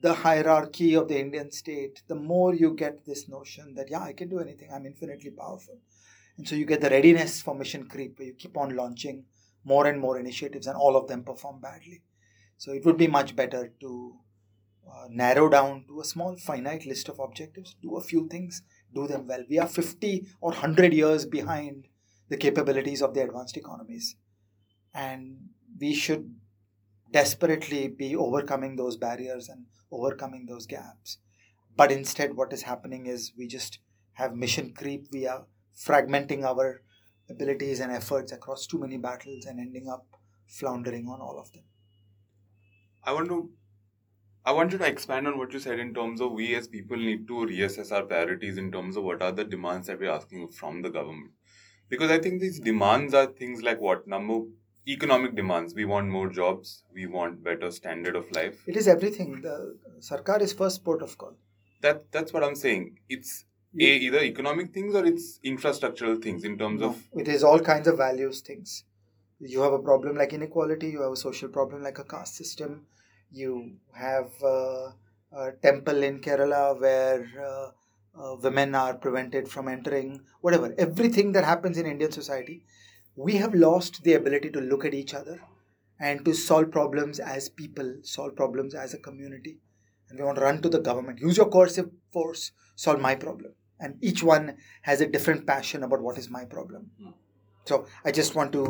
the 0.00 0.14
hierarchy 0.14 0.94
of 0.94 1.08
the 1.08 1.18
Indian 1.18 1.50
state, 1.52 2.02
the 2.08 2.14
more 2.14 2.54
you 2.54 2.74
get 2.74 3.04
this 3.04 3.28
notion 3.28 3.74
that, 3.74 3.90
yeah, 3.90 4.02
I 4.02 4.12
can 4.12 4.28
do 4.28 4.40
anything, 4.40 4.70
I'm 4.72 4.86
infinitely 4.86 5.30
powerful. 5.30 5.78
And 6.38 6.48
so 6.48 6.56
you 6.56 6.64
get 6.64 6.80
the 6.80 6.90
readiness 6.90 7.40
for 7.42 7.54
mission 7.54 7.86
creep 7.88 8.18
where 8.18 8.28
you 8.28 8.34
keep 8.34 8.56
on 8.56 8.74
launching 8.74 9.24
more 9.64 9.86
and 9.86 10.00
more 10.00 10.18
initiatives 10.18 10.66
and 10.66 10.76
all 10.76 10.96
of 10.96 11.06
them 11.06 11.22
perform 11.22 11.60
badly. 11.60 12.02
So 12.56 12.72
it 12.72 12.84
would 12.84 12.96
be 12.96 13.06
much 13.06 13.36
better 13.36 13.72
to 13.80 14.16
uh, 14.86 15.06
narrow 15.10 15.48
down 15.48 15.84
to 15.88 16.00
a 16.00 16.04
small 16.04 16.36
finite 16.36 16.86
list 16.86 17.08
of 17.08 17.18
objectives, 17.18 17.76
do 17.82 17.96
a 17.96 18.00
few 18.00 18.28
things, 18.28 18.62
do 18.94 19.06
them 19.06 19.26
well. 19.26 19.44
We 19.48 19.58
are 19.58 19.68
50 19.68 20.26
or 20.40 20.50
100 20.50 20.92
years 20.92 21.26
behind 21.26 21.88
the 22.28 22.36
capabilities 22.36 23.02
of 23.02 23.14
the 23.14 23.22
advanced 23.22 23.56
economies. 23.56 24.16
And 24.94 25.48
we 25.78 25.94
should 25.94 26.34
desperately 27.10 27.88
be 27.88 28.16
overcoming 28.16 28.76
those 28.76 28.96
barriers 28.96 29.48
and 29.48 29.66
overcoming 29.90 30.46
those 30.46 30.66
gaps. 30.66 31.18
But 31.76 31.92
instead, 31.92 32.36
what 32.36 32.52
is 32.52 32.62
happening 32.62 33.06
is 33.06 33.32
we 33.36 33.46
just 33.46 33.78
have 34.14 34.34
mission 34.34 34.74
creep. 34.74 35.06
We 35.12 35.26
are 35.26 35.46
fragmenting 35.76 36.44
our 36.44 36.82
abilities 37.30 37.80
and 37.80 37.92
efforts 37.92 38.32
across 38.32 38.66
too 38.66 38.78
many 38.78 38.98
battles 38.98 39.46
and 39.46 39.58
ending 39.58 39.88
up 39.88 40.06
floundering 40.46 41.06
on 41.08 41.20
all 41.20 41.38
of 41.38 41.52
them. 41.52 41.64
I 43.04 43.12
want 43.12 43.28
to 43.28 43.50
I 44.44 44.52
want 44.52 44.72
you 44.72 44.78
to 44.78 44.86
expand 44.86 45.28
on 45.28 45.38
what 45.38 45.52
you 45.52 45.60
said 45.60 45.78
in 45.78 45.94
terms 45.94 46.20
of 46.20 46.32
we 46.32 46.54
as 46.56 46.66
people 46.66 46.96
need 46.96 47.28
to 47.28 47.34
reassess 47.34 47.92
our 47.92 48.02
priorities 48.02 48.58
in 48.58 48.72
terms 48.72 48.96
of 48.96 49.04
what 49.04 49.22
are 49.22 49.30
the 49.30 49.44
demands 49.44 49.86
that 49.86 50.00
we're 50.00 50.10
asking 50.10 50.48
from 50.48 50.82
the 50.82 50.90
government. 50.90 51.30
Because 51.88 52.10
I 52.10 52.18
think 52.18 52.40
these 52.40 52.58
demands 52.58 53.14
are 53.14 53.26
things 53.26 53.62
like 53.62 53.80
what 53.80 54.08
number 54.08 54.40
economic 54.88 55.36
demands. 55.36 55.74
We 55.74 55.84
want 55.84 56.08
more 56.08 56.28
jobs, 56.28 56.82
we 56.92 57.06
want 57.06 57.44
better 57.44 57.70
standard 57.70 58.16
of 58.16 58.30
life. 58.32 58.64
It 58.66 58.76
is 58.76 58.88
everything. 58.88 59.42
The 59.42 59.78
Sarkar 60.00 60.40
is 60.40 60.52
first 60.52 60.84
port 60.84 61.02
of 61.02 61.16
call. 61.16 61.36
That 61.82 62.10
that's 62.10 62.32
what 62.32 62.42
I'm 62.42 62.56
saying. 62.56 62.98
It's 63.08 63.44
a, 63.78 63.84
either 63.84 64.20
economic 64.20 64.74
things 64.74 64.94
or 64.94 65.04
it's 65.06 65.38
infrastructural 65.44 66.22
things 66.22 66.44
in 66.44 66.58
terms 66.58 66.80
no, 66.80 66.88
of 66.88 67.02
it 67.14 67.28
is 67.28 67.42
all 67.42 67.58
kinds 67.58 67.88
of 67.88 67.96
values 67.96 68.40
things 68.40 68.84
you 69.40 69.62
have 69.62 69.72
a 69.72 69.78
problem 69.78 70.16
like 70.16 70.32
inequality 70.32 70.90
you 70.90 71.00
have 71.00 71.12
a 71.12 71.16
social 71.16 71.48
problem 71.48 71.82
like 71.82 71.98
a 71.98 72.04
caste 72.04 72.36
system 72.36 72.86
you 73.32 73.72
have 73.92 74.30
uh, 74.42 74.90
a 75.42 75.52
temple 75.62 76.02
in 76.02 76.20
kerala 76.26 76.64
where 76.80 77.22
uh, 77.50 77.68
uh, 78.20 78.34
women 78.46 78.74
are 78.74 78.94
prevented 78.94 79.48
from 79.48 79.68
entering 79.68 80.20
whatever 80.40 80.74
everything 80.86 81.32
that 81.32 81.44
happens 81.52 81.78
in 81.78 81.86
indian 81.94 82.12
society 82.20 82.58
we 83.16 83.36
have 83.36 83.54
lost 83.54 84.02
the 84.04 84.14
ability 84.14 84.50
to 84.50 84.60
look 84.60 84.84
at 84.84 84.94
each 84.94 85.14
other 85.14 85.40
and 86.00 86.24
to 86.24 86.34
solve 86.34 86.70
problems 86.70 87.20
as 87.20 87.48
people 87.48 87.96
solve 88.02 88.34
problems 88.34 88.74
as 88.74 88.92
a 88.92 88.98
community. 88.98 89.58
And 90.08 90.18
we 90.18 90.24
want 90.24 90.36
to 90.38 90.44
run 90.44 90.60
to 90.62 90.68
the 90.68 90.80
government. 90.80 91.20
Use 91.20 91.36
your 91.36 91.48
coercive 91.48 91.90
force 92.12 92.50
solve 92.74 93.00
my 93.00 93.14
problem. 93.14 93.52
And 93.78 93.96
each 94.00 94.22
one 94.22 94.56
has 94.82 95.00
a 95.00 95.06
different 95.06 95.46
passion 95.46 95.82
about 95.82 96.02
what 96.02 96.18
is 96.18 96.30
my 96.30 96.44
problem. 96.44 96.90
Mm. 97.00 97.14
so 97.70 97.76
i 98.04 98.10
just 98.16 98.34
want 98.36 98.52
to 98.54 98.62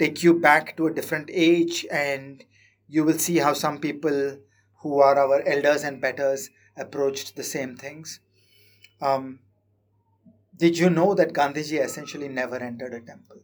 take 0.00 0.22
you 0.24 0.32
back 0.44 0.70
to 0.76 0.86
a 0.86 0.94
different 0.94 1.28
age 1.32 1.76
and 1.98 2.44
you 2.92 3.04
will 3.04 3.18
see 3.18 3.38
how 3.38 3.54
some 3.54 3.78
people 3.78 4.38
who 4.82 4.98
are 5.00 5.18
our 5.18 5.40
elders 5.48 5.82
and 5.82 5.98
betters 6.00 6.50
approached 6.76 7.36
the 7.36 7.42
same 7.42 7.74
things. 7.74 8.20
Um, 9.00 9.38
did 10.58 10.76
you 10.76 10.90
know 10.90 11.14
that 11.14 11.32
gandhiji 11.32 11.80
essentially 11.82 12.28
never 12.28 12.56
entered 12.56 12.92
a 12.92 13.00
temple? 13.00 13.38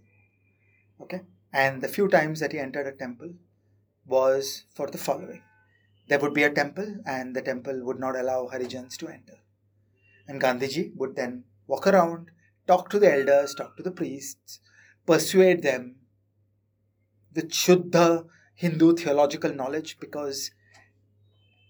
Okay. 1.00 1.22
And 1.50 1.80
the 1.80 1.88
few 1.88 2.08
times 2.08 2.40
that 2.40 2.52
he 2.52 2.58
entered 2.58 2.86
a 2.86 2.92
temple 2.92 3.32
was 4.06 4.64
for 4.74 4.86
the 4.86 4.98
following. 4.98 5.42
There 6.08 6.18
would 6.18 6.34
be 6.34 6.42
a 6.42 6.52
temple 6.52 6.96
and 7.06 7.34
the 7.34 7.40
temple 7.40 7.82
would 7.84 7.98
not 7.98 8.16
allow 8.16 8.50
harijans 8.52 8.98
to 8.98 9.08
enter. 9.08 9.38
And 10.26 10.42
Gandhiji 10.42 10.94
would 10.96 11.16
then 11.16 11.44
walk 11.66 11.86
around, 11.86 12.32
talk 12.66 12.90
to 12.90 12.98
the 12.98 13.10
elders, 13.10 13.54
talk 13.54 13.78
to 13.78 13.82
the 13.82 13.90
priests, 13.90 14.60
persuade 15.06 15.62
them 15.62 15.96
with 17.34 17.50
Shuddha 17.50 18.26
Hindu 18.59 18.94
theological 18.97 19.55
knowledge 19.55 19.98
because 20.01 20.51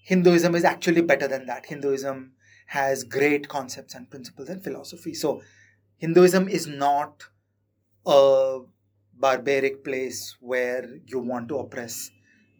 Hinduism 0.05 0.55
is 0.55 0.65
actually 0.65 1.02
better 1.02 1.28
than 1.28 1.44
that. 1.44 1.66
Hinduism 1.66 2.32
has 2.69 3.05
great 3.05 3.47
concepts 3.47 3.94
and 3.94 4.09
principles 4.09 4.48
and 4.48 4.65
philosophy. 4.65 5.12
So, 5.12 5.43
Hinduism 5.98 6.48
is 6.48 6.66
not 6.66 7.24
a 8.06 8.60
barbaric 9.12 9.85
place 9.85 10.36
where 10.40 10.89
you 11.05 11.19
want 11.19 11.48
to 11.48 11.59
oppress 11.59 12.10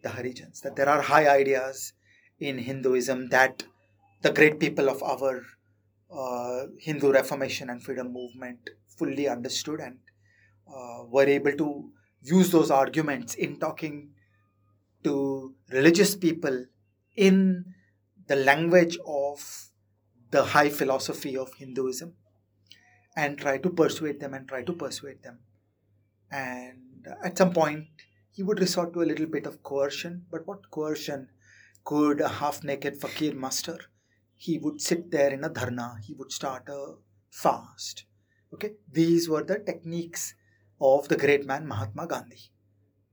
the 0.03 0.09
Harijans. 0.09 0.61
That 0.61 0.75
there 0.75 0.87
are 0.87 1.01
high 1.01 1.27
ideas 1.27 1.93
in 2.39 2.59
Hinduism 2.59 3.29
that 3.29 3.63
the 4.21 4.31
great 4.31 4.59
people 4.59 4.89
of 4.89 5.01
our 5.01 5.41
uh, 6.13 6.67
Hindu 6.77 7.11
Reformation 7.11 7.71
and 7.71 7.81
freedom 7.81 8.13
movement 8.13 8.69
fully 8.95 9.27
understood 9.27 9.79
and 9.79 9.97
uh, 10.71 11.05
were 11.05 11.25
able 11.25 11.53
to 11.53 11.89
use 12.21 12.51
those 12.51 12.69
arguments 12.69 13.33
in 13.33 13.57
talking 13.57 14.11
to 15.03 15.55
religious 15.71 16.15
people 16.15 16.65
in 17.15 17.65
the 18.27 18.35
language 18.35 18.97
of 19.05 19.69
the 20.31 20.43
high 20.43 20.69
philosophy 20.69 21.35
of 21.35 21.53
Hinduism 21.55 22.13
and 23.15 23.37
try 23.37 23.57
to 23.57 23.69
persuade 23.69 24.19
them 24.19 24.33
and 24.33 24.47
try 24.47 24.63
to 24.63 24.73
persuade 24.73 25.23
them. 25.23 25.39
And 26.31 27.07
at 27.23 27.37
some 27.37 27.53
point, 27.53 27.87
he 28.31 28.43
would 28.43 28.59
resort 28.59 28.93
to 28.93 29.01
a 29.01 29.09
little 29.11 29.25
bit 29.25 29.45
of 29.45 29.63
coercion. 29.63 30.25
But 30.29 30.45
what 30.47 30.69
coercion 30.69 31.29
could 31.83 32.21
a 32.21 32.29
half 32.29 32.63
naked 32.63 33.01
fakir 33.01 33.33
muster? 33.33 33.77
He 34.35 34.57
would 34.57 34.79
sit 34.79 35.11
there 35.11 35.33
in 35.33 35.43
a 35.43 35.49
dharna, 35.49 35.99
he 35.99 36.13
would 36.13 36.31
start 36.31 36.69
a 36.69 36.95
fast. 37.29 38.05
Okay, 38.53 38.73
these 38.91 39.27
were 39.27 39.43
the 39.43 39.59
techniques 39.59 40.35
of 40.79 41.07
the 41.07 41.17
great 41.17 41.45
man 41.45 41.67
Mahatma 41.67 42.07
Gandhi. 42.07 42.51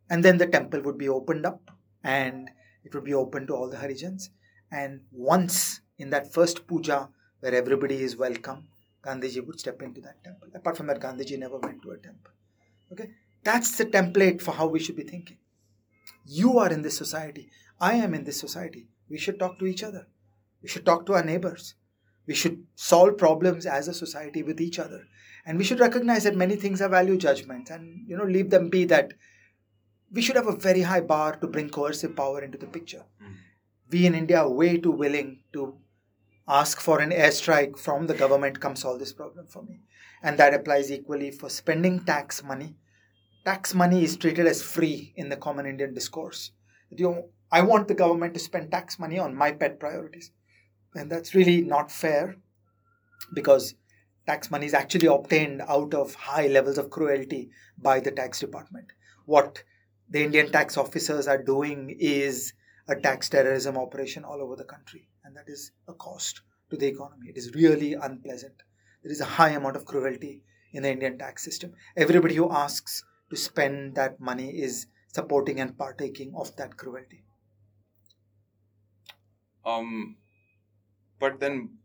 And 0.08 0.24
then 0.24 0.38
the 0.38 0.46
temple 0.46 0.82
would 0.82 0.98
be 0.98 1.08
opened 1.08 1.44
up 1.44 1.75
and 2.06 2.50
it 2.84 2.94
would 2.94 3.04
be 3.04 3.14
open 3.14 3.46
to 3.48 3.54
all 3.54 3.68
the 3.68 3.76
Harijans. 3.76 4.28
And 4.70 5.00
once 5.10 5.80
in 5.98 6.10
that 6.10 6.32
first 6.32 6.66
puja 6.66 7.08
where 7.40 7.54
everybody 7.54 8.00
is 8.02 8.16
welcome, 8.16 8.68
Gandhiji 9.04 9.44
would 9.44 9.58
step 9.58 9.82
into 9.82 10.00
that 10.02 10.22
temple. 10.22 10.48
Apart 10.54 10.76
from 10.76 10.86
that, 10.86 11.00
Gandhiji 11.00 11.38
never 11.38 11.58
went 11.58 11.82
to 11.82 11.90
a 11.90 11.98
temple. 11.98 12.32
Okay, 12.92 13.10
that's 13.42 13.76
the 13.76 13.86
template 13.86 14.40
for 14.40 14.52
how 14.52 14.68
we 14.68 14.78
should 14.78 14.96
be 14.96 15.02
thinking. 15.02 15.38
You 16.24 16.58
are 16.58 16.72
in 16.72 16.82
this 16.82 16.96
society. 16.96 17.50
I 17.80 17.94
am 17.94 18.14
in 18.14 18.24
this 18.24 18.38
society. 18.38 18.86
We 19.10 19.18
should 19.18 19.38
talk 19.38 19.58
to 19.58 19.66
each 19.66 19.82
other. 19.82 20.06
We 20.62 20.68
should 20.68 20.86
talk 20.86 21.06
to 21.06 21.14
our 21.14 21.24
neighbors. 21.24 21.74
We 22.26 22.34
should 22.34 22.64
solve 22.74 23.18
problems 23.18 23.66
as 23.66 23.88
a 23.88 23.94
society 23.94 24.42
with 24.42 24.60
each 24.60 24.78
other. 24.78 25.02
And 25.44 25.58
we 25.58 25.64
should 25.64 25.80
recognize 25.80 26.24
that 26.24 26.36
many 26.36 26.56
things 26.56 26.80
are 26.80 26.88
value 26.88 27.16
judgments 27.16 27.70
and 27.70 28.08
you 28.08 28.16
know 28.16 28.24
leave 28.24 28.50
them 28.50 28.68
be 28.68 28.84
that 28.86 29.12
we 30.16 30.22
should 30.22 30.36
have 30.36 30.48
a 30.48 30.56
very 30.56 30.80
high 30.80 31.02
bar 31.02 31.36
to 31.36 31.46
bring 31.46 31.68
coercive 31.68 32.16
power 32.16 32.42
into 32.42 32.56
the 32.56 32.66
picture. 32.66 33.04
Mm. 33.22 33.34
We 33.90 34.06
in 34.06 34.14
India 34.14 34.38
are 34.40 34.50
way 34.50 34.78
too 34.78 34.90
willing 34.90 35.40
to 35.52 35.76
ask 36.48 36.80
for 36.80 37.00
an 37.00 37.10
airstrike 37.10 37.78
from 37.78 38.06
the 38.06 38.14
government 38.14 38.60
come 38.60 38.76
solve 38.76 38.98
this 38.98 39.12
problem 39.12 39.46
for 39.46 39.62
me. 39.62 39.80
And 40.22 40.38
that 40.38 40.54
applies 40.54 40.90
equally 40.90 41.30
for 41.30 41.50
spending 41.50 42.02
tax 42.04 42.42
money. 42.42 42.76
Tax 43.44 43.74
money 43.74 44.02
is 44.02 44.16
treated 44.16 44.46
as 44.46 44.62
free 44.62 45.12
in 45.16 45.28
the 45.28 45.36
common 45.36 45.66
Indian 45.66 45.92
discourse. 45.92 46.52
You 46.90 47.04
know, 47.04 47.28
I 47.52 47.60
want 47.62 47.86
the 47.86 47.94
government 47.94 48.32
to 48.34 48.40
spend 48.40 48.70
tax 48.70 48.98
money 48.98 49.18
on 49.18 49.36
my 49.36 49.52
pet 49.52 49.78
priorities. 49.78 50.30
And 50.94 51.12
that's 51.12 51.34
really 51.34 51.60
not 51.60 51.92
fair 51.92 52.36
because 53.34 53.74
tax 54.26 54.50
money 54.50 54.64
is 54.64 54.74
actually 54.74 55.08
obtained 55.08 55.62
out 55.68 55.92
of 55.92 56.14
high 56.14 56.46
levels 56.46 56.78
of 56.78 56.88
cruelty 56.88 57.50
by 57.76 58.00
the 58.00 58.10
tax 58.10 58.40
department. 58.40 58.86
What 59.26 59.62
the 60.08 60.22
Indian 60.22 60.50
tax 60.50 60.76
officers 60.76 61.26
are 61.26 61.42
doing 61.42 61.96
is 61.98 62.52
a 62.88 62.94
tax 62.94 63.28
terrorism 63.28 63.76
operation 63.76 64.24
all 64.24 64.40
over 64.40 64.56
the 64.56 64.64
country, 64.64 65.08
and 65.24 65.36
that 65.36 65.48
is 65.48 65.72
a 65.88 65.94
cost 65.94 66.42
to 66.70 66.76
the 66.76 66.86
economy. 66.86 67.28
It 67.28 67.36
is 67.36 67.54
really 67.54 67.94
unpleasant. 67.94 68.62
There 69.02 69.12
is 69.12 69.20
a 69.20 69.24
high 69.24 69.50
amount 69.50 69.76
of 69.76 69.84
cruelty 69.84 70.44
in 70.72 70.82
the 70.82 70.90
Indian 70.90 71.18
tax 71.18 71.44
system. 71.44 71.72
Everybody 71.96 72.36
who 72.36 72.50
asks 72.50 73.04
to 73.30 73.36
spend 73.36 73.96
that 73.96 74.20
money 74.20 74.50
is 74.50 74.86
supporting 75.12 75.60
and 75.60 75.76
partaking 75.76 76.32
of 76.36 76.54
that 76.56 76.76
cruelty. 76.76 77.24
Um, 79.64 80.16
but 81.18 81.40
then, 81.40 81.78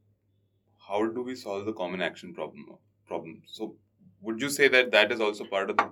how 0.88 1.07
do 1.07 1.23
we 1.23 1.35
solve 1.35 1.65
the 1.65 1.73
common 1.73 2.02
action 2.02 2.34
problem? 2.34 2.65
Problem. 3.07 3.41
So, 3.48 3.76
would 4.22 4.39
you 4.39 4.49
say 4.49 4.68
that 4.68 4.91
that 4.91 5.11
is 5.11 5.19
also 5.19 5.45
part 5.45 5.72
of 5.72 5.77
the 5.77 5.89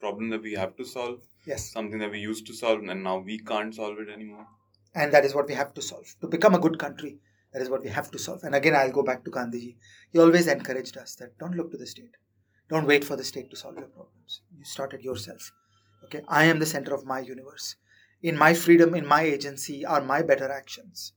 problem 0.00 0.30
that 0.30 0.42
we 0.42 0.54
have 0.54 0.76
to 0.76 0.84
solve? 0.84 1.20
Yes. 1.44 1.72
Something 1.72 1.98
that 1.98 2.10
we 2.10 2.20
used 2.20 2.46
to 2.46 2.54
solve 2.54 2.82
and 2.82 3.02
now 3.02 3.18
we 3.18 3.38
can't 3.38 3.74
solve 3.74 3.98
it 3.98 4.08
anymore. 4.08 4.46
And 4.94 5.12
that 5.12 5.24
is 5.24 5.34
what 5.34 5.48
we 5.48 5.54
have 5.54 5.74
to 5.74 5.82
solve. 5.82 6.14
To 6.20 6.28
become 6.28 6.54
a 6.54 6.58
good 6.58 6.78
country, 6.78 7.18
that 7.52 7.62
is 7.62 7.70
what 7.70 7.82
we 7.82 7.88
have 7.90 8.10
to 8.12 8.18
solve. 8.18 8.44
And 8.44 8.54
again, 8.54 8.74
I'll 8.74 8.92
go 8.92 9.02
back 9.02 9.24
to 9.24 9.30
Gandhiji. 9.30 9.76
He 10.12 10.18
always 10.18 10.46
encouraged 10.46 10.96
us 10.96 11.14
that 11.16 11.38
don't 11.38 11.56
look 11.56 11.70
to 11.72 11.76
the 11.76 11.86
state. 11.86 12.16
Don't 12.68 12.86
wait 12.86 13.04
for 13.04 13.16
the 13.16 13.24
state 13.24 13.50
to 13.50 13.56
solve 13.56 13.76
your 13.76 13.88
problems. 13.88 14.42
You 14.56 14.64
start 14.64 14.94
it 14.94 15.02
yourself. 15.02 15.52
Okay, 16.04 16.22
I 16.28 16.44
am 16.44 16.58
the 16.58 16.66
center 16.66 16.94
of 16.94 17.04
my 17.04 17.20
universe. 17.20 17.76
In 18.22 18.36
my 18.36 18.54
freedom, 18.54 18.94
in 18.94 19.06
my 19.06 19.22
agency, 19.22 19.84
are 19.84 20.00
my 20.00 20.22
better 20.22 20.50
actions. 20.50 21.12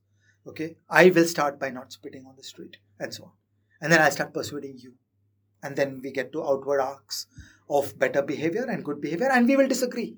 Okay, 0.48 0.78
I 0.90 1.10
will 1.10 1.26
start 1.26 1.60
by 1.60 1.70
not 1.70 1.92
spitting 1.92 2.26
on 2.26 2.36
the 2.36 2.44
street 2.44 2.78
and 3.00 3.14
so 3.14 3.26
on. 3.26 3.32
And 3.82 3.92
then 3.92 4.02
I 4.02 4.10
start 4.10 4.34
persuading 4.34 4.78
you. 4.80 4.94
And 5.62 5.76
then 5.76 6.02
we 6.04 6.12
get 6.12 6.32
to 6.34 6.44
outward 6.44 6.80
arcs 6.80 7.28
of 7.70 7.98
better 7.98 8.22
behavior 8.22 8.66
and 8.70 8.84
good 8.84 9.02
behavior, 9.02 9.30
and 9.32 9.48
we 9.48 9.56
will 9.56 9.68
disagree. 9.68 10.18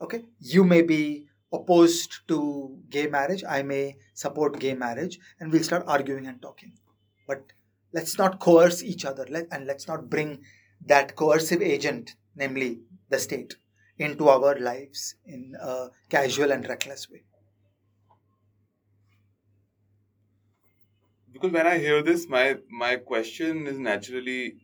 Okay, 0.00 0.24
you 0.40 0.64
may 0.64 0.82
be 0.82 1.26
opposed 1.52 2.26
to 2.28 2.78
gay 2.90 3.06
marriage, 3.06 3.42
I 3.48 3.62
may 3.62 3.96
support 4.14 4.60
gay 4.60 4.74
marriage, 4.74 5.18
and 5.40 5.52
we'll 5.52 5.62
start 5.62 5.84
arguing 5.86 6.26
and 6.26 6.40
talking. 6.42 6.72
But 7.26 7.42
let's 7.92 8.18
not 8.18 8.38
coerce 8.38 8.82
each 8.82 9.04
other, 9.04 9.26
let, 9.30 9.46
and 9.50 9.66
let's 9.66 9.88
not 9.88 10.10
bring 10.10 10.42
that 10.86 11.16
coercive 11.16 11.62
agent, 11.62 12.14
namely 12.36 12.80
the 13.08 13.18
state, 13.18 13.56
into 13.98 14.28
our 14.28 14.58
lives 14.58 15.16
in 15.26 15.56
a 15.60 15.88
casual 16.08 16.52
and 16.52 16.68
reckless 16.68 17.10
way. 17.10 17.22
Because 21.32 21.52
when 21.52 21.66
I 21.66 21.78
hear 21.78 22.02
this, 22.02 22.28
my 22.28 22.56
my 22.70 22.96
question 22.96 23.66
is 23.66 23.78
naturally 23.78 24.56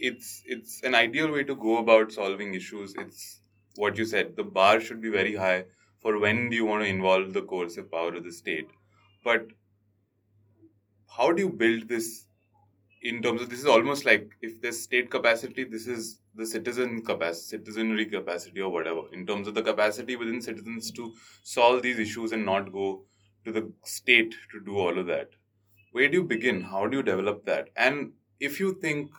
it's 0.00 0.42
it's 0.44 0.82
an 0.82 0.94
ideal 0.94 1.30
way 1.32 1.44
to 1.44 1.54
go 1.54 1.78
about 1.78 2.12
solving 2.12 2.54
issues. 2.54 2.94
It's 2.98 3.40
what 3.76 3.98
you 3.98 4.04
said. 4.04 4.36
The 4.36 4.44
bar 4.44 4.80
should 4.80 5.00
be 5.00 5.10
very 5.10 5.36
high 5.36 5.64
for 6.00 6.18
when 6.18 6.50
do 6.50 6.56
you 6.56 6.64
want 6.64 6.84
to 6.84 6.88
involve 6.88 7.32
the 7.32 7.42
coercive 7.42 7.90
power 7.90 8.14
of 8.14 8.24
the 8.24 8.32
state. 8.32 8.68
But 9.24 9.48
how 11.16 11.32
do 11.32 11.42
you 11.42 11.50
build 11.50 11.88
this 11.88 12.26
in 13.02 13.22
terms 13.22 13.40
of 13.40 13.50
this 13.50 13.60
is 13.60 13.66
almost 13.66 14.04
like 14.04 14.30
if 14.40 14.60
there's 14.60 14.80
state 14.82 15.10
capacity, 15.10 15.64
this 15.64 15.86
is 15.86 16.20
the 16.34 16.46
citizen 16.46 17.04
capacity, 17.04 17.58
citizenry 17.58 18.06
capacity 18.06 18.60
or 18.60 18.70
whatever, 18.70 19.02
in 19.12 19.26
terms 19.26 19.46
of 19.48 19.54
the 19.54 19.62
capacity 19.62 20.16
within 20.16 20.40
citizens 20.40 20.90
to 20.92 21.14
solve 21.42 21.82
these 21.82 21.98
issues 21.98 22.32
and 22.32 22.44
not 22.44 22.72
go 22.72 23.04
to 23.44 23.52
the 23.52 23.72
state 23.84 24.34
to 24.50 24.60
do 24.64 24.76
all 24.76 24.98
of 24.98 25.06
that. 25.06 25.30
Where 25.92 26.08
do 26.08 26.18
you 26.18 26.24
begin? 26.24 26.62
How 26.62 26.86
do 26.86 26.96
you 26.98 27.02
develop 27.02 27.44
that? 27.46 27.70
And 27.76 28.12
if 28.40 28.58
you 28.60 28.74
think 28.74 29.10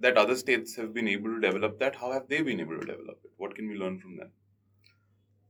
that 0.00 0.16
other 0.16 0.36
states 0.36 0.76
have 0.76 0.94
been 0.94 1.08
able 1.08 1.34
to 1.34 1.40
develop 1.40 1.78
that, 1.80 1.96
how 1.96 2.12
have 2.12 2.28
they 2.28 2.42
been 2.42 2.60
able 2.60 2.78
to 2.78 2.86
develop 2.86 3.18
it? 3.24 3.32
What 3.36 3.54
can 3.54 3.68
we 3.68 3.76
learn 3.76 3.98
from 3.98 4.16
them? 4.16 4.30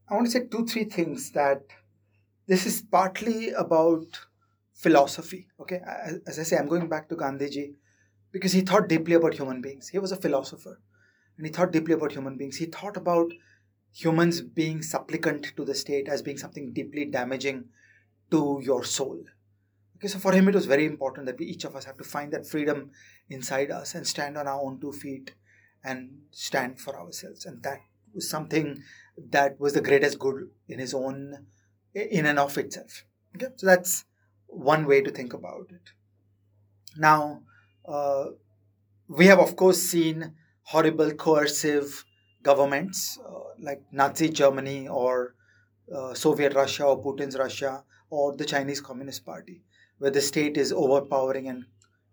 I 0.08 0.14
want 0.14 0.26
to 0.26 0.32
say 0.32 0.46
two, 0.46 0.66
three 0.66 0.84
things 0.84 1.32
that 1.32 1.62
this 2.46 2.64
is 2.64 2.80
partly 2.80 3.50
about 3.50 4.06
philosophy. 4.72 5.48
Okay, 5.60 5.80
as 6.26 6.38
I 6.38 6.42
say, 6.44 6.56
I'm 6.56 6.68
going 6.68 6.88
back 6.88 7.08
to 7.10 7.16
Gandhiji 7.16 7.74
because 8.32 8.52
he 8.52 8.62
thought 8.62 8.88
deeply 8.88 9.14
about 9.14 9.34
human 9.34 9.60
beings. 9.60 9.88
He 9.88 9.98
was 9.98 10.12
a 10.12 10.16
philosopher 10.16 10.80
and 11.36 11.46
he 11.46 11.52
thought 11.52 11.72
deeply 11.72 11.94
about 11.94 12.12
human 12.12 12.38
beings. 12.38 12.56
He 12.56 12.66
thought 12.66 12.96
about 12.96 13.32
humans 13.92 14.40
being 14.40 14.82
supplicant 14.82 15.52
to 15.56 15.64
the 15.64 15.74
state 15.74 16.08
as 16.08 16.22
being 16.22 16.38
something 16.38 16.72
deeply 16.72 17.04
damaging 17.04 17.64
to 18.30 18.60
your 18.62 18.84
soul. 18.84 19.22
Okay, 19.98 20.06
so 20.06 20.20
for 20.20 20.32
him, 20.32 20.46
it 20.46 20.54
was 20.54 20.66
very 20.66 20.86
important 20.86 21.26
that 21.26 21.38
we 21.40 21.46
each 21.46 21.64
of 21.64 21.74
us 21.74 21.84
have 21.84 21.96
to 21.96 22.04
find 22.04 22.32
that 22.32 22.46
freedom 22.46 22.92
inside 23.28 23.72
us 23.72 23.96
and 23.96 24.06
stand 24.06 24.38
on 24.38 24.46
our 24.46 24.60
own 24.60 24.80
two 24.80 24.92
feet 24.92 25.34
and 25.82 26.20
stand 26.30 26.78
for 26.78 26.96
ourselves. 26.96 27.44
And 27.44 27.60
that 27.64 27.80
was 28.14 28.30
something 28.30 28.82
that 29.30 29.58
was 29.58 29.72
the 29.72 29.80
greatest 29.80 30.20
good 30.20 30.50
in 30.68 30.78
his 30.78 30.94
own, 30.94 31.46
in 31.94 32.26
and 32.26 32.38
of 32.38 32.56
itself. 32.58 33.04
Okay, 33.34 33.48
so 33.56 33.66
that's 33.66 34.04
one 34.46 34.86
way 34.86 35.02
to 35.02 35.10
think 35.10 35.32
about 35.32 35.66
it. 35.70 35.90
Now, 36.96 37.42
uh, 37.84 38.26
we 39.08 39.26
have 39.26 39.40
of 39.40 39.56
course 39.56 39.82
seen 39.82 40.34
horrible 40.62 41.12
coercive 41.14 42.04
governments 42.44 43.18
uh, 43.26 43.40
like 43.58 43.82
Nazi 43.90 44.28
Germany 44.28 44.86
or 44.86 45.34
uh, 45.92 46.14
Soviet 46.14 46.54
Russia 46.54 46.84
or 46.84 47.02
Putin's 47.02 47.36
Russia 47.36 47.82
or 48.10 48.36
the 48.36 48.44
Chinese 48.44 48.80
Communist 48.80 49.24
Party 49.26 49.62
where 49.98 50.10
the 50.10 50.20
state 50.20 50.56
is 50.56 50.72
overpowering 50.72 51.48
and 51.48 51.64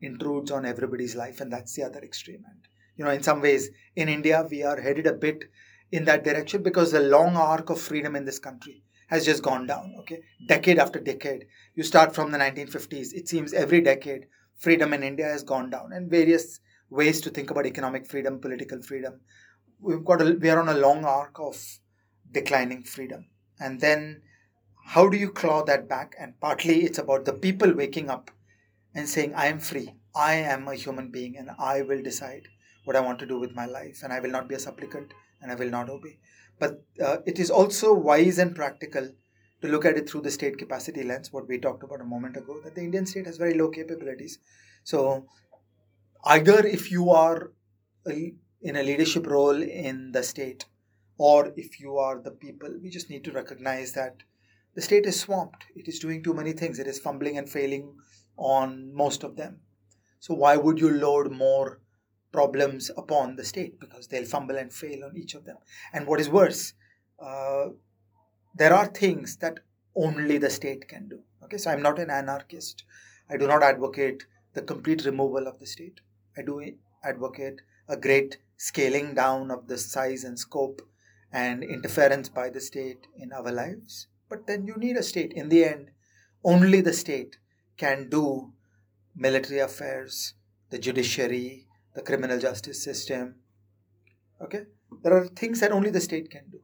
intrudes 0.02 0.52
on 0.52 0.66
everybody's 0.66 1.16
life, 1.16 1.42
and 1.42 1.52
that's 1.52 1.74
the 1.76 1.84
other 1.84 2.00
extreme. 2.00 2.44
And 2.46 2.60
you 2.96 3.06
know, 3.06 3.12
in 3.12 3.24
some 3.24 3.42
ways, 3.42 3.70
in 3.96 4.10
India, 4.10 4.46
we 4.50 4.64
are 4.64 4.80
headed 4.80 5.08
a 5.08 5.14
bit 5.14 5.46
in 5.92 6.06
that 6.06 6.24
direction 6.24 6.64
because 6.64 6.92
the 6.92 7.00
long 7.00 7.36
arc 7.36 7.70
of 7.70 7.80
freedom 7.80 8.16
in 8.16 8.26
this 8.26 8.40
country 8.40 8.84
has 9.08 9.26
just 9.26 9.44
gone 9.44 9.68
down. 9.68 9.94
Okay, 10.00 10.22
decade 10.48 10.80
after 10.80 11.00
decade, 11.00 11.46
you 11.76 11.84
start 11.84 12.16
from 12.16 12.32
the 12.32 12.38
1950s. 12.38 13.14
It 13.14 13.28
seems 13.28 13.54
every 13.54 13.82
decade, 13.82 14.28
freedom 14.58 14.94
in 14.94 15.04
India 15.04 15.26
has 15.26 15.44
gone 15.44 15.70
down, 15.70 15.92
and 15.94 16.10
various 16.10 16.60
ways 16.90 17.22
to 17.22 17.30
think 17.30 17.52
about 17.52 17.66
economic 17.66 18.06
freedom, 18.06 18.40
political 18.40 18.82
freedom. 18.82 19.22
We've 19.80 20.06
got 20.06 20.22
a, 20.22 20.38
we 20.40 20.50
are 20.50 20.60
on 20.60 20.70
a 20.70 20.78
long 20.78 21.06
arc 21.06 21.40
of 21.40 21.62
declining 22.32 22.84
freedom, 22.84 23.28
and 23.60 23.80
then 23.80 24.22
how 24.94 25.10
do 25.10 25.18
you 25.18 25.30
claw 25.32 25.64
that 25.64 25.90
back? 25.90 26.16
And 26.20 26.40
partly 26.40 26.84
it's 26.84 27.00
about 27.00 27.26
the 27.26 27.34
people 27.34 27.74
waking 27.74 28.10
up 28.10 28.32
and 28.94 29.10
saying, 29.10 29.34
"I 29.34 29.48
am 29.48 29.60
free. 29.60 29.96
I 30.16 30.36
am 30.36 30.68
a 30.68 30.76
human 30.76 31.12
being, 31.12 31.38
and 31.38 31.50
I 31.60 31.82
will 31.82 32.02
decide 32.02 32.48
what 32.86 32.96
I 32.96 33.02
want 33.02 33.20
to 33.20 33.26
do 33.26 33.40
with 33.40 33.56
my 33.56 33.66
life, 33.66 34.02
and 34.04 34.14
I 34.14 34.20
will 34.20 34.30
not 34.30 34.48
be 34.48 34.56
a 34.56 34.60
supplicant, 34.60 35.14
and 35.42 35.52
I 35.52 35.56
will 35.56 35.70
not 35.70 35.90
obey." 35.90 36.18
But 36.60 36.84
uh, 37.02 37.18
it 37.26 37.40
is 37.40 37.50
also 37.50 37.94
wise 37.94 38.38
and 38.38 38.56
practical 38.56 39.10
to 39.62 39.68
look 39.68 39.86
at 39.86 39.98
it 39.98 40.10
through 40.10 40.22
the 40.22 40.32
state 40.32 40.58
capacity 40.58 41.04
lens, 41.04 41.34
what 41.34 41.48
we 41.48 41.58
talked 41.58 41.84
about 41.84 42.02
a 42.02 42.06
moment 42.06 42.38
ago, 42.38 42.60
that 42.64 42.76
the 42.76 42.82
Indian 42.82 43.06
state 43.06 43.26
has 43.26 43.38
very 43.38 43.56
low 43.56 43.70
capabilities. 43.70 44.40
So, 44.84 45.26
either 46.24 46.66
if 46.66 46.92
you 46.92 47.10
are 47.10 47.52
in 48.06 48.76
a 48.76 48.84
leadership 48.84 49.28
role 49.28 49.62
in 49.62 50.12
the 50.12 50.24
state, 50.24 50.66
or 51.18 51.54
if 51.56 51.80
you 51.80 51.98
are 51.98 52.22
the 52.22 52.32
people, 52.32 52.70
we 52.82 52.90
just 52.90 53.10
need 53.10 53.24
to 53.24 53.32
recognize 53.32 53.94
that 53.94 54.24
the 54.76 54.82
state 54.82 55.06
is 55.06 55.20
swamped. 55.20 55.66
It 55.76 55.88
is 55.88 56.00
doing 56.00 56.22
too 56.22 56.34
many 56.34 56.52
things. 56.52 56.80
It 56.80 56.88
is 56.88 57.00
fumbling 57.00 57.38
and 57.38 57.50
failing 57.50 57.96
on 58.38 58.94
most 58.94 59.24
of 59.24 59.36
them. 59.36 59.62
So, 60.20 60.34
why 60.34 60.58
would 60.58 60.80
you 60.80 60.90
load 60.92 61.32
more 61.32 61.80
problems 62.32 62.92
upon 62.98 63.38
the 63.38 63.46
state? 63.46 63.80
Because 63.80 64.08
they'll 64.08 64.26
fumble 64.26 64.58
and 64.58 64.74
fail 64.74 65.06
on 65.06 65.16
each 65.16 65.34
of 65.34 65.46
them. 65.46 65.58
And 65.94 66.06
what 66.06 66.20
is 66.20 66.30
worse, 66.30 66.74
uh, 67.20 67.68
there 68.54 68.74
are 68.74 68.88
things 68.88 69.38
that 69.38 69.60
only 69.96 70.38
the 70.38 70.50
state 70.50 70.88
can 70.88 71.08
do. 71.08 71.22
Okay, 71.44 71.58
so 71.58 71.72
I'm 71.72 71.82
not 71.82 72.00
an 72.00 72.10
anarchist. 72.10 72.84
I 73.30 73.38
do 73.38 73.48
not 73.48 73.64
advocate 73.64 74.26
the 74.54 74.62
complete 74.62 75.06
removal 75.06 75.48
of 75.48 75.60
the 75.60 75.66
state. 75.66 76.02
I 76.38 76.42
do 76.42 76.62
advocate 77.04 77.62
a 77.88 77.96
great 77.96 78.38
scaling 78.58 79.14
down 79.14 79.52
of 79.52 79.68
the 79.68 79.78
size 79.78 80.24
and 80.24 80.38
scope 80.38 80.82
and 81.32 81.64
interference 81.64 82.30
by 82.30 82.50
the 82.50 82.62
state 82.62 83.08
in 83.18 83.32
our 83.32 83.52
lives. 83.52 84.08
But 84.30 84.48
then 84.48 84.68
you 84.68 84.76
need 84.78 84.98
a 84.98 85.04
state. 85.04 85.34
In 85.34 85.50
the 85.50 85.66
end, 85.66 85.92
only 86.44 86.82
the 86.82 86.94
state 86.94 87.38
can 87.78 88.10
do 88.10 88.54
military 89.16 89.60
affairs, 89.60 90.34
the 90.70 90.80
judiciary, 90.80 91.68
the 91.94 92.02
criminal 92.02 92.40
justice 92.40 92.84
system. 92.84 93.36
Okay? 94.42 94.64
There 95.04 95.14
are 95.14 95.28
things 95.28 95.60
that 95.60 95.72
only 95.72 95.90
the 95.90 96.02
state 96.02 96.30
can 96.30 96.50
do. 96.52 96.60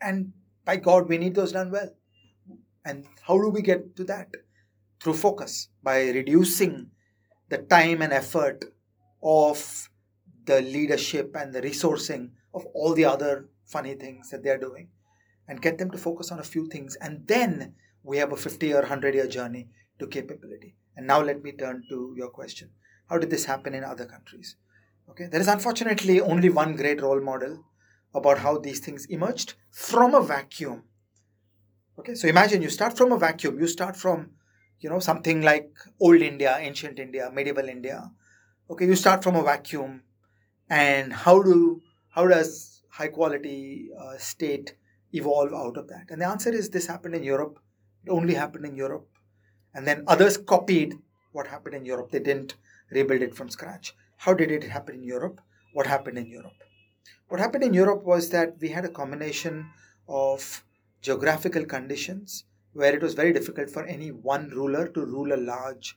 And 0.00 0.32
by 0.64 0.76
God, 0.76 1.08
we 1.08 1.18
need 1.18 1.34
those 1.34 1.52
done 1.52 1.70
well. 1.70 1.90
And 2.84 3.06
how 3.26 3.38
do 3.38 3.48
we 3.48 3.62
get 3.62 3.96
to 3.96 4.04
that? 4.04 4.28
Through 5.00 5.14
focus, 5.14 5.68
by 5.82 6.10
reducing 6.10 6.90
the 7.48 7.58
time 7.58 8.02
and 8.02 8.12
effort 8.12 8.66
of 9.22 9.88
the 10.44 10.60
leadership 10.60 11.34
and 11.34 11.54
the 11.54 11.62
resourcing 11.62 12.30
of 12.52 12.66
all 12.74 12.94
the 12.94 13.06
other 13.06 13.48
funny 13.64 13.94
things 13.94 14.30
that 14.30 14.42
they're 14.42 14.58
doing 14.58 14.88
and 15.50 15.60
get 15.60 15.78
them 15.78 15.90
to 15.90 15.98
focus 15.98 16.30
on 16.30 16.38
a 16.38 16.44
few 16.44 16.68
things. 16.68 16.96
And 16.96 17.26
then 17.26 17.74
we 18.04 18.18
have 18.18 18.32
a 18.32 18.36
50 18.36 18.72
or 18.72 18.82
100 18.82 19.14
year 19.14 19.26
journey 19.26 19.68
to 19.98 20.06
capability. 20.06 20.76
And 20.96 21.08
now 21.08 21.20
let 21.20 21.42
me 21.42 21.50
turn 21.50 21.82
to 21.88 22.14
your 22.16 22.30
question. 22.30 22.70
How 23.08 23.18
did 23.18 23.30
this 23.30 23.46
happen 23.46 23.74
in 23.74 23.82
other 23.82 24.06
countries? 24.06 24.54
Okay, 25.10 25.26
there 25.26 25.40
is 25.40 25.48
unfortunately 25.48 26.20
only 26.20 26.50
one 26.50 26.76
great 26.76 27.02
role 27.02 27.20
model 27.20 27.64
about 28.14 28.38
how 28.38 28.58
these 28.58 28.78
things 28.78 29.06
emerged 29.06 29.54
from 29.70 30.14
a 30.14 30.22
vacuum. 30.22 30.84
Okay, 31.98 32.14
so 32.14 32.28
imagine 32.28 32.62
you 32.62 32.70
start 32.70 32.96
from 32.96 33.10
a 33.10 33.18
vacuum. 33.18 33.58
You 33.58 33.66
start 33.66 33.96
from, 33.96 34.30
you 34.78 34.88
know, 34.88 35.00
something 35.00 35.42
like 35.42 35.72
old 35.98 36.22
India, 36.22 36.56
ancient 36.60 37.00
India, 37.00 37.28
medieval 37.34 37.68
India. 37.68 38.12
Okay, 38.70 38.86
you 38.86 38.94
start 38.94 39.24
from 39.24 39.34
a 39.34 39.42
vacuum, 39.42 40.02
and 40.68 41.12
how 41.12 41.42
do 41.42 41.82
how 42.10 42.28
does 42.28 42.84
high 42.90 43.08
quality 43.08 43.88
uh, 44.00 44.16
state 44.16 44.76
evolve 45.12 45.52
out 45.52 45.76
of 45.76 45.88
that? 45.88 46.06
And 46.10 46.20
the 46.20 46.26
answer 46.26 46.52
is 46.52 46.70
this 46.70 46.86
happened 46.86 47.14
in 47.14 47.22
Europe. 47.22 47.58
It 48.04 48.10
only 48.10 48.34
happened 48.34 48.64
in 48.64 48.76
Europe, 48.76 49.08
and 49.74 49.86
then 49.86 50.04
others 50.06 50.36
copied 50.36 50.94
what 51.32 51.46
happened 51.46 51.74
in 51.74 51.84
Europe. 51.84 52.10
They 52.10 52.18
didn't 52.18 52.54
rebuild 52.90 53.22
it 53.22 53.34
from 53.34 53.50
scratch. 53.50 53.94
How 54.16 54.34
did 54.34 54.50
it 54.50 54.64
happen 54.64 54.96
in 54.96 55.04
Europe? 55.04 55.40
What 55.74 55.86
happened 55.86 56.18
in 56.18 56.26
Europe? 56.26 56.54
What 57.28 57.40
happened 57.40 57.64
in 57.64 57.74
Europe 57.74 58.02
was 58.04 58.30
that 58.30 58.56
we 58.60 58.70
had 58.70 58.84
a 58.84 58.88
combination 58.88 59.70
of 60.08 60.64
geographical 61.00 61.64
conditions 61.64 62.44
where 62.72 62.94
it 62.94 63.02
was 63.02 63.14
very 63.14 63.32
difficult 63.32 63.70
for 63.70 63.84
any 63.84 64.10
one 64.10 64.50
ruler 64.50 64.88
to 64.88 65.04
rule 65.04 65.32
a 65.32 65.36
large 65.36 65.96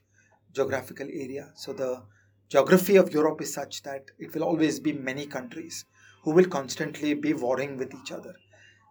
geographical 0.52 1.06
area. 1.06 1.50
So 1.54 1.72
the 1.72 2.02
geography 2.48 2.96
of 2.96 3.12
Europe 3.12 3.40
is 3.40 3.52
such 3.52 3.82
that 3.82 4.10
it 4.18 4.34
will 4.34 4.44
always 4.44 4.78
be 4.78 4.92
many 4.92 5.26
countries 5.26 5.84
who 6.22 6.30
will 6.30 6.46
constantly 6.46 7.14
be 7.14 7.34
warring 7.34 7.76
with 7.76 7.92
each 7.94 8.12
other. 8.12 8.34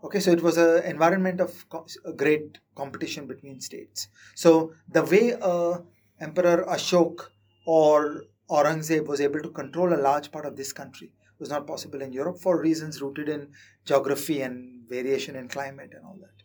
Okay, 0.03 0.19
so 0.19 0.31
it 0.31 0.43
was 0.43 0.57
an 0.57 0.83
environment 0.83 1.39
of 1.39 1.65
a 2.05 2.11
great 2.11 2.57
competition 2.75 3.25
between 3.25 3.61
states. 3.61 4.09
So 4.35 4.73
the 4.89 5.03
way 5.03 5.33
uh, 5.41 5.79
Emperor 6.19 6.65
Ashok 6.67 7.21
or 7.65 8.23
Aurangzeb 8.49 9.07
was 9.07 9.21
able 9.21 9.39
to 9.41 9.49
control 9.49 9.93
a 9.93 10.03
large 10.09 10.29
part 10.29 10.45
of 10.45 10.57
this 10.57 10.73
country 10.73 11.13
was 11.39 11.49
not 11.49 11.65
possible 11.65 12.01
in 12.01 12.11
Europe 12.11 12.39
for 12.39 12.61
reasons 12.61 13.01
rooted 13.01 13.29
in 13.29 13.49
geography 13.85 14.41
and 14.41 14.87
variation 14.89 15.35
in 15.37 15.47
climate 15.47 15.91
and 15.95 16.05
all 16.05 16.17
that. 16.19 16.43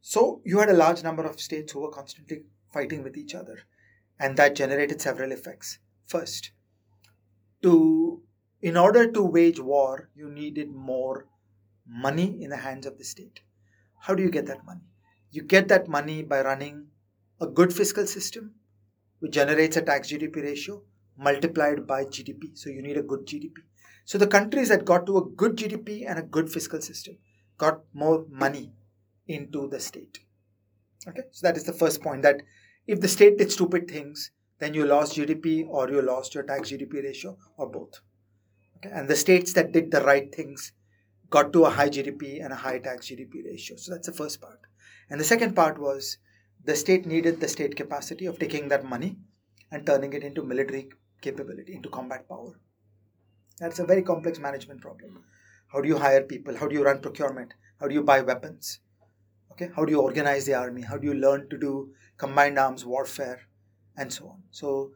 So 0.00 0.42
you 0.44 0.58
had 0.58 0.70
a 0.70 0.74
large 0.84 1.04
number 1.04 1.24
of 1.24 1.40
states 1.40 1.72
who 1.72 1.80
were 1.80 1.90
constantly 1.90 2.42
fighting 2.72 3.04
with 3.04 3.16
each 3.16 3.34
other, 3.34 3.60
and 4.18 4.36
that 4.36 4.56
generated 4.56 5.00
several 5.00 5.30
effects. 5.30 5.78
First, 6.06 6.50
to 7.62 8.22
in 8.60 8.76
order 8.76 9.10
to 9.10 9.22
wage 9.22 9.60
war, 9.60 10.10
you 10.14 10.28
needed 10.28 10.70
more 10.74 11.26
money 11.90 12.42
in 12.42 12.50
the 12.50 12.56
hands 12.56 12.86
of 12.86 12.98
the 12.98 13.04
state. 13.04 13.40
How 13.98 14.14
do 14.14 14.22
you 14.22 14.30
get 14.30 14.46
that 14.46 14.64
money? 14.64 14.82
You 15.30 15.42
get 15.42 15.68
that 15.68 15.88
money 15.88 16.22
by 16.22 16.42
running 16.42 16.86
a 17.40 17.46
good 17.46 17.72
fiscal 17.72 18.06
system, 18.06 18.54
which 19.18 19.32
generates 19.32 19.76
a 19.76 19.82
tax 19.82 20.10
GDP 20.10 20.42
ratio 20.42 20.82
multiplied 21.18 21.86
by 21.86 22.04
GDP. 22.04 22.56
So 22.56 22.70
you 22.70 22.82
need 22.82 22.96
a 22.96 23.02
good 23.02 23.26
GDP. 23.26 23.58
So 24.04 24.18
the 24.18 24.26
countries 24.26 24.68
that 24.68 24.84
got 24.84 25.06
to 25.06 25.18
a 25.18 25.24
good 25.24 25.56
GDP 25.56 26.08
and 26.08 26.18
a 26.18 26.22
good 26.22 26.50
fiscal 26.50 26.80
system 26.80 27.18
got 27.58 27.80
more 27.92 28.24
money 28.30 28.72
into 29.26 29.68
the 29.68 29.80
state. 29.80 30.20
Okay, 31.06 31.22
so 31.30 31.46
that 31.46 31.56
is 31.56 31.64
the 31.64 31.72
first 31.72 32.02
point 32.02 32.22
that 32.22 32.42
if 32.86 33.00
the 33.00 33.08
state 33.08 33.38
did 33.38 33.52
stupid 33.52 33.88
things, 33.88 34.30
then 34.58 34.74
you 34.74 34.84
lost 34.84 35.16
GDP 35.16 35.66
or 35.66 35.88
you 35.88 36.02
lost 36.02 36.34
your 36.34 36.44
tax 36.44 36.70
GDP 36.70 37.02
ratio 37.04 37.36
or 37.56 37.70
both. 37.70 38.00
Okay, 38.76 38.90
and 38.92 39.08
the 39.08 39.16
states 39.16 39.52
that 39.54 39.72
did 39.72 39.90
the 39.90 40.02
right 40.02 40.34
things 40.34 40.72
got 41.30 41.52
to 41.52 41.64
a 41.64 41.70
high 41.70 41.88
GDP 41.88 42.44
and 42.44 42.52
a 42.52 42.56
high 42.56 42.78
tax 42.78 43.08
GDP 43.08 43.44
ratio. 43.44 43.76
So 43.76 43.92
that's 43.92 44.06
the 44.06 44.12
first 44.12 44.40
part. 44.40 44.60
And 45.08 45.20
the 45.20 45.24
second 45.24 45.54
part 45.54 45.78
was 45.78 46.18
the 46.64 46.76
state 46.76 47.06
needed 47.06 47.40
the 47.40 47.48
state 47.48 47.76
capacity 47.76 48.26
of 48.26 48.38
taking 48.38 48.68
that 48.68 48.84
money 48.84 49.16
and 49.70 49.86
turning 49.86 50.12
it 50.12 50.24
into 50.24 50.42
military 50.42 50.90
capability, 51.20 51.74
into 51.74 51.88
combat 51.88 52.28
power. 52.28 52.58
That's 53.58 53.78
a 53.78 53.84
very 53.84 54.02
complex 54.02 54.38
management 54.38 54.80
problem. 54.80 55.24
How 55.68 55.80
do 55.80 55.88
you 55.88 55.98
hire 55.98 56.22
people? 56.22 56.56
How 56.56 56.66
do 56.66 56.74
you 56.74 56.84
run 56.84 57.00
procurement? 57.00 57.54
How 57.78 57.86
do 57.86 57.94
you 57.94 58.02
buy 58.02 58.20
weapons? 58.22 58.80
Okay, 59.52 59.70
how 59.74 59.84
do 59.84 59.92
you 59.92 60.00
organize 60.00 60.46
the 60.46 60.54
army? 60.54 60.82
How 60.82 60.96
do 60.96 61.06
you 61.06 61.14
learn 61.14 61.48
to 61.50 61.58
do 61.58 61.92
combined 62.16 62.58
arms 62.58 62.84
warfare 62.84 63.40
and 63.96 64.12
so 64.12 64.28
on? 64.28 64.42
So 64.50 64.92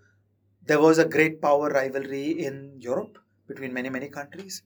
there 0.66 0.81
was 0.81 0.98
a 0.98 1.05
great 1.05 1.40
power 1.40 1.69
rivalry 1.69 2.31
in 2.31 2.74
Europe 2.78 3.19
between 3.47 3.73
many, 3.73 3.90
many 3.90 4.09
countries. 4.09 4.62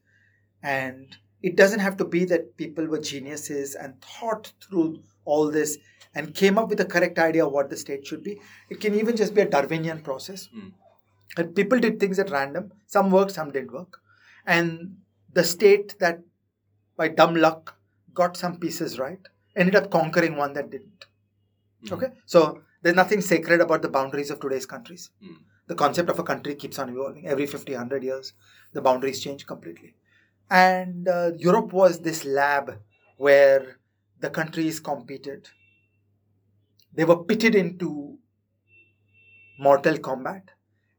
And 0.62 1.16
it 1.42 1.56
doesn't 1.56 1.80
have 1.80 1.96
to 1.98 2.04
be 2.04 2.24
that 2.26 2.56
people 2.56 2.86
were 2.86 2.98
geniuses 3.00 3.74
and 3.74 4.00
thought 4.02 4.52
through 4.62 5.02
all 5.24 5.50
this 5.50 5.78
and 6.14 6.34
came 6.34 6.58
up 6.58 6.68
with 6.68 6.78
the 6.78 6.84
correct 6.84 7.18
idea 7.18 7.46
of 7.46 7.52
what 7.52 7.70
the 7.70 7.76
state 7.76 8.06
should 8.06 8.24
be. 8.24 8.40
It 8.70 8.80
can 8.80 8.94
even 8.94 9.16
just 9.16 9.34
be 9.34 9.42
a 9.42 9.48
Darwinian 9.48 10.02
process. 10.02 10.48
Mm 10.54 10.72
and 11.36 11.54
people 11.54 11.78
did 11.78 12.00
things 12.00 12.18
at 12.18 12.30
random. 12.30 12.72
Some 12.86 13.10
worked, 13.10 13.32
some 13.32 13.50
didn't 13.50 13.72
work. 13.72 14.00
And 14.46 14.96
the 15.32 15.44
state 15.44 15.98
that, 16.00 16.20
by 16.96 17.08
dumb 17.08 17.34
luck, 17.34 17.76
got 18.14 18.36
some 18.36 18.58
pieces 18.58 18.98
right 18.98 19.20
ended 19.54 19.76
up 19.76 19.90
conquering 19.90 20.36
one 20.36 20.52
that 20.54 20.70
didn't. 20.70 21.06
Mm. 21.84 21.92
Okay? 21.92 22.06
So 22.26 22.62
there's 22.82 22.96
nothing 22.96 23.20
sacred 23.20 23.60
about 23.60 23.82
the 23.82 23.88
boundaries 23.88 24.30
of 24.30 24.40
today's 24.40 24.66
countries. 24.66 25.10
Mm. 25.22 25.36
The 25.66 25.74
concept 25.74 26.08
of 26.08 26.18
a 26.18 26.22
country 26.22 26.54
keeps 26.54 26.78
on 26.78 26.88
evolving. 26.88 27.26
Every 27.26 27.46
50, 27.46 27.72
100 27.72 28.02
years, 28.02 28.32
the 28.72 28.80
boundaries 28.80 29.20
change 29.20 29.46
completely. 29.46 29.94
And 30.50 31.08
uh, 31.08 31.32
Europe 31.36 31.72
was 31.72 32.00
this 32.00 32.24
lab 32.24 32.78
where 33.16 33.78
the 34.20 34.30
countries 34.30 34.80
competed. 34.80 35.48
They 36.94 37.04
were 37.04 37.24
pitted 37.24 37.54
into 37.54 38.18
mortal 39.58 39.98
combat 39.98 40.50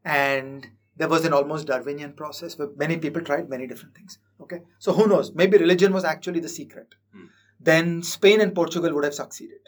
and 0.04 0.66
there 0.96 1.08
was 1.08 1.24
an 1.24 1.32
almost 1.32 1.66
Darwinian 1.66 2.12
process 2.12 2.58
where 2.58 2.68
many 2.76 2.98
people 2.98 3.22
tried 3.22 3.48
many 3.48 3.66
different 3.66 3.94
things. 3.94 4.18
Okay, 4.40 4.60
so 4.78 4.92
who 4.92 5.06
knows? 5.06 5.32
Maybe 5.34 5.58
religion 5.58 5.92
was 5.92 6.04
actually 6.04 6.40
the 6.40 6.48
secret. 6.48 6.94
Hmm. 7.12 7.24
Then 7.58 8.02
Spain 8.02 8.40
and 8.40 8.54
Portugal 8.54 8.94
would 8.94 9.04
have 9.04 9.14
succeeded. 9.14 9.60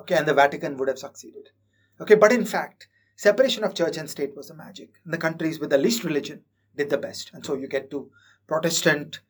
Okay, 0.00 0.16
and 0.16 0.26
the 0.26 0.34
Vatican 0.34 0.76
would 0.76 0.88
have 0.88 0.98
succeeded. 0.98 1.50
Okay, 2.00 2.14
but 2.14 2.32
in 2.32 2.44
fact, 2.44 2.88
separation 3.16 3.64
of 3.64 3.74
church 3.74 3.96
and 3.96 4.10
state 4.10 4.36
was 4.36 4.48
the 4.48 4.54
magic. 4.54 4.90
In 5.04 5.10
the 5.10 5.18
countries 5.18 5.60
with 5.60 5.70
the 5.70 5.78
least 5.78 6.04
religion 6.04 6.42
did 6.76 6.90
the 6.90 6.98
best. 6.98 7.30
And 7.32 7.44
so 7.44 7.54
you 7.54 7.68
get 7.68 7.90
to 7.90 8.10
Protestant 8.46 9.20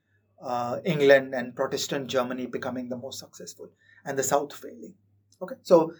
uh, 0.42 0.78
England 0.84 1.34
and 1.34 1.54
Protestant 1.54 2.08
Germany 2.08 2.46
becoming 2.46 2.88
the 2.88 2.96
most 2.96 3.18
successful 3.18 3.68
and 4.04 4.18
the 4.18 4.22
South 4.22 4.52
failing. 4.52 4.94
Okay, 5.40 5.56
so 5.62 5.92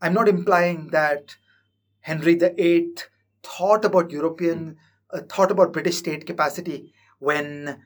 I'm 0.00 0.14
not 0.14 0.28
implying 0.28 0.88
that 0.88 1.36
Henry 2.00 2.34
VIII 2.34 2.94
thought 3.42 3.84
about 3.84 4.10
European, 4.10 4.76
uh, 5.10 5.20
thought 5.28 5.50
about 5.50 5.72
British 5.72 5.96
state 5.96 6.26
capacity 6.26 6.92
when 7.18 7.80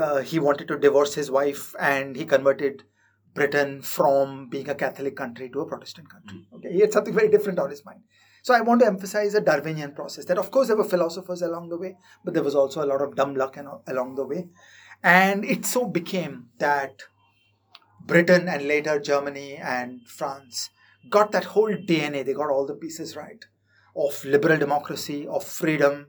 uh, 0.00 0.20
he 0.20 0.38
wanted 0.38 0.68
to 0.68 0.78
divorce 0.78 1.14
his 1.14 1.30
wife 1.30 1.74
and 1.78 2.16
he 2.16 2.24
converted 2.24 2.84
Britain 3.34 3.80
from 3.80 4.48
being 4.48 4.68
a 4.68 4.74
Catholic 4.74 5.16
country 5.16 5.48
to 5.50 5.60
a 5.60 5.66
Protestant 5.66 6.10
country. 6.10 6.46
Hmm. 6.50 6.56
Okay, 6.56 6.72
he 6.72 6.80
had 6.80 6.92
something 6.92 7.14
very 7.14 7.28
different 7.28 7.58
on 7.58 7.70
his 7.70 7.84
mind. 7.84 8.02
So 8.42 8.54
I 8.54 8.60
want 8.60 8.80
to 8.80 8.86
emphasize 8.86 9.34
a 9.34 9.40
Darwinian 9.40 9.92
process. 9.92 10.24
That 10.24 10.38
of 10.38 10.50
course 10.50 10.68
there 10.68 10.76
were 10.76 10.84
philosophers 10.84 11.42
along 11.42 11.68
the 11.68 11.78
way, 11.78 11.96
but 12.24 12.34
there 12.34 12.42
was 12.42 12.54
also 12.54 12.84
a 12.84 12.86
lot 12.86 13.00
of 13.00 13.14
dumb 13.14 13.34
luck 13.36 13.56
and, 13.56 13.68
along 13.86 14.16
the 14.16 14.26
way, 14.26 14.48
and 15.02 15.44
it 15.44 15.64
so 15.64 15.86
became 15.86 16.48
that 16.58 17.02
Britain 18.04 18.48
and 18.48 18.66
later 18.66 18.98
Germany 18.98 19.56
and 19.56 20.06
France 20.06 20.70
got 21.08 21.30
that 21.32 21.44
whole 21.44 21.72
DNA. 21.72 22.24
They 22.24 22.34
got 22.34 22.50
all 22.50 22.66
the 22.66 22.74
pieces 22.74 23.16
right 23.16 23.44
of 23.94 24.24
liberal 24.24 24.58
democracy, 24.58 25.26
of 25.26 25.44
freedom 25.44 26.06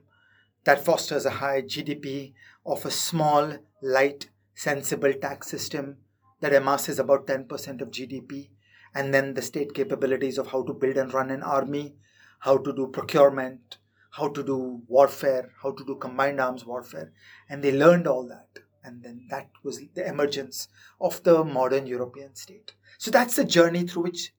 that 0.64 0.84
fosters 0.84 1.26
a 1.26 1.30
high 1.30 1.62
GDP, 1.62 2.32
of 2.64 2.84
a 2.84 2.90
small, 2.90 3.58
light, 3.82 4.30
sensible 4.54 5.12
tax 5.12 5.48
system 5.48 5.98
that 6.40 6.54
amasses 6.54 6.98
about 6.98 7.26
10% 7.26 7.80
of 7.80 7.90
GDP, 7.90 8.48
and 8.94 9.12
then 9.12 9.34
the 9.34 9.42
state 9.42 9.74
capabilities 9.74 10.38
of 10.38 10.48
how 10.48 10.62
to 10.62 10.72
build 10.72 10.96
and 10.96 11.12
run 11.12 11.30
an 11.30 11.42
army, 11.42 11.96
how 12.44 12.58
to 12.58 12.74
do 12.74 12.86
procurement, 12.88 13.78
how 14.10 14.28
to 14.28 14.42
do 14.42 14.82
warfare, 14.86 15.50
how 15.62 15.72
to 15.72 15.82
do 15.82 15.94
combined 15.96 16.38
arms 16.38 16.66
warfare. 16.66 17.10
And 17.48 17.62
they 17.62 17.72
learned 17.72 18.06
all 18.06 18.28
that. 18.28 18.62
And 18.82 19.02
then 19.02 19.26
that 19.30 19.48
was 19.62 19.80
the 19.94 20.06
emergence 20.06 20.68
of 21.00 21.22
the 21.22 21.42
modern 21.42 21.86
European 21.86 22.34
state. 22.34 22.74
So 22.98 23.10
that's 23.10 23.36
the 23.36 23.44
journey 23.44 23.84
through 23.84 24.02
which 24.02 24.34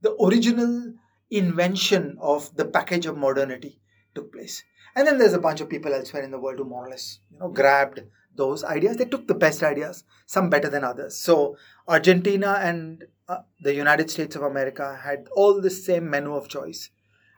the 0.00 0.14
original 0.22 0.94
invention 1.28 2.16
of 2.20 2.54
the 2.56 2.64
package 2.64 3.06
of 3.06 3.18
modernity 3.18 3.80
took 4.14 4.32
place. 4.32 4.62
And 4.94 5.08
then 5.08 5.18
there's 5.18 5.32
a 5.32 5.40
bunch 5.40 5.60
of 5.60 5.68
people 5.68 5.92
elsewhere 5.92 6.22
in 6.22 6.30
the 6.30 6.38
world 6.38 6.58
who 6.58 6.64
more 6.64 6.86
or 6.86 6.90
less, 6.90 7.18
you 7.32 7.38
know, 7.40 7.48
grabbed 7.48 8.00
those 8.36 8.62
ideas. 8.62 8.96
They 8.96 9.06
took 9.06 9.26
the 9.26 9.34
best 9.34 9.64
ideas, 9.64 10.04
some 10.24 10.50
better 10.50 10.68
than 10.68 10.84
others. 10.84 11.16
So 11.16 11.56
Argentina 11.88 12.60
and 12.60 13.06
uh, 13.28 13.38
the 13.60 13.74
United 13.74 14.08
States 14.08 14.36
of 14.36 14.42
America 14.42 15.00
had 15.02 15.26
all 15.34 15.60
the 15.60 15.70
same 15.70 16.08
menu 16.08 16.34
of 16.34 16.48
choice. 16.48 16.90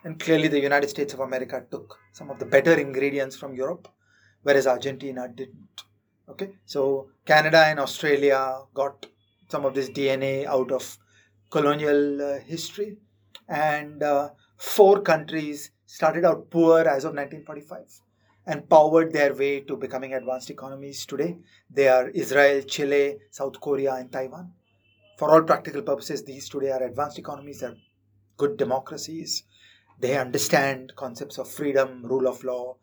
And 0.04 0.18
clearly 0.18 0.48
the 0.48 0.60
United 0.60 0.90
States 0.90 1.14
of 1.14 1.20
America 1.20 1.64
took 1.70 1.98
some 2.12 2.30
of 2.30 2.38
the 2.38 2.46
better 2.46 2.74
ingredients 2.74 3.36
from 3.36 3.54
Europe, 3.54 3.88
whereas 4.42 4.66
Argentina 4.66 5.28
didn't. 5.28 5.82
Okay, 6.28 6.50
so 6.64 7.10
Canada 7.24 7.64
and 7.66 7.78
Australia 7.78 8.62
got 8.74 9.06
some 9.48 9.64
of 9.64 9.74
this 9.74 9.90
DNA 9.90 10.46
out 10.46 10.72
of 10.72 10.98
colonial 11.50 12.22
uh, 12.22 12.38
history, 12.40 12.96
and 13.48 14.02
uh, 14.02 14.30
four 14.56 15.02
countries 15.02 15.70
started 15.86 16.24
out 16.24 16.50
poor 16.50 16.80
as 16.80 17.04
of 17.04 17.14
1945 17.14 18.00
and 18.46 18.68
powered 18.68 19.12
their 19.12 19.34
way 19.34 19.60
to 19.60 19.76
becoming 19.76 20.14
advanced 20.14 20.50
economies 20.50 21.06
today. 21.06 21.36
They 21.70 21.88
are 21.88 22.08
Israel, 22.08 22.62
Chile, 22.62 23.18
South 23.30 23.60
Korea, 23.60 23.94
and 23.94 24.10
Taiwan. 24.10 24.52
For 25.18 25.30
all 25.30 25.42
practical 25.42 25.82
purposes, 25.82 26.24
these 26.24 26.48
today 26.48 26.70
are 26.70 26.82
advanced 26.82 27.18
economies, 27.18 27.60
they're 27.60 27.76
good 28.36 28.56
democracies. 28.56 29.44
They 30.02 30.18
understand 30.18 30.94
concepts 30.96 31.38
of 31.38 31.48
freedom, 31.48 32.04
rule 32.04 32.26
of 32.26 32.42
law. 32.42 32.78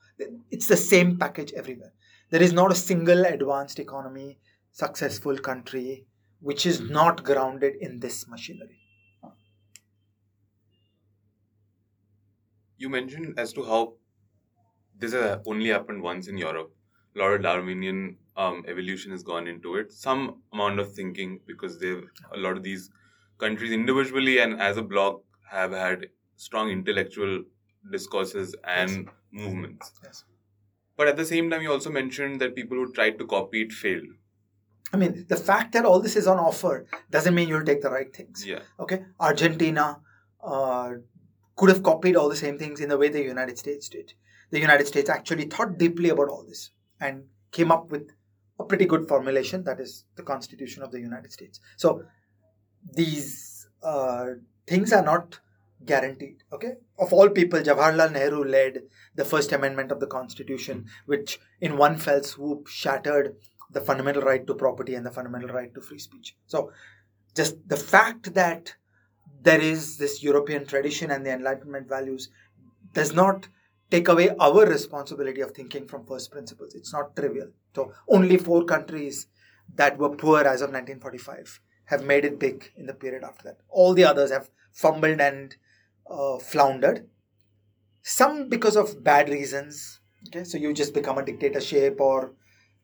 It's 0.50 0.68
the 0.68 0.78
same 0.78 1.18
package 1.18 1.52
everywhere. 1.52 1.92
There 2.30 2.42
is 2.42 2.54
not 2.54 2.72
a 2.72 2.76
single 2.76 3.26
advanced 3.26 3.78
economy, 3.78 4.40
successful 4.72 5.38
country 5.38 6.06
which 6.40 6.66
is 6.66 6.80
not 6.80 7.26
grounded 7.26 7.76
in 7.82 8.00
this 8.00 8.26
machinery. 8.30 8.80
You 12.78 12.88
mentioned 12.88 13.38
as 13.38 13.52
to 13.54 13.66
how 13.66 13.96
this 14.98 15.12
has 15.12 15.40
only 15.46 15.68
happened 15.68 16.02
once 16.02 16.30
in 16.30 16.38
Europe. 16.38 16.72
A 17.18 17.20
lot 17.20 17.34
of 17.34 17.42
Darwinian 17.42 18.16
um, 18.38 18.64
evolution 18.66 19.12
has 19.12 19.24
gone 19.24 19.46
into 19.48 19.76
it. 19.76 19.92
Some 19.92 20.42
amount 20.54 20.80
of 20.80 20.94
thinking 20.94 21.42
because 21.46 21.82
they've 21.82 22.06
a 22.34 22.38
lot 22.38 22.56
of 22.56 22.64
these 22.64 22.90
countries 23.40 23.74
individually 23.74 24.40
and 24.40 24.62
as 24.62 24.78
a 24.78 24.82
bloc 24.82 25.22
have 25.50 25.72
had 25.72 26.08
strong 26.40 26.70
intellectual 26.70 27.44
discourses 27.92 28.56
and 28.64 28.92
yes. 28.92 29.10
movements. 29.32 29.92
Yes. 30.04 30.24
But 30.96 31.10
at 31.10 31.18
the 31.18 31.26
same 31.26 31.50
time, 31.50 31.62
you 31.62 31.72
also 31.72 31.90
mentioned 31.90 32.40
that 32.40 32.56
people 32.56 32.78
who 32.78 32.92
tried 32.94 33.20
to 33.20 33.26
copy 33.28 33.62
it 33.62 33.74
failed. 33.74 34.08
I 34.94 34.98
mean, 34.98 35.26
the 35.28 35.36
fact 35.36 35.74
that 35.74 35.86
all 35.86 36.00
this 36.00 36.16
is 36.16 36.28
on 36.28 36.40
offer 36.40 36.86
doesn't 37.12 37.36
mean 37.36 37.50
you'll 37.50 37.66
take 37.66 37.82
the 37.82 37.92
right 37.92 38.14
things. 38.16 38.46
Yeah. 38.46 38.62
Okay. 38.80 39.04
Argentina 39.20 40.00
uh, 40.44 40.94
could 41.58 41.70
have 41.70 41.84
copied 41.84 42.16
all 42.16 42.30
the 42.30 42.36
same 42.36 42.58
things 42.58 42.80
in 42.80 42.90
the 42.90 42.98
way 42.98 43.10
the 43.10 43.22
United 43.22 43.58
States 43.58 43.90
did. 43.90 44.14
The 44.52 44.60
United 44.60 44.88
States 44.88 45.10
actually 45.10 45.46
thought 45.46 45.78
deeply 45.78 46.10
about 46.10 46.30
all 46.30 46.44
this 46.48 46.72
and 47.02 47.26
came 47.52 47.72
up 47.72 47.92
with 47.92 48.10
a 48.60 48.64
pretty 48.64 48.86
good 48.86 49.08
formulation 49.08 49.64
that 49.66 49.80
is 49.80 50.06
the 50.16 50.24
Constitution 50.24 50.84
of 50.84 50.92
the 50.92 51.00
United 51.00 51.32
States. 51.32 51.60
So 51.76 52.04
these 52.94 53.68
uh, 53.84 54.28
things 54.68 54.92
are 54.94 55.04
not 55.04 55.40
guaranteed. 55.86 56.44
Okay, 56.52 56.74
of 56.98 57.14
all 57.14 57.30
people, 57.30 57.60
Jawaharlal 57.60 58.12
Nehru 58.12 58.44
led 58.44 58.84
the 59.16 59.26
first 59.26 59.52
amendment 59.52 59.92
of 59.92 60.00
the 60.00 60.08
Constitution, 60.08 60.86
which 61.06 61.40
in 61.62 61.78
one 61.78 61.98
fell 61.98 62.24
swoop 62.24 62.68
shattered 62.68 63.36
the 63.72 63.82
fundamental 63.82 64.22
right 64.22 64.46
to 64.48 64.54
property 64.54 64.96
and 64.96 65.06
the 65.06 65.12
fundamental 65.12 65.50
right 65.50 65.74
to 65.74 65.82
free 65.82 66.00
speech. 66.00 66.36
So, 66.48 66.72
just 67.36 67.56
the 67.68 67.78
fact 67.78 68.34
that 68.34 68.74
there 69.42 69.62
is 69.62 69.98
this 69.98 70.24
European 70.24 70.66
tradition 70.66 71.12
and 71.12 71.26
the 71.26 71.32
Enlightenment 71.32 71.88
values 71.88 72.30
does 72.94 73.14
not 73.14 73.48
take 73.92 74.08
away 74.08 74.30
our 74.40 74.66
responsibility 74.66 75.42
of 75.42 75.52
thinking 75.52 75.88
from 75.88 76.06
first 76.06 76.32
principles. 76.32 76.76
It's 76.76 76.94
not 76.94 77.16
trivial. 77.16 77.50
So, 77.76 77.94
only 78.08 78.38
four 78.38 78.66
countries 78.66 79.28
that 79.76 79.98
were 79.98 80.10
poor 80.10 80.40
as 80.40 80.62
of 80.62 80.72
1945 80.72 81.62
have 81.86 82.04
made 82.04 82.26
it 82.26 82.40
big 82.40 82.72
in 82.76 82.86
the 82.86 82.94
period 82.94 83.24
after 83.24 83.44
that. 83.46 83.58
All 83.70 83.94
the 83.94 84.04
others 84.04 84.32
have 84.32 84.50
fumbled 84.72 85.20
and 85.20 85.56
uh, 86.10 86.38
floundered. 86.40 87.08
Some 88.02 88.50
because 88.50 88.76
of 88.76 89.04
bad 89.04 89.30
reasons. 89.30 90.00
Okay, 90.28 90.44
so 90.44 90.58
you 90.58 90.74
just 90.74 90.94
become 90.94 91.18
a 91.18 91.26
dictatorship, 91.26 92.00
or 92.00 92.34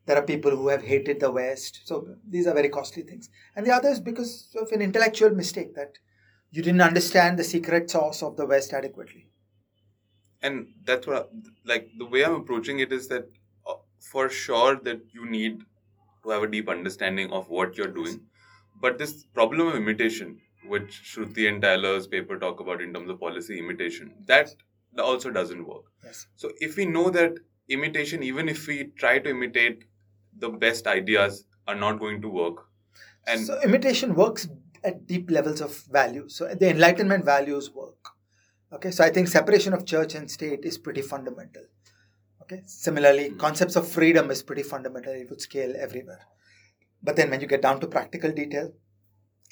there 0.06 0.16
are 0.16 0.22
people 0.22 0.52
who 0.52 0.68
have 0.68 0.82
hated 0.82 1.20
the 1.20 1.30
West. 1.30 1.80
So 1.84 2.16
these 2.28 2.46
are 2.46 2.54
very 2.54 2.68
costly 2.68 3.02
things. 3.02 3.28
And 3.54 3.66
the 3.66 3.72
other 3.72 3.88
is 3.88 4.00
because 4.00 4.54
of 4.56 4.72
an 4.72 4.80
intellectual 4.80 5.30
mistake 5.30 5.74
that 5.74 5.98
you 6.50 6.62
didn't 6.62 6.80
understand 6.80 7.38
the 7.38 7.44
secret 7.44 7.90
sauce 7.90 8.22
of 8.22 8.36
the 8.36 8.46
West 8.46 8.72
adequately. 8.72 9.28
And 10.42 10.68
that's 10.84 11.06
what, 11.06 11.30
like, 11.64 11.88
the 11.98 12.06
way 12.06 12.24
I'm 12.24 12.34
approaching 12.34 12.78
it 12.78 12.92
is 12.92 13.08
that 13.08 13.28
uh, 13.66 13.74
for 14.00 14.28
sure 14.28 14.76
that 14.76 15.00
you 15.12 15.28
need 15.28 15.64
to 16.22 16.30
have 16.30 16.42
a 16.42 16.46
deep 16.48 16.68
understanding 16.68 17.32
of 17.32 17.48
what 17.48 17.76
you're 17.76 17.88
doing. 17.88 18.20
But 18.80 18.98
this 18.98 19.24
problem 19.34 19.66
of 19.66 19.74
imitation, 19.74 20.40
which 20.68 21.02
Shruti 21.04 21.48
and 21.48 21.62
Tyler's 21.62 22.06
paper 22.06 22.38
talk 22.38 22.60
about 22.60 22.80
in 22.80 22.92
terms 22.92 23.10
of 23.10 23.20
policy 23.20 23.58
imitation, 23.58 24.12
that 24.26 24.50
also 24.98 25.30
doesn't 25.30 25.66
work. 25.66 25.84
Yes. 26.04 26.26
So 26.36 26.52
if 26.58 26.76
we 26.76 26.86
know 26.86 27.10
that 27.10 27.34
imitation, 27.68 28.22
even 28.22 28.48
if 28.48 28.66
we 28.66 28.92
try 28.98 29.18
to 29.18 29.30
imitate 29.30 29.84
the 30.38 30.48
best 30.48 30.86
ideas, 30.86 31.44
are 31.68 31.74
not 31.74 31.98
going 31.98 32.22
to 32.22 32.28
work. 32.28 32.66
And 33.26 33.44
so 33.44 33.60
imitation 33.62 34.14
works 34.14 34.48
at 34.84 35.06
deep 35.06 35.30
levels 35.30 35.60
of 35.60 35.76
value. 35.90 36.28
So 36.28 36.54
the 36.54 36.70
Enlightenment 36.70 37.24
values 37.24 37.70
work. 37.70 38.10
Okay, 38.72 38.90
so 38.90 39.04
I 39.04 39.10
think 39.10 39.28
separation 39.28 39.72
of 39.72 39.84
church 39.84 40.14
and 40.14 40.30
state 40.30 40.64
is 40.64 40.78
pretty 40.78 41.02
fundamental. 41.02 41.62
Okay, 42.42 42.62
similarly, 42.66 43.30
mm-hmm. 43.30 43.38
concepts 43.38 43.74
of 43.74 43.88
freedom 43.88 44.30
is 44.30 44.42
pretty 44.42 44.62
fundamental. 44.62 45.12
It 45.12 45.28
would 45.30 45.40
scale 45.40 45.74
everywhere. 45.76 46.20
But 47.02 47.16
then 47.16 47.30
when 47.30 47.40
you 47.40 47.46
get 47.46 47.62
down 47.62 47.80
to 47.80 47.86
practical 47.86 48.30
detail, 48.30 48.72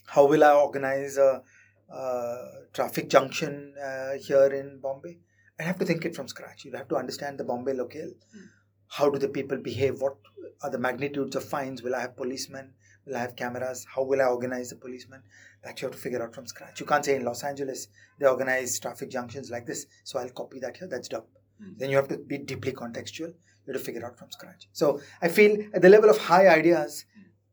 how 0.07 0.27
will 0.27 0.45
I 0.45 0.53
organize 0.53 1.17
a, 1.17 1.43
a 1.91 2.37
traffic 2.73 3.09
junction 3.09 3.75
uh, 3.83 4.13
here 4.19 4.47
in 4.47 4.81
Bombay? 4.81 5.19
I 5.59 5.63
have 5.63 5.79
to 5.79 5.85
think 5.85 6.05
it 6.05 6.17
from 6.17 6.29
scratch. 6.29 6.65
You 6.65 6.73
have 6.73 6.89
to 6.89 6.97
understand 6.97 7.39
the 7.39 7.45
Bombay 7.45 7.75
locale. 7.75 8.09
Mm. 8.37 8.49
How 8.89 9.09
do 9.09 9.19
the 9.19 9.29
people 9.29 9.59
behave? 9.59 10.01
What 10.01 10.17
are 10.63 10.71
the 10.71 10.79
magnitudes 10.79 11.37
of 11.37 11.45
fines? 11.45 11.83
Will 11.83 11.95
I 11.95 12.01
have 12.01 12.17
policemen? 12.17 12.73
Will 13.07 13.17
I 13.17 13.21
have 13.21 13.37
cameras? 13.37 13.87
How 13.95 14.03
will 14.03 14.21
I 14.21 14.27
organize 14.27 14.71
the 14.71 14.77
policemen? 14.77 15.23
That 15.63 15.81
you 15.81 15.87
have 15.87 15.95
to 15.95 16.01
figure 16.01 16.23
out 16.23 16.35
from 16.35 16.47
scratch. 16.47 16.81
You 16.81 16.87
can't 16.87 17.05
say 17.05 17.17
in 17.17 17.25
Los 17.25 17.45
Angeles 17.45 17.89
they 18.19 18.27
organize 18.27 18.79
traffic 18.79 19.11
junctions 19.11 19.51
like 19.51 19.67
this, 19.67 19.87
so 20.05 20.19
I'll 20.19 20.29
copy 20.31 20.59
that 20.61 20.77
here. 20.77 20.89
That's 20.89 21.09
dumb. 21.09 21.23
Mm. 21.63 21.79
Then 21.79 21.91
you 21.91 21.97
have 21.97 22.09
to 22.09 22.19
be 22.19 22.39
deeply 22.39 22.73
contextual. 22.73 23.29
You 23.67 23.73
have 23.73 23.77
to 23.77 23.85
figure 23.85 24.05
out 24.05 24.19
from 24.19 24.31
scratch. 24.31 24.69
So 24.73 25.01
I 25.23 25.29
feel 25.29 25.57
at 25.73 25.83
the 25.83 25.89
level 25.89 26.11
of 26.11 26.19
high 26.19 26.49
ideas, 26.49 27.05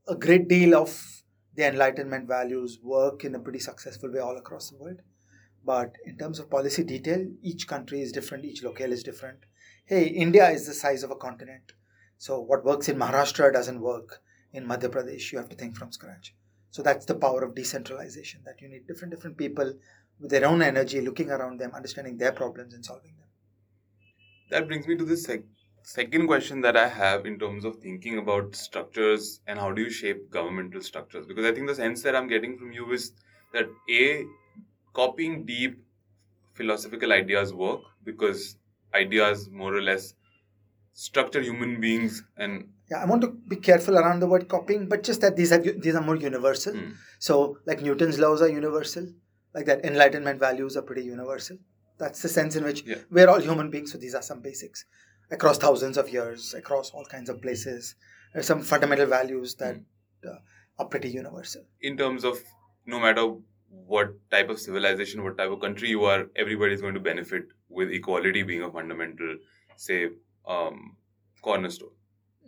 a 0.07 0.15
great 0.15 0.47
deal 0.47 0.75
of 0.75 1.20
the 1.55 1.67
Enlightenment 1.67 2.27
values 2.27 2.79
work 2.81 3.23
in 3.25 3.35
a 3.35 3.39
pretty 3.39 3.59
successful 3.59 4.11
way 4.11 4.19
all 4.19 4.37
across 4.37 4.69
the 4.69 4.77
world. 4.77 5.01
But 5.63 5.95
in 6.05 6.17
terms 6.17 6.39
of 6.39 6.49
policy 6.49 6.83
detail, 6.83 7.25
each 7.43 7.67
country 7.67 8.01
is 8.01 8.11
different, 8.11 8.45
each 8.45 8.63
locale 8.63 8.91
is 8.91 9.03
different, 9.03 9.39
hey, 9.85 10.07
India 10.07 10.49
is 10.49 10.65
the 10.65 10.73
size 10.73 11.03
of 11.03 11.11
a 11.11 11.15
continent. 11.15 11.73
So 12.17 12.39
what 12.39 12.63
works 12.63 12.87
in 12.87 12.97
Maharashtra 12.97 13.51
doesn't 13.51 13.81
work 13.81 14.21
in 14.53 14.65
Madhya 14.65 14.89
Pradesh. 14.89 15.31
You 15.31 15.37
have 15.39 15.49
to 15.49 15.55
think 15.55 15.75
from 15.75 15.91
scratch. 15.91 16.35
So 16.69 16.81
that's 16.81 17.05
the 17.05 17.15
power 17.15 17.43
of 17.43 17.55
decentralization 17.55 18.41
that 18.45 18.61
you 18.61 18.69
need 18.69 18.87
different 18.87 19.13
different 19.13 19.37
people 19.37 19.73
with 20.19 20.31
their 20.31 20.45
own 20.45 20.61
energy 20.61 21.01
looking 21.01 21.29
around 21.29 21.59
them, 21.59 21.71
understanding 21.73 22.17
their 22.17 22.31
problems 22.31 22.73
and 22.73 22.85
solving 22.85 23.15
them. 23.17 23.27
That 24.51 24.67
brings 24.67 24.87
me 24.87 24.95
to 24.97 25.05
this 25.05 25.23
sec- 25.23 25.43
second 25.83 26.27
question 26.27 26.61
that 26.61 26.77
I 26.77 26.87
have 26.87 27.25
in 27.25 27.39
terms 27.39 27.65
of 27.65 27.77
thinking 27.77 28.17
about 28.17 28.55
structures 28.55 29.41
and 29.47 29.59
how 29.59 29.71
do 29.71 29.81
you 29.81 29.89
shape 29.89 30.29
governmental 30.29 30.81
structures? 30.81 31.25
Because 31.25 31.45
I 31.45 31.53
think 31.53 31.67
the 31.67 31.75
sense 31.75 32.01
that 32.03 32.15
I'm 32.15 32.27
getting 32.27 32.57
from 32.57 32.71
you 32.71 32.91
is 32.91 33.13
that 33.53 33.67
A, 33.89 34.25
copying 34.93 35.45
deep 35.45 35.83
philosophical 36.53 37.11
ideas 37.13 37.53
work 37.53 37.81
because 38.03 38.57
ideas 38.93 39.49
more 39.49 39.73
or 39.73 39.81
less 39.81 40.13
structure 40.93 41.41
human 41.41 41.79
beings 41.79 42.23
and 42.37 42.67
yeah 42.89 43.01
i 43.01 43.05
want 43.05 43.21
to 43.21 43.29
be 43.47 43.55
careful 43.55 43.97
around 43.97 44.19
the 44.19 44.27
word 44.27 44.47
copying 44.49 44.87
but 44.89 45.03
just 45.03 45.21
that 45.21 45.37
these 45.37 45.51
are 45.51 45.59
these 45.59 45.95
are 45.95 46.01
more 46.01 46.17
universal 46.17 46.73
mm. 46.73 46.93
so 47.19 47.57
like 47.65 47.81
newton's 47.81 48.19
laws 48.19 48.41
are 48.41 48.49
universal 48.49 49.07
like 49.55 49.65
that 49.65 49.85
enlightenment 49.85 50.39
values 50.39 50.75
are 50.75 50.81
pretty 50.81 51.03
universal 51.03 51.57
that's 51.97 52.21
the 52.21 52.27
sense 52.27 52.55
in 52.55 52.63
which 52.65 52.83
yeah. 52.85 52.95
we're 53.09 53.29
all 53.29 53.39
human 53.39 53.69
beings 53.69 53.91
so 53.93 53.97
these 53.97 54.13
are 54.13 54.21
some 54.21 54.41
basics 54.41 54.85
across 55.31 55.57
thousands 55.57 55.97
of 55.97 56.09
years 56.09 56.53
across 56.53 56.91
all 56.91 57.05
kinds 57.05 57.29
of 57.29 57.41
places 57.41 57.95
there's 58.33 58.47
some 58.47 58.61
fundamental 58.61 59.05
values 59.05 59.55
that 59.55 59.75
mm. 59.75 60.29
uh, 60.29 60.39
are 60.79 60.85
pretty 60.85 61.09
universal 61.09 61.63
in 61.81 61.97
terms 61.97 62.23
of 62.23 62.37
no 62.85 62.99
matter 62.99 63.33
what 63.93 64.13
type 64.29 64.49
of 64.49 64.59
civilization 64.59 65.23
what 65.23 65.37
type 65.37 65.49
of 65.49 65.59
country 65.59 65.89
you 65.89 66.03
are 66.03 66.27
everybody 66.35 66.73
is 66.73 66.81
going 66.81 66.93
to 66.93 66.99
benefit 66.99 67.43
with 67.69 67.91
equality 67.91 68.43
being 68.43 68.63
a 68.63 68.71
fundamental 68.71 69.37
say 69.77 70.09
um, 70.45 70.97
cornerstone? 71.41 71.89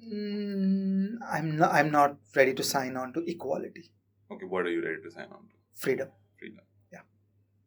Mm, 0.04 1.18
I'm 1.32 1.58
not. 1.58 1.72
I'm 1.74 1.92
not 1.92 2.18
ready 2.36 2.54
to 2.54 2.64
sign 2.64 2.98
on 2.98 3.14
to 3.14 3.24
equality. 3.30 3.92
Okay, 4.32 4.46
what 4.46 4.66
are 4.66 4.72
you 4.72 4.84
ready 4.84 5.02
to 5.02 5.12
sign 5.12 5.26
on 5.32 5.48
to? 5.50 5.56
Freedom. 5.74 6.10
Freedom. 6.38 6.66
Yeah. 6.92 7.00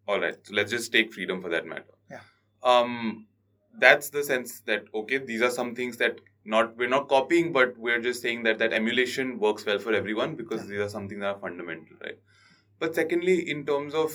All 0.06 0.20
right. 0.20 0.36
So 0.42 0.54
let's 0.54 0.70
just 0.70 0.92
take 0.92 1.12
freedom 1.12 1.40
for 1.40 1.48
that 1.50 1.66
matter. 1.66 1.94
Yeah. 2.10 2.20
Um, 2.62 3.26
that's 3.78 4.10
the 4.10 4.22
sense 4.22 4.60
that 4.60 4.84
okay, 4.94 5.18
these 5.18 5.42
are 5.42 5.50
some 5.50 5.74
things 5.74 5.96
that 5.98 6.20
not 6.44 6.76
we're 6.76 6.88
not 6.88 7.08
copying, 7.08 7.52
but 7.52 7.76
we're 7.76 8.00
just 8.00 8.22
saying 8.22 8.42
that 8.44 8.58
that 8.58 8.72
emulation 8.72 9.38
works 9.38 9.66
well 9.66 9.78
for 9.78 9.92
everyone 9.92 10.34
because 10.34 10.62
yeah. 10.62 10.70
these 10.70 10.80
are 10.80 10.88
something 10.88 11.20
that 11.20 11.36
are 11.36 11.38
fundamental, 11.38 11.96
right? 12.02 12.18
But 12.78 12.94
secondly, 12.94 13.50
in 13.50 13.64
terms 13.66 13.94
of 13.94 14.12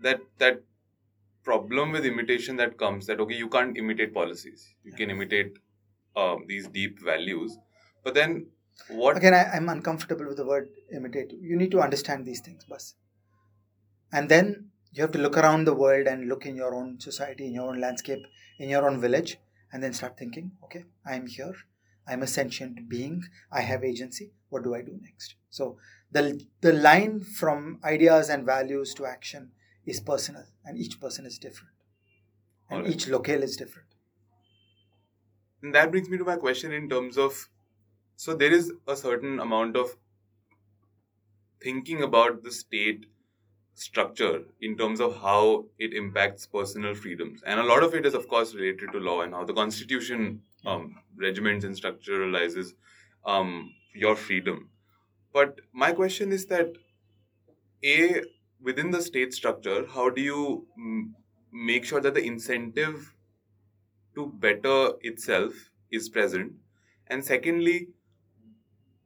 that 0.00 0.20
that 0.38 0.62
problem 1.44 1.92
with 1.92 2.04
imitation 2.04 2.56
that 2.56 2.76
comes 2.78 3.06
that 3.06 3.20
okay 3.20 3.34
you 3.34 3.48
can't 3.48 3.76
imitate 3.76 4.14
policies. 4.14 4.68
You 4.84 4.92
can 4.92 5.10
imitate 5.10 5.58
um, 6.16 6.44
these 6.46 6.68
deep 6.68 7.00
values. 7.02 7.58
But 8.04 8.14
then 8.14 8.46
what 8.88 9.16
again 9.16 9.34
I, 9.34 9.44
i'm 9.56 9.68
uncomfortable 9.68 10.26
with 10.26 10.36
the 10.36 10.46
word 10.46 10.68
imitate. 10.94 11.32
You 11.32 11.56
need 11.56 11.72
to 11.72 11.80
understand 11.80 12.24
these 12.24 12.40
things 12.40 12.64
bus 12.64 12.94
and 14.12 14.28
then 14.28 14.70
you 14.92 15.02
have 15.02 15.12
to 15.12 15.18
look 15.18 15.36
around 15.36 15.64
the 15.64 15.74
world 15.74 16.06
and 16.06 16.28
look 16.28 16.46
in 16.46 16.56
your 16.56 16.74
own 16.74 16.98
society 17.00 17.46
in 17.46 17.54
your 17.54 17.68
own 17.68 17.80
landscape 17.80 18.24
in 18.58 18.68
your 18.68 18.88
own 18.88 19.00
village 19.00 19.38
and 19.72 19.82
then 19.82 19.92
start 19.92 20.18
thinking 20.18 20.52
okay 20.64 20.84
i'm 21.06 21.26
here. 21.26 21.54
I'm 22.10 22.22
a 22.22 22.26
sentient 22.26 22.88
being. 22.88 23.24
I 23.52 23.60
have 23.60 23.84
agency. 23.84 24.32
What 24.48 24.64
do 24.64 24.74
i 24.74 24.80
do 24.80 24.98
next? 25.02 25.34
So 25.50 25.76
the 26.10 26.22
the 26.62 26.72
line 26.72 27.20
from 27.20 27.80
ideas 27.84 28.30
and 28.30 28.46
values 28.46 28.94
to 28.94 29.06
action 29.06 29.50
is 29.84 30.00
personal 30.00 30.46
and 30.64 30.78
each 30.78 31.00
person 31.00 31.26
is 31.26 31.38
different. 31.38 31.74
And 32.70 32.84
right. 32.84 32.90
each 32.90 33.08
locale 33.08 33.42
is 33.42 33.56
different. 33.56 33.88
And 35.62 35.74
that 35.74 35.90
brings 35.90 36.08
me 36.08 36.18
to 36.18 36.24
my 36.24 36.36
question 36.36 36.72
in 36.72 36.88
terms 36.88 37.18
of 37.18 37.48
so 38.16 38.34
there 38.34 38.52
is 38.52 38.72
a 38.86 38.96
certain 38.96 39.38
amount 39.38 39.76
of 39.76 39.96
thinking 41.60 42.02
about 42.02 42.42
the 42.42 42.52
state 42.52 43.06
structure 43.78 44.44
in 44.60 44.76
terms 44.76 45.00
of 45.00 45.16
how 45.20 45.66
it 45.78 45.94
impacts 45.94 46.46
personal 46.46 46.94
freedoms. 46.94 47.42
And 47.44 47.60
a 47.60 47.64
lot 47.64 47.82
of 47.82 47.94
it 47.94 48.06
is 48.06 48.14
of 48.14 48.28
course 48.28 48.54
related 48.54 48.92
to 48.92 48.98
law 48.98 49.22
and 49.22 49.34
how 49.34 49.44
the 49.44 49.54
constitution 49.54 50.42
um, 50.66 51.02
regiments 51.16 51.64
and 51.64 51.74
structuralizes 51.74 52.74
um, 53.24 53.72
your 53.94 54.16
freedom. 54.16 54.70
But 55.32 55.60
my 55.72 55.92
question 55.92 56.32
is 56.32 56.46
that 56.46 56.74
a 57.84 58.22
within 58.60 58.90
the 58.90 59.02
state 59.02 59.32
structure, 59.32 59.86
how 59.86 60.10
do 60.10 60.20
you 60.20 60.66
m- 60.76 61.14
make 61.52 61.84
sure 61.84 62.00
that 62.00 62.14
the 62.14 62.24
incentive 62.24 63.14
to 64.14 64.26
better 64.26 64.92
itself 65.00 65.70
is 65.90 66.08
present? 66.08 66.54
And 67.06 67.24
secondly, 67.24 67.88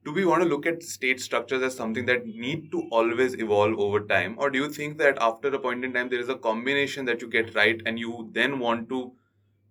do 0.05 0.11
we 0.11 0.25
want 0.25 0.43
to 0.43 0.49
look 0.49 0.65
at 0.65 0.83
state 0.83 1.21
structures 1.21 1.61
as 1.63 1.75
something 1.75 2.05
that 2.05 2.25
need 2.25 2.71
to 2.71 2.83
always 2.91 3.35
evolve 3.35 3.79
over 3.79 4.01
time? 4.01 4.35
Or 4.37 4.49
do 4.49 4.59
you 4.59 4.69
think 4.69 4.97
that 4.97 5.17
after 5.21 5.47
a 5.47 5.59
point 5.59 5.85
in 5.85 5.93
time 5.93 6.09
there 6.09 6.19
is 6.19 6.29
a 6.29 6.35
combination 6.35 7.05
that 7.05 7.21
you 7.21 7.29
get 7.29 7.55
right 7.55 7.81
and 7.85 7.97
you 7.97 8.29
then 8.33 8.59
want 8.59 8.89
to 8.89 9.13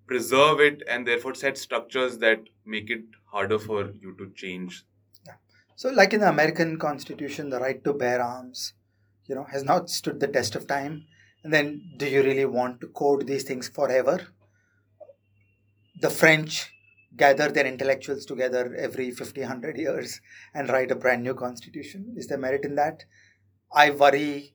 preserve 0.06 0.60
it 0.60 0.82
and 0.88 1.06
therefore 1.06 1.34
set 1.34 1.58
structures 1.58 2.18
that 2.18 2.40
make 2.64 2.90
it 2.90 3.04
harder 3.26 3.58
for 3.58 3.92
you 4.00 4.14
to 4.18 4.30
change? 4.34 4.84
Yeah. 5.26 5.34
so 5.76 5.90
like 5.90 6.12
in 6.12 6.20
the 6.20 6.28
american 6.28 6.78
constitution 6.78 7.50
the 7.50 7.60
right 7.60 7.82
to 7.84 7.92
bear 7.92 8.20
arms 8.20 8.74
you 9.26 9.34
know 9.34 9.44
has 9.44 9.64
not 9.64 9.90
stood 9.90 10.20
the 10.20 10.28
test 10.28 10.54
of 10.54 10.66
time. 10.66 11.06
And 11.44 11.52
then 11.52 11.92
do 11.96 12.06
you 12.08 12.22
really 12.22 12.44
want 12.44 12.80
to 12.80 12.88
code 12.88 13.26
these 13.26 13.44
things 13.44 13.68
forever? 13.68 14.28
The 16.00 16.10
french 16.10 16.71
gather 17.16 17.48
their 17.48 17.66
intellectuals 17.66 18.24
together 18.24 18.74
every 18.76 19.10
50 19.10 19.40
100 19.40 19.76
years 19.76 20.20
and 20.54 20.68
write 20.68 20.90
a 20.90 20.96
brand 20.96 21.22
new 21.22 21.34
constitution? 21.34 22.14
Is 22.16 22.26
there 22.26 22.38
merit 22.38 22.64
in 22.64 22.74
that? 22.76 23.04
I 23.74 23.90
worry 23.90 24.54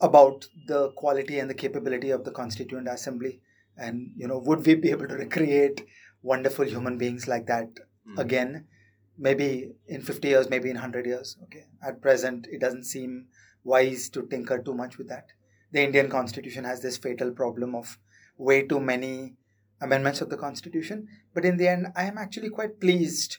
about 0.00 0.46
the 0.66 0.90
quality 0.90 1.38
and 1.38 1.48
the 1.48 1.54
capability 1.54 2.10
of 2.10 2.24
the 2.24 2.30
constituent 2.30 2.88
assembly. 2.88 3.40
And 3.76 4.10
you 4.16 4.26
know 4.26 4.38
would 4.38 4.66
we 4.66 4.74
be 4.74 4.90
able 4.90 5.08
to 5.08 5.14
recreate 5.14 5.86
wonderful 6.22 6.66
human 6.66 6.98
beings 6.98 7.28
like 7.28 7.46
that 7.46 7.68
mm. 8.08 8.18
again? 8.18 8.66
Maybe 9.18 9.72
in 9.86 10.02
50 10.02 10.28
years 10.28 10.50
maybe 10.50 10.70
in 10.70 10.76
100 10.76 11.06
years. 11.06 11.36
Okay. 11.44 11.66
At 11.86 12.02
present 12.02 12.46
it 12.50 12.60
doesn't 12.60 12.84
seem 12.84 13.26
wise 13.64 14.08
to 14.10 14.26
tinker 14.26 14.58
too 14.58 14.74
much 14.74 14.98
with 14.98 15.08
that. 15.08 15.26
The 15.70 15.82
indian 15.82 16.10
constitution 16.10 16.64
has 16.64 16.82
this 16.82 16.98
fatal 16.98 17.30
problem 17.30 17.74
of 17.74 17.98
way 18.36 18.66
too 18.66 18.80
many 18.80 19.36
amendments 19.82 20.20
of 20.20 20.30
the 20.30 20.36
constitution 20.36 21.06
but 21.34 21.44
in 21.44 21.56
the 21.56 21.68
end 21.68 21.86
i 21.96 22.04
am 22.04 22.18
actually 22.18 22.50
quite 22.50 22.80
pleased 22.80 23.38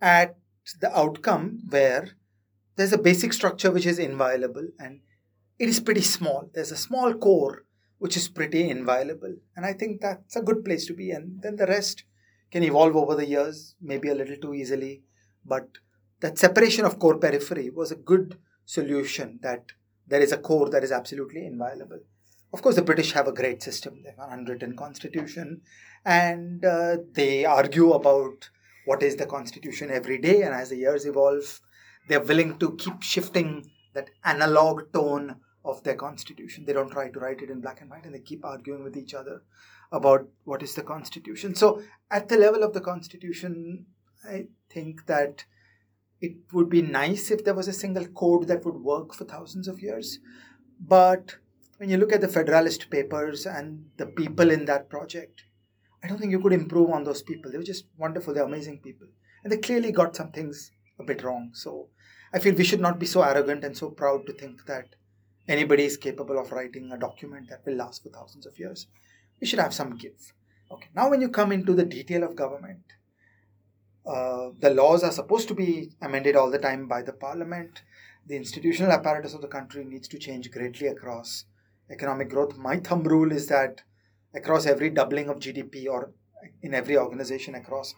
at 0.00 0.36
the 0.80 0.98
outcome 0.98 1.60
where 1.70 2.10
there's 2.76 2.92
a 2.92 3.06
basic 3.08 3.32
structure 3.32 3.70
which 3.70 3.86
is 3.86 3.98
inviolable 3.98 4.68
and 4.78 5.00
it 5.58 5.68
is 5.68 5.80
pretty 5.80 6.02
small 6.02 6.50
there's 6.54 6.72
a 6.72 6.76
small 6.76 7.14
core 7.14 7.64
which 7.98 8.16
is 8.16 8.28
pretty 8.28 8.68
inviolable 8.68 9.34
and 9.54 9.64
i 9.64 9.72
think 9.72 10.00
that's 10.00 10.36
a 10.36 10.42
good 10.42 10.64
place 10.64 10.86
to 10.86 10.92
be 10.92 11.10
and 11.10 11.40
then 11.42 11.56
the 11.56 11.66
rest 11.66 12.04
can 12.50 12.62
evolve 12.62 12.96
over 12.96 13.14
the 13.14 13.26
years, 13.26 13.74
maybe 13.80 14.08
a 14.08 14.14
little 14.14 14.36
too 14.36 14.54
easily. 14.54 15.02
But 15.44 15.68
that 16.20 16.38
separation 16.38 16.84
of 16.84 16.98
core 16.98 17.18
periphery 17.18 17.70
was 17.70 17.90
a 17.90 17.96
good 17.96 18.38
solution 18.64 19.38
that 19.42 19.72
there 20.06 20.20
is 20.20 20.32
a 20.32 20.38
core 20.38 20.70
that 20.70 20.84
is 20.84 20.92
absolutely 20.92 21.46
inviolable. 21.46 22.00
Of 22.52 22.62
course, 22.62 22.76
the 22.76 22.82
British 22.82 23.12
have 23.12 23.28
a 23.28 23.32
great 23.32 23.62
system. 23.62 24.02
They 24.02 24.10
have 24.10 24.30
an 24.30 24.38
unwritten 24.38 24.76
constitution 24.76 25.62
and 26.04 26.64
uh, 26.64 26.98
they 27.12 27.44
argue 27.44 27.92
about 27.92 28.50
what 28.84 29.02
is 29.02 29.16
the 29.16 29.26
constitution 29.26 29.90
every 29.90 30.18
day. 30.18 30.42
And 30.42 30.54
as 30.54 30.70
the 30.70 30.76
years 30.76 31.04
evolve, 31.04 31.60
they're 32.08 32.20
willing 32.20 32.58
to 32.58 32.76
keep 32.76 33.02
shifting 33.02 33.70
that 33.94 34.10
analog 34.24 34.92
tone 34.92 35.36
of 35.64 35.82
their 35.82 35.96
constitution. 35.96 36.64
They 36.64 36.72
don't 36.72 36.90
try 36.90 37.10
to 37.10 37.18
write 37.18 37.42
it 37.42 37.50
in 37.50 37.60
black 37.60 37.80
and 37.80 37.90
white 37.90 38.04
and 38.04 38.14
they 38.14 38.20
keep 38.20 38.44
arguing 38.44 38.84
with 38.84 38.96
each 38.96 39.14
other 39.14 39.42
about 39.90 40.28
what 40.44 40.62
is 40.62 40.74
the 40.74 40.82
constitution. 40.82 41.54
So, 41.54 41.82
at 42.10 42.28
the 42.28 42.36
level 42.36 42.62
of 42.62 42.72
the 42.72 42.80
constitution, 42.80 43.86
I 44.28 44.46
think 44.70 45.06
that 45.06 45.44
it 46.20 46.36
would 46.52 46.68
be 46.68 46.82
nice 46.82 47.30
if 47.30 47.44
there 47.44 47.54
was 47.54 47.68
a 47.68 47.72
single 47.72 48.06
code 48.06 48.48
that 48.48 48.64
would 48.64 48.76
work 48.76 49.14
for 49.14 49.24
thousands 49.24 49.68
of 49.68 49.80
years. 49.80 50.18
But 50.80 51.36
when 51.78 51.90
you 51.90 51.96
look 51.96 52.12
at 52.12 52.20
the 52.20 52.28
Federalist 52.28 52.90
Papers 52.90 53.46
and 53.46 53.86
the 53.96 54.06
people 54.06 54.50
in 54.50 54.64
that 54.66 54.88
project, 54.88 55.44
I 56.02 56.08
don't 56.08 56.18
think 56.18 56.32
you 56.32 56.40
could 56.40 56.52
improve 56.52 56.90
on 56.90 57.04
those 57.04 57.22
people. 57.22 57.50
They 57.50 57.58
were 57.58 57.64
just 57.64 57.86
wonderful, 57.98 58.34
they're 58.34 58.44
amazing 58.44 58.80
people. 58.80 59.08
And 59.42 59.52
they 59.52 59.58
clearly 59.58 59.92
got 59.92 60.16
some 60.16 60.32
things 60.32 60.72
a 60.98 61.04
bit 61.04 61.22
wrong. 61.22 61.50
So 61.52 61.88
I 62.32 62.38
feel 62.38 62.54
we 62.54 62.64
should 62.64 62.80
not 62.80 62.98
be 62.98 63.06
so 63.06 63.22
arrogant 63.22 63.64
and 63.64 63.76
so 63.76 63.90
proud 63.90 64.26
to 64.26 64.32
think 64.32 64.66
that 64.66 64.96
anybody 65.48 65.84
is 65.84 65.96
capable 65.96 66.38
of 66.38 66.52
writing 66.52 66.90
a 66.92 66.98
document 66.98 67.48
that 67.50 67.64
will 67.64 67.76
last 67.76 68.02
for 68.02 68.08
thousands 68.08 68.46
of 68.46 68.58
years 68.58 68.86
we 69.40 69.46
should 69.46 69.58
have 69.58 69.74
some 69.74 69.96
give. 69.96 70.32
Okay, 70.70 70.88
now 70.94 71.10
when 71.10 71.20
you 71.20 71.28
come 71.28 71.52
into 71.52 71.74
the 71.74 71.84
detail 71.84 72.24
of 72.24 72.36
government, 72.36 72.82
uh, 74.06 74.50
the 74.60 74.70
laws 74.70 75.02
are 75.02 75.12
supposed 75.12 75.48
to 75.48 75.54
be 75.54 75.92
amended 76.00 76.36
all 76.36 76.50
the 76.50 76.58
time 76.58 76.86
by 76.86 77.02
the 77.02 77.12
parliament. 77.12 77.82
The 78.26 78.36
institutional 78.36 78.92
apparatus 78.92 79.34
of 79.34 79.42
the 79.42 79.48
country 79.48 79.84
needs 79.84 80.08
to 80.08 80.18
change 80.18 80.50
greatly 80.50 80.88
across 80.88 81.44
economic 81.90 82.28
growth. 82.30 82.56
My 82.56 82.76
thumb 82.78 83.02
rule 83.04 83.32
is 83.32 83.46
that 83.48 83.82
across 84.34 84.66
every 84.66 84.90
doubling 84.90 85.28
of 85.28 85.38
GDP 85.38 85.88
or 85.88 86.12
in 86.62 86.74
every 86.74 86.96
organization 86.96 87.54
across 87.54 87.94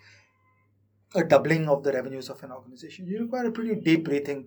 a 1.15 1.25
doubling 1.25 1.69
of 1.69 1.83
the 1.83 1.93
revenues 1.93 2.29
of 2.29 2.43
an 2.43 2.53
organization, 2.53 3.07
you 3.07 3.21
require 3.21 3.47
a 3.47 3.53
pretty 3.53 3.75
deep 3.75 4.07
rethink 4.09 4.47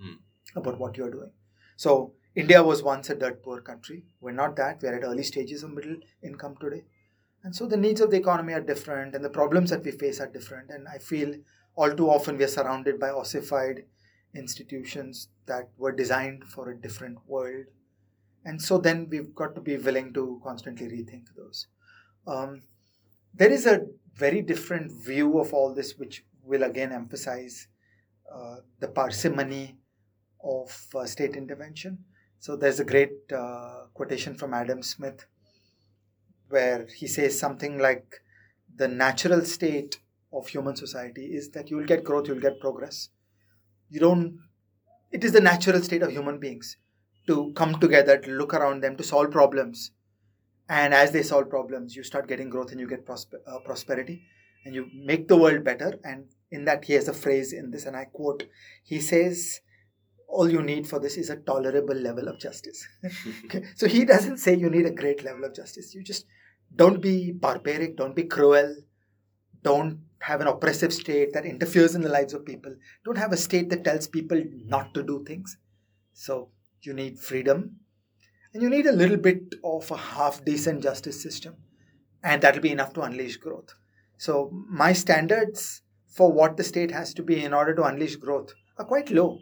Mm. 0.00 0.18
about 0.56 0.78
what 0.78 0.96
you're 0.96 1.10
doing. 1.10 1.32
So 1.76 2.14
India 2.34 2.62
was 2.62 2.82
once 2.82 3.10
a 3.10 3.14
dirt 3.14 3.42
poor 3.42 3.60
country. 3.60 4.04
We're 4.20 4.32
not 4.32 4.56
that. 4.56 4.80
We're 4.82 4.94
at 4.94 5.04
early 5.04 5.22
stages 5.22 5.62
of 5.62 5.72
middle 5.72 5.96
income 6.22 6.56
today. 6.60 6.84
And 7.42 7.54
so 7.54 7.66
the 7.66 7.76
needs 7.76 8.00
of 8.00 8.10
the 8.10 8.16
economy 8.16 8.52
are 8.54 8.60
different 8.60 9.14
and 9.14 9.24
the 9.24 9.30
problems 9.30 9.70
that 9.70 9.84
we 9.84 9.90
face 9.90 10.20
are 10.20 10.26
different. 10.26 10.70
And 10.70 10.88
I 10.88 10.98
feel 10.98 11.34
all 11.74 11.94
too 11.94 12.08
often 12.08 12.38
we 12.38 12.44
are 12.44 12.48
surrounded 12.48 12.98
by 12.98 13.10
ossified 13.10 13.84
institutions 14.34 15.28
that 15.46 15.68
were 15.76 15.92
designed 15.92 16.44
for 16.44 16.70
a 16.70 16.80
different 16.80 17.18
world. 17.26 17.66
And 18.44 18.60
so 18.60 18.78
then 18.78 19.08
we've 19.10 19.34
got 19.34 19.54
to 19.54 19.60
be 19.60 19.76
willing 19.76 20.12
to 20.14 20.40
constantly 20.42 20.86
rethink 20.86 21.26
those. 21.36 21.66
Um, 22.26 22.62
there 23.34 23.50
is 23.50 23.66
a 23.66 23.86
very 24.14 24.42
different 24.42 24.92
view 24.92 25.38
of 25.38 25.52
all 25.52 25.74
this, 25.74 25.98
which 25.98 26.24
will 26.42 26.62
again 26.62 26.92
emphasize 26.92 27.68
uh, 28.32 28.56
the 28.80 28.88
parsimony 28.88 29.76
of 30.42 30.86
uh, 30.94 31.04
state 31.04 31.36
intervention. 31.36 31.98
So 32.38 32.56
there's 32.56 32.80
a 32.80 32.84
great 32.84 33.12
uh, 33.32 33.86
quotation 33.92 34.34
from 34.34 34.54
Adam 34.54 34.82
Smith 34.82 35.26
where 36.48 36.86
he 36.96 37.06
says 37.06 37.38
something 37.38 37.78
like 37.78 38.22
the 38.74 38.88
natural 38.88 39.44
state 39.44 39.98
of 40.32 40.48
human 40.48 40.76
society 40.76 41.26
is 41.26 41.50
that 41.50 41.70
you 41.70 41.76
will 41.76 41.84
get 41.84 42.04
growth, 42.04 42.28
you 42.28 42.34
will 42.34 42.40
get 42.40 42.60
progress. 42.60 43.10
You 43.90 44.00
don't, 44.00 44.38
it 45.10 45.24
is 45.24 45.32
the 45.32 45.40
natural 45.40 45.82
state 45.82 46.02
of 46.02 46.10
human 46.10 46.38
beings 46.38 46.76
to 47.26 47.52
come 47.54 47.78
together, 47.78 48.18
to 48.18 48.30
look 48.30 48.54
around 48.54 48.82
them, 48.82 48.96
to 48.96 49.02
solve 49.02 49.30
problems. 49.30 49.92
And 50.68 50.94
as 50.94 51.10
they 51.10 51.22
solve 51.22 51.50
problems, 51.50 51.96
you 51.96 52.02
start 52.02 52.28
getting 52.28 52.48
growth 52.48 52.70
and 52.70 52.80
you 52.80 52.88
get 52.88 53.04
prosper, 53.04 53.40
uh, 53.46 53.58
prosperity 53.60 54.22
and 54.64 54.74
you 54.74 54.88
make 54.94 55.28
the 55.28 55.36
world 55.36 55.64
better. 55.64 55.98
And 56.04 56.26
in 56.50 56.64
that, 56.66 56.84
he 56.84 56.92
has 56.94 57.08
a 57.08 57.12
phrase 57.12 57.52
in 57.52 57.70
this, 57.70 57.86
and 57.86 57.96
I 57.96 58.04
quote, 58.04 58.44
he 58.82 59.00
says, 59.00 59.60
all 60.28 60.48
you 60.48 60.62
need 60.62 60.86
for 60.86 61.00
this 61.00 61.16
is 61.16 61.28
a 61.28 61.36
tolerable 61.36 61.94
level 61.94 62.28
of 62.28 62.38
justice. 62.38 62.86
okay? 63.46 63.64
So 63.74 63.88
he 63.88 64.04
doesn't 64.04 64.38
say 64.38 64.54
you 64.54 64.70
need 64.70 64.86
a 64.86 64.90
great 64.90 65.24
level 65.24 65.44
of 65.44 65.54
justice. 65.54 65.94
You 65.94 66.02
just 66.02 66.26
don't 66.74 67.00
be 67.00 67.32
barbaric, 67.32 67.96
don't 67.96 68.14
be 68.14 68.24
cruel, 68.24 68.76
don't 69.62 70.00
have 70.20 70.40
an 70.40 70.46
oppressive 70.46 70.92
state 70.92 71.32
that 71.32 71.46
interferes 71.46 71.94
in 71.94 72.02
the 72.02 72.08
lives 72.08 72.34
of 72.34 72.44
people, 72.44 72.74
don't 73.04 73.18
have 73.18 73.32
a 73.32 73.36
state 73.36 73.70
that 73.70 73.84
tells 73.84 74.06
people 74.06 74.42
not 74.66 74.94
to 74.94 75.02
do 75.02 75.24
things. 75.24 75.56
So 76.12 76.50
you 76.82 76.92
need 76.92 77.18
freedom 77.18 77.76
and 78.52 78.62
you 78.62 78.68
need 78.68 78.86
a 78.86 78.92
little 78.92 79.16
bit 79.16 79.54
of 79.62 79.90
a 79.90 79.96
half 79.96 80.44
decent 80.44 80.82
justice 80.82 81.22
system, 81.22 81.56
and 82.22 82.42
that'll 82.42 82.60
be 82.60 82.72
enough 82.72 82.92
to 82.94 83.02
unleash 83.02 83.36
growth. 83.36 83.74
So 84.16 84.50
my 84.68 84.92
standards 84.92 85.82
for 86.08 86.32
what 86.32 86.56
the 86.56 86.64
state 86.64 86.90
has 86.90 87.14
to 87.14 87.22
be 87.22 87.44
in 87.44 87.54
order 87.54 87.74
to 87.74 87.84
unleash 87.84 88.16
growth 88.16 88.52
are 88.76 88.84
quite 88.84 89.10
low. 89.10 89.38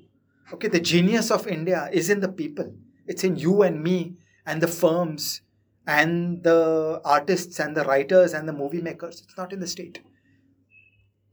Okay, 0.53 0.69
the 0.69 0.81
genius 0.81 1.31
of 1.31 1.47
India 1.47 1.89
is 1.93 2.11
in 2.11 2.21
the 2.21 2.29
people. 2.29 2.75
It's 3.07 3.25
in 3.25 3.37
you 3.37 3.63
and 3.63 3.83
me 3.83 4.17
and 4.47 4.61
the 4.63 4.69
firms 4.69 5.43
and 5.87 6.43
the 6.43 7.01
artists 7.05 7.59
and 7.59 7.77
the 7.77 7.85
writers 7.85 8.35
and 8.35 8.47
the 8.47 8.53
movie 8.53 8.83
makers. 8.83 9.23
It's 9.25 9.37
not 9.37 9.53
in 9.53 9.61
the 9.61 9.67
state. 9.67 10.01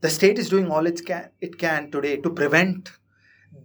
The 0.00 0.10
state 0.10 0.38
is 0.38 0.48
doing 0.48 0.70
all 0.70 0.86
it 0.86 1.04
can, 1.04 1.30
it 1.40 1.58
can 1.58 1.90
today 1.90 2.16
to 2.18 2.30
prevent 2.30 2.90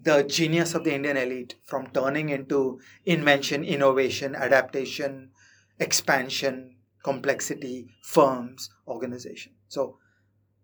the 0.03 0.23
genius 0.23 0.73
of 0.73 0.83
the 0.83 0.93
Indian 0.93 1.17
elite 1.17 1.55
from 1.63 1.87
turning 1.87 2.29
into 2.29 2.79
invention, 3.05 3.63
innovation, 3.63 4.35
adaptation, 4.35 5.31
expansion, 5.79 6.75
complexity, 7.03 7.87
firms, 8.03 8.69
organization. 8.87 9.53
So 9.67 9.97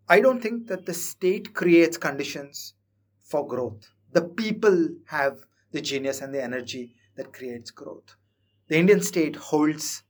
I 0.08 0.20
don't 0.22 0.42
think 0.42 0.68
that 0.68 0.86
the 0.86 0.94
state 0.94 1.54
creates 1.54 1.98
conditions 1.98 2.74
for 3.20 3.46
growth. 3.46 3.90
The 4.14 4.22
people 4.22 4.90
have 5.08 5.40
the 5.72 5.82
genius 5.82 6.22
and 6.22 6.34
the 6.34 6.44
energy 6.44 6.96
that 7.16 7.34
creates 7.34 7.72
growth. 7.72 8.16
The 8.68 8.78
Indian 8.78 9.02
state 9.02 9.36
holds 9.36 10.04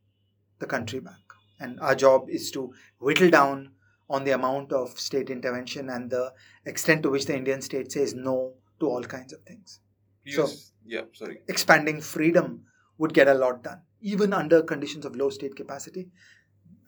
the 0.60 0.66
country 0.66 1.00
back. 1.00 1.16
And 1.60 1.80
our 1.80 1.96
job 1.96 2.30
is 2.30 2.52
to 2.52 2.74
whittle 3.00 3.30
down 3.30 3.72
on 4.10 4.24
the 4.24 4.32
amount 4.32 4.72
of 4.72 5.00
state 5.00 5.30
intervention 5.30 5.90
and 5.90 6.10
the 6.10 6.34
extent 6.66 7.04
to 7.04 7.10
which 7.10 7.26
the 7.26 7.36
Indian 7.36 7.62
state 7.62 7.92
says 7.92 8.14
no 8.14 8.54
to 8.80 8.88
all 8.88 9.04
kinds 9.04 9.34
of 9.34 9.42
things. 9.44 9.80
So, 10.28 10.46
So- 10.46 10.74
yeah, 10.86 11.04
sorry. 11.14 11.42
Expanding 11.48 12.02
freedom 12.02 12.66
would 12.98 13.14
get 13.14 13.28
a 13.28 13.34
lot 13.34 13.64
done, 13.64 13.82
even 14.02 14.34
under 14.34 14.62
conditions 14.62 15.06
of 15.06 15.16
low 15.16 15.30
state 15.30 15.56
capacity. 15.56 16.10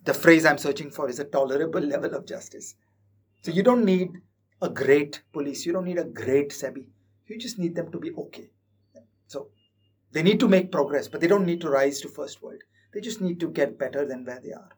The 0.06 0.14
phrase 0.14 0.45
I'm 0.45 0.57
searching 0.57 0.91
for 0.91 1.10
is 1.10 1.20
a 1.20 1.26
tolerable 1.26 1.82
level 1.82 2.16
of 2.16 2.26
justice. 2.26 2.76
So 3.41 3.52
you 3.52 3.64
don't 3.64 3.86
need 3.86 4.11
a 4.61 4.70
great 4.70 5.22
police, 5.32 5.66
you 5.66 5.72
don't 5.74 5.86
need 5.86 5.98
a 5.99 6.03
great 6.03 6.49
SEBI, 6.49 6.86
you 7.28 7.38
just 7.38 7.60
need 7.60 7.76
them 7.76 7.91
to 7.91 7.99
be 7.99 8.11
okay. 8.14 8.49
So 9.28 9.49
they 10.11 10.24
need 10.24 10.40
to 10.40 10.48
make 10.48 10.72
progress, 10.72 11.07
but 11.07 11.22
they 11.22 11.28
don't 11.28 11.45
need 11.45 11.61
to 11.61 11.70
rise 11.70 12.02
to 12.02 12.10
first 12.10 12.41
world. 12.41 12.61
They 12.94 13.02
just 13.02 13.22
need 13.22 13.40
to 13.41 13.49
get 13.49 13.78
better 13.78 14.06
than 14.06 14.26
where 14.26 14.40
they 14.41 14.52
are. 14.52 14.70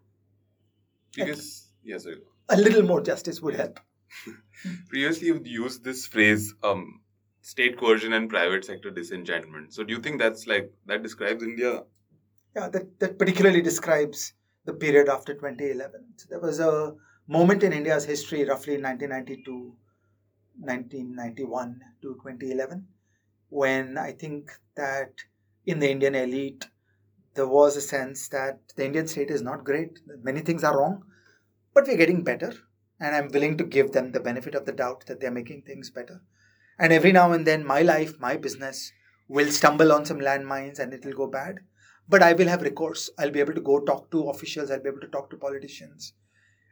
Because, 1.16 1.70
sorry. 1.98 2.18
A 2.50 2.58
little 2.58 2.84
more 2.84 3.02
justice 3.02 3.42
would 3.42 3.56
help. 3.56 3.80
Previously, 4.90 5.28
you've 5.28 5.48
used 5.48 5.84
this 5.84 6.06
phrase, 6.06 6.54
um, 6.64 7.01
state 7.42 7.78
coercion 7.78 8.14
and 8.14 8.30
private 8.30 8.66
sector 8.66 8.92
disenchantment. 8.92 9.74
So, 9.74 9.84
do 9.84 9.94
you 9.94 10.00
think 10.00 10.20
that's 10.20 10.48
like, 10.48 10.72
that 10.86 11.04
describes 11.04 11.44
India? 11.44 11.84
Yeah, 12.56 12.70
that, 12.70 13.00
that 13.00 13.18
particularly 13.18 13.62
describes 13.62 14.34
the 14.66 14.74
period 14.74 15.10
after 15.10 15.34
2011. 15.34 16.02
So 16.18 16.28
there 16.30 16.40
was 16.40 16.60
a 16.60 16.94
moment 17.28 17.64
in 17.64 17.74
India's 17.74 18.06
history, 18.06 18.44
roughly 18.44 18.74
1992, 18.74 19.74
1991 20.60 21.82
to 22.02 22.08
2011, 22.16 22.88
when 23.50 23.98
I 23.98 24.12
think 24.12 24.52
that 24.76 25.12
in 25.66 25.80
the 25.80 25.90
Indian 25.90 26.16
elite, 26.16 26.68
there 27.34 27.48
was 27.48 27.76
a 27.78 27.82
sense 27.82 28.28
that 28.30 28.60
the 28.76 28.86
Indian 28.86 29.08
state 29.08 29.32
is 29.32 29.42
not 29.42 29.64
great. 29.64 30.00
Many 30.22 30.42
things 30.42 30.64
are 30.64 30.78
wrong, 30.78 31.04
but 31.74 31.88
we're 31.88 31.98
getting 31.98 32.24
better. 32.24 32.54
And 33.00 33.16
I'm 33.16 33.30
willing 33.30 33.58
to 33.58 33.64
give 33.64 33.94
them 33.94 34.12
the 34.12 34.20
benefit 34.20 34.54
of 34.54 34.66
the 34.66 34.72
doubt 34.72 35.06
that 35.08 35.20
they're 35.20 35.32
making 35.32 35.64
things 35.64 35.90
better. 35.90 36.22
And 36.82 36.92
every 36.92 37.14
now 37.14 37.32
and 37.32 37.48
then, 37.48 37.66
my 37.66 37.82
life, 37.82 38.20
my 38.20 38.36
business 38.36 38.92
will 39.30 39.52
stumble 39.52 39.94
on 39.94 40.04
some 40.06 40.20
landmines 40.20 40.80
and 40.80 40.94
it'll 40.94 41.14
go 41.14 41.28
bad 41.28 41.60
but 42.12 42.22
I 42.22 42.34
will 42.34 42.48
have 42.48 42.62
recourse. 42.62 43.10
I'll 43.18 43.32
be 43.32 43.40
able 43.40 43.54
to 43.54 43.62
go 43.62 43.80
talk 43.80 44.12
to 44.12 44.30
officials, 44.30 44.70
I'll 44.70 44.82
be 44.82 44.90
able 44.90 45.00
to 45.00 45.08
talk 45.08 45.30
to 45.30 45.38
politicians, 45.38 46.14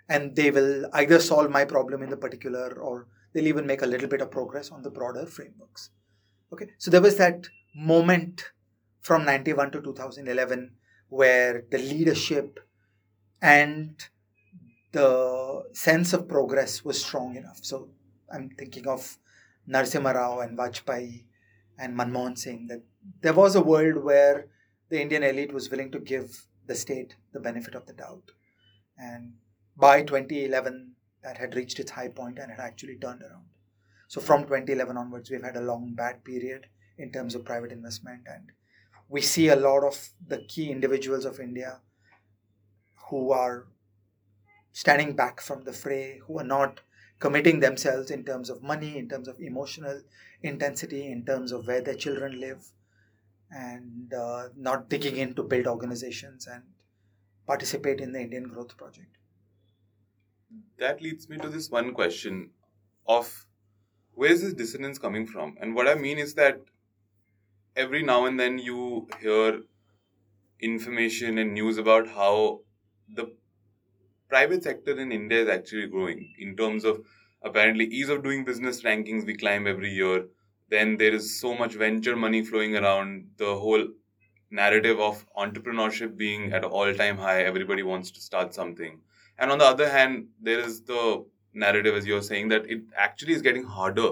and 0.10 0.36
they 0.36 0.52
will 0.52 0.90
either 0.94 1.20
solve 1.20 1.50
my 1.50 1.64
problem 1.64 2.04
in 2.04 2.10
the 2.10 2.18
particular 2.18 2.78
or 2.80 3.08
they'll 3.34 3.48
even 3.48 3.66
make 3.66 3.82
a 3.82 3.88
little 3.88 4.10
bit 4.10 4.22
of 4.22 4.32
progress 4.32 4.70
on 4.70 4.84
the 4.84 4.90
broader 4.90 5.26
frameworks. 5.26 5.92
Okay, 6.52 6.68
so 6.78 6.92
there 6.92 7.02
was 7.02 7.16
that 7.16 7.48
moment 7.74 8.52
from 9.00 9.24
91 9.24 9.72
to 9.72 9.82
2011 9.82 10.72
where 11.08 11.64
the 11.72 11.78
leadership 11.78 12.60
and 13.42 14.10
the 14.92 15.64
sense 15.72 16.12
of 16.12 16.28
progress 16.28 16.84
was 16.84 17.02
strong 17.02 17.38
enough. 17.38 17.60
So 17.62 17.90
I'm 18.34 18.50
thinking 18.50 18.88
of 18.88 19.18
Narasimha 19.70 20.14
Rao 20.14 20.40
and 20.40 20.58
Vajpayee 20.58 21.26
and 21.78 21.98
Manmohan 21.98 22.38
Singh 22.38 22.68
that 22.68 22.84
there 23.22 23.34
was 23.34 23.56
a 23.56 23.62
world 23.62 24.04
where 24.04 24.48
the 24.90 25.02
Indian 25.02 25.24
elite 25.24 25.54
was 25.54 25.70
willing 25.70 25.92
to 25.92 26.00
give 26.00 26.48
the 26.66 26.76
state 26.76 27.16
the 27.34 27.40
benefit 27.40 27.76
of 27.76 27.86
the 27.86 27.94
doubt. 27.94 28.32
And 28.98 29.34
by 29.78 30.02
2011, 30.02 30.94
that 31.24 31.38
had 31.38 31.56
reached 31.56 31.80
its 31.80 31.92
high 31.92 32.08
point 32.08 32.40
and 32.40 32.52
had 32.52 32.60
actually 32.60 32.98
turned 32.98 33.22
around. 33.22 33.46
So 34.08 34.20
from 34.22 34.44
2011 34.44 34.98
onwards, 34.98 35.30
we've 35.30 35.44
had 35.44 35.56
a 35.56 35.62
long 35.62 35.94
bad 35.96 36.24
period 36.24 36.68
in 36.98 37.12
terms 37.12 37.36
of 37.36 37.46
private 37.46 37.72
investment. 37.72 38.22
And 38.26 38.52
we 39.08 39.22
see 39.22 39.50
a 39.50 39.56
lot 39.56 39.84
of 39.84 40.10
the 40.26 40.44
key 40.48 40.72
individuals 40.72 41.26
of 41.26 41.40
India 41.40 41.82
who 43.10 43.32
are 43.32 43.68
standing 44.72 45.16
back 45.16 45.42
from 45.42 45.64
the 45.64 45.74
fray, 45.74 46.20
who 46.26 46.40
are 46.40 46.44
not 46.44 46.82
committing 47.20 47.60
themselves 47.60 48.12
in 48.12 48.26
terms 48.26 48.50
of 48.50 48.64
money, 48.64 48.98
in 48.98 49.10
terms 49.10 49.28
of 49.28 49.40
emotional 49.42 50.02
intensity, 50.42 51.12
in 51.12 51.26
terms 51.26 51.52
of 51.52 51.68
where 51.68 51.82
their 51.82 51.96
children 51.96 52.40
live 52.40 52.72
and 53.52 54.14
uh, 54.14 54.50
not 54.56 54.90
digging 54.90 55.18
in 55.18 55.36
to 55.36 55.44
build 55.44 55.68
organizations 55.68 56.48
and 56.48 56.64
participate 57.48 58.02
in 58.02 58.12
the 58.14 58.22
Indian 58.22 58.46
Growth 58.46 58.78
Project. 58.78 59.18
That 60.78 61.00
leads 61.02 61.30
me 61.30 61.38
to 61.38 61.50
this 61.50 61.70
one 61.70 61.94
question 61.94 62.54
of 63.08 63.46
where 64.14 64.32
is 64.32 64.42
this 64.42 64.54
dissonance 64.54 65.00
coming 65.00 65.28
from? 65.28 65.58
And 65.60 65.76
what 65.76 65.88
I 65.88 65.96
mean 65.96 66.18
is 66.18 66.36
that 66.36 66.62
every 67.76 68.04
now 68.04 68.26
and 68.26 68.40
then 68.40 68.60
you 68.60 69.08
hear 69.20 69.64
information 70.60 71.38
and 71.38 71.54
news 71.54 71.78
about 71.78 72.08
how 72.08 72.62
the 73.08 73.36
private 74.30 74.64
sector 74.64 74.98
in 75.00 75.12
India 75.12 75.42
is 75.42 75.50
actually 75.50 75.88
growing. 75.88 76.34
In 76.40 76.56
terms 76.56 76.86
of 76.86 77.02
apparently 77.42 77.86
ease 77.86 78.10
of 78.10 78.24
doing 78.24 78.46
business 78.46 78.84
rankings 78.84 79.26
we 79.26 79.36
climb 79.36 79.68
every 79.68 79.92
year. 79.92 80.26
Then 80.70 80.98
there 80.98 81.14
is 81.14 81.40
so 81.40 81.56
much 81.56 81.74
venture 81.74 82.16
money 82.16 82.44
flowing 82.44 82.76
around. 82.76 83.30
The 83.38 83.56
whole 83.56 83.88
narrative 84.52 85.00
of 85.00 85.26
entrepreneurship 85.38 86.18
being 86.18 86.54
at 86.54 86.64
an 86.64 86.72
all-time 86.72 87.18
high 87.18 87.44
everybody 87.44 87.84
wants 87.84 88.12
to 88.12 88.22
start 88.22 88.54
something. 88.54 89.00
And 89.38 89.52
on 89.52 89.60
the 89.60 89.66
other 89.66 89.90
hand 89.90 90.28
there 90.42 90.60
is 90.60 90.82
the 90.82 91.26
narrative 91.54 91.96
as 91.96 92.06
you're 92.06 92.22
saying 92.22 92.50
that 92.50 92.70
it 92.70 92.82
actually 92.96 93.34
is 93.34 93.42
getting 93.42 93.64
harder 93.64 94.10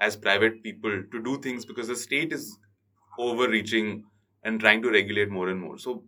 as 0.00 0.16
private 0.16 0.62
people 0.62 1.02
to 1.10 1.22
do 1.22 1.38
things 1.40 1.64
because 1.64 1.88
the 1.88 1.96
state 1.96 2.32
is 2.32 2.58
overreaching 3.18 4.04
and 4.44 4.60
trying 4.60 4.80
to 4.82 4.90
regulate 4.90 5.30
more 5.30 5.48
and 5.48 5.60
more. 5.60 5.78
So 5.78 6.04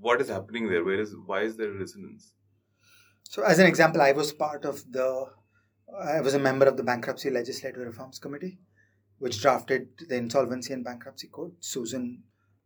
what 0.00 0.20
is 0.20 0.28
happening 0.28 0.68
there? 0.68 0.84
Where 0.84 1.00
is 1.00 1.14
why 1.26 1.42
is 1.42 1.56
there 1.56 1.70
a 1.70 1.78
resonance 1.78 2.32
so 3.34 3.42
as 3.52 3.58
an 3.62 3.70
example 3.72 4.02
i 4.08 4.12
was 4.20 4.32
part 4.44 4.64
of 4.70 4.82
the 4.96 5.08
i 6.16 6.20
was 6.26 6.34
a 6.34 6.44
member 6.48 6.66
of 6.70 6.76
the 6.78 6.88
bankruptcy 6.90 7.30
legislative 7.38 7.86
reforms 7.90 8.18
committee 8.24 8.54
which 9.24 9.40
drafted 9.44 9.88
the 10.10 10.16
insolvency 10.24 10.72
and 10.76 10.84
bankruptcy 10.90 11.28
code 11.38 11.52
susan 11.72 12.06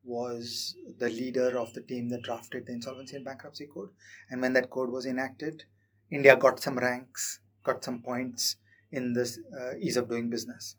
was 0.06 0.76
the 0.98 1.08
leader 1.08 1.58
of 1.58 1.74
the 1.74 1.80
team 1.82 2.08
that 2.08 2.22
drafted 2.22 2.66
the 2.66 2.72
insolvency 2.72 3.16
and 3.16 3.24
bankruptcy 3.24 3.66
code. 3.66 3.90
And 4.30 4.40
when 4.40 4.52
that 4.52 4.70
code 4.70 4.90
was 4.90 5.04
enacted, 5.04 5.64
India 6.10 6.36
got 6.36 6.60
some 6.60 6.78
ranks, 6.78 7.40
got 7.64 7.82
some 7.82 8.00
points 8.00 8.56
in 8.92 9.12
this 9.12 9.38
uh, 9.60 9.76
ease 9.80 9.96
of 9.96 10.08
doing 10.08 10.30
business. 10.30 10.76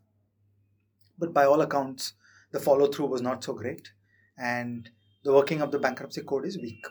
But 1.18 1.34
by 1.34 1.44
all 1.44 1.60
accounts, 1.60 2.14
the 2.52 2.58
follow 2.58 2.86
through 2.86 3.06
was 3.06 3.20
not 3.20 3.44
so 3.44 3.52
great, 3.52 3.90
and 4.38 4.88
the 5.24 5.34
working 5.34 5.60
of 5.60 5.70
the 5.70 5.78
bankruptcy 5.78 6.22
code 6.22 6.46
is 6.46 6.56
weak. 6.56 6.82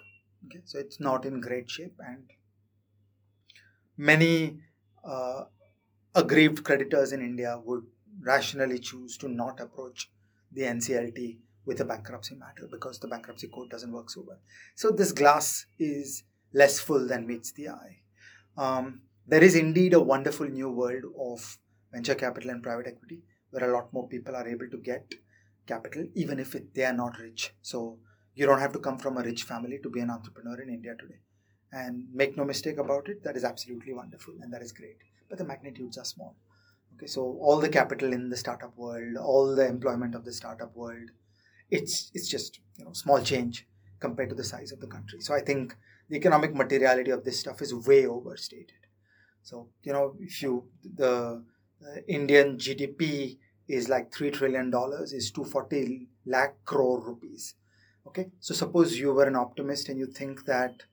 Okay, 0.45 0.61
so 0.65 0.77
it's 0.77 0.99
not 0.99 1.25
in 1.25 1.41
great 1.41 1.71
shape, 1.71 1.95
and 1.99 2.29
many 3.97 4.59
uh, 5.03 5.45
aggrieved 6.15 6.63
creditors 6.63 7.11
in 7.11 7.21
India 7.21 7.59
would 7.63 7.83
rationally 8.21 8.79
choose 8.79 9.17
to 9.17 9.27
not 9.27 9.59
approach 9.59 10.09
the 10.51 10.61
NCLT 10.61 11.37
with 11.65 11.81
a 11.81 11.85
bankruptcy 11.85 12.35
matter 12.35 12.67
because 12.71 12.99
the 12.99 13.07
bankruptcy 13.07 13.47
code 13.47 13.69
doesn't 13.69 13.91
work 13.91 14.09
so 14.09 14.23
well. 14.25 14.39
So 14.75 14.91
this 14.91 15.11
glass 15.11 15.65
is 15.77 16.23
less 16.53 16.79
full 16.79 17.07
than 17.07 17.27
meets 17.27 17.51
the 17.51 17.69
eye. 17.69 17.97
Um, 18.57 19.01
there 19.27 19.43
is 19.43 19.55
indeed 19.55 19.93
a 19.93 19.99
wonderful 19.99 20.47
new 20.47 20.69
world 20.69 21.03
of 21.19 21.57
venture 21.91 22.15
capital 22.15 22.49
and 22.49 22.63
private 22.63 22.87
equity 22.87 23.21
where 23.51 23.69
a 23.69 23.73
lot 23.73 23.91
more 23.93 24.07
people 24.07 24.35
are 24.35 24.47
able 24.47 24.69
to 24.69 24.77
get 24.77 25.13
capital 25.67 26.05
even 26.15 26.39
if 26.39 26.55
it, 26.55 26.73
they 26.73 26.85
are 26.85 26.93
not 26.93 27.19
rich. 27.19 27.53
So 27.61 27.99
you 28.33 28.45
don't 28.45 28.59
have 28.59 28.71
to 28.73 28.79
come 28.79 28.97
from 28.97 29.17
a 29.17 29.23
rich 29.23 29.43
family 29.43 29.79
to 29.83 29.89
be 29.89 29.99
an 29.99 30.09
entrepreneur 30.09 30.61
in 30.61 30.69
India 30.69 30.95
today. 30.97 31.19
And 31.71 32.05
make 32.13 32.37
no 32.37 32.45
mistake 32.45 32.77
about 32.77 33.09
it, 33.09 33.23
that 33.23 33.35
is 33.35 33.43
absolutely 33.43 33.93
wonderful 33.93 34.33
and 34.41 34.53
that 34.53 34.61
is 34.61 34.71
great. 34.71 34.97
But 35.29 35.37
the 35.37 35.45
magnitudes 35.45 35.97
are 35.97 36.05
small. 36.05 36.35
Okay, 36.95 37.07
so 37.07 37.21
all 37.41 37.59
the 37.59 37.69
capital 37.69 38.11
in 38.13 38.29
the 38.29 38.37
startup 38.37 38.75
world, 38.77 39.17
all 39.17 39.55
the 39.55 39.67
employment 39.67 40.15
of 40.15 40.25
the 40.25 40.33
startup 40.33 40.75
world, 40.75 41.11
it's 41.69 42.09
it's 42.13 42.27
just 42.27 42.59
you 42.77 42.85
know 42.85 42.93
small 42.93 43.21
change 43.21 43.67
compared 43.99 44.29
to 44.29 44.35
the 44.35 44.43
size 44.43 44.71
of 44.71 44.79
the 44.79 44.87
country. 44.87 45.19
So 45.21 45.33
I 45.33 45.41
think 45.41 45.75
the 46.09 46.15
economic 46.15 46.55
materiality 46.55 47.11
of 47.11 47.23
this 47.23 47.39
stuff 47.39 47.61
is 47.61 47.73
way 47.73 48.07
overstated. 48.07 48.87
So 49.43 49.67
you 49.83 49.93
know 49.93 50.15
if 50.19 50.41
you 50.41 50.69
the, 50.83 51.43
the 51.81 52.03
Indian 52.07 52.57
GDP 52.57 53.37
is 53.67 53.89
like 53.89 54.13
three 54.13 54.31
trillion 54.31 54.71
dollars 54.71 55.13
is 55.13 55.31
240 55.31 56.07
lakh 56.25 56.55
crore 56.65 56.99
rupees. 56.99 57.55
Okay, 58.07 58.31
so 58.39 58.53
suppose 58.53 58.97
you 58.97 59.13
were 59.13 59.25
an 59.25 59.35
optimist 59.35 59.89
and 59.89 59.99
you 59.99 60.07
think 60.07 60.45
that 60.45 60.83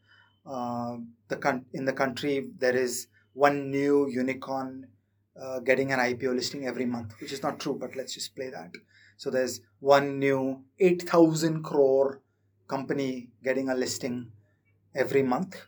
uh, 0.46 0.96
the 1.28 1.36
con- 1.36 1.66
in 1.72 1.84
the 1.84 1.92
country 1.92 2.50
there 2.58 2.76
is 2.76 3.08
one 3.32 3.70
new 3.70 4.08
unicorn 4.08 4.86
uh, 5.40 5.58
getting 5.60 5.92
an 5.92 5.98
IPO 5.98 6.34
listing 6.34 6.66
every 6.66 6.86
month, 6.86 7.14
which 7.20 7.32
is 7.32 7.42
not 7.42 7.58
true, 7.58 7.76
but 7.78 7.96
let's 7.96 8.14
just 8.14 8.36
play 8.36 8.50
that. 8.50 8.70
So 9.16 9.30
there's 9.30 9.60
one 9.80 10.18
new 10.18 10.64
8,000 10.78 11.62
crore 11.62 12.20
company 12.68 13.30
getting 13.42 13.68
a 13.68 13.74
listing 13.74 14.30
every 14.94 15.22
month. 15.22 15.60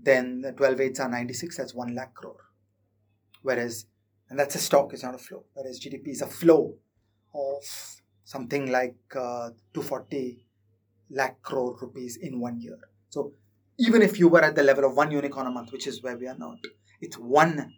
Then 0.00 0.40
the 0.40 0.52
12 0.52 0.80
eights 0.80 1.00
are 1.00 1.08
96, 1.08 1.56
that's 1.56 1.74
1 1.74 1.94
lakh 1.94 2.14
crore. 2.14 2.36
Whereas, 3.42 3.86
and 4.30 4.38
that's 4.38 4.54
a 4.54 4.58
stock, 4.58 4.92
it's 4.92 5.02
not 5.02 5.14
a 5.14 5.18
flow. 5.18 5.44
Whereas 5.52 5.78
GDP 5.78 6.10
is 6.10 6.22
a 6.22 6.26
flow 6.26 6.76
of 7.34 7.64
something 8.24 8.70
like 8.70 8.96
uh, 9.14 9.50
240 9.74 10.46
lakh 11.10 11.42
crore 11.42 11.76
rupees 11.80 12.16
in 12.16 12.40
one 12.40 12.60
year. 12.60 12.78
So 13.10 13.32
even 13.78 14.02
if 14.02 14.18
you 14.18 14.28
were 14.28 14.42
at 14.42 14.54
the 14.54 14.62
level 14.62 14.84
of 14.84 14.96
one 14.96 15.10
unicorn 15.10 15.46
a 15.46 15.50
month, 15.50 15.72
which 15.72 15.86
is 15.86 16.02
where 16.02 16.16
we 16.16 16.26
are 16.26 16.38
not, 16.38 16.58
it's 17.00 17.16
one 17.16 17.72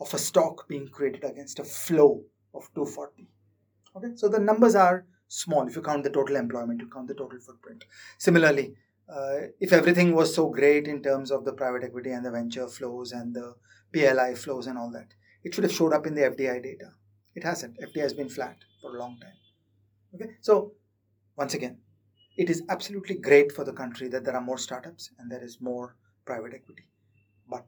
of 0.00 0.12
a 0.14 0.18
stock 0.18 0.68
being 0.68 0.88
created 0.88 1.24
against 1.24 1.58
a 1.58 1.64
flow 1.64 2.22
of 2.54 2.68
240. 2.74 3.28
Okay, 3.96 4.08
so 4.14 4.28
the 4.28 4.38
numbers 4.38 4.74
are 4.74 5.06
small 5.28 5.66
if 5.66 5.76
you 5.76 5.82
count 5.82 6.04
the 6.04 6.10
total 6.10 6.36
employment, 6.36 6.80
you 6.80 6.88
count 6.88 7.08
the 7.08 7.14
total 7.14 7.38
footprint. 7.38 7.84
Similarly, 8.18 8.74
uh, 9.08 9.46
if 9.60 9.72
everything 9.72 10.14
was 10.14 10.34
so 10.34 10.48
great 10.48 10.86
in 10.86 11.02
terms 11.02 11.30
of 11.30 11.44
the 11.44 11.52
private 11.52 11.84
equity 11.84 12.10
and 12.10 12.24
the 12.24 12.30
venture 12.30 12.68
flows 12.68 13.12
and 13.12 13.34
the 13.34 13.54
PLI 13.92 14.34
flows 14.34 14.66
and 14.66 14.78
all 14.78 14.90
that, 14.92 15.08
it 15.42 15.54
should 15.54 15.64
have 15.64 15.72
showed 15.72 15.92
up 15.92 16.06
in 16.06 16.14
the 16.14 16.22
FDI 16.22 16.62
data. 16.62 16.92
It 17.34 17.44
hasn't. 17.44 17.78
FDI 17.80 18.02
has 18.02 18.14
been 18.14 18.28
flat 18.28 18.56
for 18.80 18.94
a 18.94 18.98
long 18.98 19.18
time. 19.20 19.32
Okay, 20.14 20.32
so 20.40 20.72
once 21.36 21.54
again, 21.54 21.78
it 22.36 22.50
is 22.50 22.62
absolutely 22.68 23.16
great 23.16 23.52
for 23.52 23.64
the 23.64 23.72
country 23.72 24.08
that 24.08 24.24
there 24.24 24.34
are 24.34 24.40
more 24.40 24.58
startups 24.58 25.10
and 25.18 25.30
there 25.30 25.42
is 25.42 25.60
more 25.60 25.96
private 26.24 26.54
equity, 26.54 26.84
but 27.48 27.66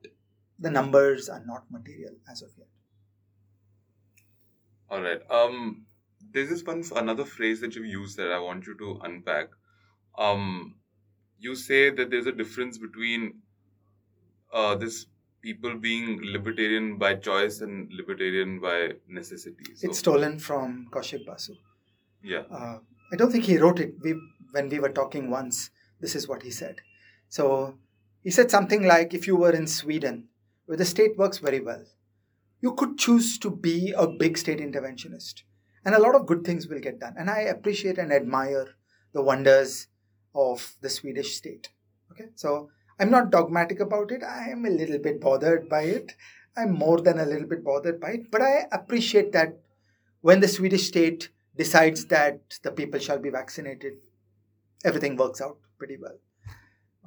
the 0.58 0.70
numbers 0.70 1.28
are 1.28 1.42
not 1.46 1.70
material 1.70 2.14
as 2.30 2.42
of 2.42 2.50
yet. 2.56 2.68
All 4.90 5.00
right. 5.00 5.20
Um, 5.30 5.86
there's 6.32 6.50
this 6.50 6.62
one 6.62 6.84
another 6.96 7.24
phrase 7.24 7.60
that 7.60 7.74
you've 7.74 7.86
used 7.86 8.16
that 8.18 8.30
I 8.30 8.38
want 8.38 8.66
you 8.66 8.76
to 8.78 9.00
unpack. 9.02 9.48
Um, 10.18 10.76
you 11.38 11.56
say 11.56 11.90
that 11.90 12.10
there's 12.10 12.26
a 12.26 12.32
difference 12.32 12.78
between 12.78 13.40
uh, 14.52 14.74
this 14.76 15.06
people 15.40 15.76
being 15.76 16.20
libertarian 16.22 16.98
by 16.98 17.14
choice 17.14 17.60
and 17.62 17.90
libertarian 17.92 18.60
by 18.60 18.92
necessity. 19.08 19.74
So, 19.74 19.88
it's 19.88 19.98
stolen 19.98 20.38
from 20.38 20.86
Kaushik 20.90 21.26
Basu. 21.26 21.54
Yeah. 22.22 22.42
Uh, 22.50 22.78
I 23.12 23.16
don't 23.16 23.32
think 23.32 23.44
he 23.44 23.58
wrote 23.58 23.80
it. 23.80 23.94
We 24.02 24.14
when 24.52 24.68
we 24.68 24.78
were 24.78 24.88
talking 24.88 25.28
once, 25.28 25.70
this 26.00 26.14
is 26.14 26.28
what 26.28 26.42
he 26.42 26.50
said. 26.50 26.80
So 27.28 27.78
he 28.22 28.30
said 28.30 28.50
something 28.50 28.84
like, 28.84 29.12
if 29.12 29.26
you 29.26 29.36
were 29.36 29.52
in 29.52 29.66
Sweden, 29.66 30.28
where 30.66 30.78
the 30.78 30.84
state 30.84 31.18
works 31.18 31.38
very 31.38 31.60
well, 31.60 31.84
you 32.60 32.74
could 32.74 32.96
choose 32.96 33.38
to 33.38 33.50
be 33.50 33.92
a 33.96 34.06
big 34.06 34.38
state 34.38 34.60
interventionist 34.60 35.42
and 35.84 35.94
a 35.94 36.00
lot 36.00 36.14
of 36.14 36.26
good 36.26 36.44
things 36.44 36.68
will 36.68 36.78
get 36.78 37.00
done. 37.00 37.14
And 37.18 37.28
I 37.28 37.40
appreciate 37.40 37.98
and 37.98 38.12
admire 38.12 38.68
the 39.12 39.22
wonders 39.22 39.88
of 40.34 40.76
the 40.80 40.88
Swedish 40.88 41.34
state. 41.34 41.70
Okay, 42.12 42.28
so 42.34 42.70
I'm 42.98 43.10
not 43.10 43.30
dogmatic 43.30 43.80
about 43.80 44.12
it. 44.12 44.22
I 44.22 44.50
am 44.50 44.64
a 44.64 44.70
little 44.70 44.98
bit 44.98 45.20
bothered 45.20 45.68
by 45.68 45.82
it. 45.82 46.12
I'm 46.56 46.72
more 46.72 47.00
than 47.00 47.18
a 47.18 47.24
little 47.24 47.48
bit 47.48 47.64
bothered 47.64 48.00
by 48.00 48.10
it, 48.10 48.30
but 48.30 48.42
I 48.42 48.66
appreciate 48.70 49.32
that 49.32 49.58
when 50.20 50.40
the 50.40 50.48
Swedish 50.48 50.86
state 50.86 51.30
decides 51.56 52.06
that 52.06 52.40
the 52.62 52.70
people 52.70 53.00
shall 53.00 53.18
be 53.18 53.30
vaccinated, 53.30 53.94
everything 54.84 55.16
works 55.16 55.40
out 55.40 55.58
pretty 55.78 55.96
well. 55.96 56.18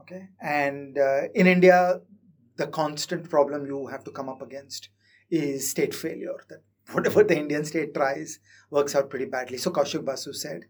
Okay, 0.01 0.29
and 0.41 0.97
uh, 0.97 1.21
in 1.33 1.47
India, 1.47 2.01
the 2.57 2.67
constant 2.67 3.29
problem 3.29 3.65
you 3.65 3.87
have 3.87 4.03
to 4.03 4.11
come 4.11 4.29
up 4.29 4.41
against 4.41 4.89
is 5.29 5.69
state 5.69 5.95
failure. 5.95 6.37
That 6.49 6.61
whatever 6.91 7.23
the 7.23 7.37
Indian 7.37 7.65
state 7.65 7.93
tries 7.93 8.39
works 8.69 8.95
out 8.95 9.09
pretty 9.09 9.25
badly. 9.25 9.57
So 9.57 9.71
Kaushik 9.71 10.05
Basu 10.05 10.33
said 10.33 10.65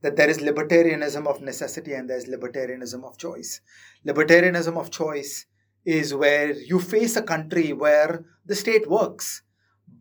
that 0.00 0.16
there 0.16 0.28
is 0.28 0.38
libertarianism 0.38 1.26
of 1.26 1.42
necessity 1.42 1.92
and 1.92 2.08
there's 2.08 2.26
libertarianism 2.26 3.04
of 3.04 3.18
choice. 3.18 3.60
Libertarianism 4.06 4.78
of 4.78 4.90
choice 4.90 5.46
is 5.84 6.14
where 6.14 6.52
you 6.52 6.78
face 6.78 7.16
a 7.16 7.22
country 7.22 7.72
where 7.72 8.24
the 8.46 8.54
state 8.54 8.88
works, 8.88 9.42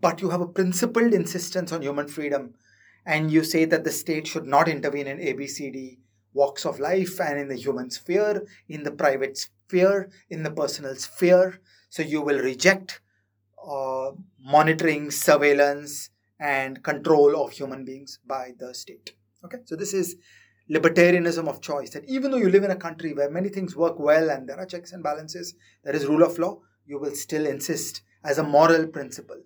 but 0.02 0.22
you 0.22 0.30
have 0.30 0.42
a 0.42 0.48
principled 0.48 1.14
insistence 1.14 1.72
on 1.72 1.82
human 1.82 2.08
freedom, 2.08 2.54
and 3.06 3.32
you 3.32 3.44
say 3.44 3.66
that 3.66 3.84
the 3.84 3.92
state 3.92 4.28
should 4.28 4.46
not 4.46 4.68
intervene 4.68 5.08
in 5.08 5.18
ABCD 5.18 5.98
walks 6.42 6.66
of 6.66 6.80
life 6.80 7.20
and 7.20 7.40
in 7.40 7.48
the 7.50 7.62
human 7.66 7.90
sphere, 7.90 8.46
in 8.70 8.84
the 8.84 8.92
private 9.04 9.38
sphere, 9.38 10.10
in 10.30 10.44
the 10.44 10.52
personal 10.52 10.96
sphere. 10.96 11.60
So 11.90 12.04
you 12.04 12.22
will 12.22 12.40
reject 12.40 13.02
uh, 13.68 14.12
monitoring, 14.40 15.12
surveillance, 15.12 16.10
and 16.40 16.84
control 16.84 17.44
of 17.44 17.52
human 17.52 17.84
beings 17.84 18.20
by 18.26 18.54
the 18.58 18.74
state. 18.74 19.14
Okay, 19.44 19.58
so 19.66 19.76
this 19.76 19.94
is 19.94 20.16
libertarianism 20.70 21.48
of 21.48 21.62
choice 21.62 21.92
that 21.92 22.06
even 22.08 22.32
though 22.32 22.38
you 22.38 22.50
live 22.50 22.64
in 22.64 22.72
a 22.72 22.76
country 22.76 23.14
where 23.14 23.30
many 23.30 23.50
things 23.50 23.76
work 23.76 24.00
well 24.00 24.30
and 24.30 24.48
there 24.48 24.60
are 24.60 24.66
checks 24.66 24.92
and 24.92 25.04
balances, 25.04 25.56
there 25.84 25.96
is 25.96 26.06
rule 26.06 26.24
of 26.24 26.38
law, 26.38 26.60
you 26.86 27.00
will 27.00 27.16
still 27.16 27.46
insist 27.46 28.02
as 28.24 28.38
a 28.38 28.44
moral 28.44 28.88
principle 28.88 29.42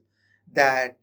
that 0.53 0.97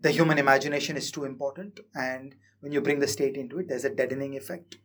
the 0.00 0.10
human 0.10 0.38
imagination 0.38 0.96
is 0.96 1.10
too 1.10 1.24
important 1.24 1.80
and 1.94 2.34
when 2.60 2.72
you 2.72 2.80
bring 2.80 3.00
the 3.00 3.08
state 3.08 3.36
into 3.36 3.58
it, 3.58 3.68
there's 3.68 3.84
a 3.84 3.94
deadening 3.94 4.36
effect 4.36 4.76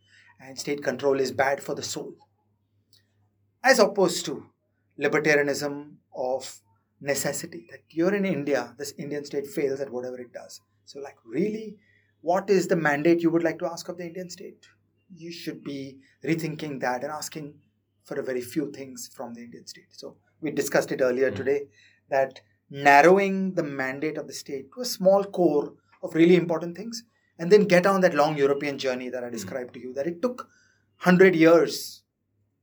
and 0.41 0.57
state 0.57 0.83
control 0.83 1.19
is 1.19 1.31
bad 1.31 1.61
for 1.61 1.75
the 1.75 1.83
soul. 1.83 2.13
As 3.63 3.79
opposed 3.79 4.25
to 4.25 4.45
libertarianism 4.99 5.93
of 6.15 6.61
necessity 6.99 7.67
that 7.71 7.81
you're 7.89 8.13
in 8.13 8.25
India, 8.25 8.73
this 8.77 8.93
Indian 8.97 9.23
state 9.25 9.47
fails 9.47 9.79
at 9.79 9.91
whatever 9.91 10.19
it 10.19 10.33
does. 10.33 10.61
So, 10.85 10.99
like, 10.99 11.17
really, 11.25 11.77
what 12.21 12.49
is 12.49 12.67
the 12.67 12.75
mandate 12.75 13.21
you 13.21 13.29
would 13.29 13.43
like 13.43 13.59
to 13.59 13.67
ask 13.67 13.87
of 13.87 13.97
the 13.97 14.05
Indian 14.05 14.29
state? 14.29 14.67
you 15.15 15.31
should 15.31 15.63
be 15.63 15.97
rethinking 16.23 16.79
that 16.81 17.03
and 17.03 17.11
asking 17.11 17.53
for 18.03 18.19
a 18.19 18.23
very 18.23 18.41
few 18.41 18.71
things 18.71 19.09
from 19.13 19.33
the 19.33 19.41
Indian 19.41 19.67
state. 19.67 19.87
So 19.91 20.17
we 20.39 20.51
discussed 20.51 20.91
it 20.91 21.01
earlier 21.01 21.31
mm. 21.31 21.35
today 21.35 21.61
that 22.09 22.41
narrowing 22.69 23.53
the 23.53 23.63
mandate 23.63 24.17
of 24.17 24.27
the 24.27 24.33
state 24.33 24.71
to 24.73 24.81
a 24.81 24.85
small 24.85 25.23
core 25.23 25.73
of 26.03 26.15
really 26.15 26.35
important 26.35 26.75
things 26.75 27.03
and 27.41 27.51
then 27.51 27.63
get 27.65 27.87
on 27.87 28.01
that 28.01 28.13
long 28.13 28.37
European 28.37 28.77
journey 28.77 29.09
that 29.09 29.23
I 29.23 29.27
hmm. 29.27 29.33
described 29.33 29.73
to 29.73 29.79
you, 29.79 29.93
that 29.95 30.05
it 30.05 30.21
took 30.21 30.47
100 31.03 31.35
years 31.35 32.03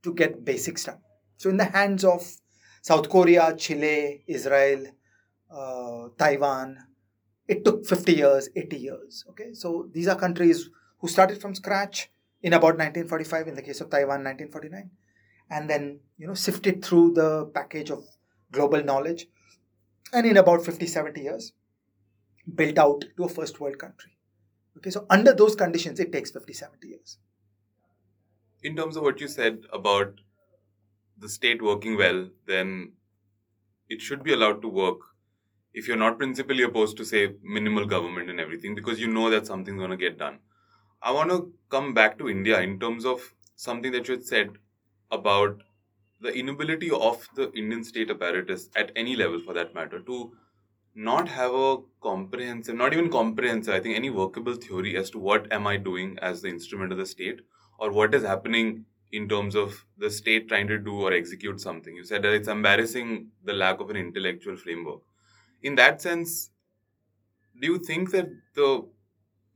to 0.03 0.13
get 0.13 0.45
basics 0.45 0.85
done. 0.85 0.99
So, 1.35 1.49
in 1.49 1.57
the 1.57 1.65
hands 1.65 2.05
of 2.05 2.25
South 2.81 3.09
Korea, 3.09 3.53
Chile, 3.57 4.23
Israel, 4.25 4.85
uh, 5.51 6.07
Taiwan, 6.17 6.77
it 7.45 7.65
took 7.65 7.85
50 7.85 8.13
years, 8.13 8.49
80 8.55 8.77
years. 8.77 9.25
Okay, 9.31 9.53
so 9.53 9.89
these 9.91 10.07
are 10.07 10.15
countries 10.15 10.69
who 10.99 11.09
started 11.09 11.41
from 11.41 11.55
scratch 11.55 12.09
in 12.41 12.53
about 12.53 12.77
1945, 12.77 13.49
in 13.49 13.55
the 13.55 13.61
case 13.61 13.81
of 13.81 13.89
Taiwan, 13.89 14.23
1949, 14.23 14.89
and 15.49 15.69
then 15.69 15.99
you 16.17 16.25
know 16.25 16.33
sifted 16.33 16.85
through 16.85 17.11
the 17.15 17.47
package 17.53 17.91
of 17.91 18.05
global 18.53 18.81
knowledge, 18.81 19.27
and 20.13 20.25
in 20.25 20.37
about 20.37 20.63
50, 20.63 20.87
70 20.87 21.19
years, 21.21 21.51
built 22.55 22.77
out 22.77 23.03
to 23.17 23.25
a 23.25 23.29
first 23.29 23.59
world 23.59 23.77
country. 23.77 24.13
Okay, 24.77 24.89
so 24.89 25.05
under 25.09 25.33
those 25.33 25.55
conditions, 25.55 25.99
it 25.99 26.11
takes 26.11 26.31
50, 26.31 26.53
70 26.53 26.87
years. 26.87 27.17
In 28.63 28.75
terms 28.75 28.95
of 28.95 29.03
what 29.03 29.19
you 29.19 29.27
said 29.27 29.59
about 29.73 30.21
the 31.17 31.29
state 31.29 31.61
working 31.61 31.97
well, 31.97 32.29
then 32.45 32.93
it 33.89 34.01
should 34.01 34.23
be 34.23 34.33
allowed 34.33 34.61
to 34.61 34.67
work 34.67 34.99
if 35.73 35.87
you're 35.87 35.97
not 35.97 36.17
principally 36.17 36.63
opposed 36.63 36.97
to, 36.97 37.05
say, 37.05 37.35
minimal 37.43 37.85
government 37.85 38.29
and 38.29 38.39
everything, 38.39 38.75
because 38.75 38.99
you 38.99 39.07
know 39.07 39.29
that 39.29 39.45
something's 39.45 39.77
going 39.77 39.91
to 39.91 39.97
get 39.97 40.17
done. 40.17 40.39
I 41.01 41.11
want 41.11 41.29
to 41.29 41.53
come 41.69 41.93
back 41.93 42.17
to 42.19 42.29
India 42.29 42.59
in 42.59 42.79
terms 42.79 43.05
of 43.05 43.33
something 43.55 43.91
that 43.91 44.07
you 44.07 44.15
had 44.15 44.25
said 44.25 44.49
about 45.11 45.61
the 46.21 46.33
inability 46.33 46.91
of 46.91 47.27
the 47.35 47.51
Indian 47.53 47.83
state 47.83 48.09
apparatus 48.09 48.69
at 48.75 48.91
any 48.95 49.15
level 49.15 49.39
for 49.39 49.53
that 49.53 49.73
matter 49.73 49.99
to 49.99 50.33
not 50.99 51.29
have 51.29 51.53
a 51.53 51.77
comprehensive, 52.01 52.75
not 52.75 52.91
even 52.91 53.09
comprehensive, 53.09 53.73
I 53.73 53.79
think 53.79 53.95
any 53.95 54.09
workable 54.09 54.55
theory 54.55 54.97
as 54.97 55.09
to 55.11 55.19
what 55.19 55.51
am 55.51 55.65
I 55.65 55.77
doing 55.77 56.17
as 56.21 56.41
the 56.41 56.49
instrument 56.49 56.91
of 56.91 56.97
the 56.97 57.05
state 57.05 57.39
or 57.77 57.91
what 57.91 58.13
is 58.13 58.23
happening 58.23 58.83
in 59.13 59.29
terms 59.29 59.55
of 59.55 59.85
the 59.97 60.11
state 60.11 60.49
trying 60.49 60.67
to 60.67 60.77
do 60.77 61.01
or 61.01 61.13
execute 61.13 61.61
something. 61.61 61.95
You 61.95 62.03
said 62.03 62.23
that 62.23 62.33
it's 62.33 62.49
embarrassing 62.49 63.27
the 63.45 63.53
lack 63.53 63.79
of 63.79 63.89
an 63.89 63.95
intellectual 63.95 64.57
framework. 64.57 64.99
In 65.63 65.75
that 65.75 66.01
sense, 66.01 66.49
do 67.61 67.67
you 67.67 67.79
think 67.79 68.11
that 68.11 68.27
the 68.55 68.85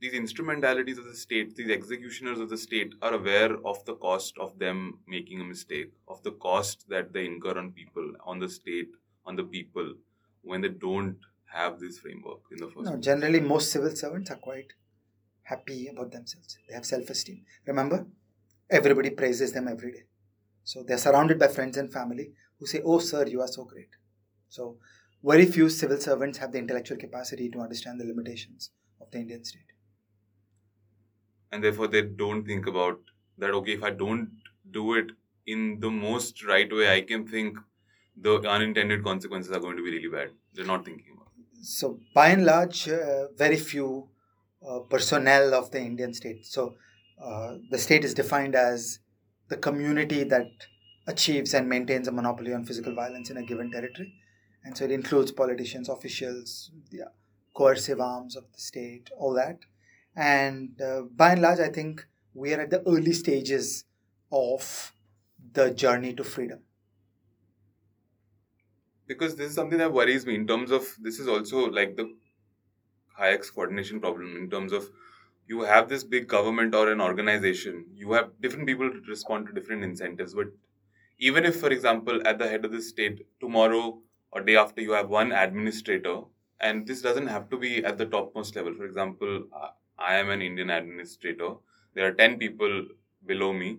these 0.00 0.12
instrumentalities 0.12 0.98
of 0.98 1.04
the 1.06 1.14
state, 1.14 1.54
these 1.56 1.70
executioners 1.70 2.38
of 2.38 2.50
the 2.50 2.58
state, 2.58 2.94
are 3.00 3.14
aware 3.14 3.56
of 3.64 3.82
the 3.86 3.94
cost 3.94 4.36
of 4.38 4.58
them 4.58 4.98
making 5.06 5.40
a 5.40 5.44
mistake, 5.44 5.92
of 6.08 6.22
the 6.24 6.32
cost 6.32 6.84
that 6.90 7.12
they 7.14 7.24
incur 7.24 7.56
on 7.56 7.72
people, 7.72 8.12
on 8.26 8.38
the 8.38 8.48
state, 8.48 8.88
on 9.24 9.34
the 9.34 9.44
people, 9.44 9.94
when 10.42 10.60
they 10.60 10.68
don't 10.68 11.16
have 11.54 11.78
this 11.80 11.98
framework 11.98 12.40
in 12.50 12.58
the 12.58 12.66
first 12.66 12.84
no, 12.84 12.92
place? 12.92 13.04
Generally, 13.04 13.40
most 13.40 13.70
civil 13.70 13.94
servants 13.94 14.30
are 14.30 14.36
quite 14.36 14.72
happy 15.42 15.88
about 15.88 16.12
themselves. 16.12 16.58
They 16.68 16.74
have 16.74 16.86
self 16.86 17.10
esteem. 17.10 17.44
Remember, 17.66 18.06
everybody 18.70 19.10
praises 19.10 19.52
them 19.52 19.68
every 19.68 19.92
day. 19.92 20.04
So 20.64 20.82
they're 20.82 20.98
surrounded 20.98 21.38
by 21.38 21.48
friends 21.48 21.76
and 21.76 21.92
family 21.92 22.32
who 22.58 22.66
say, 22.66 22.80
Oh, 22.84 22.98
sir, 22.98 23.26
you 23.26 23.40
are 23.40 23.48
so 23.48 23.64
great. 23.64 23.90
So, 24.48 24.78
very 25.22 25.46
few 25.46 25.68
civil 25.68 25.98
servants 25.98 26.38
have 26.38 26.52
the 26.52 26.58
intellectual 26.58 26.98
capacity 26.98 27.48
to 27.50 27.60
understand 27.60 28.00
the 28.00 28.04
limitations 28.04 28.70
of 29.00 29.10
the 29.10 29.18
Indian 29.18 29.44
state 29.44 29.74
and 31.54 31.62
therefore 31.62 31.86
they 31.88 32.02
don't 32.02 32.44
think 32.44 32.66
about 32.66 32.98
that 33.38 33.50
okay 33.58 33.74
if 33.78 33.84
i 33.88 33.90
don't 33.90 34.30
do 34.76 34.94
it 34.94 35.12
in 35.46 35.78
the 35.84 35.90
most 35.90 36.44
right 36.44 36.72
way 36.78 36.88
i 36.92 37.00
can 37.10 37.26
think 37.34 37.58
the 38.16 38.34
unintended 38.54 39.04
consequences 39.04 39.56
are 39.56 39.60
going 39.60 39.76
to 39.76 39.84
be 39.84 39.92
really 39.96 40.12
bad 40.16 40.32
they're 40.52 40.72
not 40.72 40.84
thinking 40.84 41.12
about 41.12 41.22
it. 41.22 41.23
So 41.64 41.98
by 42.14 42.28
and 42.28 42.44
large 42.44 42.88
uh, 42.88 43.28
very 43.36 43.56
few 43.56 44.08
uh, 44.66 44.80
personnel 44.80 45.54
of 45.54 45.70
the 45.70 45.80
indian 45.80 46.12
state. 46.14 46.44
So 46.46 46.74
uh, 47.22 47.56
the 47.70 47.78
state 47.78 48.04
is 48.04 48.14
defined 48.14 48.54
as 48.54 48.98
the 49.48 49.56
community 49.56 50.24
that 50.24 50.50
achieves 51.06 51.54
and 51.54 51.68
maintains 51.68 52.08
a 52.08 52.12
monopoly 52.12 52.52
on 52.52 52.64
physical 52.64 52.94
violence 52.94 53.30
in 53.30 53.36
a 53.36 53.42
given 53.42 53.70
territory. 53.70 54.12
And 54.64 54.76
so 54.76 54.84
it 54.84 54.90
includes 54.90 55.32
politicians 55.32 55.88
officials 55.88 56.70
the 56.90 57.02
coercive 57.54 58.00
arms 58.00 58.36
of 58.36 58.44
the 58.52 58.60
state 58.60 59.10
all 59.16 59.34
that. 59.34 59.58
And 60.16 60.80
uh, 60.80 61.02
by 61.14 61.32
and 61.32 61.42
large, 61.42 61.60
I 61.60 61.68
think 61.68 62.06
we 62.34 62.54
are 62.54 62.60
at 62.60 62.70
the 62.70 62.82
early 62.88 63.12
stages 63.12 63.84
of 64.32 64.92
the 65.52 65.70
journey 65.70 66.14
to 66.14 66.24
freedom. 66.24 66.60
Because 69.06 69.36
this 69.36 69.50
is 69.50 69.54
something 69.54 69.78
that 69.78 69.92
worries 69.92 70.26
me 70.26 70.34
in 70.34 70.46
terms 70.46 70.70
of 70.70 70.86
this 71.00 71.18
is 71.18 71.28
also 71.28 71.70
like 71.70 71.96
the 71.96 72.14
Hayek's 73.20 73.50
coordination 73.50 74.00
problem 74.00 74.36
in 74.36 74.50
terms 74.50 74.72
of 74.72 74.90
you 75.46 75.60
have 75.62 75.88
this 75.88 76.04
big 76.04 76.26
government 76.26 76.74
or 76.74 76.90
an 76.90 77.00
organization, 77.00 77.84
you 77.94 78.12
have 78.12 78.30
different 78.40 78.66
people 78.66 78.90
respond 79.08 79.46
to 79.46 79.52
different 79.52 79.84
incentives. 79.84 80.34
But 80.34 80.46
even 81.18 81.44
if, 81.44 81.60
for 81.60 81.68
example, 81.68 82.26
at 82.26 82.38
the 82.38 82.48
head 82.48 82.64
of 82.64 82.72
the 82.72 82.80
state, 82.80 83.26
tomorrow 83.40 84.00
or 84.32 84.40
day 84.40 84.56
after, 84.56 84.80
you 84.80 84.92
have 84.92 85.10
one 85.10 85.32
administrator, 85.32 86.22
and 86.60 86.86
this 86.86 87.02
doesn't 87.02 87.26
have 87.26 87.50
to 87.50 87.58
be 87.58 87.84
at 87.84 87.98
the 87.98 88.06
topmost 88.06 88.56
level. 88.56 88.74
For 88.74 88.86
example, 88.86 89.44
I 89.98 90.16
am 90.16 90.30
an 90.30 90.40
Indian 90.40 90.70
administrator. 90.70 91.56
There 91.94 92.08
are 92.08 92.12
10 92.12 92.38
people 92.38 92.86
below 93.26 93.52
me. 93.52 93.78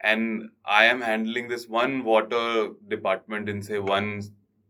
And 0.00 0.50
I 0.64 0.84
am 0.86 1.00
handling 1.00 1.48
this 1.48 1.68
one 1.68 2.04
water 2.04 2.70
department 2.88 3.48
in, 3.48 3.62
say, 3.62 3.78
one 3.78 4.22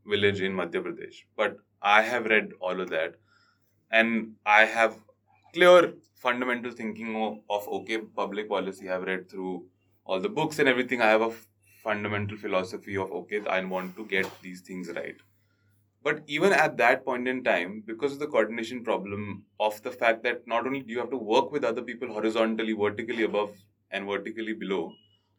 village 0.07 0.41
in 0.41 0.53
Madhya 0.53 0.83
Pradesh. 0.83 1.25
But 1.37 1.59
I 1.83 2.03
have 2.03 2.27
read 2.27 2.53
all 2.61 2.81
of 2.81 2.91
that. 2.91 3.17
And 3.91 4.35
I 4.45 4.65
have 4.65 4.97
clear 5.55 5.95
fundamental 6.15 6.73
thinking 6.73 7.41
of, 7.49 7.69
okay, 7.69 7.99
public 7.99 8.49
policy. 8.49 8.89
I 8.89 8.95
have 8.95 9.05
read 9.05 9.31
through 9.31 9.67
all 10.05 10.21
the 10.21 10.29
books 10.29 10.59
and 10.59 10.69
everything. 10.69 11.01
I 11.01 11.09
have 11.09 11.23
a 11.23 11.33
fundamental 11.83 12.37
philosophy 12.37 12.97
of 12.97 13.13
okay, 13.13 13.41
I 13.47 13.65
want 13.65 13.97
to 13.97 14.05
get 14.05 14.29
these 14.43 14.61
things 14.61 14.91
right. 14.95 15.17
But 16.03 16.23
even 16.27 16.53
at 16.53 16.77
that 16.79 17.05
point 17.05 17.29
in 17.29 17.43
time, 17.45 17.83
because 17.87 18.13
of 18.13 18.19
the 18.19 18.27
coordination 18.29 18.85
problem 18.85 19.45
of 19.59 19.83
the 19.83 19.91
fact 19.91 20.23
that 20.25 20.47
not 20.47 20.67
only 20.67 20.81
do 20.81 20.93
you 20.93 20.99
have 21.01 21.11
to 21.11 21.17
work 21.17 21.51
with 21.53 21.65
other 21.65 21.83
people 21.83 22.09
horizontally, 22.09 22.73
vertically 22.73 23.25
above, 23.25 23.57
and 23.91 24.07
vertically 24.07 24.53
below, 24.53 24.93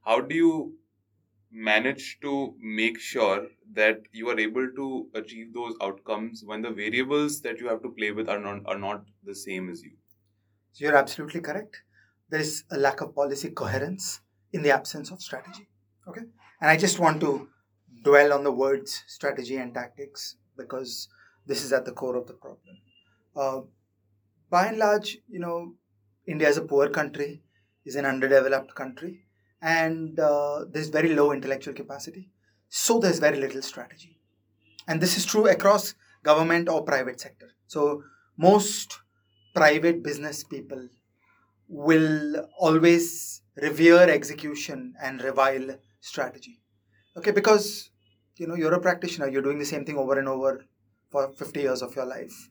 how 0.05 0.21
do 0.21 0.35
you 0.35 0.73
manage 1.51 2.19
to 2.21 2.53
make 2.59 2.99
sure 2.99 3.47
that 3.73 4.01
you 4.11 4.29
are 4.29 4.39
able 4.39 4.69
to 4.75 5.09
achieve 5.13 5.53
those 5.53 5.75
outcomes 5.81 6.43
when 6.45 6.61
the 6.61 6.71
variables 6.71 7.41
that 7.41 7.59
you 7.59 7.67
have 7.67 7.81
to 7.83 7.89
play 7.89 8.11
with 8.11 8.29
are 8.29 8.39
not, 8.39 8.61
are 8.65 8.77
not 8.77 9.03
the 9.23 9.35
same 9.35 9.69
as 9.69 9.81
you? 9.83 9.91
So 10.73 10.85
you're 10.85 10.97
absolutely 10.97 11.41
correct. 11.41 11.81
There 12.29 12.39
is 12.39 12.63
a 12.69 12.77
lack 12.77 13.01
of 13.01 13.15
policy 13.15 13.49
coherence 13.49 14.21
in 14.51 14.61
the 14.61 14.71
absence 14.71 15.11
of 15.11 15.21
strategy. 15.21 15.67
Okay. 16.07 16.21
And 16.61 16.69
I 16.69 16.77
just 16.77 16.99
want 16.99 17.21
to 17.21 17.49
dwell 18.03 18.33
on 18.33 18.43
the 18.43 18.51
words 18.51 19.03
strategy 19.07 19.57
and 19.57 19.73
tactics 19.73 20.35
because 20.55 21.07
this 21.45 21.63
is 21.63 21.71
at 21.71 21.85
the 21.85 21.91
core 21.91 22.15
of 22.15 22.27
the 22.27 22.33
problem. 22.33 22.77
Uh, 23.35 23.61
by 24.49 24.67
and 24.67 24.77
large, 24.77 25.19
you 25.29 25.39
know, 25.39 25.75
India 26.25 26.47
is 26.47 26.57
a 26.57 26.61
poor 26.61 26.89
country, 26.89 27.41
is 27.85 27.95
an 27.95 28.05
underdeveloped 28.05 28.75
country, 28.75 29.26
and 29.61 30.19
uh, 30.19 30.65
there's 30.71 30.89
very 30.89 31.13
low 31.13 31.31
intellectual 31.31 31.73
capacity. 31.73 32.29
So 32.69 32.99
there's 32.99 33.19
very 33.19 33.39
little 33.39 33.61
strategy, 33.61 34.19
and 34.87 35.01
this 35.01 35.17
is 35.17 35.25
true 35.25 35.47
across 35.47 35.95
government 36.23 36.69
or 36.69 36.83
private 36.83 37.19
sector. 37.19 37.49
So 37.67 38.03
most 38.37 38.99
private 39.55 40.03
business 40.03 40.43
people 40.43 40.89
will 41.69 42.47
always 42.59 43.41
revere 43.55 44.09
execution 44.09 44.93
and 45.01 45.21
revile 45.21 45.77
strategy. 46.01 46.59
Okay, 47.15 47.31
because 47.31 47.89
you 48.39 48.47
know 48.47 48.55
you're 48.55 48.73
a 48.73 48.79
practitioner 48.79 49.27
you're 49.27 49.41
doing 49.41 49.59
the 49.59 49.65
same 49.65 49.85
thing 49.85 49.97
over 49.97 50.17
and 50.19 50.27
over 50.27 50.65
for 51.11 51.31
50 51.31 51.59
years 51.59 51.81
of 51.81 51.95
your 51.95 52.05
life 52.05 52.49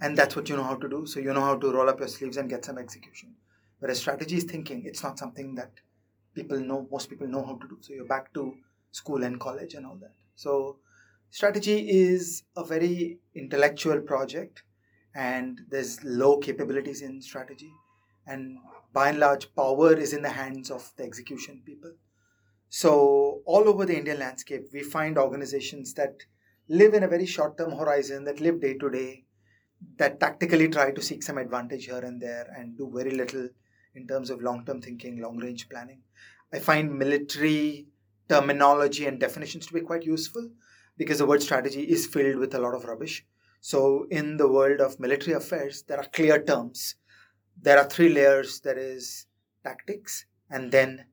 and 0.00 0.16
that's 0.16 0.36
what 0.36 0.48
you 0.48 0.56
know 0.56 0.64
how 0.64 0.74
to 0.74 0.88
do 0.88 1.06
so 1.06 1.20
you 1.20 1.32
know 1.32 1.40
how 1.40 1.56
to 1.56 1.72
roll 1.72 1.88
up 1.88 1.98
your 1.98 2.08
sleeves 2.08 2.36
and 2.36 2.50
get 2.50 2.64
some 2.64 2.78
execution 2.78 3.34
whereas 3.78 3.98
strategy 3.98 4.36
is 4.36 4.44
thinking 4.44 4.82
it's 4.84 5.02
not 5.02 5.18
something 5.18 5.54
that 5.54 5.70
people 6.34 6.58
know 6.58 6.86
most 6.90 7.08
people 7.08 7.26
know 7.26 7.44
how 7.44 7.56
to 7.56 7.68
do. 7.68 7.78
So 7.80 7.92
you're 7.94 8.06
back 8.06 8.32
to 8.34 8.54
school 8.90 9.22
and 9.24 9.38
college 9.40 9.74
and 9.74 9.86
all 9.86 9.96
that. 10.00 10.14
So 10.34 10.78
strategy 11.30 11.88
is 11.88 12.44
a 12.56 12.64
very 12.64 13.18
intellectual 13.34 14.00
project 14.00 14.62
and 15.14 15.60
there's 15.68 16.02
low 16.04 16.38
capabilities 16.38 17.02
in 17.02 17.20
strategy. 17.22 17.72
And 18.26 18.58
by 18.92 19.08
and 19.08 19.18
large 19.18 19.54
power 19.54 19.94
is 19.94 20.12
in 20.12 20.22
the 20.22 20.30
hands 20.30 20.70
of 20.70 20.92
the 20.96 21.04
execution 21.04 21.62
people. 21.64 21.92
So, 22.68 23.42
all 23.44 23.68
over 23.68 23.84
the 23.84 23.98
Indian 23.98 24.18
landscape, 24.18 24.68
we 24.72 24.82
find 24.82 25.18
organizations 25.18 25.92
that 25.94 26.22
live 26.68 26.94
in 26.94 27.02
a 27.02 27.08
very 27.08 27.26
short 27.26 27.58
term 27.58 27.72
horizon, 27.72 28.24
that 28.24 28.40
live 28.40 28.60
day 28.60 28.74
to 28.74 28.88
day, 28.88 29.24
that 29.98 30.20
tactically 30.20 30.68
try 30.68 30.90
to 30.90 31.02
seek 31.02 31.22
some 31.22 31.38
advantage 31.38 31.86
here 31.86 31.98
and 31.98 32.20
there 32.20 32.46
and 32.56 32.78
do 32.78 32.90
very 32.94 33.10
little 33.10 33.48
in 33.94 34.06
terms 34.06 34.30
of 34.30 34.42
long 34.42 34.64
term 34.64 34.80
thinking, 34.80 35.20
long 35.20 35.38
range 35.38 35.68
planning. 35.68 36.00
I 36.52 36.58
find 36.58 36.98
military 36.98 37.86
terminology 38.28 39.06
and 39.06 39.18
definitions 39.18 39.66
to 39.66 39.74
be 39.74 39.80
quite 39.80 40.04
useful 40.04 40.50
because 40.96 41.18
the 41.18 41.26
word 41.26 41.42
strategy 41.42 41.82
is 41.82 42.06
filled 42.06 42.36
with 42.36 42.54
a 42.54 42.60
lot 42.60 42.74
of 42.74 42.84
rubbish. 42.84 43.24
So, 43.60 44.06
in 44.10 44.36
the 44.36 44.48
world 44.48 44.80
of 44.80 44.98
military 44.98 45.36
affairs, 45.36 45.82
there 45.82 45.98
are 45.98 46.08
clear 46.12 46.42
terms. 46.42 46.96
There 47.60 47.78
are 47.78 47.88
three 47.88 48.12
layers 48.12 48.60
there 48.60 48.78
is 48.78 49.26
tactics, 49.62 50.26
and 50.50 50.72
then 50.72 51.06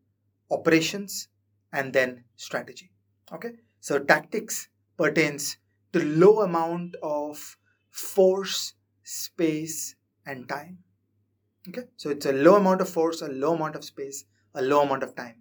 operations, 0.49 1.27
and 1.72 1.93
then 1.93 2.23
strategy. 2.35 2.91
Okay, 3.31 3.51
so 3.80 3.99
tactics 3.99 4.69
pertains 4.97 5.57
to 5.93 6.03
low 6.03 6.41
amount 6.41 6.95
of 7.03 7.57
force, 7.89 8.73
space, 9.03 9.95
and 10.26 10.49
time. 10.49 10.80
Okay, 11.68 11.84
so 11.98 12.10
it's 12.10 12.26
a 12.26 12.31
low 12.31 12.56
amount 12.56 12.80
of 12.81 12.90
force, 12.90 13.22
a 13.22 13.27
low 13.27 13.53
amount 13.53 13.76
of 13.76 13.84
space, 13.84 14.23
a 14.56 14.61
low 14.61 14.81
amount 14.81 15.03
of 15.03 15.15
time. 15.15 15.36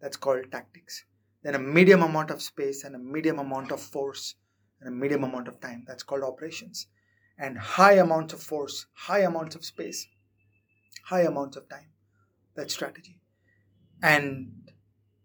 That's 0.00 0.16
called 0.16 0.52
tactics. 0.52 1.04
Then 1.42 1.56
a 1.56 1.58
medium 1.58 2.02
amount 2.02 2.30
of 2.30 2.40
space 2.40 2.84
and 2.84 2.94
a 2.94 2.98
medium 2.98 3.38
amount 3.38 3.72
of 3.72 3.80
force 3.80 4.36
and 4.80 4.88
a 4.88 4.92
medium 4.92 5.24
amount 5.24 5.48
of 5.48 5.60
time. 5.60 5.84
That's 5.86 6.04
called 6.04 6.22
operations. 6.22 6.86
And 7.38 7.58
high 7.58 7.94
amounts 7.94 8.34
of 8.34 8.40
force, 8.40 8.86
high 8.92 9.20
amounts 9.20 9.56
of 9.56 9.64
space, 9.64 10.06
high 11.04 11.22
amounts 11.22 11.56
of 11.56 11.68
time. 11.68 11.90
That's 12.54 12.74
strategy. 12.74 13.20
And 14.02 14.70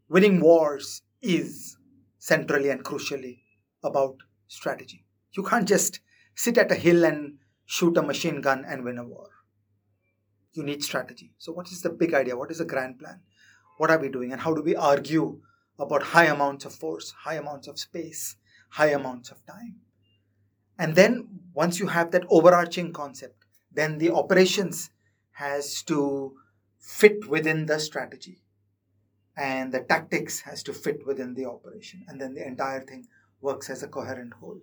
winning 0.10 0.42
wars 0.42 1.04
is 1.22 1.78
centrally 2.18 2.70
and 2.70 2.84
crucially 2.84 3.40
about 3.84 4.18
strategy. 4.48 5.06
You 5.34 5.44
can't 5.44 5.68
just 5.68 6.00
sit 6.36 6.58
at 6.58 6.72
a 6.72 6.76
hill 6.76 7.06
and 7.06 7.38
shoot 7.66 7.98
a 7.98 8.02
machine 8.02 8.42
gun 8.42 8.66
and 8.68 8.84
win 8.84 8.98
a 8.98 9.04
war. 9.04 9.30
You 10.54 10.64
need 10.64 10.84
strategy. 10.84 11.34
So, 11.38 11.52
what 11.52 11.72
is 11.72 11.82
the 11.82 11.90
big 11.90 12.14
idea? 12.14 12.38
What 12.38 12.52
is 12.52 12.60
the 12.60 12.66
grand 12.66 13.00
plan? 13.00 13.22
What 13.78 13.90
are 13.90 13.98
we 13.98 14.10
doing? 14.10 14.32
And 14.32 14.42
how 14.42 14.54
do 14.54 14.62
we 14.62 14.76
argue 14.76 15.40
about 15.80 16.04
high 16.04 16.26
amounts 16.26 16.66
of 16.66 16.74
force, 16.74 17.12
high 17.12 17.36
amounts 17.36 17.68
of 17.68 17.80
space, 17.80 18.36
high 18.70 18.92
amounts 18.92 19.32
of 19.32 19.46
time? 19.46 19.78
And 20.78 20.96
then, 20.96 21.28
once 21.54 21.80
you 21.80 21.88
have 21.88 22.12
that 22.12 22.26
overarching 22.30 22.94
concept, 22.94 23.46
then 23.72 23.98
the 23.98 24.12
operations 24.12 24.92
has 25.32 25.82
to 25.84 26.36
fit 26.80 27.28
within 27.28 27.66
the 27.66 27.80
strategy 27.80 28.44
and 29.36 29.72
the 29.72 29.80
tactics 29.80 30.42
has 30.42 30.62
to 30.64 30.74
fit 30.74 31.06
within 31.06 31.34
the 31.34 31.46
operation 31.46 32.06
and 32.08 32.20
then 32.20 32.34
the 32.34 32.46
entire 32.46 32.82
thing 32.82 33.08
works 33.42 33.70
as 33.70 33.82
a 33.82 33.88
coherent 33.88 34.34
whole 34.34 34.60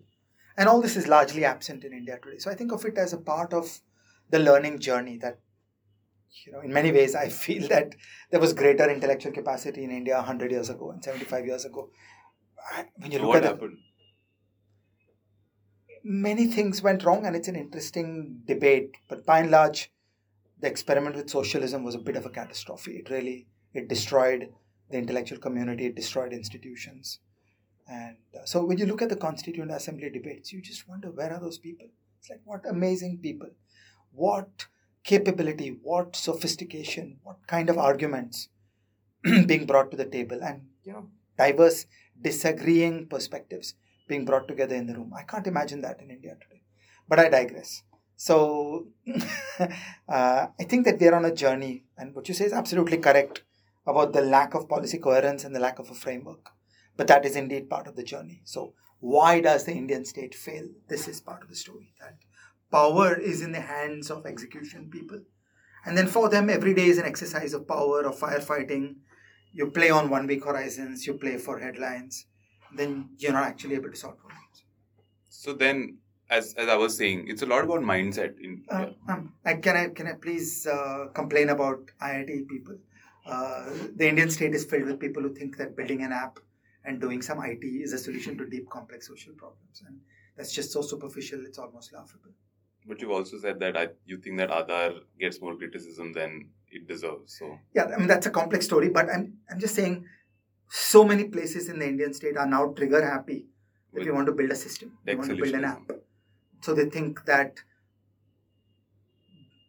and 0.57 0.69
all 0.69 0.81
this 0.81 0.97
is 0.97 1.09
largely 1.09 1.45
absent 1.45 1.83
in 1.83 1.93
india 1.93 2.19
today 2.23 2.39
so 2.39 2.51
i 2.51 2.55
think 2.55 2.73
of 2.73 2.85
it 2.85 2.97
as 2.97 3.13
a 3.13 3.19
part 3.19 3.53
of 3.53 3.81
the 4.31 4.39
learning 4.39 4.79
journey 4.79 5.17
that 5.17 5.39
you 6.45 6.53
know 6.53 6.61
in 6.61 6.73
many 6.73 6.93
ways 6.93 7.15
i 7.15 7.29
feel 7.29 7.69
that 7.69 7.95
there 8.31 8.41
was 8.41 8.53
greater 8.53 8.89
intellectual 8.89 9.33
capacity 9.33 9.85
in 9.85 9.91
india 9.91 10.15
100 10.17 10.51
years 10.51 10.71
ago 10.71 10.91
and 10.91 11.03
75 11.03 11.47
years 11.47 11.65
ago. 11.65 11.91
When 12.97 13.11
you 13.11 13.19
look 13.19 13.29
what 13.29 13.37
at 13.39 13.45
happened? 13.45 13.79
the, 15.89 15.95
many 16.05 16.47
things 16.47 16.83
went 16.83 17.05
wrong 17.05 17.27
and 17.27 17.35
it's 17.35 17.49
an 17.49 17.57
interesting 17.57 18.43
debate 18.47 18.97
but 19.09 19.25
by 19.27 19.41
and 19.41 19.51
large 19.51 19.91
the 20.61 20.69
experiment 20.69 21.17
with 21.17 21.31
socialism 21.31 21.85
was 21.85 21.95
a 21.95 21.99
bit 21.99 22.17
of 22.17 22.27
a 22.27 22.31
catastrophe. 22.31 22.93
It 22.93 23.11
really 23.11 23.47
it 23.73 23.89
destroyed 23.89 24.49
the 24.91 24.99
intellectual 24.99 25.39
community 25.39 25.87
it 25.87 25.95
destroyed 25.95 26.33
institutions. 26.33 27.21
And 27.89 28.17
uh, 28.35 28.45
so 28.45 28.65
when 28.65 28.79
you 28.79 28.87
look 28.87 29.03
at 29.03 29.09
the 29.09 29.17
constituent 29.17 29.73
assembly 29.73 30.11
debates 30.11 30.53
you 30.53 30.61
just 30.61 30.89
wonder 30.89 31.11
where 31.11 31.33
are 31.33 31.41
those 31.41 31.59
people? 31.59 31.87
It's 32.19 32.31
like 32.31 32.41
what 32.45 32.69
amazing 32.69 33.19
people. 33.23 33.49
What 34.13 34.67
capability 35.03 35.77
what 35.83 36.15
sophistication 36.15 37.19
what 37.23 37.39
kind 37.47 37.71
of 37.71 37.79
arguments 37.79 38.49
being 39.47 39.67
brought 39.67 39.91
to 39.91 39.97
the 39.97 40.05
table 40.05 40.41
and 40.43 40.63
you 40.85 40.93
know 40.93 41.09
diverse 41.39 41.87
disagreeing 42.21 43.07
perspectives 43.07 43.75
being 44.07 44.25
brought 44.25 44.49
together 44.49 44.75
in 44.75 44.87
the 44.87 44.95
room. 44.95 45.13
I 45.17 45.23
can't 45.23 45.47
imagine 45.47 45.81
that 45.83 46.01
in 46.03 46.11
india 46.11 46.37
today. 46.41 46.63
But 47.09 47.21
i 47.21 47.29
digress. 47.29 47.83
So 48.17 48.89
uh, 49.61 50.47
i 50.63 50.65
think 50.71 50.85
that 50.85 51.01
we're 51.01 51.15
on 51.15 51.25
a 51.25 51.35
journey 51.35 51.85
and 51.97 52.15
what 52.15 52.29
you 52.29 52.35
say 52.35 52.47
is 52.47 52.53
absolutely 52.53 52.99
correct 52.99 53.43
about 53.87 54.13
the 54.13 54.21
lack 54.21 54.55
of 54.55 54.69
policy 54.69 54.99
coherence 54.99 55.45
and 55.45 55.55
the 55.55 55.61
lack 55.61 55.79
of 55.79 55.91
a 55.91 55.95
framework. 55.95 56.51
But 56.97 57.07
that 57.07 57.25
is 57.25 57.37
indeed 57.37 57.71
part 57.71 57.87
of 57.87 57.97
the 57.97 58.03
journey. 58.03 58.43
So 58.45 58.75
why 59.01 59.41
does 59.41 59.65
the 59.65 59.73
indian 59.73 60.05
state 60.05 60.35
fail? 60.35 60.67
This 60.89 61.09
is 61.09 61.21
part 61.21 61.43
of 61.43 61.49
the 61.49 61.57
story 61.57 61.95
that 62.01 62.17
power 62.71 63.15
is 63.19 63.43
in 63.43 63.53
the 63.53 63.61
hands 63.61 64.11
of 64.11 64.27
execution 64.27 64.89
people. 64.91 65.21
And 65.85 65.97
then 65.97 66.07
for 66.07 66.29
them 66.29 66.51
every 66.51 66.75
day 66.75 66.87
is 66.87 66.99
an 66.99 67.07
exercise 67.07 67.55
of 67.55 67.67
power 67.67 68.03
of 68.03 68.19
firefighting. 68.19 68.97
You 69.53 69.71
play 69.71 69.91
on 69.91 70.11
one 70.11 70.27
week 70.27 70.45
horizons 70.45 71.07
you 71.07 71.15
play 71.15 71.39
for 71.39 71.59
headlines 71.59 72.27
then 72.75 73.11
you're 73.19 73.33
not 73.33 73.45
actually 73.45 73.75
able 73.75 73.91
to 73.91 73.97
solve 73.97 74.19
problems. 74.19 74.65
So 75.29 75.53
then, 75.53 75.99
as 76.29 76.55
as 76.55 76.69
I 76.69 76.77
was 76.77 76.97
saying, 76.97 77.27
it's 77.29 77.43
a 77.43 77.47
lot 77.47 77.65
about 77.65 77.81
mindset. 77.81 78.39
In 78.41 78.65
uh, 78.71 78.91
um, 79.09 79.33
can 79.63 79.77
i 79.77 79.89
can 79.89 80.07
i 80.07 80.13
please 80.13 80.67
uh, 80.67 81.07
complain 81.15 81.49
about 81.49 81.91
iit 82.03 82.49
people? 82.49 82.77
Uh, 83.27 83.71
the 83.97 84.09
indian 84.09 84.31
state 84.31 84.55
is 84.55 84.65
filled 84.65 84.85
with 84.85 84.99
people 84.99 85.23
who 85.23 85.35
think 85.35 85.57
that 85.59 85.77
building 85.77 86.03
an 86.03 86.13
app 86.13 86.39
and 86.85 87.01
doing 87.01 87.21
some 87.23 87.43
it 87.45 87.63
is 87.63 87.93
a 87.93 87.99
solution 87.99 88.37
to 88.39 88.49
deep 88.49 88.69
complex 88.71 89.09
social 89.09 89.35
problems. 89.35 89.83
And 89.87 90.01
that's 90.37 90.53
just 90.53 90.73
so 90.73 90.83
superficial 90.83 91.45
it's 91.45 91.59
almost 91.59 91.93
laughable 91.93 92.31
but 92.87 93.01
you've 93.01 93.11
also 93.11 93.39
said 93.39 93.61
that 93.61 93.77
I, 93.77 93.89
you 94.05 94.19
think 94.19 94.39
that 94.39 94.51
Aadhaar 94.51 95.01
gets 95.19 95.41
more 95.41 95.57
criticism 95.57 96.13
than 96.13 96.49
it 96.71 96.87
deserves. 96.87 97.37
So. 97.39 97.59
Yeah 97.75 97.87
i 97.95 97.99
mean 97.99 98.07
that's 98.07 98.27
a 98.27 98.31
complex 98.31 98.65
story 98.65 98.89
but 98.89 99.11
i'm 99.11 99.39
i'm 99.51 99.59
just 99.59 99.75
saying 99.75 100.05
so 100.69 101.05
many 101.05 101.25
places 101.25 101.69
in 101.69 101.79
the 101.81 101.87
indian 101.87 102.15
state 102.15 102.37
are 102.37 102.47
now 102.47 102.73
trigger 102.73 103.05
happy 103.05 103.47
that 103.93 104.05
we 104.05 104.11
want 104.11 104.27
to 104.27 104.33
build 104.33 104.51
a 104.51 104.57
system 104.57 104.93
we 105.05 105.15
want 105.15 105.31
to 105.31 105.37
build 105.37 105.55
an 105.55 105.65
app. 105.65 105.91
So 106.61 106.75
they 106.75 106.85
think 106.85 107.25
that 107.25 107.57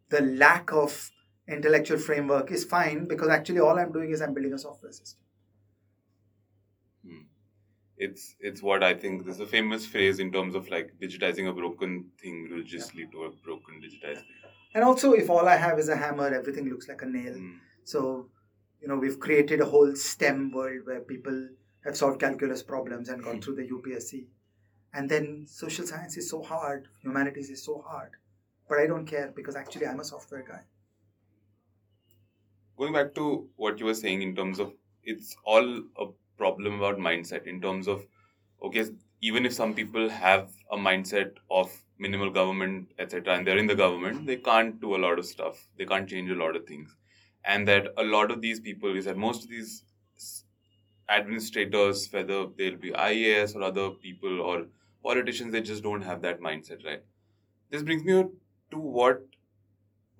the 0.10 0.22
lack 0.22 0.72
of 0.74 1.10
intellectual 1.48 1.98
framework 1.98 2.52
is 2.52 2.64
fine 2.66 3.08
because 3.08 3.30
actually 3.30 3.60
all 3.60 3.80
i'm 3.80 3.92
doing 3.92 4.12
is 4.12 4.22
i'm 4.22 4.34
building 4.34 4.54
a 4.54 4.60
software 4.60 4.92
system 4.92 5.20
it's 8.06 8.24
it's 8.50 8.62
what 8.68 8.84
I 8.90 8.94
think. 9.02 9.26
There's 9.26 9.40
a 9.46 9.48
famous 9.54 9.86
phrase 9.94 10.20
in 10.26 10.32
terms 10.36 10.56
of 10.60 10.70
like 10.76 10.94
digitizing 11.02 11.50
a 11.50 11.54
broken 11.62 11.96
thing 12.22 12.38
will 12.52 12.64
just 12.76 12.96
lead 13.00 13.12
to 13.16 13.26
a 13.26 13.32
broken 13.50 13.82
digitized 13.86 14.24
thing. 14.30 14.38
and 14.80 14.84
also 14.90 15.10
if 15.22 15.30
all 15.34 15.48
i 15.52 15.56
have 15.62 15.80
is 15.82 15.90
a 15.94 15.96
hammer 16.02 16.28
everything 16.36 16.68
looks 16.74 16.88
like 16.92 17.02
a 17.06 17.08
nail 17.16 17.34
Mm. 17.40 17.56
so 17.94 18.02
you 18.84 18.88
know 18.92 18.98
we've 19.04 19.18
created 19.26 19.64
a 19.66 19.68
whole 19.72 19.90
stem 20.04 20.44
world 20.58 20.86
where 20.90 21.02
people 21.10 21.40
have 21.88 21.98
solved 22.02 22.22
calculus 22.24 22.64
problems 22.70 23.10
and 23.16 23.26
gone 23.26 23.42
through 23.46 23.56
the 23.58 23.66
upsc 23.78 24.22
and 25.00 25.14
then 25.16 25.28
social 25.56 25.90
science 25.92 26.16
is 26.22 26.30
so 26.36 26.40
hard 26.52 26.88
humanities 27.08 27.50
is 27.58 27.66
so 27.70 27.76
hard 27.90 28.16
but 28.70 28.80
i 28.84 28.88
don't 28.94 29.12
care 29.14 29.28
because 29.42 29.60
actually 29.64 29.90
i'm 29.92 30.04
a 30.06 30.10
software 30.14 30.46
guy 30.54 30.62
Going 32.78 32.94
back 32.94 33.14
to 33.16 33.26
what 33.56 33.80
you 33.80 33.86
were 33.86 33.94
saying 33.94 34.22
in 34.22 34.36
terms 34.36 34.60
of 34.60 34.74
it's 35.04 35.36
all 35.44 35.68
a 36.04 36.06
problem 36.42 36.82
about 36.82 37.06
mindset 37.08 37.48
in 37.54 37.62
terms 37.68 37.88
of 37.88 38.06
okay 38.64 38.86
even 39.30 39.46
if 39.46 39.54
some 39.54 39.74
people 39.80 40.10
have 40.10 40.52
a 40.72 40.78
mindset 40.78 41.40
of 41.60 41.72
minimal 42.06 42.32
government 42.38 42.94
etc 43.00 43.36
and 43.36 43.46
they're 43.46 43.64
in 43.64 43.68
the 43.72 43.80
government 43.82 44.26
they 44.26 44.38
can't 44.38 44.80
do 44.82 44.96
a 44.96 45.02
lot 45.06 45.20
of 45.20 45.26
stuff. 45.26 45.68
They 45.78 45.86
can't 45.86 46.10
change 46.10 46.32
a 46.32 46.36
lot 46.36 46.56
of 46.56 46.66
things. 46.66 46.96
And 47.46 47.68
that 47.68 47.88
a 47.98 48.04
lot 48.04 48.32
of 48.32 48.42
these 48.42 48.60
people 48.60 48.96
is 48.96 49.06
that 49.06 49.18
most 49.18 49.44
of 49.44 49.50
these 49.50 49.84
administrators 51.10 52.08
whether 52.12 52.40
they'll 52.58 52.78
be 52.78 52.92
ias 52.92 53.56
or 53.56 53.64
other 53.64 53.90
people 54.06 54.42
or 54.42 54.66
politicians 55.04 55.52
they 55.52 55.62
just 55.62 55.84
don't 55.84 56.02
have 56.10 56.22
that 56.22 56.40
mindset 56.40 56.86
right? 56.86 57.04
This 57.70 57.84
brings 57.84 58.04
me 58.04 58.24
to 58.72 58.78
what 58.78 59.24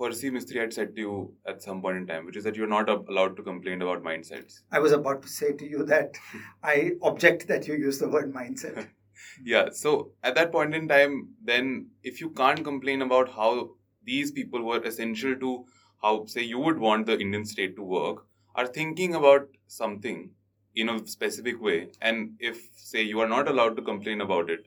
Percy 0.02 0.32
Mistry 0.32 0.60
had 0.60 0.74
said 0.74 0.96
to 0.96 1.02
you 1.02 1.34
at 1.46 1.62
some 1.62 1.82
point 1.82 1.98
in 1.98 2.08
time, 2.08 2.26
which 2.26 2.38
is 2.38 2.44
that 2.44 2.56
you're 2.56 2.68
not 2.68 2.90
allowed 2.90 3.36
to 3.38 3.44
complain 3.44 3.82
about 3.82 4.04
mindsets. 4.04 4.62
i 4.72 4.80
was 4.80 4.94
about 4.98 5.22
to 5.22 5.28
say 5.28 5.52
to 5.62 5.70
you 5.74 5.84
that 5.92 6.18
i 6.64 6.76
object 7.12 7.48
that 7.52 7.68
you 7.68 7.76
use 7.76 8.00
the 8.00 8.10
word 8.16 8.34
mindset 8.40 8.88
Yeah, 9.44 9.70
so 9.72 10.12
at 10.24 10.36
that 10.36 10.52
point 10.52 10.76
in 10.76 10.88
time, 10.88 11.30
then 11.44 11.88
if 12.04 12.22
you 12.22 12.30
can't 12.32 12.64
complain 12.64 13.02
about 13.02 13.30
how 13.30 13.72
these 14.04 14.32
people 14.32 14.64
were 14.64 14.82
essential 14.84 15.36
to 15.36 15.66
how, 16.02 16.26
say, 16.26 16.42
you 16.42 16.60
would 16.60 16.80
want 16.80 17.06
the 17.06 17.20
Indian 17.20 17.46
state 17.46 17.76
to 17.76 17.84
work, 17.84 18.26
are 18.56 18.68
thinking 18.68 19.16
about 19.16 19.48
something 19.68 20.32
in 20.76 20.90
a 20.90 21.06
specific 21.06 21.62
way, 21.62 21.90
and 22.02 22.36
if, 22.40 22.62
say, 22.76 23.02
you 23.02 23.20
are 23.20 23.28
not 23.28 23.48
allowed 23.48 23.76
to 23.78 23.82
complain 23.82 24.22
about 24.22 24.50
it, 24.50 24.66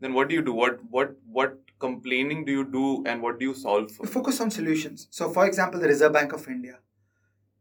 then 0.00 0.12
what 0.12 0.28
do 0.28 0.34
you 0.34 0.42
do? 0.42 0.52
What 0.52 0.80
what 0.90 1.16
what 1.24 1.58
complaining 1.78 2.44
do 2.44 2.52
you 2.52 2.64
do, 2.64 3.04
and 3.06 3.22
what 3.22 3.38
do 3.38 3.44
you 3.44 3.54
solve 3.54 3.90
for? 3.90 4.06
focus 4.06 4.40
on 4.40 4.50
solutions 4.50 5.08
so 5.10 5.30
for 5.30 5.46
example 5.46 5.80
the 5.80 5.88
reserve 5.88 6.12
bank 6.12 6.32
of 6.32 6.46
india 6.48 6.78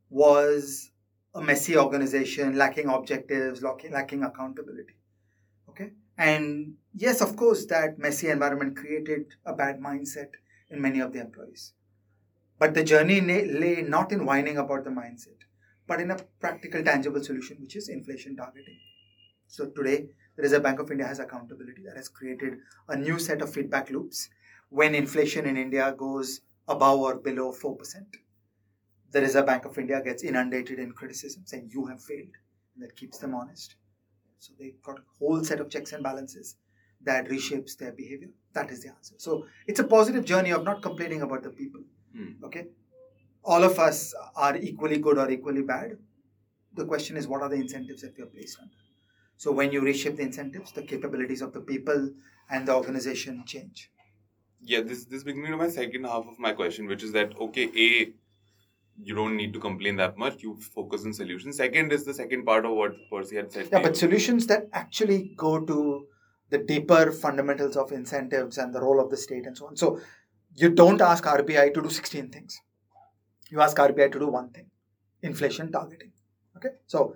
was 0.09 0.91
a 1.35 1.41
messy 1.41 1.77
organization 1.77 2.55
lacking 2.55 2.87
objectives 2.89 3.61
lacking, 3.61 3.91
lacking 3.91 4.23
accountability 4.23 4.95
okay 5.69 5.91
and 6.17 6.75
yes 6.93 7.21
of 7.21 7.35
course 7.35 7.65
that 7.65 7.97
messy 7.97 8.29
environment 8.29 8.77
created 8.77 9.25
a 9.45 9.53
bad 9.53 9.79
mindset 9.79 10.29
in 10.69 10.81
many 10.81 10.99
of 10.99 11.13
the 11.13 11.19
employees 11.19 11.73
But 12.59 12.73
the 12.75 12.83
journey 12.83 13.19
lay 13.21 13.81
not 13.81 14.11
in 14.11 14.25
whining 14.25 14.57
about 14.57 14.83
the 14.85 14.89
mindset, 14.89 15.39
but 15.85 15.99
in 15.99 16.11
a 16.11 16.17
practical, 16.39 16.83
tangible 16.83 17.23
solution, 17.23 17.57
which 17.59 17.75
is 17.75 17.89
inflation 17.89 18.37
targeting. 18.37 18.77
So 19.47 19.65
today, 19.69 20.09
the 20.35 20.43
Reserve 20.43 20.63
Bank 20.63 20.79
of 20.79 20.89
India 20.91 21.05
has 21.05 21.19
accountability 21.19 21.83
that 21.83 21.95
has 21.95 22.09
created 22.09 22.57
a 22.87 22.95
new 22.95 23.19
set 23.19 23.41
of 23.41 23.53
feedback 23.53 23.89
loops 23.89 24.29
when 24.69 24.95
inflation 24.95 25.45
in 25.45 25.57
India 25.57 25.93
goes 25.97 26.41
above 26.67 26.99
or 26.99 27.15
below 27.15 27.51
4%. 27.51 27.77
The 29.11 29.21
Reserve 29.21 29.45
Bank 29.45 29.65
of 29.65 29.77
India 29.77 30.01
gets 30.03 30.23
inundated 30.23 30.79
in 30.79 30.91
criticism 30.93 31.43
saying 31.45 31.69
you 31.71 31.85
have 31.85 32.01
failed, 32.01 32.35
and 32.73 32.83
that 32.83 32.95
keeps 32.95 33.19
them 33.19 33.35
honest. 33.35 33.75
So 34.39 34.53
they've 34.59 34.81
got 34.81 34.99
a 34.99 35.03
whole 35.19 35.43
set 35.43 35.59
of 35.59 35.69
checks 35.69 35.93
and 35.93 36.03
balances 36.03 36.55
that 37.01 37.27
reshapes 37.27 37.77
their 37.77 37.91
behavior. 37.91 38.29
That 38.53 38.71
is 38.71 38.81
the 38.81 38.89
answer. 38.89 39.15
So 39.17 39.45
it's 39.67 39.79
a 39.79 39.83
positive 39.83 40.25
journey 40.25 40.51
of 40.51 40.63
not 40.63 40.81
complaining 40.81 41.21
about 41.21 41.43
the 41.43 41.49
people. 41.49 41.81
Hmm. 42.15 42.43
Okay, 42.43 42.67
all 43.43 43.63
of 43.63 43.77
us 43.77 44.15
are 44.35 44.57
equally 44.57 44.97
good 44.97 45.17
or 45.17 45.29
equally 45.29 45.61
bad. 45.61 45.97
The 46.73 46.85
question 46.85 47.17
is, 47.17 47.27
what 47.27 47.43
are 47.43 47.49
the 47.49 47.55
incentives 47.55 48.01
that 48.01 48.17
we 48.17 48.23
are 48.23 48.27
placed 48.27 48.59
under? 48.59 48.73
So 49.37 49.51
when 49.51 49.71
you 49.71 49.81
reshape 49.81 50.17
the 50.17 50.23
incentives, 50.23 50.71
the 50.71 50.83
capabilities 50.83 51.41
of 51.41 51.53
the 51.53 51.61
people 51.61 52.11
and 52.49 52.67
the 52.67 52.75
organization 52.75 53.43
change. 53.45 53.91
Yeah, 54.61 54.81
this 54.81 55.05
this 55.05 55.23
brings 55.23 55.39
me 55.39 55.49
to 55.49 55.57
my 55.57 55.69
second 55.69 56.05
half 56.05 56.25
of 56.25 56.39
my 56.39 56.53
question, 56.53 56.87
which 56.87 57.03
is 57.03 57.11
that 57.11 57.37
okay, 57.37 57.69
a 57.75 58.13
you 59.01 59.15
don't 59.15 59.35
need 59.35 59.53
to 59.53 59.59
complain 59.59 59.95
that 59.97 60.17
much. 60.17 60.43
You 60.43 60.57
focus 60.75 61.03
on 61.05 61.13
solutions. 61.13 61.57
Second 61.57 61.91
is 61.91 62.05
the 62.05 62.13
second 62.13 62.45
part 62.45 62.65
of 62.65 62.73
what 62.73 62.93
Percy 63.11 63.37
had 63.37 63.51
said. 63.51 63.69
Yeah, 63.71 63.81
but 63.81 63.97
solutions 63.97 64.47
that 64.47 64.67
actually 64.71 65.33
go 65.35 65.59
to 65.59 66.07
the 66.49 66.59
deeper 66.59 67.11
fundamentals 67.11 67.75
of 67.75 67.91
incentives 67.91 68.57
and 68.57 68.73
the 68.73 68.79
role 68.79 68.99
of 68.99 69.09
the 69.09 69.17
state 69.17 69.47
and 69.47 69.57
so 69.57 69.67
on. 69.67 69.75
So 69.75 69.99
you 70.55 70.69
don't 70.69 71.01
ask 71.01 71.23
RBI 71.23 71.73
to 71.73 71.81
do 71.81 71.89
16 71.89 72.29
things. 72.29 72.61
You 73.49 73.61
ask 73.61 73.75
RBI 73.75 74.11
to 74.11 74.19
do 74.19 74.27
one 74.27 74.51
thing 74.51 74.69
inflation 75.23 75.71
targeting. 75.71 76.11
Okay. 76.57 76.69
So 76.85 77.15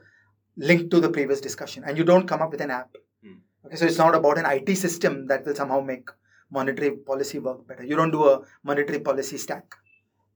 linked 0.57 0.91
to 0.91 0.99
the 0.99 1.09
previous 1.09 1.39
discussion. 1.39 1.84
And 1.85 1.97
you 1.97 2.03
don't 2.03 2.27
come 2.27 2.41
up 2.41 2.51
with 2.51 2.61
an 2.61 2.71
app. 2.71 2.95
Hmm. 3.23 3.35
Okay. 3.65 3.75
So 3.75 3.85
it's 3.85 3.97
not 3.97 4.15
about 4.15 4.38
an 4.38 4.45
IT 4.45 4.75
system 4.77 5.27
that 5.27 5.45
will 5.45 5.55
somehow 5.55 5.81
make 5.81 6.09
monetary 6.49 6.91
policy 6.91 7.39
work 7.39 7.67
better. 7.67 7.84
You 7.84 7.95
don't 7.95 8.11
do 8.11 8.27
a 8.27 8.41
monetary 8.63 8.99
policy 8.99 9.38
stack. 9.38 9.75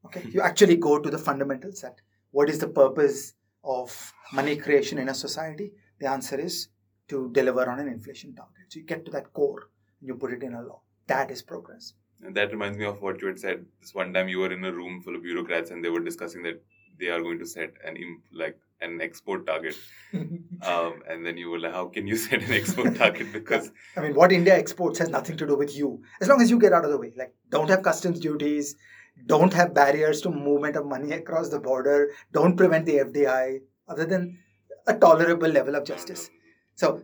Okay. 0.05 0.23
you 0.31 0.41
actually 0.41 0.77
go 0.77 0.97
to 0.99 1.09
the 1.11 1.17
fundamentals 1.17 1.81
that 1.81 1.95
what 2.31 2.49
is 2.49 2.57
the 2.59 2.67
purpose 2.67 3.33
of 3.63 4.13
money 4.33 4.55
creation 4.55 4.97
in 4.97 5.09
a 5.09 5.13
society? 5.13 5.71
The 5.99 6.09
answer 6.09 6.39
is 6.39 6.69
to 7.09 7.29
deliver 7.31 7.69
on 7.69 7.79
an 7.79 7.87
inflation 7.87 8.33
target. 8.33 8.65
So 8.69 8.79
you 8.79 8.85
get 8.85 9.05
to 9.05 9.11
that 9.11 9.31
core 9.33 9.69
and 9.99 10.07
you 10.07 10.15
put 10.15 10.33
it 10.33 10.41
in 10.41 10.53
a 10.53 10.61
law. 10.61 10.81
That 11.07 11.29
is 11.29 11.41
progress. 11.41 11.93
And 12.23 12.35
that 12.35 12.51
reminds 12.51 12.77
me 12.77 12.85
of 12.85 13.01
what 13.01 13.21
you 13.21 13.27
had 13.27 13.39
said. 13.39 13.65
This 13.79 13.93
one 13.93 14.13
time 14.13 14.27
you 14.27 14.39
were 14.39 14.51
in 14.51 14.63
a 14.63 14.71
room 14.71 15.01
full 15.01 15.15
of 15.15 15.23
bureaucrats 15.23 15.71
and 15.71 15.83
they 15.83 15.89
were 15.89 15.99
discussing 15.99 16.43
that 16.43 16.63
they 16.99 17.07
are 17.07 17.21
going 17.21 17.39
to 17.39 17.45
set 17.45 17.73
an 17.85 17.97
like 18.31 18.57
an 18.81 19.01
export 19.01 19.45
target. 19.45 19.75
um, 20.13 21.01
and 21.07 21.25
then 21.25 21.37
you 21.37 21.49
were 21.49 21.59
like, 21.59 21.73
how 21.73 21.87
can 21.87 22.07
you 22.07 22.15
set 22.25 22.41
an 22.41 22.51
export 22.51 22.95
target? 22.95 23.31
Because 23.31 23.71
I 23.95 24.01
mean, 24.01 24.15
what 24.15 24.31
India 24.31 24.55
exports 24.55 24.99
has 24.99 25.09
nothing 25.09 25.37
to 25.37 25.47
do 25.47 25.55
with 25.55 25.75
you. 25.75 26.01
As 26.19 26.27
long 26.27 26.41
as 26.41 26.49
you 26.49 26.59
get 26.59 26.73
out 26.73 26.85
of 26.85 26.91
the 26.91 26.97
way, 26.97 27.13
like 27.15 27.33
don't 27.49 27.69
have 27.69 27.83
customs 27.83 28.19
duties, 28.19 28.75
don't 29.25 29.53
have 29.53 29.73
barriers 29.73 30.21
to 30.21 30.29
movement 30.29 30.75
of 30.75 30.85
money 30.85 31.11
across 31.11 31.49
the 31.49 31.59
border, 31.59 32.11
don't 32.31 32.57
prevent 32.57 32.85
the 32.85 32.97
FDI, 32.97 33.59
other 33.87 34.05
than 34.05 34.39
a 34.87 34.97
tolerable 34.97 35.47
level 35.47 35.75
of 35.75 35.85
justice. 35.85 36.29
So 36.75 37.03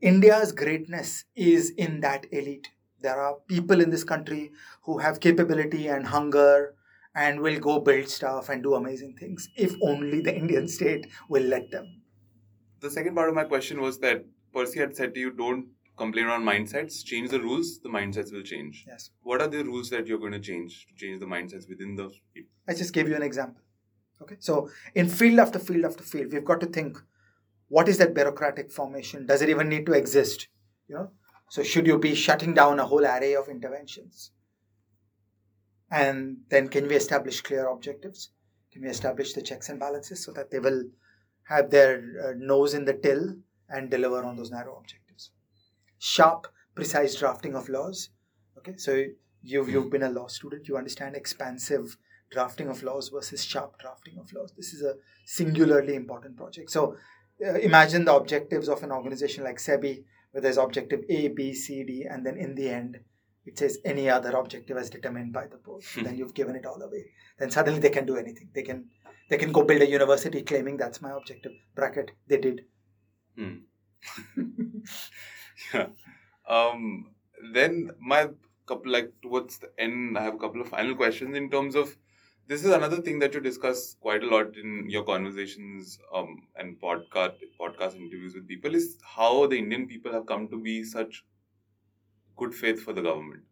India's 0.00 0.52
greatness 0.52 1.24
is 1.34 1.70
in 1.70 2.00
that 2.00 2.26
elite. 2.30 2.68
There 3.00 3.20
are 3.20 3.36
people 3.48 3.80
in 3.80 3.90
this 3.90 4.04
country 4.04 4.52
who 4.82 4.98
have 4.98 5.20
capability 5.20 5.88
and 5.88 6.06
hunger 6.06 6.74
and 7.16 7.40
will 7.40 7.58
go 7.58 7.80
build 7.80 8.08
stuff 8.08 8.50
and 8.50 8.62
do 8.62 8.74
amazing 8.74 9.16
things 9.18 9.48
if 9.56 9.74
only 9.82 10.20
the 10.20 10.36
Indian 10.36 10.68
state 10.68 11.06
will 11.28 11.42
let 11.42 11.70
them. 11.70 12.02
The 12.80 12.90
second 12.90 13.14
part 13.14 13.30
of 13.30 13.34
my 13.34 13.44
question 13.44 13.80
was 13.80 13.98
that 14.00 14.24
Percy 14.52 14.78
had 14.78 14.94
said 14.94 15.14
to 15.14 15.20
you, 15.20 15.30
don't 15.32 15.66
complain 15.96 16.26
on 16.26 16.44
mindsets, 16.44 17.02
change 17.02 17.30
the 17.30 17.40
rules, 17.40 17.80
the 17.82 17.88
mindsets 17.88 18.32
will 18.32 18.42
change. 18.42 18.84
Yes. 18.86 19.10
What 19.22 19.40
are 19.40 19.48
the 19.48 19.64
rules 19.64 19.88
that 19.90 20.06
you're 20.06 20.18
going 20.18 20.32
to 20.32 20.40
change 20.40 20.86
to 20.88 20.94
change 20.94 21.20
the 21.20 21.26
mindsets 21.26 21.68
within 21.68 21.96
the. 21.96 22.10
People? 22.34 22.50
I 22.68 22.74
just 22.74 22.92
gave 22.92 23.08
you 23.08 23.16
an 23.16 23.22
example. 23.22 23.62
Okay. 24.22 24.36
So, 24.38 24.70
in 24.94 25.08
field 25.08 25.38
after 25.38 25.58
field 25.58 25.84
after 25.84 26.02
field, 26.02 26.32
we've 26.32 26.44
got 26.44 26.60
to 26.60 26.66
think 26.66 26.98
what 27.68 27.88
is 27.88 27.98
that 27.98 28.14
bureaucratic 28.14 28.70
formation? 28.70 29.26
Does 29.26 29.42
it 29.42 29.48
even 29.48 29.68
need 29.68 29.86
to 29.86 29.92
exist? 29.92 30.48
You 30.88 30.94
know, 30.96 31.10
so 31.48 31.62
should 31.62 31.86
you 31.86 31.98
be 31.98 32.14
shutting 32.14 32.54
down 32.54 32.78
a 32.78 32.86
whole 32.86 33.04
array 33.04 33.34
of 33.34 33.48
interventions? 33.48 34.30
And 35.90 36.38
then 36.48 36.68
can 36.68 36.88
we 36.88 36.96
establish 36.96 37.40
clear 37.40 37.68
objectives? 37.68 38.30
Can 38.72 38.82
we 38.82 38.88
establish 38.88 39.32
the 39.32 39.42
checks 39.42 39.68
and 39.68 39.78
balances 39.80 40.24
so 40.24 40.32
that 40.32 40.50
they 40.50 40.58
will 40.58 40.84
have 41.44 41.70
their 41.70 42.02
uh, 42.22 42.32
nose 42.36 42.74
in 42.74 42.84
the 42.84 42.92
till 42.92 43.36
and 43.68 43.90
deliver 43.90 44.22
on 44.24 44.36
those 44.36 44.50
narrow 44.50 44.76
objectives? 44.76 45.30
Sharp, 45.98 46.48
precise 46.74 47.14
drafting 47.14 47.54
of 47.54 47.68
laws. 47.68 48.10
Okay, 48.58 48.76
so 48.76 49.04
you've 49.42 49.68
you've 49.68 49.90
been 49.90 50.02
a 50.02 50.10
law 50.10 50.26
student. 50.26 50.68
You 50.68 50.76
understand 50.76 51.14
expansive 51.14 51.96
drafting 52.30 52.68
of 52.68 52.82
laws 52.82 53.08
versus 53.08 53.44
sharp 53.44 53.78
drafting 53.78 54.18
of 54.18 54.32
laws. 54.32 54.52
This 54.56 54.72
is 54.72 54.82
a 54.82 54.94
singularly 55.24 55.94
important 55.94 56.36
project. 56.36 56.70
So 56.70 56.96
uh, 57.44 57.54
imagine 57.54 58.04
the 58.04 58.14
objectives 58.14 58.68
of 58.68 58.82
an 58.82 58.90
organization 58.90 59.44
like 59.44 59.58
SEBI, 59.58 60.04
where 60.32 60.42
there's 60.42 60.56
objective 60.56 61.04
A, 61.08 61.28
B, 61.28 61.54
C, 61.54 61.84
D, 61.84 62.04
and 62.08 62.26
then 62.26 62.36
in 62.36 62.54
the 62.54 62.68
end, 62.68 62.98
it 63.46 63.58
says 63.58 63.78
any 63.84 64.10
other 64.10 64.32
objective 64.36 64.76
as 64.76 64.90
determined 64.90 65.32
by 65.32 65.46
the 65.46 65.56
board. 65.56 65.82
Hmm. 65.84 66.02
then 66.02 66.16
you've 66.16 66.34
given 66.34 66.56
it 66.56 66.66
all 66.66 66.82
away. 66.82 67.06
Then 67.38 67.50
suddenly 67.50 67.80
they 67.80 67.90
can 67.90 68.06
do 68.06 68.16
anything. 68.16 68.50
They 68.52 68.62
can 68.62 68.86
they 69.28 69.38
can 69.38 69.52
go 69.52 69.62
build 69.62 69.82
a 69.82 69.90
university 69.90 70.42
claiming 70.42 70.76
that's 70.76 71.00
my 71.00 71.12
objective. 71.12 71.52
Bracket. 71.74 72.10
They 72.26 72.38
did. 72.38 72.64
Hmm. 73.36 73.56
yeah. 75.74 75.86
Um. 76.48 77.10
Then 77.52 77.90
my 78.00 78.28
couple 78.66 78.92
like 78.92 79.12
towards 79.22 79.58
the 79.58 79.70
end, 79.78 80.18
I 80.18 80.22
have 80.22 80.34
a 80.34 80.38
couple 80.38 80.60
of 80.60 80.68
final 80.68 80.94
questions 80.94 81.36
in 81.36 81.50
terms 81.50 81.74
of 81.76 81.96
this 82.48 82.64
is 82.64 82.70
another 82.70 82.98
thing 82.98 83.18
that 83.18 83.34
you 83.34 83.40
discuss 83.40 83.96
quite 84.00 84.22
a 84.22 84.28
lot 84.28 84.56
in 84.56 84.88
your 84.88 85.02
conversations 85.02 85.98
um, 86.14 86.42
and 86.56 86.80
podcast 86.80 87.34
podcast 87.60 87.96
interviews 87.96 88.34
with 88.34 88.46
people 88.46 88.74
is 88.74 88.98
how 89.02 89.46
the 89.46 89.58
Indian 89.58 89.86
people 89.86 90.12
have 90.12 90.26
come 90.26 90.48
to 90.48 90.60
be 90.60 90.84
such 90.84 91.24
good 92.36 92.54
faith 92.54 92.82
for 92.82 92.92
the 92.92 93.02
government 93.02 93.42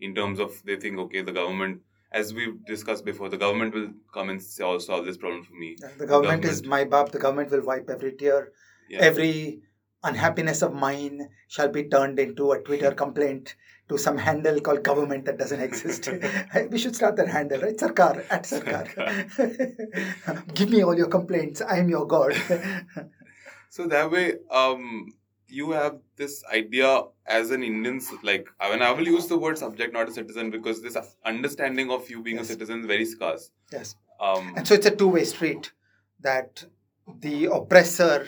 in 0.00 0.14
terms 0.14 0.38
of 0.38 0.62
they 0.64 0.76
think 0.76 0.98
okay 0.98 1.22
the 1.22 1.32
government 1.32 1.80
as 2.12 2.32
we've 2.32 2.64
discussed 2.66 3.04
before 3.04 3.28
the 3.28 3.36
government 3.36 3.74
will 3.74 3.88
come 4.12 4.30
and 4.30 4.40
solve, 4.40 4.82
solve 4.82 5.04
this 5.04 5.16
problem 5.16 5.42
for 5.42 5.54
me 5.54 5.76
the, 5.76 5.86
government 5.86 5.98
the, 5.98 6.06
government 6.06 6.44
is 6.44 6.64
mai 6.64 6.84
baap 6.84 7.10
the 7.10 7.18
government 7.18 7.50
will 7.50 7.64
wipe 7.64 7.88
every 7.90 8.12
tear 8.12 8.52
yeah. 8.88 9.00
every 9.00 9.60
unhappiness 10.02 10.62
of 10.62 10.74
mine 10.74 11.28
shall 11.48 11.68
be 11.68 11.84
turned 11.84 12.18
into 12.18 12.52
a 12.52 12.60
twitter 12.60 12.92
complaint 12.92 13.56
to 13.88 13.98
some 13.98 14.16
handle 14.16 14.60
called 14.60 14.82
government 14.82 15.24
that 15.26 15.38
doesn't 15.38 15.60
exist. 15.60 16.08
we 16.70 16.78
should 16.78 16.96
start 16.96 17.16
that 17.16 17.28
handle, 17.28 17.60
right? 17.60 17.76
Sarkar, 17.76 18.24
at 18.30 18.44
Sarkar. 18.44 18.88
Give 20.54 20.70
me 20.70 20.82
all 20.82 20.96
your 20.96 21.08
complaints. 21.08 21.60
I 21.60 21.78
am 21.78 21.88
your 21.88 22.06
God. 22.06 22.34
so 23.70 23.86
that 23.86 24.10
way, 24.10 24.36
um, 24.50 25.12
you 25.48 25.70
have 25.72 25.98
this 26.16 26.42
idea 26.52 27.02
as 27.26 27.50
an 27.50 27.62
Indian, 27.62 28.00
like, 28.22 28.48
I 28.60 28.70
mean, 28.70 28.82
I 28.82 28.90
will 28.90 29.06
use 29.06 29.26
the 29.26 29.38
word 29.38 29.58
subject, 29.58 29.92
not 29.92 30.08
a 30.08 30.12
citizen, 30.12 30.50
because 30.50 30.82
this 30.82 30.96
understanding 31.24 31.90
of 31.90 32.08
you 32.10 32.22
being 32.22 32.36
yes. 32.36 32.46
a 32.46 32.52
citizen 32.52 32.80
is 32.80 32.86
very 32.86 33.04
scarce. 33.04 33.50
Yes. 33.72 33.96
Um, 34.20 34.54
and 34.56 34.66
so 34.66 34.74
it's 34.74 34.86
a 34.86 34.94
two 34.94 35.08
way 35.08 35.24
street 35.24 35.72
that 36.20 36.64
the 37.20 37.46
oppressor 37.46 38.26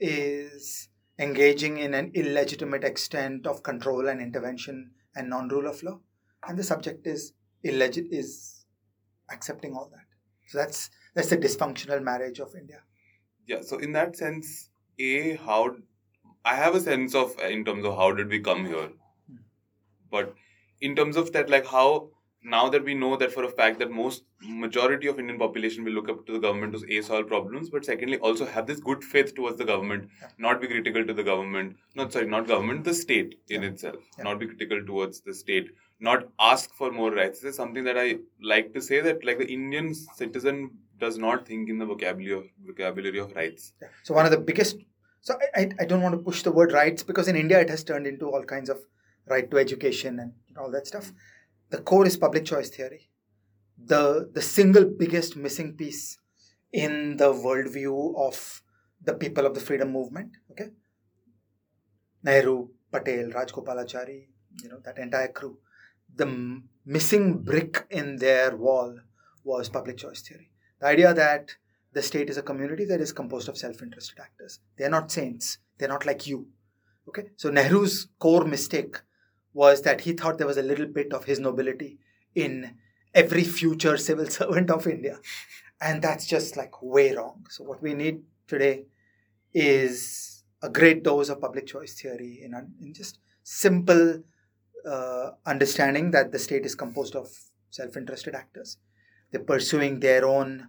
is 0.00 0.88
engaging 1.18 1.78
in 1.78 1.94
an 1.94 2.10
illegitimate 2.14 2.84
extent 2.84 3.46
of 3.46 3.62
control 3.62 4.08
and 4.08 4.20
intervention 4.20 4.90
and 5.14 5.30
non-rule 5.30 5.66
of 5.66 5.82
law 5.82 5.98
and 6.46 6.58
the 6.58 6.62
subject 6.62 7.06
is 7.06 7.32
illegit 7.64 8.06
is 8.10 8.66
accepting 9.30 9.74
all 9.74 9.88
that 9.90 10.04
so 10.46 10.58
that's 10.58 10.90
that's 11.14 11.30
the 11.30 11.38
dysfunctional 11.38 12.02
marriage 12.02 12.38
of 12.38 12.54
india 12.54 12.80
yeah 13.46 13.60
so 13.62 13.78
in 13.78 13.92
that 13.92 14.14
sense 14.14 14.68
a 14.98 15.36
how 15.36 15.74
i 16.52 16.54
have 16.62 16.74
a 16.74 16.80
sense 16.88 17.14
of 17.14 17.38
uh, 17.42 17.48
in 17.56 17.64
terms 17.64 17.84
of 17.84 17.96
how 18.02 18.10
did 18.20 18.28
we 18.28 18.40
come 18.50 18.66
here 18.66 18.88
but 20.10 20.34
in 20.80 20.94
terms 21.00 21.16
of 21.16 21.32
that 21.32 21.50
like 21.56 21.66
how 21.66 21.88
now 22.46 22.68
that 22.68 22.84
we 22.84 22.94
know 22.94 23.16
that 23.16 23.32
for 23.32 23.44
a 23.44 23.48
fact 23.48 23.78
that 23.80 23.90
most 23.90 24.22
majority 24.40 25.08
of 25.08 25.18
Indian 25.18 25.38
population 25.38 25.84
will 25.84 25.92
look 25.92 26.08
up 26.08 26.24
to 26.26 26.32
the 26.32 26.38
government 26.38 26.74
to 26.74 26.98
a 26.98 27.02
solve 27.02 27.26
problems, 27.26 27.70
but 27.70 27.84
secondly 27.84 28.18
also 28.18 28.46
have 28.46 28.66
this 28.66 28.78
good 28.80 29.02
faith 29.02 29.34
towards 29.34 29.58
the 29.58 29.64
government, 29.64 30.08
yeah. 30.20 30.28
not 30.38 30.60
be 30.60 30.68
critical 30.68 31.04
to 31.04 31.12
the 31.12 31.24
government, 31.24 31.76
not 31.96 32.12
sorry, 32.12 32.26
not 32.26 32.46
government, 32.46 32.84
the 32.84 32.94
state 32.94 33.34
in 33.48 33.62
yeah. 33.62 33.68
itself, 33.68 33.96
yeah. 34.16 34.24
not 34.24 34.38
be 34.38 34.46
critical 34.46 34.84
towards 34.86 35.20
the 35.20 35.34
state, 35.34 35.70
not 35.98 36.28
ask 36.38 36.72
for 36.74 36.92
more 36.92 37.12
rights. 37.12 37.40
This 37.40 37.50
is 37.50 37.56
something 37.56 37.84
that 37.84 37.98
I 37.98 38.18
like 38.40 38.72
to 38.74 38.80
say 38.80 39.00
that 39.00 39.24
like 39.24 39.38
the 39.38 39.52
Indian 39.52 39.94
citizen 39.94 40.70
does 40.98 41.18
not 41.18 41.46
think 41.46 41.68
in 41.68 41.78
the 41.78 41.86
vocabulary 41.86 42.38
of 42.38 42.46
vocabulary 42.64 43.18
of 43.18 43.34
rights. 43.34 43.72
So 44.04 44.14
one 44.14 44.24
of 44.24 44.30
the 44.30 44.38
biggest 44.38 44.76
so 45.26 45.36
I, 45.60 45.62
I, 45.80 45.84
don't 45.86 46.02
want 46.02 46.14
to 46.14 46.24
push 46.26 46.42
the 46.42 46.52
word 46.52 46.70
rights 46.70 47.02
because 47.02 47.26
in 47.26 47.34
India 47.34 47.58
it 47.60 47.68
has 47.68 47.82
turned 47.82 48.06
into 48.06 48.26
all 48.26 48.44
kinds 48.44 48.70
of 48.70 48.78
right 49.26 49.50
to 49.50 49.58
education 49.58 50.20
and 50.20 50.32
all 50.56 50.70
that 50.70 50.86
stuff. 50.86 51.12
The 51.70 51.78
core 51.78 52.06
is 52.06 52.16
public 52.16 52.44
choice 52.44 52.70
theory. 52.70 53.10
the 53.92 54.02
the 54.36 54.42
single 54.42 54.84
biggest 55.00 55.32
missing 55.46 55.70
piece 55.80 56.04
in 56.84 57.16
the 57.22 57.30
worldview 57.46 57.96
of 58.26 58.62
the 59.08 59.14
people 59.22 59.48
of 59.48 59.54
the 59.56 59.64
freedom 59.68 59.90
movement. 59.96 60.38
Okay, 60.52 60.68
Nehru, 62.28 62.68
Patel, 62.92 63.26
Rajgopalachari, 63.38 64.20
you 64.62 64.68
know 64.70 64.80
that 64.84 65.02
entire 65.06 65.32
crew. 65.40 65.58
The 66.22 66.28
m- 66.30 66.68
missing 66.84 67.26
brick 67.50 67.84
in 67.90 68.16
their 68.24 68.56
wall 68.56 68.96
was 69.52 69.74
public 69.78 69.98
choice 70.04 70.22
theory. 70.22 70.48
The 70.80 70.86
idea 70.94 71.12
that 71.22 71.56
the 71.96 72.02
state 72.02 72.28
is 72.28 72.36
a 72.36 72.42
community 72.42 72.84
that 72.84 73.00
is 73.00 73.10
composed 73.10 73.48
of 73.48 73.56
self-interested 73.56 74.18
actors. 74.20 74.60
They 74.76 74.84
are 74.84 74.90
not 74.90 75.10
saints. 75.10 75.56
They're 75.78 75.88
not 75.88 76.04
like 76.04 76.26
you. 76.26 76.48
Okay, 77.08 77.30
so 77.36 77.50
Nehru's 77.50 78.08
core 78.18 78.44
mistake 78.44 79.00
was 79.54 79.80
that 79.80 80.02
he 80.02 80.12
thought 80.12 80.36
there 80.36 80.46
was 80.46 80.58
a 80.58 80.62
little 80.62 80.84
bit 80.86 81.14
of 81.14 81.24
his 81.24 81.40
nobility 81.40 81.98
in 82.34 82.76
every 83.14 83.44
future 83.44 83.96
civil 83.96 84.26
servant 84.38 84.70
of 84.70 84.86
India. 84.86 85.18
And 85.80 86.02
that's 86.02 86.26
just 86.26 86.54
like 86.58 86.82
way 86.82 87.14
wrong. 87.14 87.46
So, 87.48 87.64
what 87.64 87.82
we 87.82 87.94
need 87.94 88.20
today 88.46 88.84
is 89.54 90.44
a 90.62 90.68
great 90.68 91.02
dose 91.02 91.30
of 91.30 91.40
public 91.40 91.66
choice 91.66 91.94
theory 91.94 92.40
in, 92.42 92.52
in 92.82 92.92
just 92.92 93.20
simple 93.42 94.22
uh, 94.86 95.30
understanding 95.46 96.10
that 96.10 96.30
the 96.30 96.38
state 96.38 96.66
is 96.66 96.74
composed 96.74 97.16
of 97.16 97.28
self 97.70 97.96
interested 97.96 98.34
actors. 98.34 98.76
They're 99.30 99.42
pursuing 99.42 100.00
their 100.00 100.26
own 100.26 100.68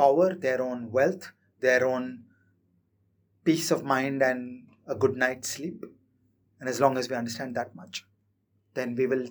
power, 0.00 0.34
their 0.34 0.60
own 0.62 0.90
wealth, 0.90 1.32
their 1.60 1.86
own 1.86 2.24
peace 3.44 3.70
of 3.70 3.84
mind, 3.84 4.22
and 4.22 4.66
a 4.86 4.94
good 4.94 5.16
night's 5.16 5.50
sleep. 5.56 5.84
And 6.58 6.68
as 6.68 6.80
long 6.80 6.98
as 6.98 7.08
we 7.08 7.16
understand 7.16 7.54
that 7.56 7.74
much, 7.74 8.04
then 8.74 8.94
we 8.94 9.06
will 9.06 9.26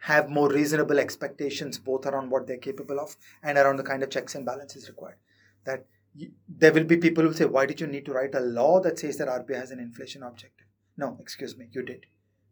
have 0.00 0.30
more 0.30 0.48
reasonable 0.48 0.98
expectations 0.98 1.78
both 1.78 2.06
around 2.06 2.30
what 2.30 2.46
they're 2.46 2.66
capable 2.68 3.00
of 3.00 3.16
and 3.42 3.58
around 3.58 3.76
the 3.76 3.88
kind 3.90 4.02
of 4.02 4.10
checks 4.10 4.34
and 4.34 4.46
balances 4.46 4.88
required. 4.88 5.18
That 5.64 5.86
you, 6.14 6.30
there 6.48 6.72
will 6.72 6.84
be 6.84 6.96
people 6.96 7.24
who 7.24 7.32
say, 7.32 7.44
Why 7.44 7.66
did 7.66 7.80
you 7.80 7.86
need 7.86 8.06
to 8.06 8.12
write 8.12 8.34
a 8.34 8.40
law 8.40 8.80
that 8.80 8.98
says 8.98 9.16
that 9.18 9.28
RBI 9.28 9.56
has 9.56 9.70
an 9.70 9.80
inflation 9.80 10.22
objective? 10.22 10.66
No, 10.96 11.16
excuse 11.20 11.56
me, 11.56 11.68
you 11.72 11.82
did. 11.82 12.06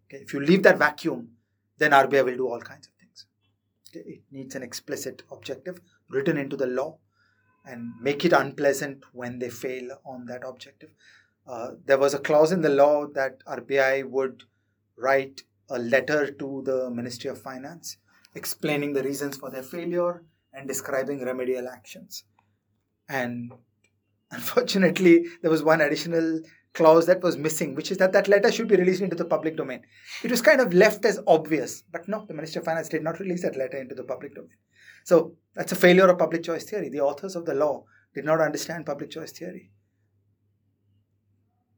Okay, 0.06 0.22
if 0.22 0.32
you 0.32 0.40
leave 0.40 0.62
that 0.64 0.78
vacuum, 0.78 1.30
then 1.78 1.90
RBI 1.93 2.24
will 2.24 2.36
do 2.36 2.48
all 2.48 2.60
kinds 2.60 2.86
of 2.88 2.93
things. 3.01 3.26
Okay, 3.88 4.09
it 4.09 4.22
needs 4.30 4.55
an 4.55 4.62
explicit 4.62 5.22
objective 5.30 5.80
written 6.09 6.36
into 6.36 6.56
the 6.56 6.66
law 6.66 6.98
and 7.66 7.93
make 8.01 8.24
it 8.24 8.32
unpleasant 8.32 9.05
when 9.12 9.38
they 9.38 9.51
fail 9.51 9.98
on 10.05 10.26
that 10.26 10.43
objective. 10.47 10.90
Uh, 11.47 11.72
there 11.84 11.98
was 11.98 12.14
a 12.14 12.18
clause 12.18 12.52
in 12.52 12.62
the 12.62 12.68
law 12.68 13.06
that 13.06 13.44
RBI 13.44 14.09
would 14.09 14.44
write 14.97 15.43
a 15.68 15.78
letter 15.78 16.32
to 16.32 16.62
the 16.64 16.90
Ministry 16.90 17.30
of 17.30 17.40
Finance 17.40 17.98
explaining 18.34 18.93
the 18.93 19.02
reasons 19.02 19.36
for 19.36 19.51
their 19.51 19.62
failure 19.62 20.22
and 20.52 20.68
describing 20.68 21.20
remedial 21.20 21.68
actions. 21.68 22.24
And 23.09 23.52
unfortunately, 24.30 25.26
there 25.43 25.51
was 25.51 25.62
one 25.62 25.80
additional 25.80 26.40
clause 26.77 27.07
that 27.07 27.23
was 27.23 27.36
missing, 27.36 27.74
which 27.74 27.90
is 27.90 27.97
that 27.98 28.12
that 28.12 28.28
letter 28.28 28.53
should 28.53 28.69
be 28.69 28.77
released 28.77 29.01
into 29.01 29.16
the 29.16 29.24
public 29.24 29.57
domain. 29.57 29.81
It 30.23 30.31
was 30.31 30.43
kind 30.43 30.61
of 30.61 30.74
left 30.74 31.05
as 31.07 31.19
obvious, 31.27 31.82
but 31.90 32.07
no, 32.07 32.24
the 32.27 32.35
Ministry 32.35 32.61
of 32.61 32.66
Finance 32.66 32.90
did 32.90 33.03
not 33.03 33.19
release 33.19 33.43
that 33.43 33.57
letter 33.57 33.78
into 33.78 33.94
the 33.94 34.05
public 34.05 34.35
domain. 34.35 34.59
So 35.05 35.35
that's 35.55 35.73
a 35.73 35.77
failure 35.77 36.07
of 36.09 36.19
public 36.19 36.43
choice 36.43 36.65
theory. 36.65 36.90
The 36.90 37.01
authors 37.01 37.35
of 37.35 37.47
the 37.47 37.55
law 37.55 37.85
did 38.15 38.27
not 38.27 38.40
understand 38.40 38.85
public 38.86 39.11
choice 39.11 39.32
theory. 39.32 39.73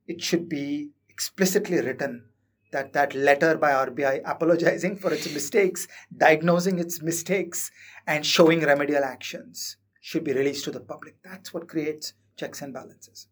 It 0.06 0.20
should 0.20 0.48
be 0.48 0.90
explicitly 1.08 1.80
written 1.80 2.24
that 2.72 2.92
that 2.92 3.14
letter 3.14 3.56
by 3.56 3.70
RBI 3.70 4.22
apologizing 4.24 4.96
for 4.96 5.12
its 5.12 5.32
mistakes, 5.32 5.86
diagnosing 6.14 6.78
its 6.78 7.00
mistakes, 7.02 7.70
and 8.06 8.26
showing 8.26 8.60
remedial 8.60 9.04
actions 9.04 9.76
should 10.00 10.24
be 10.24 10.32
released 10.32 10.64
to 10.64 10.70
the 10.70 10.80
public. 10.80 11.16
That's 11.22 11.54
what 11.54 11.68
creates 11.68 12.14
checks 12.36 12.62
and 12.62 12.74
balances. 12.74 13.28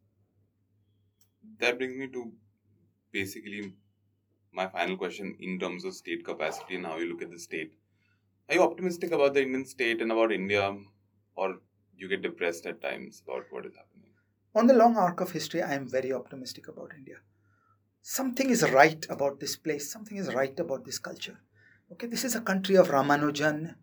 That 1.59 1.79
brings 1.79 1.97
me 1.97 2.09
to 2.09 2.33
basically 3.13 3.75
my 4.53 4.69
final 4.69 4.97
question 4.97 5.37
in 5.41 5.59
terms 5.59 5.85
of 5.85 5.95
state 5.95 6.25
capacity 6.25 6.77
and 6.77 6.87
how 6.87 6.99
you 6.99 7.07
look 7.07 7.23
at 7.23 7.31
the 7.31 7.39
state. 7.39 7.75
Are 8.49 8.57
you 8.57 8.63
optimistic 8.63 9.13
about 9.13 9.35
the 9.35 9.43
Indian 9.43 9.65
state 9.67 10.01
and 10.03 10.13
about 10.13 10.33
India, 10.33 10.79
or 11.37 11.61
you 11.97 12.09
get 12.09 12.23
depressed 12.23 12.67
at 12.67 12.81
times 12.81 13.23
about 13.27 13.47
what 13.51 13.67
is 13.67 13.77
happening? 13.77 14.13
On 14.55 14.67
the 14.67 14.75
long 14.75 14.97
arc 14.97 15.21
of 15.21 15.33
history, 15.33 15.63
I 15.63 15.75
am 15.75 15.89
very 15.89 16.13
optimistic 16.13 16.69
about 16.69 16.95
India 16.95 17.19
something 18.03 18.51
is 18.51 18.63
right 18.71 19.05
about 19.11 19.41
this 19.41 19.57
place, 19.57 19.91
something 19.91 20.17
is 20.17 20.33
right 20.33 20.59
about 20.61 20.85
this 20.85 20.99
culture. 20.99 21.41
Okay, 21.93 22.07
this 22.07 22.25
is 22.25 22.35
a 22.37 22.41
country 22.41 22.77
of 22.77 22.89
Ramanujan 22.89 23.77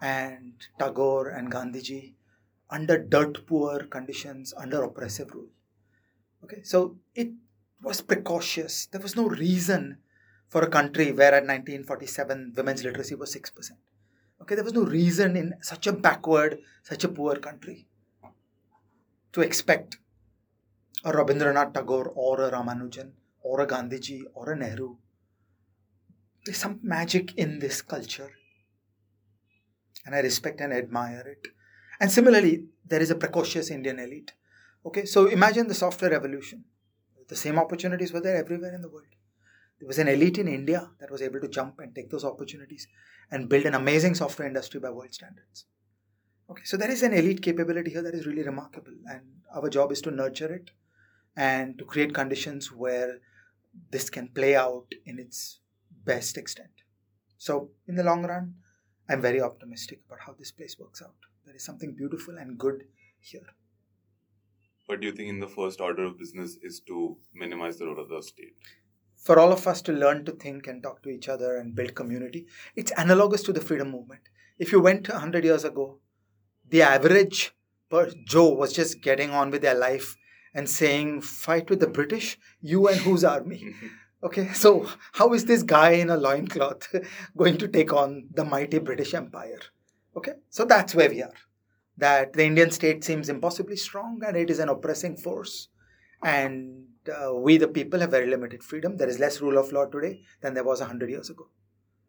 and 0.00 0.54
Tagore 0.78 1.28
and 1.28 1.50
Gandhiji 1.50 2.14
under 2.70 2.98
dirt 2.98 3.46
poor 3.46 3.84
conditions, 3.84 4.52
under 4.56 4.82
oppressive 4.82 5.32
rule. 5.32 5.48
Okay, 6.44 6.62
so 6.62 6.96
it 7.14 7.30
was 7.82 8.00
precautious. 8.00 8.86
There 8.86 9.00
was 9.00 9.16
no 9.16 9.28
reason 9.28 9.98
for 10.48 10.62
a 10.62 10.68
country 10.68 11.12
where 11.12 11.34
at 11.34 11.44
1947 11.44 12.54
women's 12.56 12.84
literacy 12.84 13.14
was 13.14 13.34
6%. 13.34 13.72
Okay, 14.40 14.54
there 14.54 14.64
was 14.64 14.74
no 14.74 14.84
reason 14.84 15.36
in 15.36 15.54
such 15.60 15.86
a 15.86 15.92
backward, 15.92 16.58
such 16.82 17.04
a 17.04 17.08
poor 17.08 17.36
country 17.36 17.86
to 19.32 19.40
expect 19.40 19.98
a 21.04 21.12
Rabindranath 21.12 21.74
Tagore 21.74 22.12
or 22.14 22.40
a 22.40 22.50
Ramanujan 22.50 23.10
or 23.42 23.60
a 23.60 23.66
Gandhiji 23.66 24.22
or 24.34 24.52
a 24.52 24.56
Nehru. 24.56 24.96
There's 26.44 26.58
some 26.58 26.80
magic 26.82 27.36
in 27.36 27.58
this 27.58 27.82
culture. 27.82 28.32
And 30.06 30.14
I 30.14 30.20
respect 30.20 30.60
and 30.60 30.72
admire 30.72 31.26
it. 31.28 31.48
And 32.00 32.10
similarly, 32.10 32.64
there 32.86 33.00
is 33.00 33.10
a 33.10 33.16
precocious 33.16 33.70
Indian 33.70 33.98
elite. 33.98 34.32
Okay, 34.86 35.04
so 35.04 35.26
imagine 35.26 35.68
the 35.68 35.74
software 35.74 36.10
revolution. 36.10 36.64
The 37.28 37.36
same 37.36 37.58
opportunities 37.58 38.12
were 38.12 38.20
there 38.20 38.36
everywhere 38.36 38.74
in 38.74 38.82
the 38.82 38.88
world. 38.88 39.06
There 39.78 39.86
was 39.86 39.98
an 39.98 40.08
elite 40.08 40.38
in 40.38 40.48
India 40.48 40.90
that 40.98 41.10
was 41.10 41.22
able 41.22 41.40
to 41.40 41.48
jump 41.48 41.78
and 41.78 41.94
take 41.94 42.10
those 42.10 42.24
opportunities 42.24 42.88
and 43.30 43.48
build 43.48 43.64
an 43.64 43.74
amazing 43.74 44.14
software 44.14 44.48
industry 44.48 44.80
by 44.80 44.90
world 44.90 45.12
standards. 45.12 45.66
Okay, 46.50 46.64
so 46.64 46.76
there 46.76 46.90
is 46.90 47.02
an 47.02 47.12
elite 47.12 47.42
capability 47.42 47.90
here 47.90 48.02
that 48.02 48.14
is 48.14 48.26
really 48.26 48.42
remarkable, 48.42 48.94
and 49.06 49.20
our 49.54 49.68
job 49.68 49.92
is 49.92 50.00
to 50.02 50.10
nurture 50.10 50.52
it 50.52 50.70
and 51.36 51.78
to 51.78 51.84
create 51.84 52.14
conditions 52.14 52.72
where 52.72 53.18
this 53.90 54.08
can 54.08 54.28
play 54.28 54.56
out 54.56 54.86
in 55.04 55.18
its 55.18 55.60
best 56.04 56.38
extent. 56.38 56.70
So, 57.36 57.70
in 57.86 57.94
the 57.94 58.02
long 58.02 58.24
run, 58.24 58.54
I'm 59.08 59.20
very 59.20 59.40
optimistic 59.40 60.00
about 60.06 60.20
how 60.26 60.32
this 60.32 60.50
place 60.50 60.76
works 60.78 61.02
out. 61.02 61.14
There 61.44 61.54
is 61.54 61.64
something 61.64 61.94
beautiful 61.94 62.38
and 62.38 62.58
good 62.58 62.84
here. 63.20 63.46
But 64.88 65.00
do 65.00 65.06
you 65.06 65.12
think, 65.12 65.28
in 65.28 65.38
the 65.38 65.46
first 65.46 65.80
order 65.80 66.04
of 66.04 66.18
business, 66.18 66.56
is 66.62 66.80
to 66.88 67.18
minimize 67.34 67.76
the 67.76 67.86
role 67.86 68.00
of 68.00 68.08
the 68.08 68.22
state? 68.22 68.54
For 69.16 69.38
all 69.38 69.52
of 69.52 69.66
us 69.66 69.82
to 69.82 69.92
learn 69.92 70.24
to 70.24 70.32
think 70.32 70.66
and 70.66 70.82
talk 70.82 71.02
to 71.02 71.10
each 71.10 71.28
other 71.28 71.56
and 71.56 71.74
build 71.74 71.94
community, 71.94 72.46
it's 72.74 72.92
analogous 72.96 73.42
to 73.42 73.52
the 73.52 73.60
freedom 73.60 73.90
movement. 73.90 74.22
If 74.58 74.72
you 74.72 74.80
went 74.80 75.08
100 75.08 75.44
years 75.44 75.64
ago, 75.64 75.98
the 76.66 76.82
average 76.82 77.54
Joe 78.24 78.48
was 78.48 78.72
just 78.72 79.00
getting 79.02 79.30
on 79.30 79.50
with 79.50 79.62
their 79.62 79.74
life 79.74 80.16
and 80.54 80.68
saying, 80.68 81.20
fight 81.22 81.68
with 81.70 81.80
the 81.80 81.86
British, 81.86 82.38
you 82.60 82.88
and 82.88 82.98
whose 83.00 83.24
army? 83.24 83.74
Okay, 84.20 84.52
so 84.52 84.84
how 85.12 85.32
is 85.32 85.44
this 85.44 85.62
guy 85.62 85.90
in 85.90 86.10
a 86.10 86.16
loincloth 86.16 86.92
going 87.36 87.56
to 87.56 87.68
take 87.68 87.92
on 87.92 88.26
the 88.34 88.44
mighty 88.44 88.80
British 88.80 89.14
Empire? 89.14 89.60
Okay, 90.16 90.32
so 90.50 90.64
that's 90.64 90.92
where 90.92 91.08
we 91.08 91.22
are. 91.22 91.32
That 91.98 92.32
the 92.32 92.44
Indian 92.44 92.70
state 92.70 93.04
seems 93.04 93.28
impossibly 93.28 93.76
strong 93.76 94.20
and 94.26 94.36
it 94.36 94.50
is 94.50 94.58
an 94.58 94.68
oppressing 94.68 95.16
force. 95.16 95.68
And 96.22 96.86
uh, 97.08 97.34
we, 97.34 97.58
the 97.58 97.68
people, 97.68 98.00
have 98.00 98.10
very 98.10 98.26
limited 98.26 98.62
freedom. 98.62 98.96
There 98.96 99.08
is 99.08 99.18
less 99.18 99.40
rule 99.40 99.58
of 99.58 99.72
law 99.72 99.86
today 99.86 100.22
than 100.40 100.54
there 100.54 100.64
was 100.64 100.80
100 100.80 101.10
years 101.10 101.30
ago. 101.30 101.48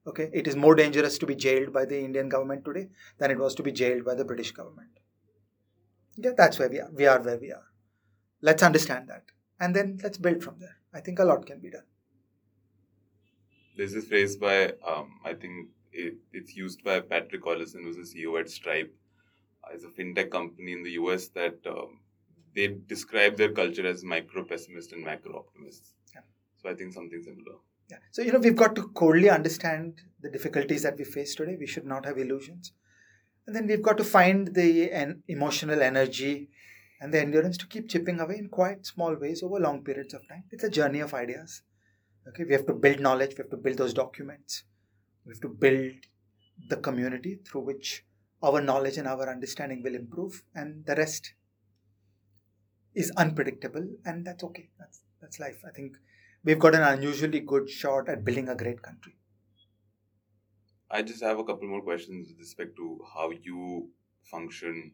Okay, 0.07 0.30
it 0.34 0.48
is 0.48 0.56
more 0.56 0.76
dangerous 0.76 1.18
to 1.20 1.26
be 1.26 1.36
jailed 1.36 1.74
by 1.74 1.86
the 1.86 1.99
Indian 1.99 2.30
government 2.30 2.66
today 2.66 2.90
than 3.18 3.32
it 3.32 3.38
was 3.38 3.53
to 3.56 3.64
be 3.64 3.72
jailed 3.72 4.06
by 4.06 4.16
the 4.16 4.26
British 4.26 4.52
government. 4.52 4.90
Yeah, 6.16 6.32
that's 6.36 6.57
where 6.57 6.70
we 6.70 6.80
are. 6.80 6.90
We 6.91 7.06
are 7.06 7.22
where 7.22 7.38
we 7.38 7.52
are. 7.52 7.66
Let's 8.41 8.64
understand 8.64 9.10
that. 9.10 9.24
And 9.60 9.76
then 9.76 9.99
let's 10.03 10.18
build 10.18 10.44
from 10.44 10.60
there. 10.60 10.78
I 10.94 11.02
think 11.02 11.20
a 11.20 11.24
lot 11.24 11.45
can 11.45 11.60
be 11.60 11.70
done. 11.70 11.84
This 13.78 13.94
phrase 14.06 14.36
by, 14.36 14.74
um, 14.86 15.20
I 15.24 15.34
think 15.34 15.70
it, 15.91 16.16
it's 16.34 16.56
used 16.56 16.84
by 16.84 16.99
Patrick 16.99 17.44
Collison, 17.44 17.84
who's 17.84 17.95
the 17.95 18.03
CEO 18.03 18.40
at 18.40 18.49
Stripe. 18.49 18.94
It's 19.73 19.83
a 19.83 19.87
fintech 19.87 20.31
company 20.31 20.73
in 20.73 20.83
the 20.83 20.91
US 20.91 21.27
that 21.29 21.59
um, 21.67 21.99
they 22.55 22.67
describe 22.67 23.37
their 23.37 23.51
culture 23.51 23.85
as 23.85 24.03
micro 24.03 24.43
pessimist 24.43 24.93
and 24.93 25.03
macro 25.03 25.37
optimist. 25.39 25.93
Yeah. 26.13 26.21
So 26.57 26.69
I 26.69 26.73
think 26.75 26.93
something 26.93 27.21
similar. 27.21 27.57
Yeah. 27.89 27.97
So, 28.11 28.21
you 28.21 28.31
know, 28.31 28.39
we've 28.39 28.55
got 28.55 28.75
to 28.75 28.87
coldly 28.89 29.29
understand 29.29 30.01
the 30.21 30.29
difficulties 30.29 30.83
that 30.83 30.97
we 30.97 31.03
face 31.03 31.35
today. 31.35 31.57
We 31.59 31.67
should 31.67 31.85
not 31.85 32.05
have 32.05 32.17
illusions. 32.17 32.73
And 33.47 33.55
then 33.55 33.65
we've 33.65 33.81
got 33.81 33.97
to 33.97 34.03
find 34.03 34.53
the 34.53 34.91
en- 34.91 35.23
emotional 35.27 35.81
energy 35.81 36.49
and 37.01 37.13
the 37.13 37.19
endurance 37.19 37.57
to 37.57 37.67
keep 37.67 37.89
chipping 37.89 38.19
away 38.19 38.37
in 38.37 38.49
quite 38.49 38.85
small 38.85 39.15
ways 39.15 39.41
over 39.41 39.59
long 39.59 39.83
periods 39.83 40.13
of 40.13 40.27
time. 40.27 40.43
It's 40.51 40.63
a 40.63 40.69
journey 40.69 40.99
of 40.99 41.13
ideas. 41.13 41.63
Okay, 42.27 42.43
we 42.43 42.53
have 42.53 42.67
to 42.67 42.73
build 42.73 42.99
knowledge, 42.99 43.31
we 43.31 43.37
have 43.37 43.49
to 43.49 43.57
build 43.57 43.77
those 43.77 43.93
documents, 43.93 44.65
we 45.25 45.33
have 45.33 45.41
to 45.41 45.47
build 45.47 45.93
the 46.67 46.77
community 46.77 47.39
through 47.43 47.61
which 47.61 48.05
our 48.44 48.61
knowledge 48.61 48.98
and 48.98 49.07
our 49.07 49.30
understanding 49.30 49.84
will 49.84 49.95
improve, 49.95 50.44
and 50.56 50.86
the 50.86 50.95
rest 50.95 51.34
is 52.94 53.11
unpredictable, 53.18 53.88
and 54.06 54.26
that's 54.26 54.44
okay. 54.44 54.70
That's 54.78 55.02
that's 55.22 55.40
life. 55.40 55.64
I 55.66 55.72
think 55.72 55.98
we've 56.44 56.60
got 56.60 56.76
an 56.76 56.84
unusually 56.84 57.40
good 57.40 57.70
shot 57.70 58.10
at 58.10 58.24
building 58.24 58.48
a 58.49 58.56
great 58.56 58.82
country. 58.82 59.16
I 60.91 61.02
just 61.03 61.22
have 61.24 61.40
a 61.40 61.44
couple 61.44 61.68
more 61.68 61.82
questions 61.82 62.30
with 62.30 62.40
respect 62.40 62.76
to 62.78 62.99
how 63.14 63.32
you 63.32 63.91
function 64.24 64.94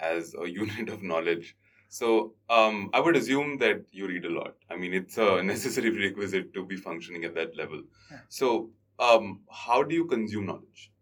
as 0.00 0.34
a 0.34 0.48
unit 0.62 0.88
of 0.88 1.02
knowledge. 1.02 1.56
So, 1.88 2.34
um, 2.50 2.90
I 2.92 3.00
would 3.00 3.16
assume 3.16 3.58
that 3.58 3.86
you 3.92 4.06
read 4.08 4.24
a 4.26 4.30
lot. 4.30 4.56
I 4.70 4.76
mean, 4.76 4.92
it's 4.94 5.18
a 5.18 5.42
necessary 5.54 5.90
prerequisite 5.90 6.52
to 6.54 6.66
be 6.66 6.76
functioning 6.76 7.24
at 7.24 7.34
that 7.34 7.56
level. 7.56 7.82
Yeah. 8.10 8.20
So, 8.28 8.72
um, 8.98 9.42
how 9.50 9.82
do 9.82 9.94
you 9.94 10.06
consume 10.06 10.46
knowledge? 10.46 10.92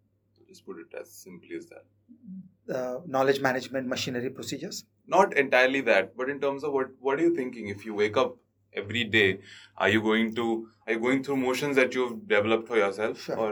Just 0.57 0.67
put 0.67 0.79
it 0.79 0.99
as 0.99 1.11
simply 1.11 1.57
as 1.57 1.67
that. 1.67 2.77
Uh, 2.77 3.01
knowledge 3.07 3.41
management 3.41 3.87
machinery 3.87 4.31
procedures. 4.31 4.85
Not 5.07 5.37
entirely 5.37 5.83
that, 5.83 6.17
but 6.17 6.31
in 6.31 6.41
terms 6.41 6.65
of 6.65 6.73
what 6.73 6.89
what 6.99 7.19
are 7.21 7.23
you 7.23 7.35
thinking? 7.35 7.69
If 7.69 7.85
you 7.89 7.95
wake 7.95 8.17
up 8.17 8.37
every 8.83 9.05
day, 9.05 9.41
are 9.77 9.91
you 9.97 10.01
going 10.07 10.35
to 10.39 10.47
are 10.87 10.95
you 10.95 11.01
going 11.01 11.23
through 11.23 11.37
motions 11.43 11.77
that 11.77 11.95
you've 11.95 12.17
developed 12.33 12.67
for 12.69 12.79
yourself, 12.79 13.21
Sure. 13.27 13.39
or 13.39 13.51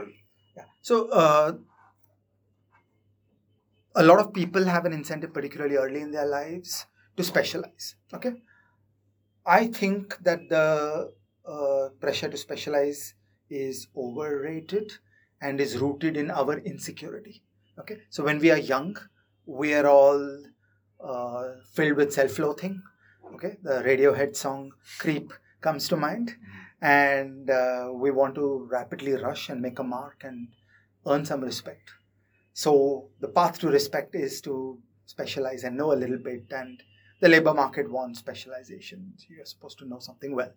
Yeah. 0.57 0.65
So 0.81 0.99
uh, 1.21 1.53
a 3.95 4.03
lot 4.03 4.19
of 4.25 4.33
people 4.33 4.65
have 4.65 4.85
an 4.85 4.93
incentive, 4.93 5.33
particularly 5.33 5.77
early 5.85 6.01
in 6.01 6.11
their 6.11 6.27
lives, 6.33 6.85
to 7.17 7.23
specialize. 7.23 7.95
Okay. 8.13 8.33
I 9.45 9.67
think 9.67 10.17
that 10.23 10.49
the 10.49 11.11
uh, 11.45 11.89
pressure 12.01 12.29
to 12.29 12.37
specialize 12.37 13.13
is 13.49 13.87
overrated 13.95 14.91
and 15.41 15.59
is 15.59 15.77
rooted 15.77 16.17
in 16.17 16.31
our 16.31 16.57
insecurity. 16.59 17.43
Okay. 17.79 17.97
So 18.09 18.23
when 18.23 18.39
we 18.39 18.51
are 18.51 18.57
young, 18.57 18.97
we 19.45 19.73
are 19.73 19.87
all 19.87 20.43
uh, 21.03 21.43
filled 21.73 21.97
with 21.97 22.13
self-loathing. 22.13 22.81
Okay. 23.35 23.57
The 23.63 23.83
Radiohead 23.83 24.35
song 24.35 24.71
"Creep" 24.99 25.33
comes 25.61 25.87
to 25.89 25.97
mind 25.97 26.35
and 26.81 27.49
uh, 27.49 27.89
we 27.93 28.11
want 28.11 28.35
to 28.35 28.67
rapidly 28.71 29.13
rush 29.13 29.49
and 29.49 29.61
make 29.61 29.79
a 29.79 29.83
mark 29.83 30.21
and 30.23 30.49
earn 31.07 31.25
some 31.25 31.41
respect. 31.41 31.91
So 32.53 33.09
the 33.19 33.27
path 33.27 33.59
to 33.59 33.67
respect 33.67 34.15
is 34.15 34.41
to 34.41 34.79
specialize 35.05 35.63
and 35.63 35.77
know 35.77 35.93
a 35.93 36.01
little 36.01 36.17
bit, 36.17 36.45
and 36.51 36.81
the 37.21 37.29
labor 37.29 37.53
market 37.53 37.89
wants 37.91 38.19
specialization. 38.19 39.13
You're 39.29 39.45
supposed 39.45 39.77
to 39.79 39.87
know 39.87 39.99
something 39.99 40.35
well. 40.35 40.53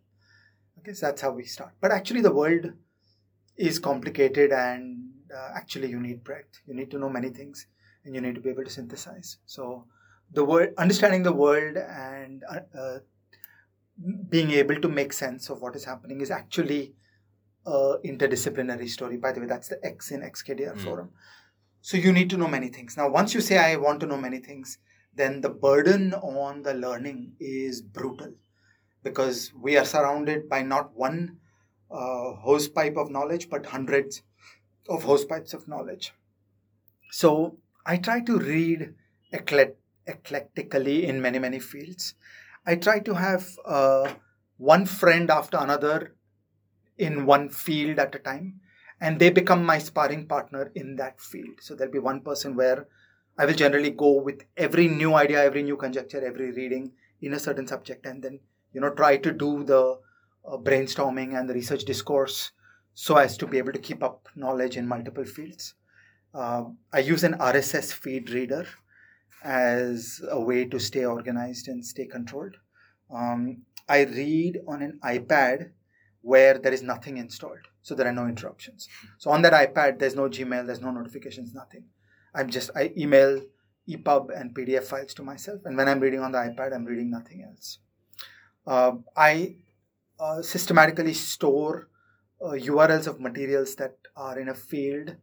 Okay, 0.78 0.92
so 0.92 1.06
that's 1.06 1.22
how 1.22 1.32
we 1.32 1.44
start. 1.44 1.72
But 1.80 1.90
actually, 1.90 2.20
the 2.20 2.32
world 2.32 2.72
is 3.58 3.78
complicated, 3.78 4.52
and 4.52 5.10
uh, 5.36 5.50
actually, 5.54 5.90
you 5.90 6.00
need 6.00 6.24
breadth. 6.24 6.60
You 6.66 6.74
need 6.74 6.90
to 6.92 6.98
know 6.98 7.10
many 7.10 7.30
things, 7.30 7.66
and 8.04 8.14
you 8.14 8.20
need 8.20 8.34
to 8.36 8.40
be 8.40 8.50
able 8.50 8.64
to 8.64 8.70
synthesize. 8.70 9.38
So 9.46 9.86
the 10.32 10.44
world, 10.44 10.70
understanding 10.78 11.22
the 11.22 11.32
world, 11.32 11.76
and 11.76 12.44
uh, 12.50 12.78
uh, 12.78 12.98
being 14.28 14.50
able 14.52 14.80
to 14.80 14.88
make 14.88 15.12
sense 15.12 15.50
of 15.50 15.60
what 15.60 15.74
is 15.76 15.84
happening 15.84 16.20
is 16.20 16.30
actually 16.30 16.94
a 17.66 17.96
interdisciplinary 18.04 18.88
story. 18.88 19.16
By 19.16 19.32
the 19.32 19.40
way, 19.40 19.46
that's 19.46 19.68
the 19.68 19.84
X 19.84 20.10
in 20.10 20.22
XKDR 20.22 20.74
Mm. 20.74 20.84
forum. 20.84 21.10
So 21.80 21.96
you 21.96 22.12
need 22.12 22.30
to 22.30 22.36
know 22.36 22.48
many 22.48 22.68
things. 22.68 22.96
Now, 22.96 23.08
once 23.08 23.34
you 23.34 23.40
say 23.40 23.58
I 23.58 23.76
want 23.76 24.00
to 24.00 24.06
know 24.06 24.16
many 24.16 24.38
things, 24.38 24.78
then 25.14 25.40
the 25.40 25.48
burden 25.48 26.14
on 26.14 26.62
the 26.62 26.74
learning 26.74 27.32
is 27.40 27.82
brutal 27.82 28.34
because 29.02 29.52
we 29.54 29.76
are 29.76 29.84
surrounded 29.84 30.48
by 30.48 30.62
not 30.62 30.94
one 30.94 31.38
uh, 31.90 32.32
hose 32.34 32.68
pipe 32.68 32.96
of 32.96 33.10
knowledge, 33.10 33.48
but 33.50 33.66
hundreds 33.66 34.22
of 34.88 35.04
hose 35.04 35.24
pipes 35.24 35.54
of 35.54 35.68
knowledge. 35.68 36.12
So 37.10 37.58
I 37.86 37.96
try 37.96 38.20
to 38.20 38.38
read 38.38 38.94
eclet- 39.32 39.76
eclectically 40.06 41.04
in 41.04 41.20
many, 41.20 41.38
many 41.38 41.58
fields. 41.58 42.14
I 42.66 42.76
try 42.76 43.00
to 43.00 43.14
have 43.14 43.48
uh, 43.64 44.12
one 44.58 44.86
friend 44.86 45.30
after 45.30 45.56
another 45.58 46.14
in 46.96 47.26
one 47.26 47.48
field 47.48 47.98
at 47.98 48.14
a 48.14 48.18
time, 48.18 48.60
and 49.00 49.18
they 49.18 49.30
become 49.30 49.64
my 49.64 49.78
sparring 49.78 50.26
partner 50.26 50.70
in 50.74 50.96
that 50.96 51.20
field. 51.20 51.60
So 51.60 51.74
there'll 51.74 51.92
be 51.92 51.98
one 51.98 52.20
person 52.20 52.56
where 52.56 52.86
I 53.38 53.46
will 53.46 53.54
generally 53.54 53.90
go 53.90 54.20
with 54.20 54.42
every 54.56 54.88
new 54.88 55.14
idea, 55.14 55.42
every 55.42 55.62
new 55.62 55.76
conjecture, 55.76 56.24
every 56.24 56.50
reading 56.50 56.92
in 57.22 57.32
a 57.32 57.38
certain 57.38 57.66
subject, 57.66 58.04
and 58.06 58.22
then 58.22 58.40
you 58.72 58.80
know 58.80 58.90
try 58.90 59.16
to 59.16 59.32
do 59.32 59.64
the 59.64 59.98
brainstorming 60.44 61.38
and 61.38 61.48
the 61.48 61.54
research 61.54 61.84
discourse 61.84 62.52
so 62.94 63.16
as 63.16 63.36
to 63.36 63.46
be 63.46 63.58
able 63.58 63.72
to 63.72 63.78
keep 63.78 64.02
up 64.02 64.28
knowledge 64.34 64.76
in 64.76 64.86
multiple 64.86 65.24
fields. 65.24 65.74
Uh, 66.34 66.64
I 66.92 66.98
use 66.98 67.24
an 67.24 67.34
RSS 67.34 67.92
feed 67.92 68.30
reader 68.30 68.66
as 69.42 70.20
a 70.28 70.40
way 70.40 70.64
to 70.64 70.78
stay 70.80 71.04
organized 71.04 71.68
and 71.68 71.84
stay 71.84 72.06
controlled. 72.06 72.56
Um, 73.14 73.62
I 73.88 74.02
read 74.02 74.58
on 74.66 74.82
an 74.82 74.98
iPad 75.04 75.70
where 76.22 76.58
there 76.58 76.72
is 76.72 76.82
nothing 76.82 77.16
installed, 77.18 77.68
so 77.82 77.94
there 77.94 78.06
are 78.06 78.12
no 78.12 78.26
interruptions. 78.26 78.88
So 79.18 79.30
on 79.30 79.42
that 79.42 79.52
iPad, 79.52 79.98
there's 79.98 80.16
no 80.16 80.28
Gmail, 80.28 80.66
there's 80.66 80.80
no 80.80 80.90
notifications, 80.90 81.54
nothing. 81.54 81.84
I'm 82.34 82.50
just 82.50 82.70
I 82.76 82.92
email 82.96 83.40
EPUB 83.88 84.38
and 84.38 84.54
PDF 84.54 84.84
files 84.84 85.14
to 85.14 85.22
myself, 85.22 85.60
and 85.64 85.76
when 85.76 85.88
I'm 85.88 86.00
reading 86.00 86.20
on 86.20 86.32
the 86.32 86.38
iPad, 86.38 86.74
I'm 86.74 86.84
reading 86.84 87.10
nothing 87.10 87.44
else. 87.48 87.78
Uh, 88.66 88.92
I 89.16 89.56
uh, 90.20 90.42
systematically 90.42 91.14
store 91.14 91.88
uh, 92.40 92.50
URLs 92.50 93.06
of 93.06 93.20
materials 93.20 93.74
that 93.76 93.96
are 94.16 94.38
in 94.38 94.48
a 94.48 94.54
field 94.54 95.16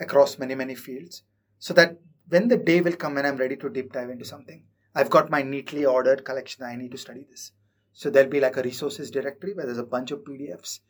across 0.00 0.38
many 0.38 0.54
many 0.54 0.74
fields, 0.74 1.22
so 1.58 1.74
that 1.74 1.98
when 2.28 2.48
the 2.48 2.56
day 2.56 2.80
will 2.80 2.96
come 2.96 3.16
and 3.18 3.26
I'm 3.26 3.36
ready 3.36 3.56
to 3.56 3.68
deep 3.68 3.92
dive 3.92 4.10
into 4.10 4.24
something, 4.24 4.64
I've 4.94 5.10
got 5.10 5.30
my 5.30 5.42
neatly 5.42 5.84
ordered 5.84 6.24
collection. 6.24 6.64
I 6.64 6.76
need 6.76 6.92
to 6.92 6.98
study 6.98 7.24
this. 7.30 7.52
So 7.92 8.10
there'll 8.10 8.28
be 8.28 8.40
like 8.40 8.56
a 8.56 8.62
resources 8.62 9.10
directory 9.10 9.54
where 9.54 9.64
there's 9.64 9.78
a 9.78 9.84
bunch 9.84 10.10
of 10.10 10.24
PDFs, 10.24 10.80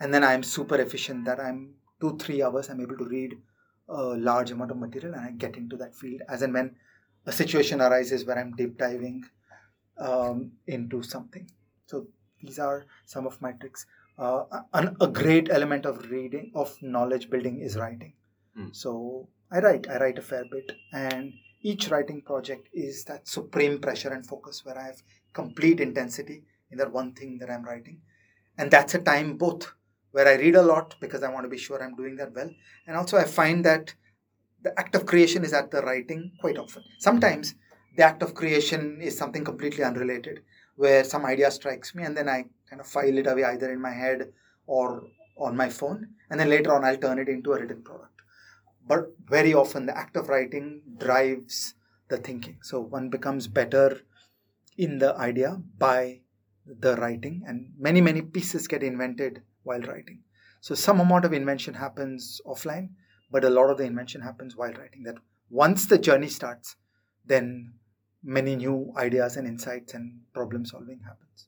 and 0.00 0.12
then 0.12 0.24
I'm 0.24 0.42
super 0.42 0.76
efficient 0.76 1.24
that 1.26 1.40
I'm 1.40 1.74
two 2.00 2.16
three 2.18 2.42
hours 2.42 2.68
I'm 2.68 2.80
able 2.80 2.96
to 2.98 3.04
read 3.04 3.36
a 3.88 4.02
large 4.02 4.50
amount 4.50 4.70
of 4.70 4.78
material 4.78 5.14
and 5.14 5.24
I 5.24 5.30
get 5.30 5.56
into 5.56 5.76
that 5.76 5.94
field 5.94 6.22
as 6.28 6.42
and 6.42 6.52
when 6.52 6.74
a 7.24 7.32
situation 7.32 7.80
arises 7.80 8.24
where 8.24 8.38
I'm 8.38 8.52
deep 8.52 8.78
diving 8.78 9.24
um, 9.98 10.52
into 10.66 11.02
something. 11.02 11.48
So 11.86 12.08
these 12.42 12.58
are 12.58 12.86
some 13.04 13.26
of 13.26 13.40
my 13.40 13.52
tricks. 13.52 13.86
Uh, 14.18 14.44
an, 14.72 14.96
a 15.00 15.06
great 15.06 15.50
element 15.50 15.84
of 15.84 16.10
reading 16.10 16.50
of 16.54 16.76
knowledge 16.80 17.28
building 17.28 17.60
is 17.60 17.76
writing. 17.76 18.14
Hmm. 18.54 18.68
So 18.72 19.28
I 19.50 19.58
write. 19.60 19.88
I 19.88 19.98
write 19.98 20.18
a 20.18 20.22
fair 20.22 20.44
bit, 20.50 20.72
and 20.92 21.32
each 21.60 21.90
writing 21.90 22.22
project 22.22 22.68
is 22.72 23.04
that 23.04 23.28
supreme 23.28 23.78
pressure 23.78 24.12
and 24.12 24.26
focus 24.26 24.64
where 24.64 24.78
I 24.78 24.86
have 24.86 25.02
complete 25.32 25.80
intensity 25.80 26.44
in 26.70 26.78
that 26.78 26.92
one 26.92 27.12
thing 27.12 27.38
that 27.38 27.50
I'm 27.50 27.64
writing, 27.64 28.00
and 28.56 28.70
that's 28.70 28.94
a 28.94 28.98
time 28.98 29.36
both 29.36 29.72
where 30.12 30.26
I 30.26 30.34
read 30.34 30.56
a 30.56 30.62
lot 30.62 30.96
because 31.00 31.22
I 31.22 31.30
want 31.30 31.44
to 31.44 31.50
be 31.50 31.58
sure 31.58 31.82
I'm 31.82 31.94
doing 31.94 32.16
that 32.16 32.34
well, 32.34 32.50
and 32.86 32.96
also 32.96 33.18
I 33.18 33.24
find 33.24 33.64
that 33.66 33.94
the 34.62 34.78
act 34.80 34.94
of 34.94 35.06
creation 35.06 35.44
is 35.44 35.52
at 35.52 35.70
the 35.70 35.82
writing 35.82 36.32
quite 36.40 36.58
often. 36.58 36.82
Sometimes 36.98 37.54
the 37.96 38.02
act 38.02 38.22
of 38.22 38.34
creation 38.34 39.00
is 39.00 39.16
something 39.16 39.44
completely 39.44 39.84
unrelated, 39.84 40.42
where 40.76 41.04
some 41.04 41.26
idea 41.26 41.50
strikes 41.50 41.94
me 41.94 42.04
and 42.04 42.16
then 42.16 42.28
I 42.28 42.44
kind 42.68 42.80
of 42.80 42.86
file 42.86 43.18
it 43.18 43.26
away 43.26 43.44
either 43.44 43.72
in 43.72 43.80
my 43.80 43.92
head 43.92 44.32
or 44.66 45.04
on 45.38 45.56
my 45.56 45.68
phone, 45.68 46.08
and 46.30 46.40
then 46.40 46.48
later 46.48 46.74
on 46.74 46.84
I'll 46.84 46.96
turn 46.96 47.18
it 47.18 47.28
into 47.28 47.52
a 47.52 47.60
written 47.60 47.82
product. 47.82 48.22
But 48.86 49.12
very 49.28 49.52
often 49.52 49.86
the 49.86 49.96
act 49.96 50.16
of 50.16 50.28
writing 50.28 50.82
drives 50.98 51.74
the 52.08 52.16
thinking. 52.16 52.58
So 52.62 52.80
one 52.80 53.10
becomes 53.10 53.48
better 53.48 54.00
in 54.78 54.98
the 54.98 55.14
idea 55.16 55.60
by 55.78 56.20
the 56.66 56.96
writing, 56.96 57.42
and 57.46 57.72
many, 57.78 58.00
many 58.00 58.22
pieces 58.22 58.66
get 58.66 58.82
invented 58.82 59.42
while 59.62 59.80
writing. 59.80 60.22
So 60.60 60.74
some 60.74 61.00
amount 61.00 61.24
of 61.24 61.32
invention 61.32 61.74
happens 61.74 62.40
offline, 62.46 62.90
but 63.30 63.44
a 63.44 63.50
lot 63.50 63.70
of 63.70 63.78
the 63.78 63.84
invention 63.84 64.20
happens 64.20 64.56
while 64.56 64.72
writing. 64.72 65.02
That 65.04 65.16
once 65.50 65.86
the 65.86 65.98
journey 65.98 66.28
starts, 66.28 66.76
then 67.24 67.74
many 68.26 68.56
new 68.56 68.92
ideas 68.96 69.36
and 69.36 69.46
insights 69.46 69.94
and 69.94 70.20
problem 70.34 70.66
solving 70.66 71.00
happens. 71.00 71.46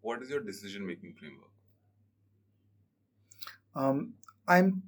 what 0.00 0.22
is 0.22 0.30
your 0.30 0.40
decision 0.40 0.86
making 0.86 1.14
framework? 1.18 1.50
Um, 3.74 4.14
I'm 4.48 4.82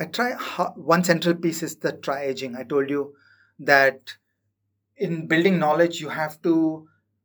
I 0.00 0.04
try 0.04 0.32
one 0.76 1.04
central 1.04 1.34
piece 1.34 1.62
is 1.62 1.76
the 1.76 1.92
triaging. 1.92 2.56
I 2.56 2.64
told 2.64 2.90
you 2.90 3.14
that 3.58 4.16
in 4.96 5.26
building 5.26 5.58
knowledge 5.58 6.00
you 6.00 6.10
have 6.10 6.40
to 6.42 6.54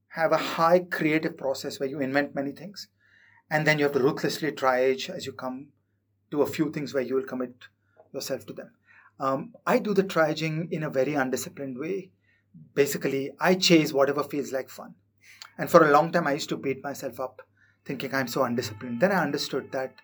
have 0.08 0.32
a 0.32 0.38
high 0.38 0.80
creative 0.80 1.38
process 1.38 1.80
where 1.80 1.90
you 1.90 2.00
invent 2.00 2.34
many 2.36 2.52
things, 2.52 2.88
and 3.50 3.68
then 3.68 3.78
you 3.80 3.86
have 3.86 3.94
to 3.94 4.00
ruthlessly 4.00 4.52
triage 4.52 5.10
as 5.10 5.26
you 5.26 5.34
come 5.34 5.68
to 6.32 6.42
a 6.42 6.48
few 6.48 6.72
things 6.72 6.94
where 6.94 7.04
you 7.04 7.16
will 7.16 7.30
commit 7.34 7.68
yourself 8.14 8.46
to 8.48 8.54
them. 8.54 8.72
Um, 9.20 9.54
I 9.66 9.80
do 9.80 9.94
the 9.94 10.04
triaging 10.04 10.72
in 10.72 10.84
a 10.84 10.90
very 10.90 11.16
undisciplined 11.16 11.78
way. 11.78 12.12
Basically, 12.76 13.32
I 13.40 13.56
chase 13.56 13.94
whatever 13.94 14.24
feels 14.24 14.52
like 14.52 14.70
fun. 14.70 14.96
And 15.58 15.70
for 15.70 15.88
a 15.88 15.92
long 15.92 16.12
time, 16.12 16.28
I 16.28 16.34
used 16.34 16.50
to 16.50 16.58
beat 16.58 16.84
myself 16.84 17.20
up 17.20 17.42
thinking 17.86 18.14
I'm 18.14 18.28
so 18.28 18.44
undisciplined. 18.44 19.02
Then 19.02 19.12
I 19.12 19.22
understood 19.22 19.72
that 19.72 19.96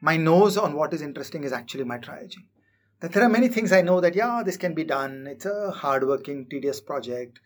my 0.00 0.16
nose 0.16 0.56
on 0.56 0.74
what 0.74 0.92
is 0.92 1.02
interesting 1.02 1.44
is 1.44 1.52
actually 1.52 1.84
my 1.84 1.98
triaging. 1.98 2.46
that 3.00 3.12
there 3.12 3.24
are 3.24 3.28
many 3.28 3.48
things 3.48 3.72
I 3.72 3.82
know 3.82 4.00
that, 4.00 4.14
yeah, 4.14 4.42
this 4.44 4.56
can 4.56 4.74
be 4.74 4.84
done. 4.84 5.26
It's 5.28 5.44
a 5.44 5.72
hardworking, 5.72 6.46
tedious 6.48 6.80
project, 6.80 7.40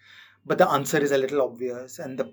but 0.45 0.59
the 0.59 0.69
answer 0.69 0.99
is 0.99 1.13
a 1.13 1.19
little 1.19 1.41
obvious. 1.41 1.99
And 1.99 2.19
the 2.19 2.33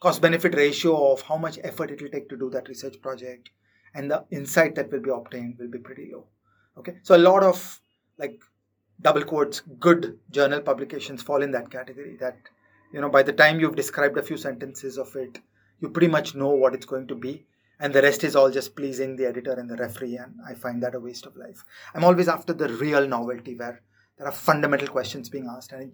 cost 0.00 0.20
benefit 0.20 0.54
ratio 0.54 1.12
of 1.12 1.22
how 1.22 1.38
much 1.38 1.58
effort 1.64 1.90
it 1.90 2.02
will 2.02 2.10
take 2.10 2.28
to 2.28 2.36
do 2.36 2.50
that 2.50 2.68
research 2.68 3.00
project 3.00 3.50
and 3.94 4.10
the 4.10 4.24
insight 4.30 4.74
that 4.74 4.92
will 4.92 5.00
be 5.00 5.10
obtained 5.10 5.56
will 5.58 5.70
be 5.70 5.78
pretty 5.78 6.10
low. 6.12 6.26
Okay, 6.76 6.98
so 7.02 7.16
a 7.16 7.18
lot 7.18 7.42
of 7.42 7.80
like 8.18 8.40
double 9.00 9.22
quotes 9.22 9.60
good 9.78 10.18
journal 10.30 10.60
publications 10.60 11.22
fall 11.22 11.42
in 11.42 11.50
that 11.52 11.70
category 11.70 12.16
that 12.16 12.36
you 12.92 13.00
know 13.00 13.08
by 13.08 13.22
the 13.22 13.32
time 13.32 13.60
you've 13.60 13.76
described 13.76 14.18
a 14.18 14.22
few 14.22 14.36
sentences 14.36 14.98
of 14.98 15.14
it 15.16 15.38
you 15.80 15.88
pretty 15.88 16.08
much 16.08 16.34
know 16.34 16.50
what 16.50 16.74
it's 16.74 16.86
going 16.86 17.06
to 17.06 17.14
be 17.14 17.44
and 17.80 17.92
the 17.92 18.02
rest 18.02 18.24
is 18.24 18.34
all 18.34 18.50
just 18.50 18.74
pleasing 18.74 19.14
the 19.16 19.26
editor 19.26 19.52
and 19.52 19.70
the 19.70 19.76
referee 19.76 20.16
and 20.16 20.34
i 20.46 20.54
find 20.54 20.82
that 20.82 20.94
a 20.94 21.00
waste 21.00 21.26
of 21.26 21.36
life. 21.36 21.64
I'm 21.94 22.04
always 22.04 22.28
after 22.28 22.52
the 22.52 22.68
real 22.68 23.06
novelty 23.06 23.54
where 23.54 23.82
there 24.16 24.26
are 24.26 24.32
fundamental 24.32 24.88
questions 24.88 25.28
being 25.28 25.48
asked 25.48 25.72
and 25.72 25.92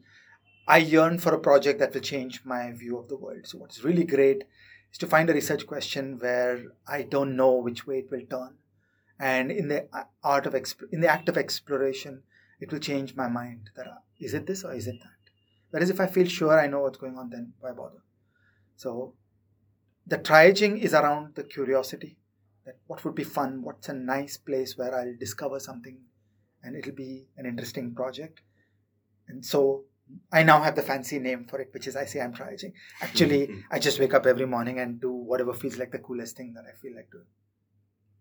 i 0.67 0.79
yearn 0.79 1.19
for 1.19 1.35
a 1.35 1.39
project 1.39 1.79
that 1.81 1.93
will 1.93 2.01
change 2.01 2.41
my 2.45 2.73
view 2.73 2.99
of 2.99 3.09
the 3.09 3.17
world. 3.17 3.47
So 3.47 3.59
what's 3.59 3.85
really 3.85 4.05
great 4.05 4.45
is 4.91 4.99
to 4.99 5.07
find 5.07 5.29
a 5.29 5.35
research 5.35 5.67
question 5.67 6.19
where 6.19 6.63
i 6.89 7.03
don't 7.03 7.37
know 7.37 7.53
which 7.53 7.87
way 7.87 7.99
it 7.99 8.11
will 8.11 8.27
turn. 8.31 8.55
And 9.19 9.53
in 9.53 9.69
the 9.69 9.87
uh, 9.93 10.05
art 10.25 10.47
of 10.47 10.55
exp- 10.55 10.93
in 10.93 11.01
the 11.01 11.09
act 11.09 11.29
of 11.29 11.37
exploration 11.37 12.23
it 12.61 12.73
will 12.73 12.79
change 12.79 13.15
my 13.17 13.29
mind 13.29 13.71
that 13.77 13.87
uh, 13.87 14.01
it 14.19 14.47
this 14.47 14.65
or 14.65 14.75
is 14.75 14.87
it 14.87 14.99
that? 15.01 15.31
Whereas 15.71 15.91
if 15.91 16.01
i 16.01 16.07
feel 16.07 16.27
sure 16.27 16.59
i 16.59 16.67
know 16.67 16.81
what's 16.81 16.99
going 16.99 17.19
on 17.19 17.31
then 17.31 17.53
why 17.61 17.73
bother? 17.73 18.03
So 18.77 19.15
the 20.07 20.19
triaging 20.19 20.79
is 20.81 20.95
around 20.95 21.35
the 21.35 21.45
curiosity 21.45 22.19
that 22.65 22.77
what 22.87 23.05
would 23.05 23.15
be 23.15 23.25
fun 23.25 23.63
what's 23.63 23.89
a 23.89 23.95
nice 23.95 24.37
place 24.37 24.77
where 24.79 24.95
i'll 24.95 25.17
discover 25.19 25.59
something 25.61 25.99
and 26.63 26.77
it'll 26.77 26.93
be 26.93 27.27
an 27.37 27.47
interesting 27.47 27.95
project. 27.95 28.41
And 29.29 29.45
so 29.45 29.85
i 30.31 30.43
now 30.43 30.63
have 30.63 30.77
the 30.77 30.83
fancy 30.83 31.19
name 31.19 31.47
for 31.47 31.61
it 31.61 31.71
which 31.73 31.87
is 31.87 31.97
i 31.97 32.05
say 32.05 32.21
i'm 32.21 32.35
triaging 32.35 32.73
actually 33.01 33.65
i 33.71 33.79
just 33.79 33.99
wake 33.99 34.13
up 34.13 34.27
every 34.27 34.45
morning 34.45 34.79
and 34.79 35.01
do 35.01 35.11
whatever 35.11 35.55
feels 35.55 35.79
like 35.79 35.91
the 35.93 35.99
coolest 35.99 36.37
thing 36.37 36.53
that 36.53 36.65
i 36.71 36.77
feel 36.77 36.95
like 36.95 37.11
doing. 37.11 37.25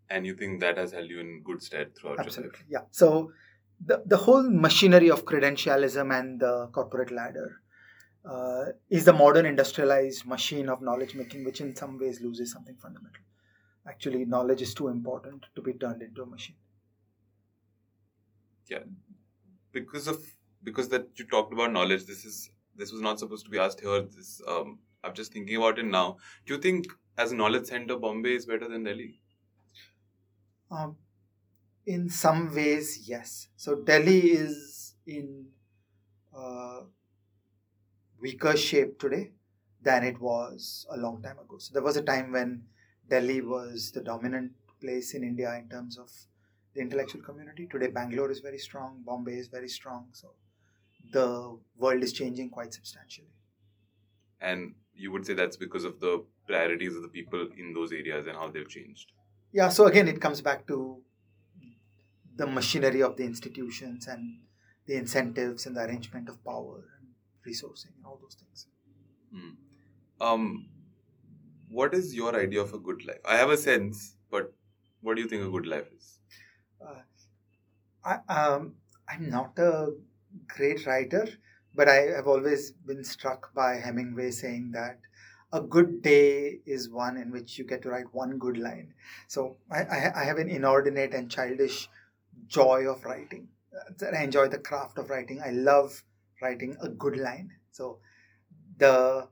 And 0.09 0.25
you 0.25 0.35
think 0.35 0.61
that 0.61 0.77
has 0.77 0.93
held 0.93 1.09
you 1.09 1.19
in 1.19 1.41
good 1.43 1.61
stead 1.61 1.95
throughout 1.95 2.11
your 2.11 2.17
life? 2.17 2.27
absolutely 2.27 2.65
yeah. 2.69 2.81
So 2.91 3.31
the, 3.79 4.03
the 4.05 4.17
whole 4.17 4.49
machinery 4.49 5.09
of 5.09 5.25
credentialism 5.25 6.17
and 6.17 6.39
the 6.39 6.67
corporate 6.71 7.11
ladder 7.11 7.61
uh, 8.25 8.65
is 8.89 9.05
the 9.05 9.13
modern 9.13 9.45
industrialized 9.45 10.25
machine 10.25 10.69
of 10.69 10.81
knowledge 10.81 11.15
making 11.15 11.43
which 11.43 11.61
in 11.61 11.75
some 11.75 11.99
ways 11.99 12.21
loses 12.21 12.51
something 12.51 12.75
fundamental. 12.75 13.21
Actually 13.87 14.25
knowledge 14.25 14.61
is 14.61 14.73
too 14.73 14.87
important 14.87 15.45
to 15.55 15.61
be 15.61 15.73
turned 15.73 16.01
into 16.01 16.23
a 16.23 16.25
machine. 16.25 16.55
Yeah, 18.69 18.83
because 19.73 20.07
of 20.07 20.23
because 20.63 20.87
that 20.89 21.07
you 21.15 21.25
talked 21.25 21.51
about 21.51 21.73
knowledge 21.73 22.05
this 22.05 22.23
is 22.23 22.49
this 22.75 22.91
was 22.91 23.01
not 23.01 23.19
supposed 23.19 23.43
to 23.45 23.51
be 23.51 23.59
asked 23.59 23.81
here. 23.81 24.01
This 24.01 24.41
um 24.47 24.79
i'm 25.03 25.13
just 25.13 25.33
thinking 25.33 25.57
about 25.57 25.79
it 25.79 25.85
now. 25.85 26.17
Do 26.45 26.53
you 26.53 26.61
think 26.61 26.87
as 27.17 27.33
a 27.33 27.35
knowledge 27.35 27.65
center 27.65 27.97
bombay 27.97 28.35
is 28.35 28.45
better 28.45 28.69
than 28.69 28.83
delhi? 28.83 29.19
Um, 30.71 30.95
in 31.85 32.09
some 32.09 32.53
ways 32.53 33.07
yes. 33.07 33.47
So 33.55 33.75
delhi 33.75 34.31
is 34.31 34.95
in 35.05 35.47
uh, 36.35 36.81
weaker 38.21 38.55
shape 38.55 38.99
today 38.99 39.31
than 39.81 40.03
it 40.03 40.19
was 40.19 40.87
a 40.89 40.97
long 40.97 41.21
time 41.21 41.39
ago. 41.39 41.57
So 41.57 41.73
there 41.73 41.83
was 41.83 41.97
a 41.97 42.01
time 42.01 42.31
when 42.31 42.63
delhi 43.09 43.41
was 43.41 43.91
the 43.91 44.01
dominant 44.01 44.51
place 44.79 45.13
in 45.13 45.23
india 45.23 45.53
in 45.55 45.67
terms 45.69 45.97
of 45.97 46.09
the 46.73 46.81
intellectual 46.81 47.21
community. 47.21 47.67
Today 47.69 47.87
bangalore 47.87 48.31
is 48.31 48.39
very 48.39 48.57
strong 48.57 49.01
bombay 49.05 49.33
is 49.33 49.47
very 49.47 49.69
strong. 49.69 50.07
So 50.11 50.31
the 51.11 51.57
world 51.77 52.01
is 52.01 52.13
changing 52.13 52.49
quite 52.49 52.73
substantially. 52.73 53.27
And 54.39 54.75
you 54.95 55.11
would 55.11 55.25
say 55.25 55.33
that's 55.33 55.57
because 55.57 55.83
of 55.85 55.99
the 55.99 56.23
priorities 56.47 56.95
of 56.95 57.01
the 57.01 57.07
people 57.07 57.47
in 57.57 57.73
those 57.73 57.91
areas 57.91 58.27
and 58.27 58.35
how 58.35 58.49
they've 58.49 58.69
changed? 58.69 59.11
Yeah 59.51 59.69
so 59.69 59.85
again 59.85 60.07
it 60.07 60.21
comes 60.21 60.41
back 60.41 60.65
to 60.67 61.01
the 62.35 62.47
machinery 62.47 63.01
of 63.01 63.17
the 63.17 63.23
institutions 63.23 64.07
and 64.07 64.39
the 64.85 64.95
incentives 64.95 65.65
and 65.65 65.75
the 65.77 65.81
arrangement 65.81 66.29
of 66.29 66.43
power 66.43 66.83
and 66.97 67.07
resourcing 67.47 67.95
and 67.97 68.05
all 68.05 68.19
those 68.21 68.35
things. 68.35 68.67
Hmm. 69.33 69.51
um 70.21 70.69
what 71.69 71.93
is 71.93 72.13
your 72.15 72.35
idea 72.39 72.61
of 72.61 72.73
a 72.73 72.79
good 72.79 73.05
life? 73.05 73.21
I 73.25 73.37
have 73.37 73.49
a 73.49 73.57
sense 73.57 74.17
but 74.29 74.53
what 75.01 75.15
do 75.15 75.21
you 75.21 75.27
think 75.27 75.43
a 75.43 75.49
good 75.49 75.65
life 75.65 75.89
is? 75.95 76.19
Uh, 76.85 77.01
I, 78.03 78.19
um, 78.27 78.75
i'm 79.07 79.29
not 79.29 79.57
a 79.59 79.93
great 80.47 80.85
writer 80.85 81.27
but 81.75 81.89
i 81.89 81.95
have 82.17 82.27
always 82.27 82.71
been 82.71 83.03
struck 83.03 83.53
by 83.53 83.75
hemingway 83.75 84.29
saying 84.31 84.71
that 84.71 84.99
a 85.51 85.61
good 85.61 86.01
day 86.01 86.59
is 86.65 86.89
one 86.89 87.15
in 87.17 87.31
which 87.31 87.57
you 87.57 87.63
get 87.63 87.83
to 87.83 87.89
write 87.89 88.11
one 88.11 88.39
good 88.39 88.57
line. 88.57 88.93
So 89.27 89.57
i, 89.71 89.83
I, 89.83 90.21
I 90.21 90.23
have 90.23 90.39
an 90.39 90.49
inordinate 90.49 91.13
and 91.13 91.29
childish 91.29 91.89
joy 92.47 92.87
of 92.87 93.03
writing. 93.05 93.47
Uh, 93.75 94.05
i 94.15 94.23
enjoy 94.23 94.47
the 94.47 94.57
craft 94.59 94.97
of 94.97 95.09
writing. 95.09 95.41
I 95.43 95.51
love 95.51 96.03
writing 96.41 96.75
a 96.81 96.89
good 96.89 97.17
line. 97.17 97.51
So 97.71 97.99
the 98.77 99.27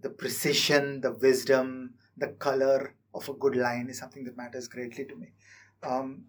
the 0.00 0.10
precision 0.10 1.00
the 1.00 1.12
wisdom 1.12 1.94
the 2.16 2.28
color 2.28 2.94
of 3.14 3.28
a 3.28 3.32
good 3.32 3.56
line 3.56 3.88
is 3.88 3.98
something 3.98 4.24
that 4.24 4.36
matters 4.36 4.68
greatly 4.68 5.04
to 5.04 5.16
me. 5.16 5.32
Um, 5.82 6.24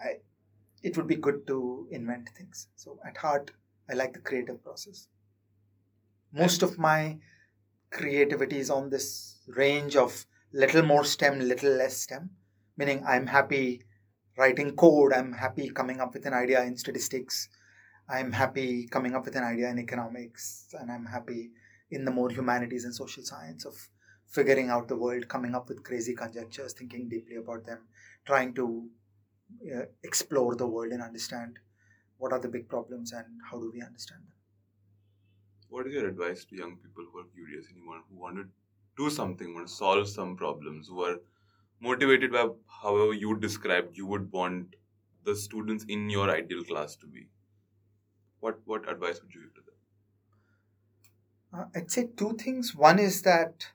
I, 0.00 0.18
it 0.82 0.96
would 0.96 1.06
be 1.06 1.16
good 1.16 1.46
to 1.46 1.88
invent 1.90 2.28
things. 2.36 2.68
So 2.76 2.98
at 3.06 3.16
heart 3.16 3.50
i 3.90 3.94
like 3.94 4.12
the 4.12 4.20
creative 4.20 4.62
process. 4.62 5.08
Most 6.32 6.62
of 6.62 6.78
my 6.78 7.18
creativity 7.90 8.58
is 8.58 8.70
on 8.70 8.90
this 8.90 9.38
range 9.46 9.96
of 9.96 10.26
little 10.52 10.82
more 10.82 11.04
stem 11.04 11.40
little 11.40 11.70
less 11.72 11.96
stem 11.96 12.30
meaning 12.76 13.02
i'm 13.06 13.26
happy 13.26 13.82
writing 14.38 14.74
code 14.82 15.12
i'm 15.12 15.32
happy 15.32 15.68
coming 15.80 16.00
up 16.00 16.14
with 16.14 16.26
an 16.26 16.34
idea 16.34 16.62
in 16.62 16.76
statistics. 16.76 17.48
I'm 18.10 18.32
happy 18.32 18.86
coming 18.86 19.14
up 19.14 19.26
with 19.26 19.36
an 19.36 19.44
idea 19.44 19.68
in 19.68 19.78
economics 19.78 20.74
and 20.80 20.90
i'm 20.90 21.06
happy 21.06 21.50
in 21.90 22.04
the 22.04 22.10
more 22.10 22.30
humanities 22.30 22.84
and 22.84 22.94
social 22.94 23.22
science 23.22 23.66
of 23.66 23.74
figuring 24.26 24.70
out 24.70 24.88
the 24.88 24.96
world 24.96 25.28
coming 25.28 25.54
up 25.54 25.68
with 25.68 25.82
crazy 25.84 26.14
conjectures 26.14 26.72
thinking 26.72 27.08
deeply 27.08 27.36
about 27.36 27.66
them 27.66 27.80
trying 28.24 28.54
to 28.54 28.88
uh, 29.74 29.84
explore 30.02 30.54
the 30.54 30.66
world 30.66 30.92
and 30.92 31.02
understand 31.02 31.58
what 32.18 32.32
are 32.32 32.38
the 32.38 32.48
big 32.48 32.68
problems 32.68 33.12
and 33.12 33.26
how 33.50 33.58
do 33.58 33.70
we 33.72 33.80
understand 33.80 34.20
them. 34.20 34.32
What 35.68 35.86
is 35.86 35.94
your 35.94 36.08
advice 36.08 36.44
to 36.46 36.56
young 36.56 36.76
people 36.76 37.04
who 37.10 37.20
are 37.20 37.28
curious 37.34 37.66
want, 37.86 38.04
who 38.10 38.18
want 38.18 38.36
to 38.36 38.48
do 38.96 39.10
something 39.10 39.54
want 39.54 39.68
to 39.68 39.72
solve 39.72 40.08
some 40.08 40.36
problems 40.36 40.88
who 40.88 41.02
are 41.04 41.16
motivated 41.80 42.32
by 42.32 42.48
however 42.82 43.12
you 43.12 43.36
described 43.38 43.96
you 43.96 44.06
would 44.06 44.30
want 44.32 44.76
the 45.24 45.34
students 45.36 45.84
in 45.88 46.08
your 46.10 46.30
ideal 46.30 46.64
class 46.64 46.96
to 46.96 47.06
be 47.06 47.28
what 48.40 48.60
what 48.66 48.88
advice 48.88 49.22
would 49.22 49.32
you 49.34 49.42
give 49.42 49.54
to 49.54 49.60
them 49.60 49.76
Uh, 51.52 51.66
I'd 51.74 51.90
say 51.90 52.06
two 52.16 52.34
things. 52.34 52.74
One 52.74 52.98
is 52.98 53.20
that 53.22 53.72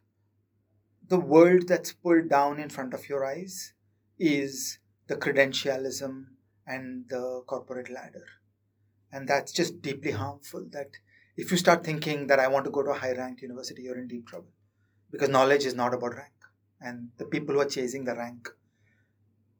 the 1.07 1.19
world 1.19 1.67
that's 1.67 1.93
pulled 1.93 2.29
down 2.29 2.59
in 2.59 2.69
front 2.69 2.93
of 2.93 3.07
your 3.09 3.25
eyes 3.25 3.73
is 4.17 4.79
the 5.07 5.15
credentialism 5.15 6.27
and 6.65 7.07
the 7.09 7.41
corporate 7.45 7.89
ladder. 7.89 8.25
And 9.11 9.27
that's 9.27 9.51
just 9.51 9.81
deeply 9.81 10.11
harmful. 10.11 10.65
That 10.71 10.97
if 11.37 11.51
you 11.51 11.57
start 11.57 11.83
thinking 11.85 12.27
that 12.27 12.39
I 12.39 12.47
want 12.47 12.65
to 12.65 12.71
go 12.71 12.83
to 12.83 12.91
a 12.91 12.99
high 12.99 13.13
ranked 13.13 13.41
university, 13.41 13.83
you're 13.83 13.97
in 13.99 14.07
deep 14.07 14.27
trouble. 14.27 14.51
Because 15.11 15.29
knowledge 15.29 15.65
is 15.65 15.75
not 15.75 15.93
about 15.93 16.15
rank. 16.15 16.32
And 16.83 17.09
the 17.17 17.25
people 17.25 17.55
who 17.55 17.61
are 17.61 17.65
chasing 17.65 18.03
the 18.03 18.15
rank 18.15 18.49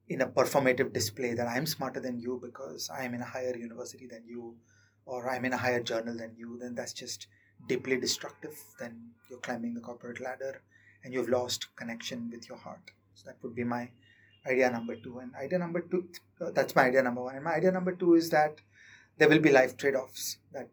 in 0.10 0.22
a 0.22 0.28
performative 0.28 0.92
display 0.94 1.34
that 1.34 1.48
I'm 1.48 1.66
smarter 1.66 2.00
than 2.00 2.20
you 2.20 2.40
because 2.44 2.90
I'm 2.94 3.14
in 3.14 3.22
a 3.22 3.26
higher 3.26 3.56
university 3.56 4.08
than 4.08 4.24
you 4.28 4.56
or 5.06 5.30
I'm 5.30 5.46
in 5.46 5.54
a 5.54 5.58
higher 5.58 5.82
journal 5.82 6.18
than 6.18 6.36
you, 6.38 6.58
then 6.62 6.76
that's 6.76 6.94
just 6.94 7.28
deeply 7.68 7.98
destructive, 7.98 8.56
then 8.80 9.12
you're 9.30 9.40
climbing 9.40 9.74
the 9.74 9.82
corporate 9.82 10.22
ladder 10.22 10.62
and 11.04 11.14
you've 11.14 11.30
lost 11.30 11.68
connection 11.76 12.30
with 12.32 12.48
your 12.48 12.58
heart. 12.58 12.92
So 13.14 13.24
that 13.28 13.38
would 13.44 13.56
be 13.56 13.64
my 13.64 13.90
idea 14.48 14.70
number 14.72 14.96
two. 14.96 15.20
And 15.20 15.34
idea 15.36 15.60
number 15.60 15.82
two, 15.82 16.10
uh, 16.42 16.52
that's 16.52 16.76
my 16.76 16.84
idea 16.84 17.04
number 17.04 17.22
one. 17.22 17.36
And 17.36 17.44
my 17.44 17.56
idea 17.56 17.72
number 17.72 17.94
two 17.94 18.16
is 18.16 18.30
that 18.32 18.60
there 19.18 19.30
will 19.30 19.40
be 19.40 19.52
life 19.52 19.78
trade 19.78 19.96
offs. 19.96 20.38
That, 20.52 20.70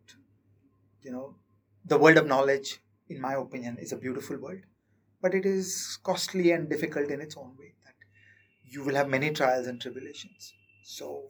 you 1.02 1.12
know, 1.12 1.36
the 1.84 1.98
world 1.98 2.16
of 2.16 2.26
knowledge, 2.26 2.80
in 3.08 3.20
my 3.20 3.34
opinion, 3.34 3.78
is 3.78 3.92
a 3.92 3.96
beautiful 3.96 4.38
world, 4.38 4.60
but 5.22 5.34
it 5.34 5.46
is 5.46 5.98
costly 6.02 6.52
and 6.52 6.68
difficult 6.68 7.10
in 7.10 7.20
its 7.20 7.36
own 7.36 7.56
way. 7.58 7.74
That 7.84 7.94
you 8.64 8.84
will 8.84 8.94
have 8.94 9.08
many 9.08 9.30
trials 9.30 9.66
and 9.66 9.80
tribulations. 9.80 10.52
So, 10.84 11.28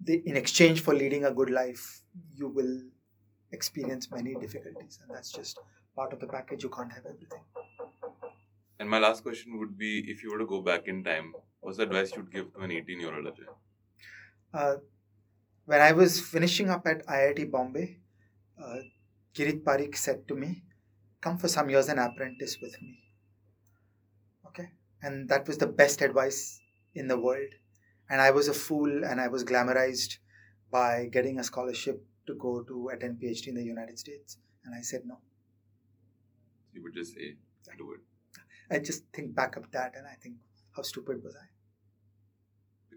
the, 0.00 0.22
in 0.26 0.36
exchange 0.36 0.80
for 0.80 0.94
leading 0.94 1.24
a 1.24 1.32
good 1.32 1.50
life, 1.50 2.02
you 2.34 2.48
will 2.48 2.82
experience 3.52 4.10
many 4.10 4.34
difficulties, 4.34 4.98
and 5.02 5.14
that's 5.14 5.32
just 5.32 5.58
part 5.94 6.12
of 6.12 6.20
the 6.20 6.26
package. 6.26 6.62
You 6.62 6.70
can't 6.70 6.92
have 6.92 7.06
everything. 7.06 7.44
and 8.78 8.88
my 8.88 8.98
last 8.98 9.22
question 9.22 9.58
would 9.58 9.76
be 9.78 10.10
if 10.10 10.22
you 10.22 10.30
were 10.32 10.38
to 10.38 10.46
go 10.46 10.60
back 10.62 10.86
in 10.88 11.04
time 11.04 11.32
what's 11.60 11.76
the 11.76 11.84
advice 11.84 12.12
you'd 12.16 12.32
give 12.32 12.52
to 12.54 12.60
an 12.60 12.70
18 12.70 13.00
year 13.00 13.14
old 13.14 13.26
Ajay? 13.26 13.46
Uh, 14.52 14.76
when 15.66 15.80
I 15.80 15.92
was 15.92 16.20
finishing 16.20 16.70
up 16.70 16.86
at 16.86 17.06
IIT 17.06 17.50
Bombay, 17.50 17.98
uh, 18.62 18.76
Kirit 19.34 19.62
Parikh 19.62 19.96
said 19.96 20.26
to 20.28 20.34
me, 20.34 20.62
Come 21.20 21.38
for 21.38 21.48
some 21.48 21.68
years 21.68 21.88
an 21.88 21.98
apprentice 21.98 22.58
with 22.60 22.80
me. 22.80 22.98
Okay? 24.46 24.70
And 25.02 25.28
that 25.28 25.46
was 25.46 25.58
the 25.58 25.66
best 25.66 26.00
advice 26.02 26.60
in 26.94 27.08
the 27.08 27.18
world. 27.18 27.54
And 28.08 28.20
I 28.20 28.30
was 28.30 28.48
a 28.48 28.54
fool 28.54 29.04
and 29.04 29.20
I 29.20 29.28
was 29.28 29.44
glamorized 29.44 30.18
by 30.70 31.08
getting 31.12 31.38
a 31.38 31.44
scholarship 31.44 32.04
to 32.26 32.34
go 32.34 32.62
to 32.62 32.88
attend 32.88 33.20
PhD 33.20 33.48
in 33.48 33.54
the 33.54 33.62
United 33.62 33.98
States. 33.98 34.38
And 34.64 34.74
I 34.74 34.80
said 34.80 35.02
no. 35.04 35.18
You 36.72 36.82
would 36.82 36.94
just 36.94 37.14
say, 37.14 37.36
do 37.76 37.92
it. 37.92 38.00
I 38.70 38.78
just 38.78 39.04
think 39.12 39.34
back 39.34 39.56
of 39.56 39.70
that 39.72 39.94
and 39.96 40.06
I 40.06 40.14
think, 40.22 40.36
how 40.76 40.82
stupid 40.82 41.22
was 41.22 41.34
I? 41.34 41.46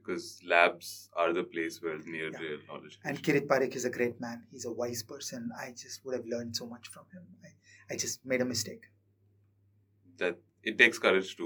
Because 0.04 0.42
labs 0.46 1.10
are 1.16 1.32
the 1.34 1.44
place 1.44 1.82
where 1.82 1.98
near 2.00 2.30
Yeah. 2.32 2.40
real 2.40 2.60
knowledge. 2.68 3.00
And 3.06 3.22
Kirit 3.24 3.48
Parikh 3.48 3.76
is 3.76 3.86
a 3.86 3.90
great 3.90 4.20
man. 4.20 4.44
He's 4.52 4.66
a 4.66 4.72
wise 4.72 5.02
person. 5.04 5.50
I 5.58 5.72
just 5.72 6.04
would 6.06 6.16
have 6.16 6.26
learned 6.26 6.56
so 6.56 6.68
much 6.68 6.90
from 6.90 7.06
him. 7.14 7.24
I, 7.44 7.94
I 7.94 7.98
just 7.98 8.26
made 8.26 8.42
a 8.42 8.46
mistake. 8.46 8.84
that 10.22 10.38
it 10.72 10.78
takes 10.78 11.00
courage 11.04 11.30
to 11.38 11.46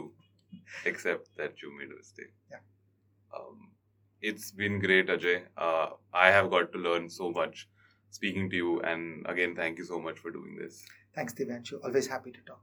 accept 0.85 1.29
that 1.37 1.61
you 1.61 1.69
made 1.77 1.91
a 1.91 1.95
mistake. 1.95 2.33
Yeah. 2.51 2.59
Um, 3.37 3.71
it's 4.21 4.51
been 4.51 4.79
great, 4.79 5.07
Ajay. 5.07 5.43
Uh, 5.57 5.87
I 6.13 6.27
have 6.31 6.49
got 6.55 6.71
to 6.73 6.77
learn 6.87 7.09
so 7.09 7.31
much 7.31 7.67
speaking 8.09 8.49
to 8.49 8.55
you, 8.55 8.81
and 8.81 9.25
again, 9.33 9.55
thank 9.55 9.77
you 9.77 9.85
so 9.85 9.99
much 10.07 10.19
for 10.19 10.31
doing 10.31 10.57
this. 10.59 10.83
Thanks, 11.15 11.33
Divyanshu. 11.33 11.79
Always 11.83 12.07
happy 12.07 12.31
to 12.31 12.41
talk. 12.41 12.61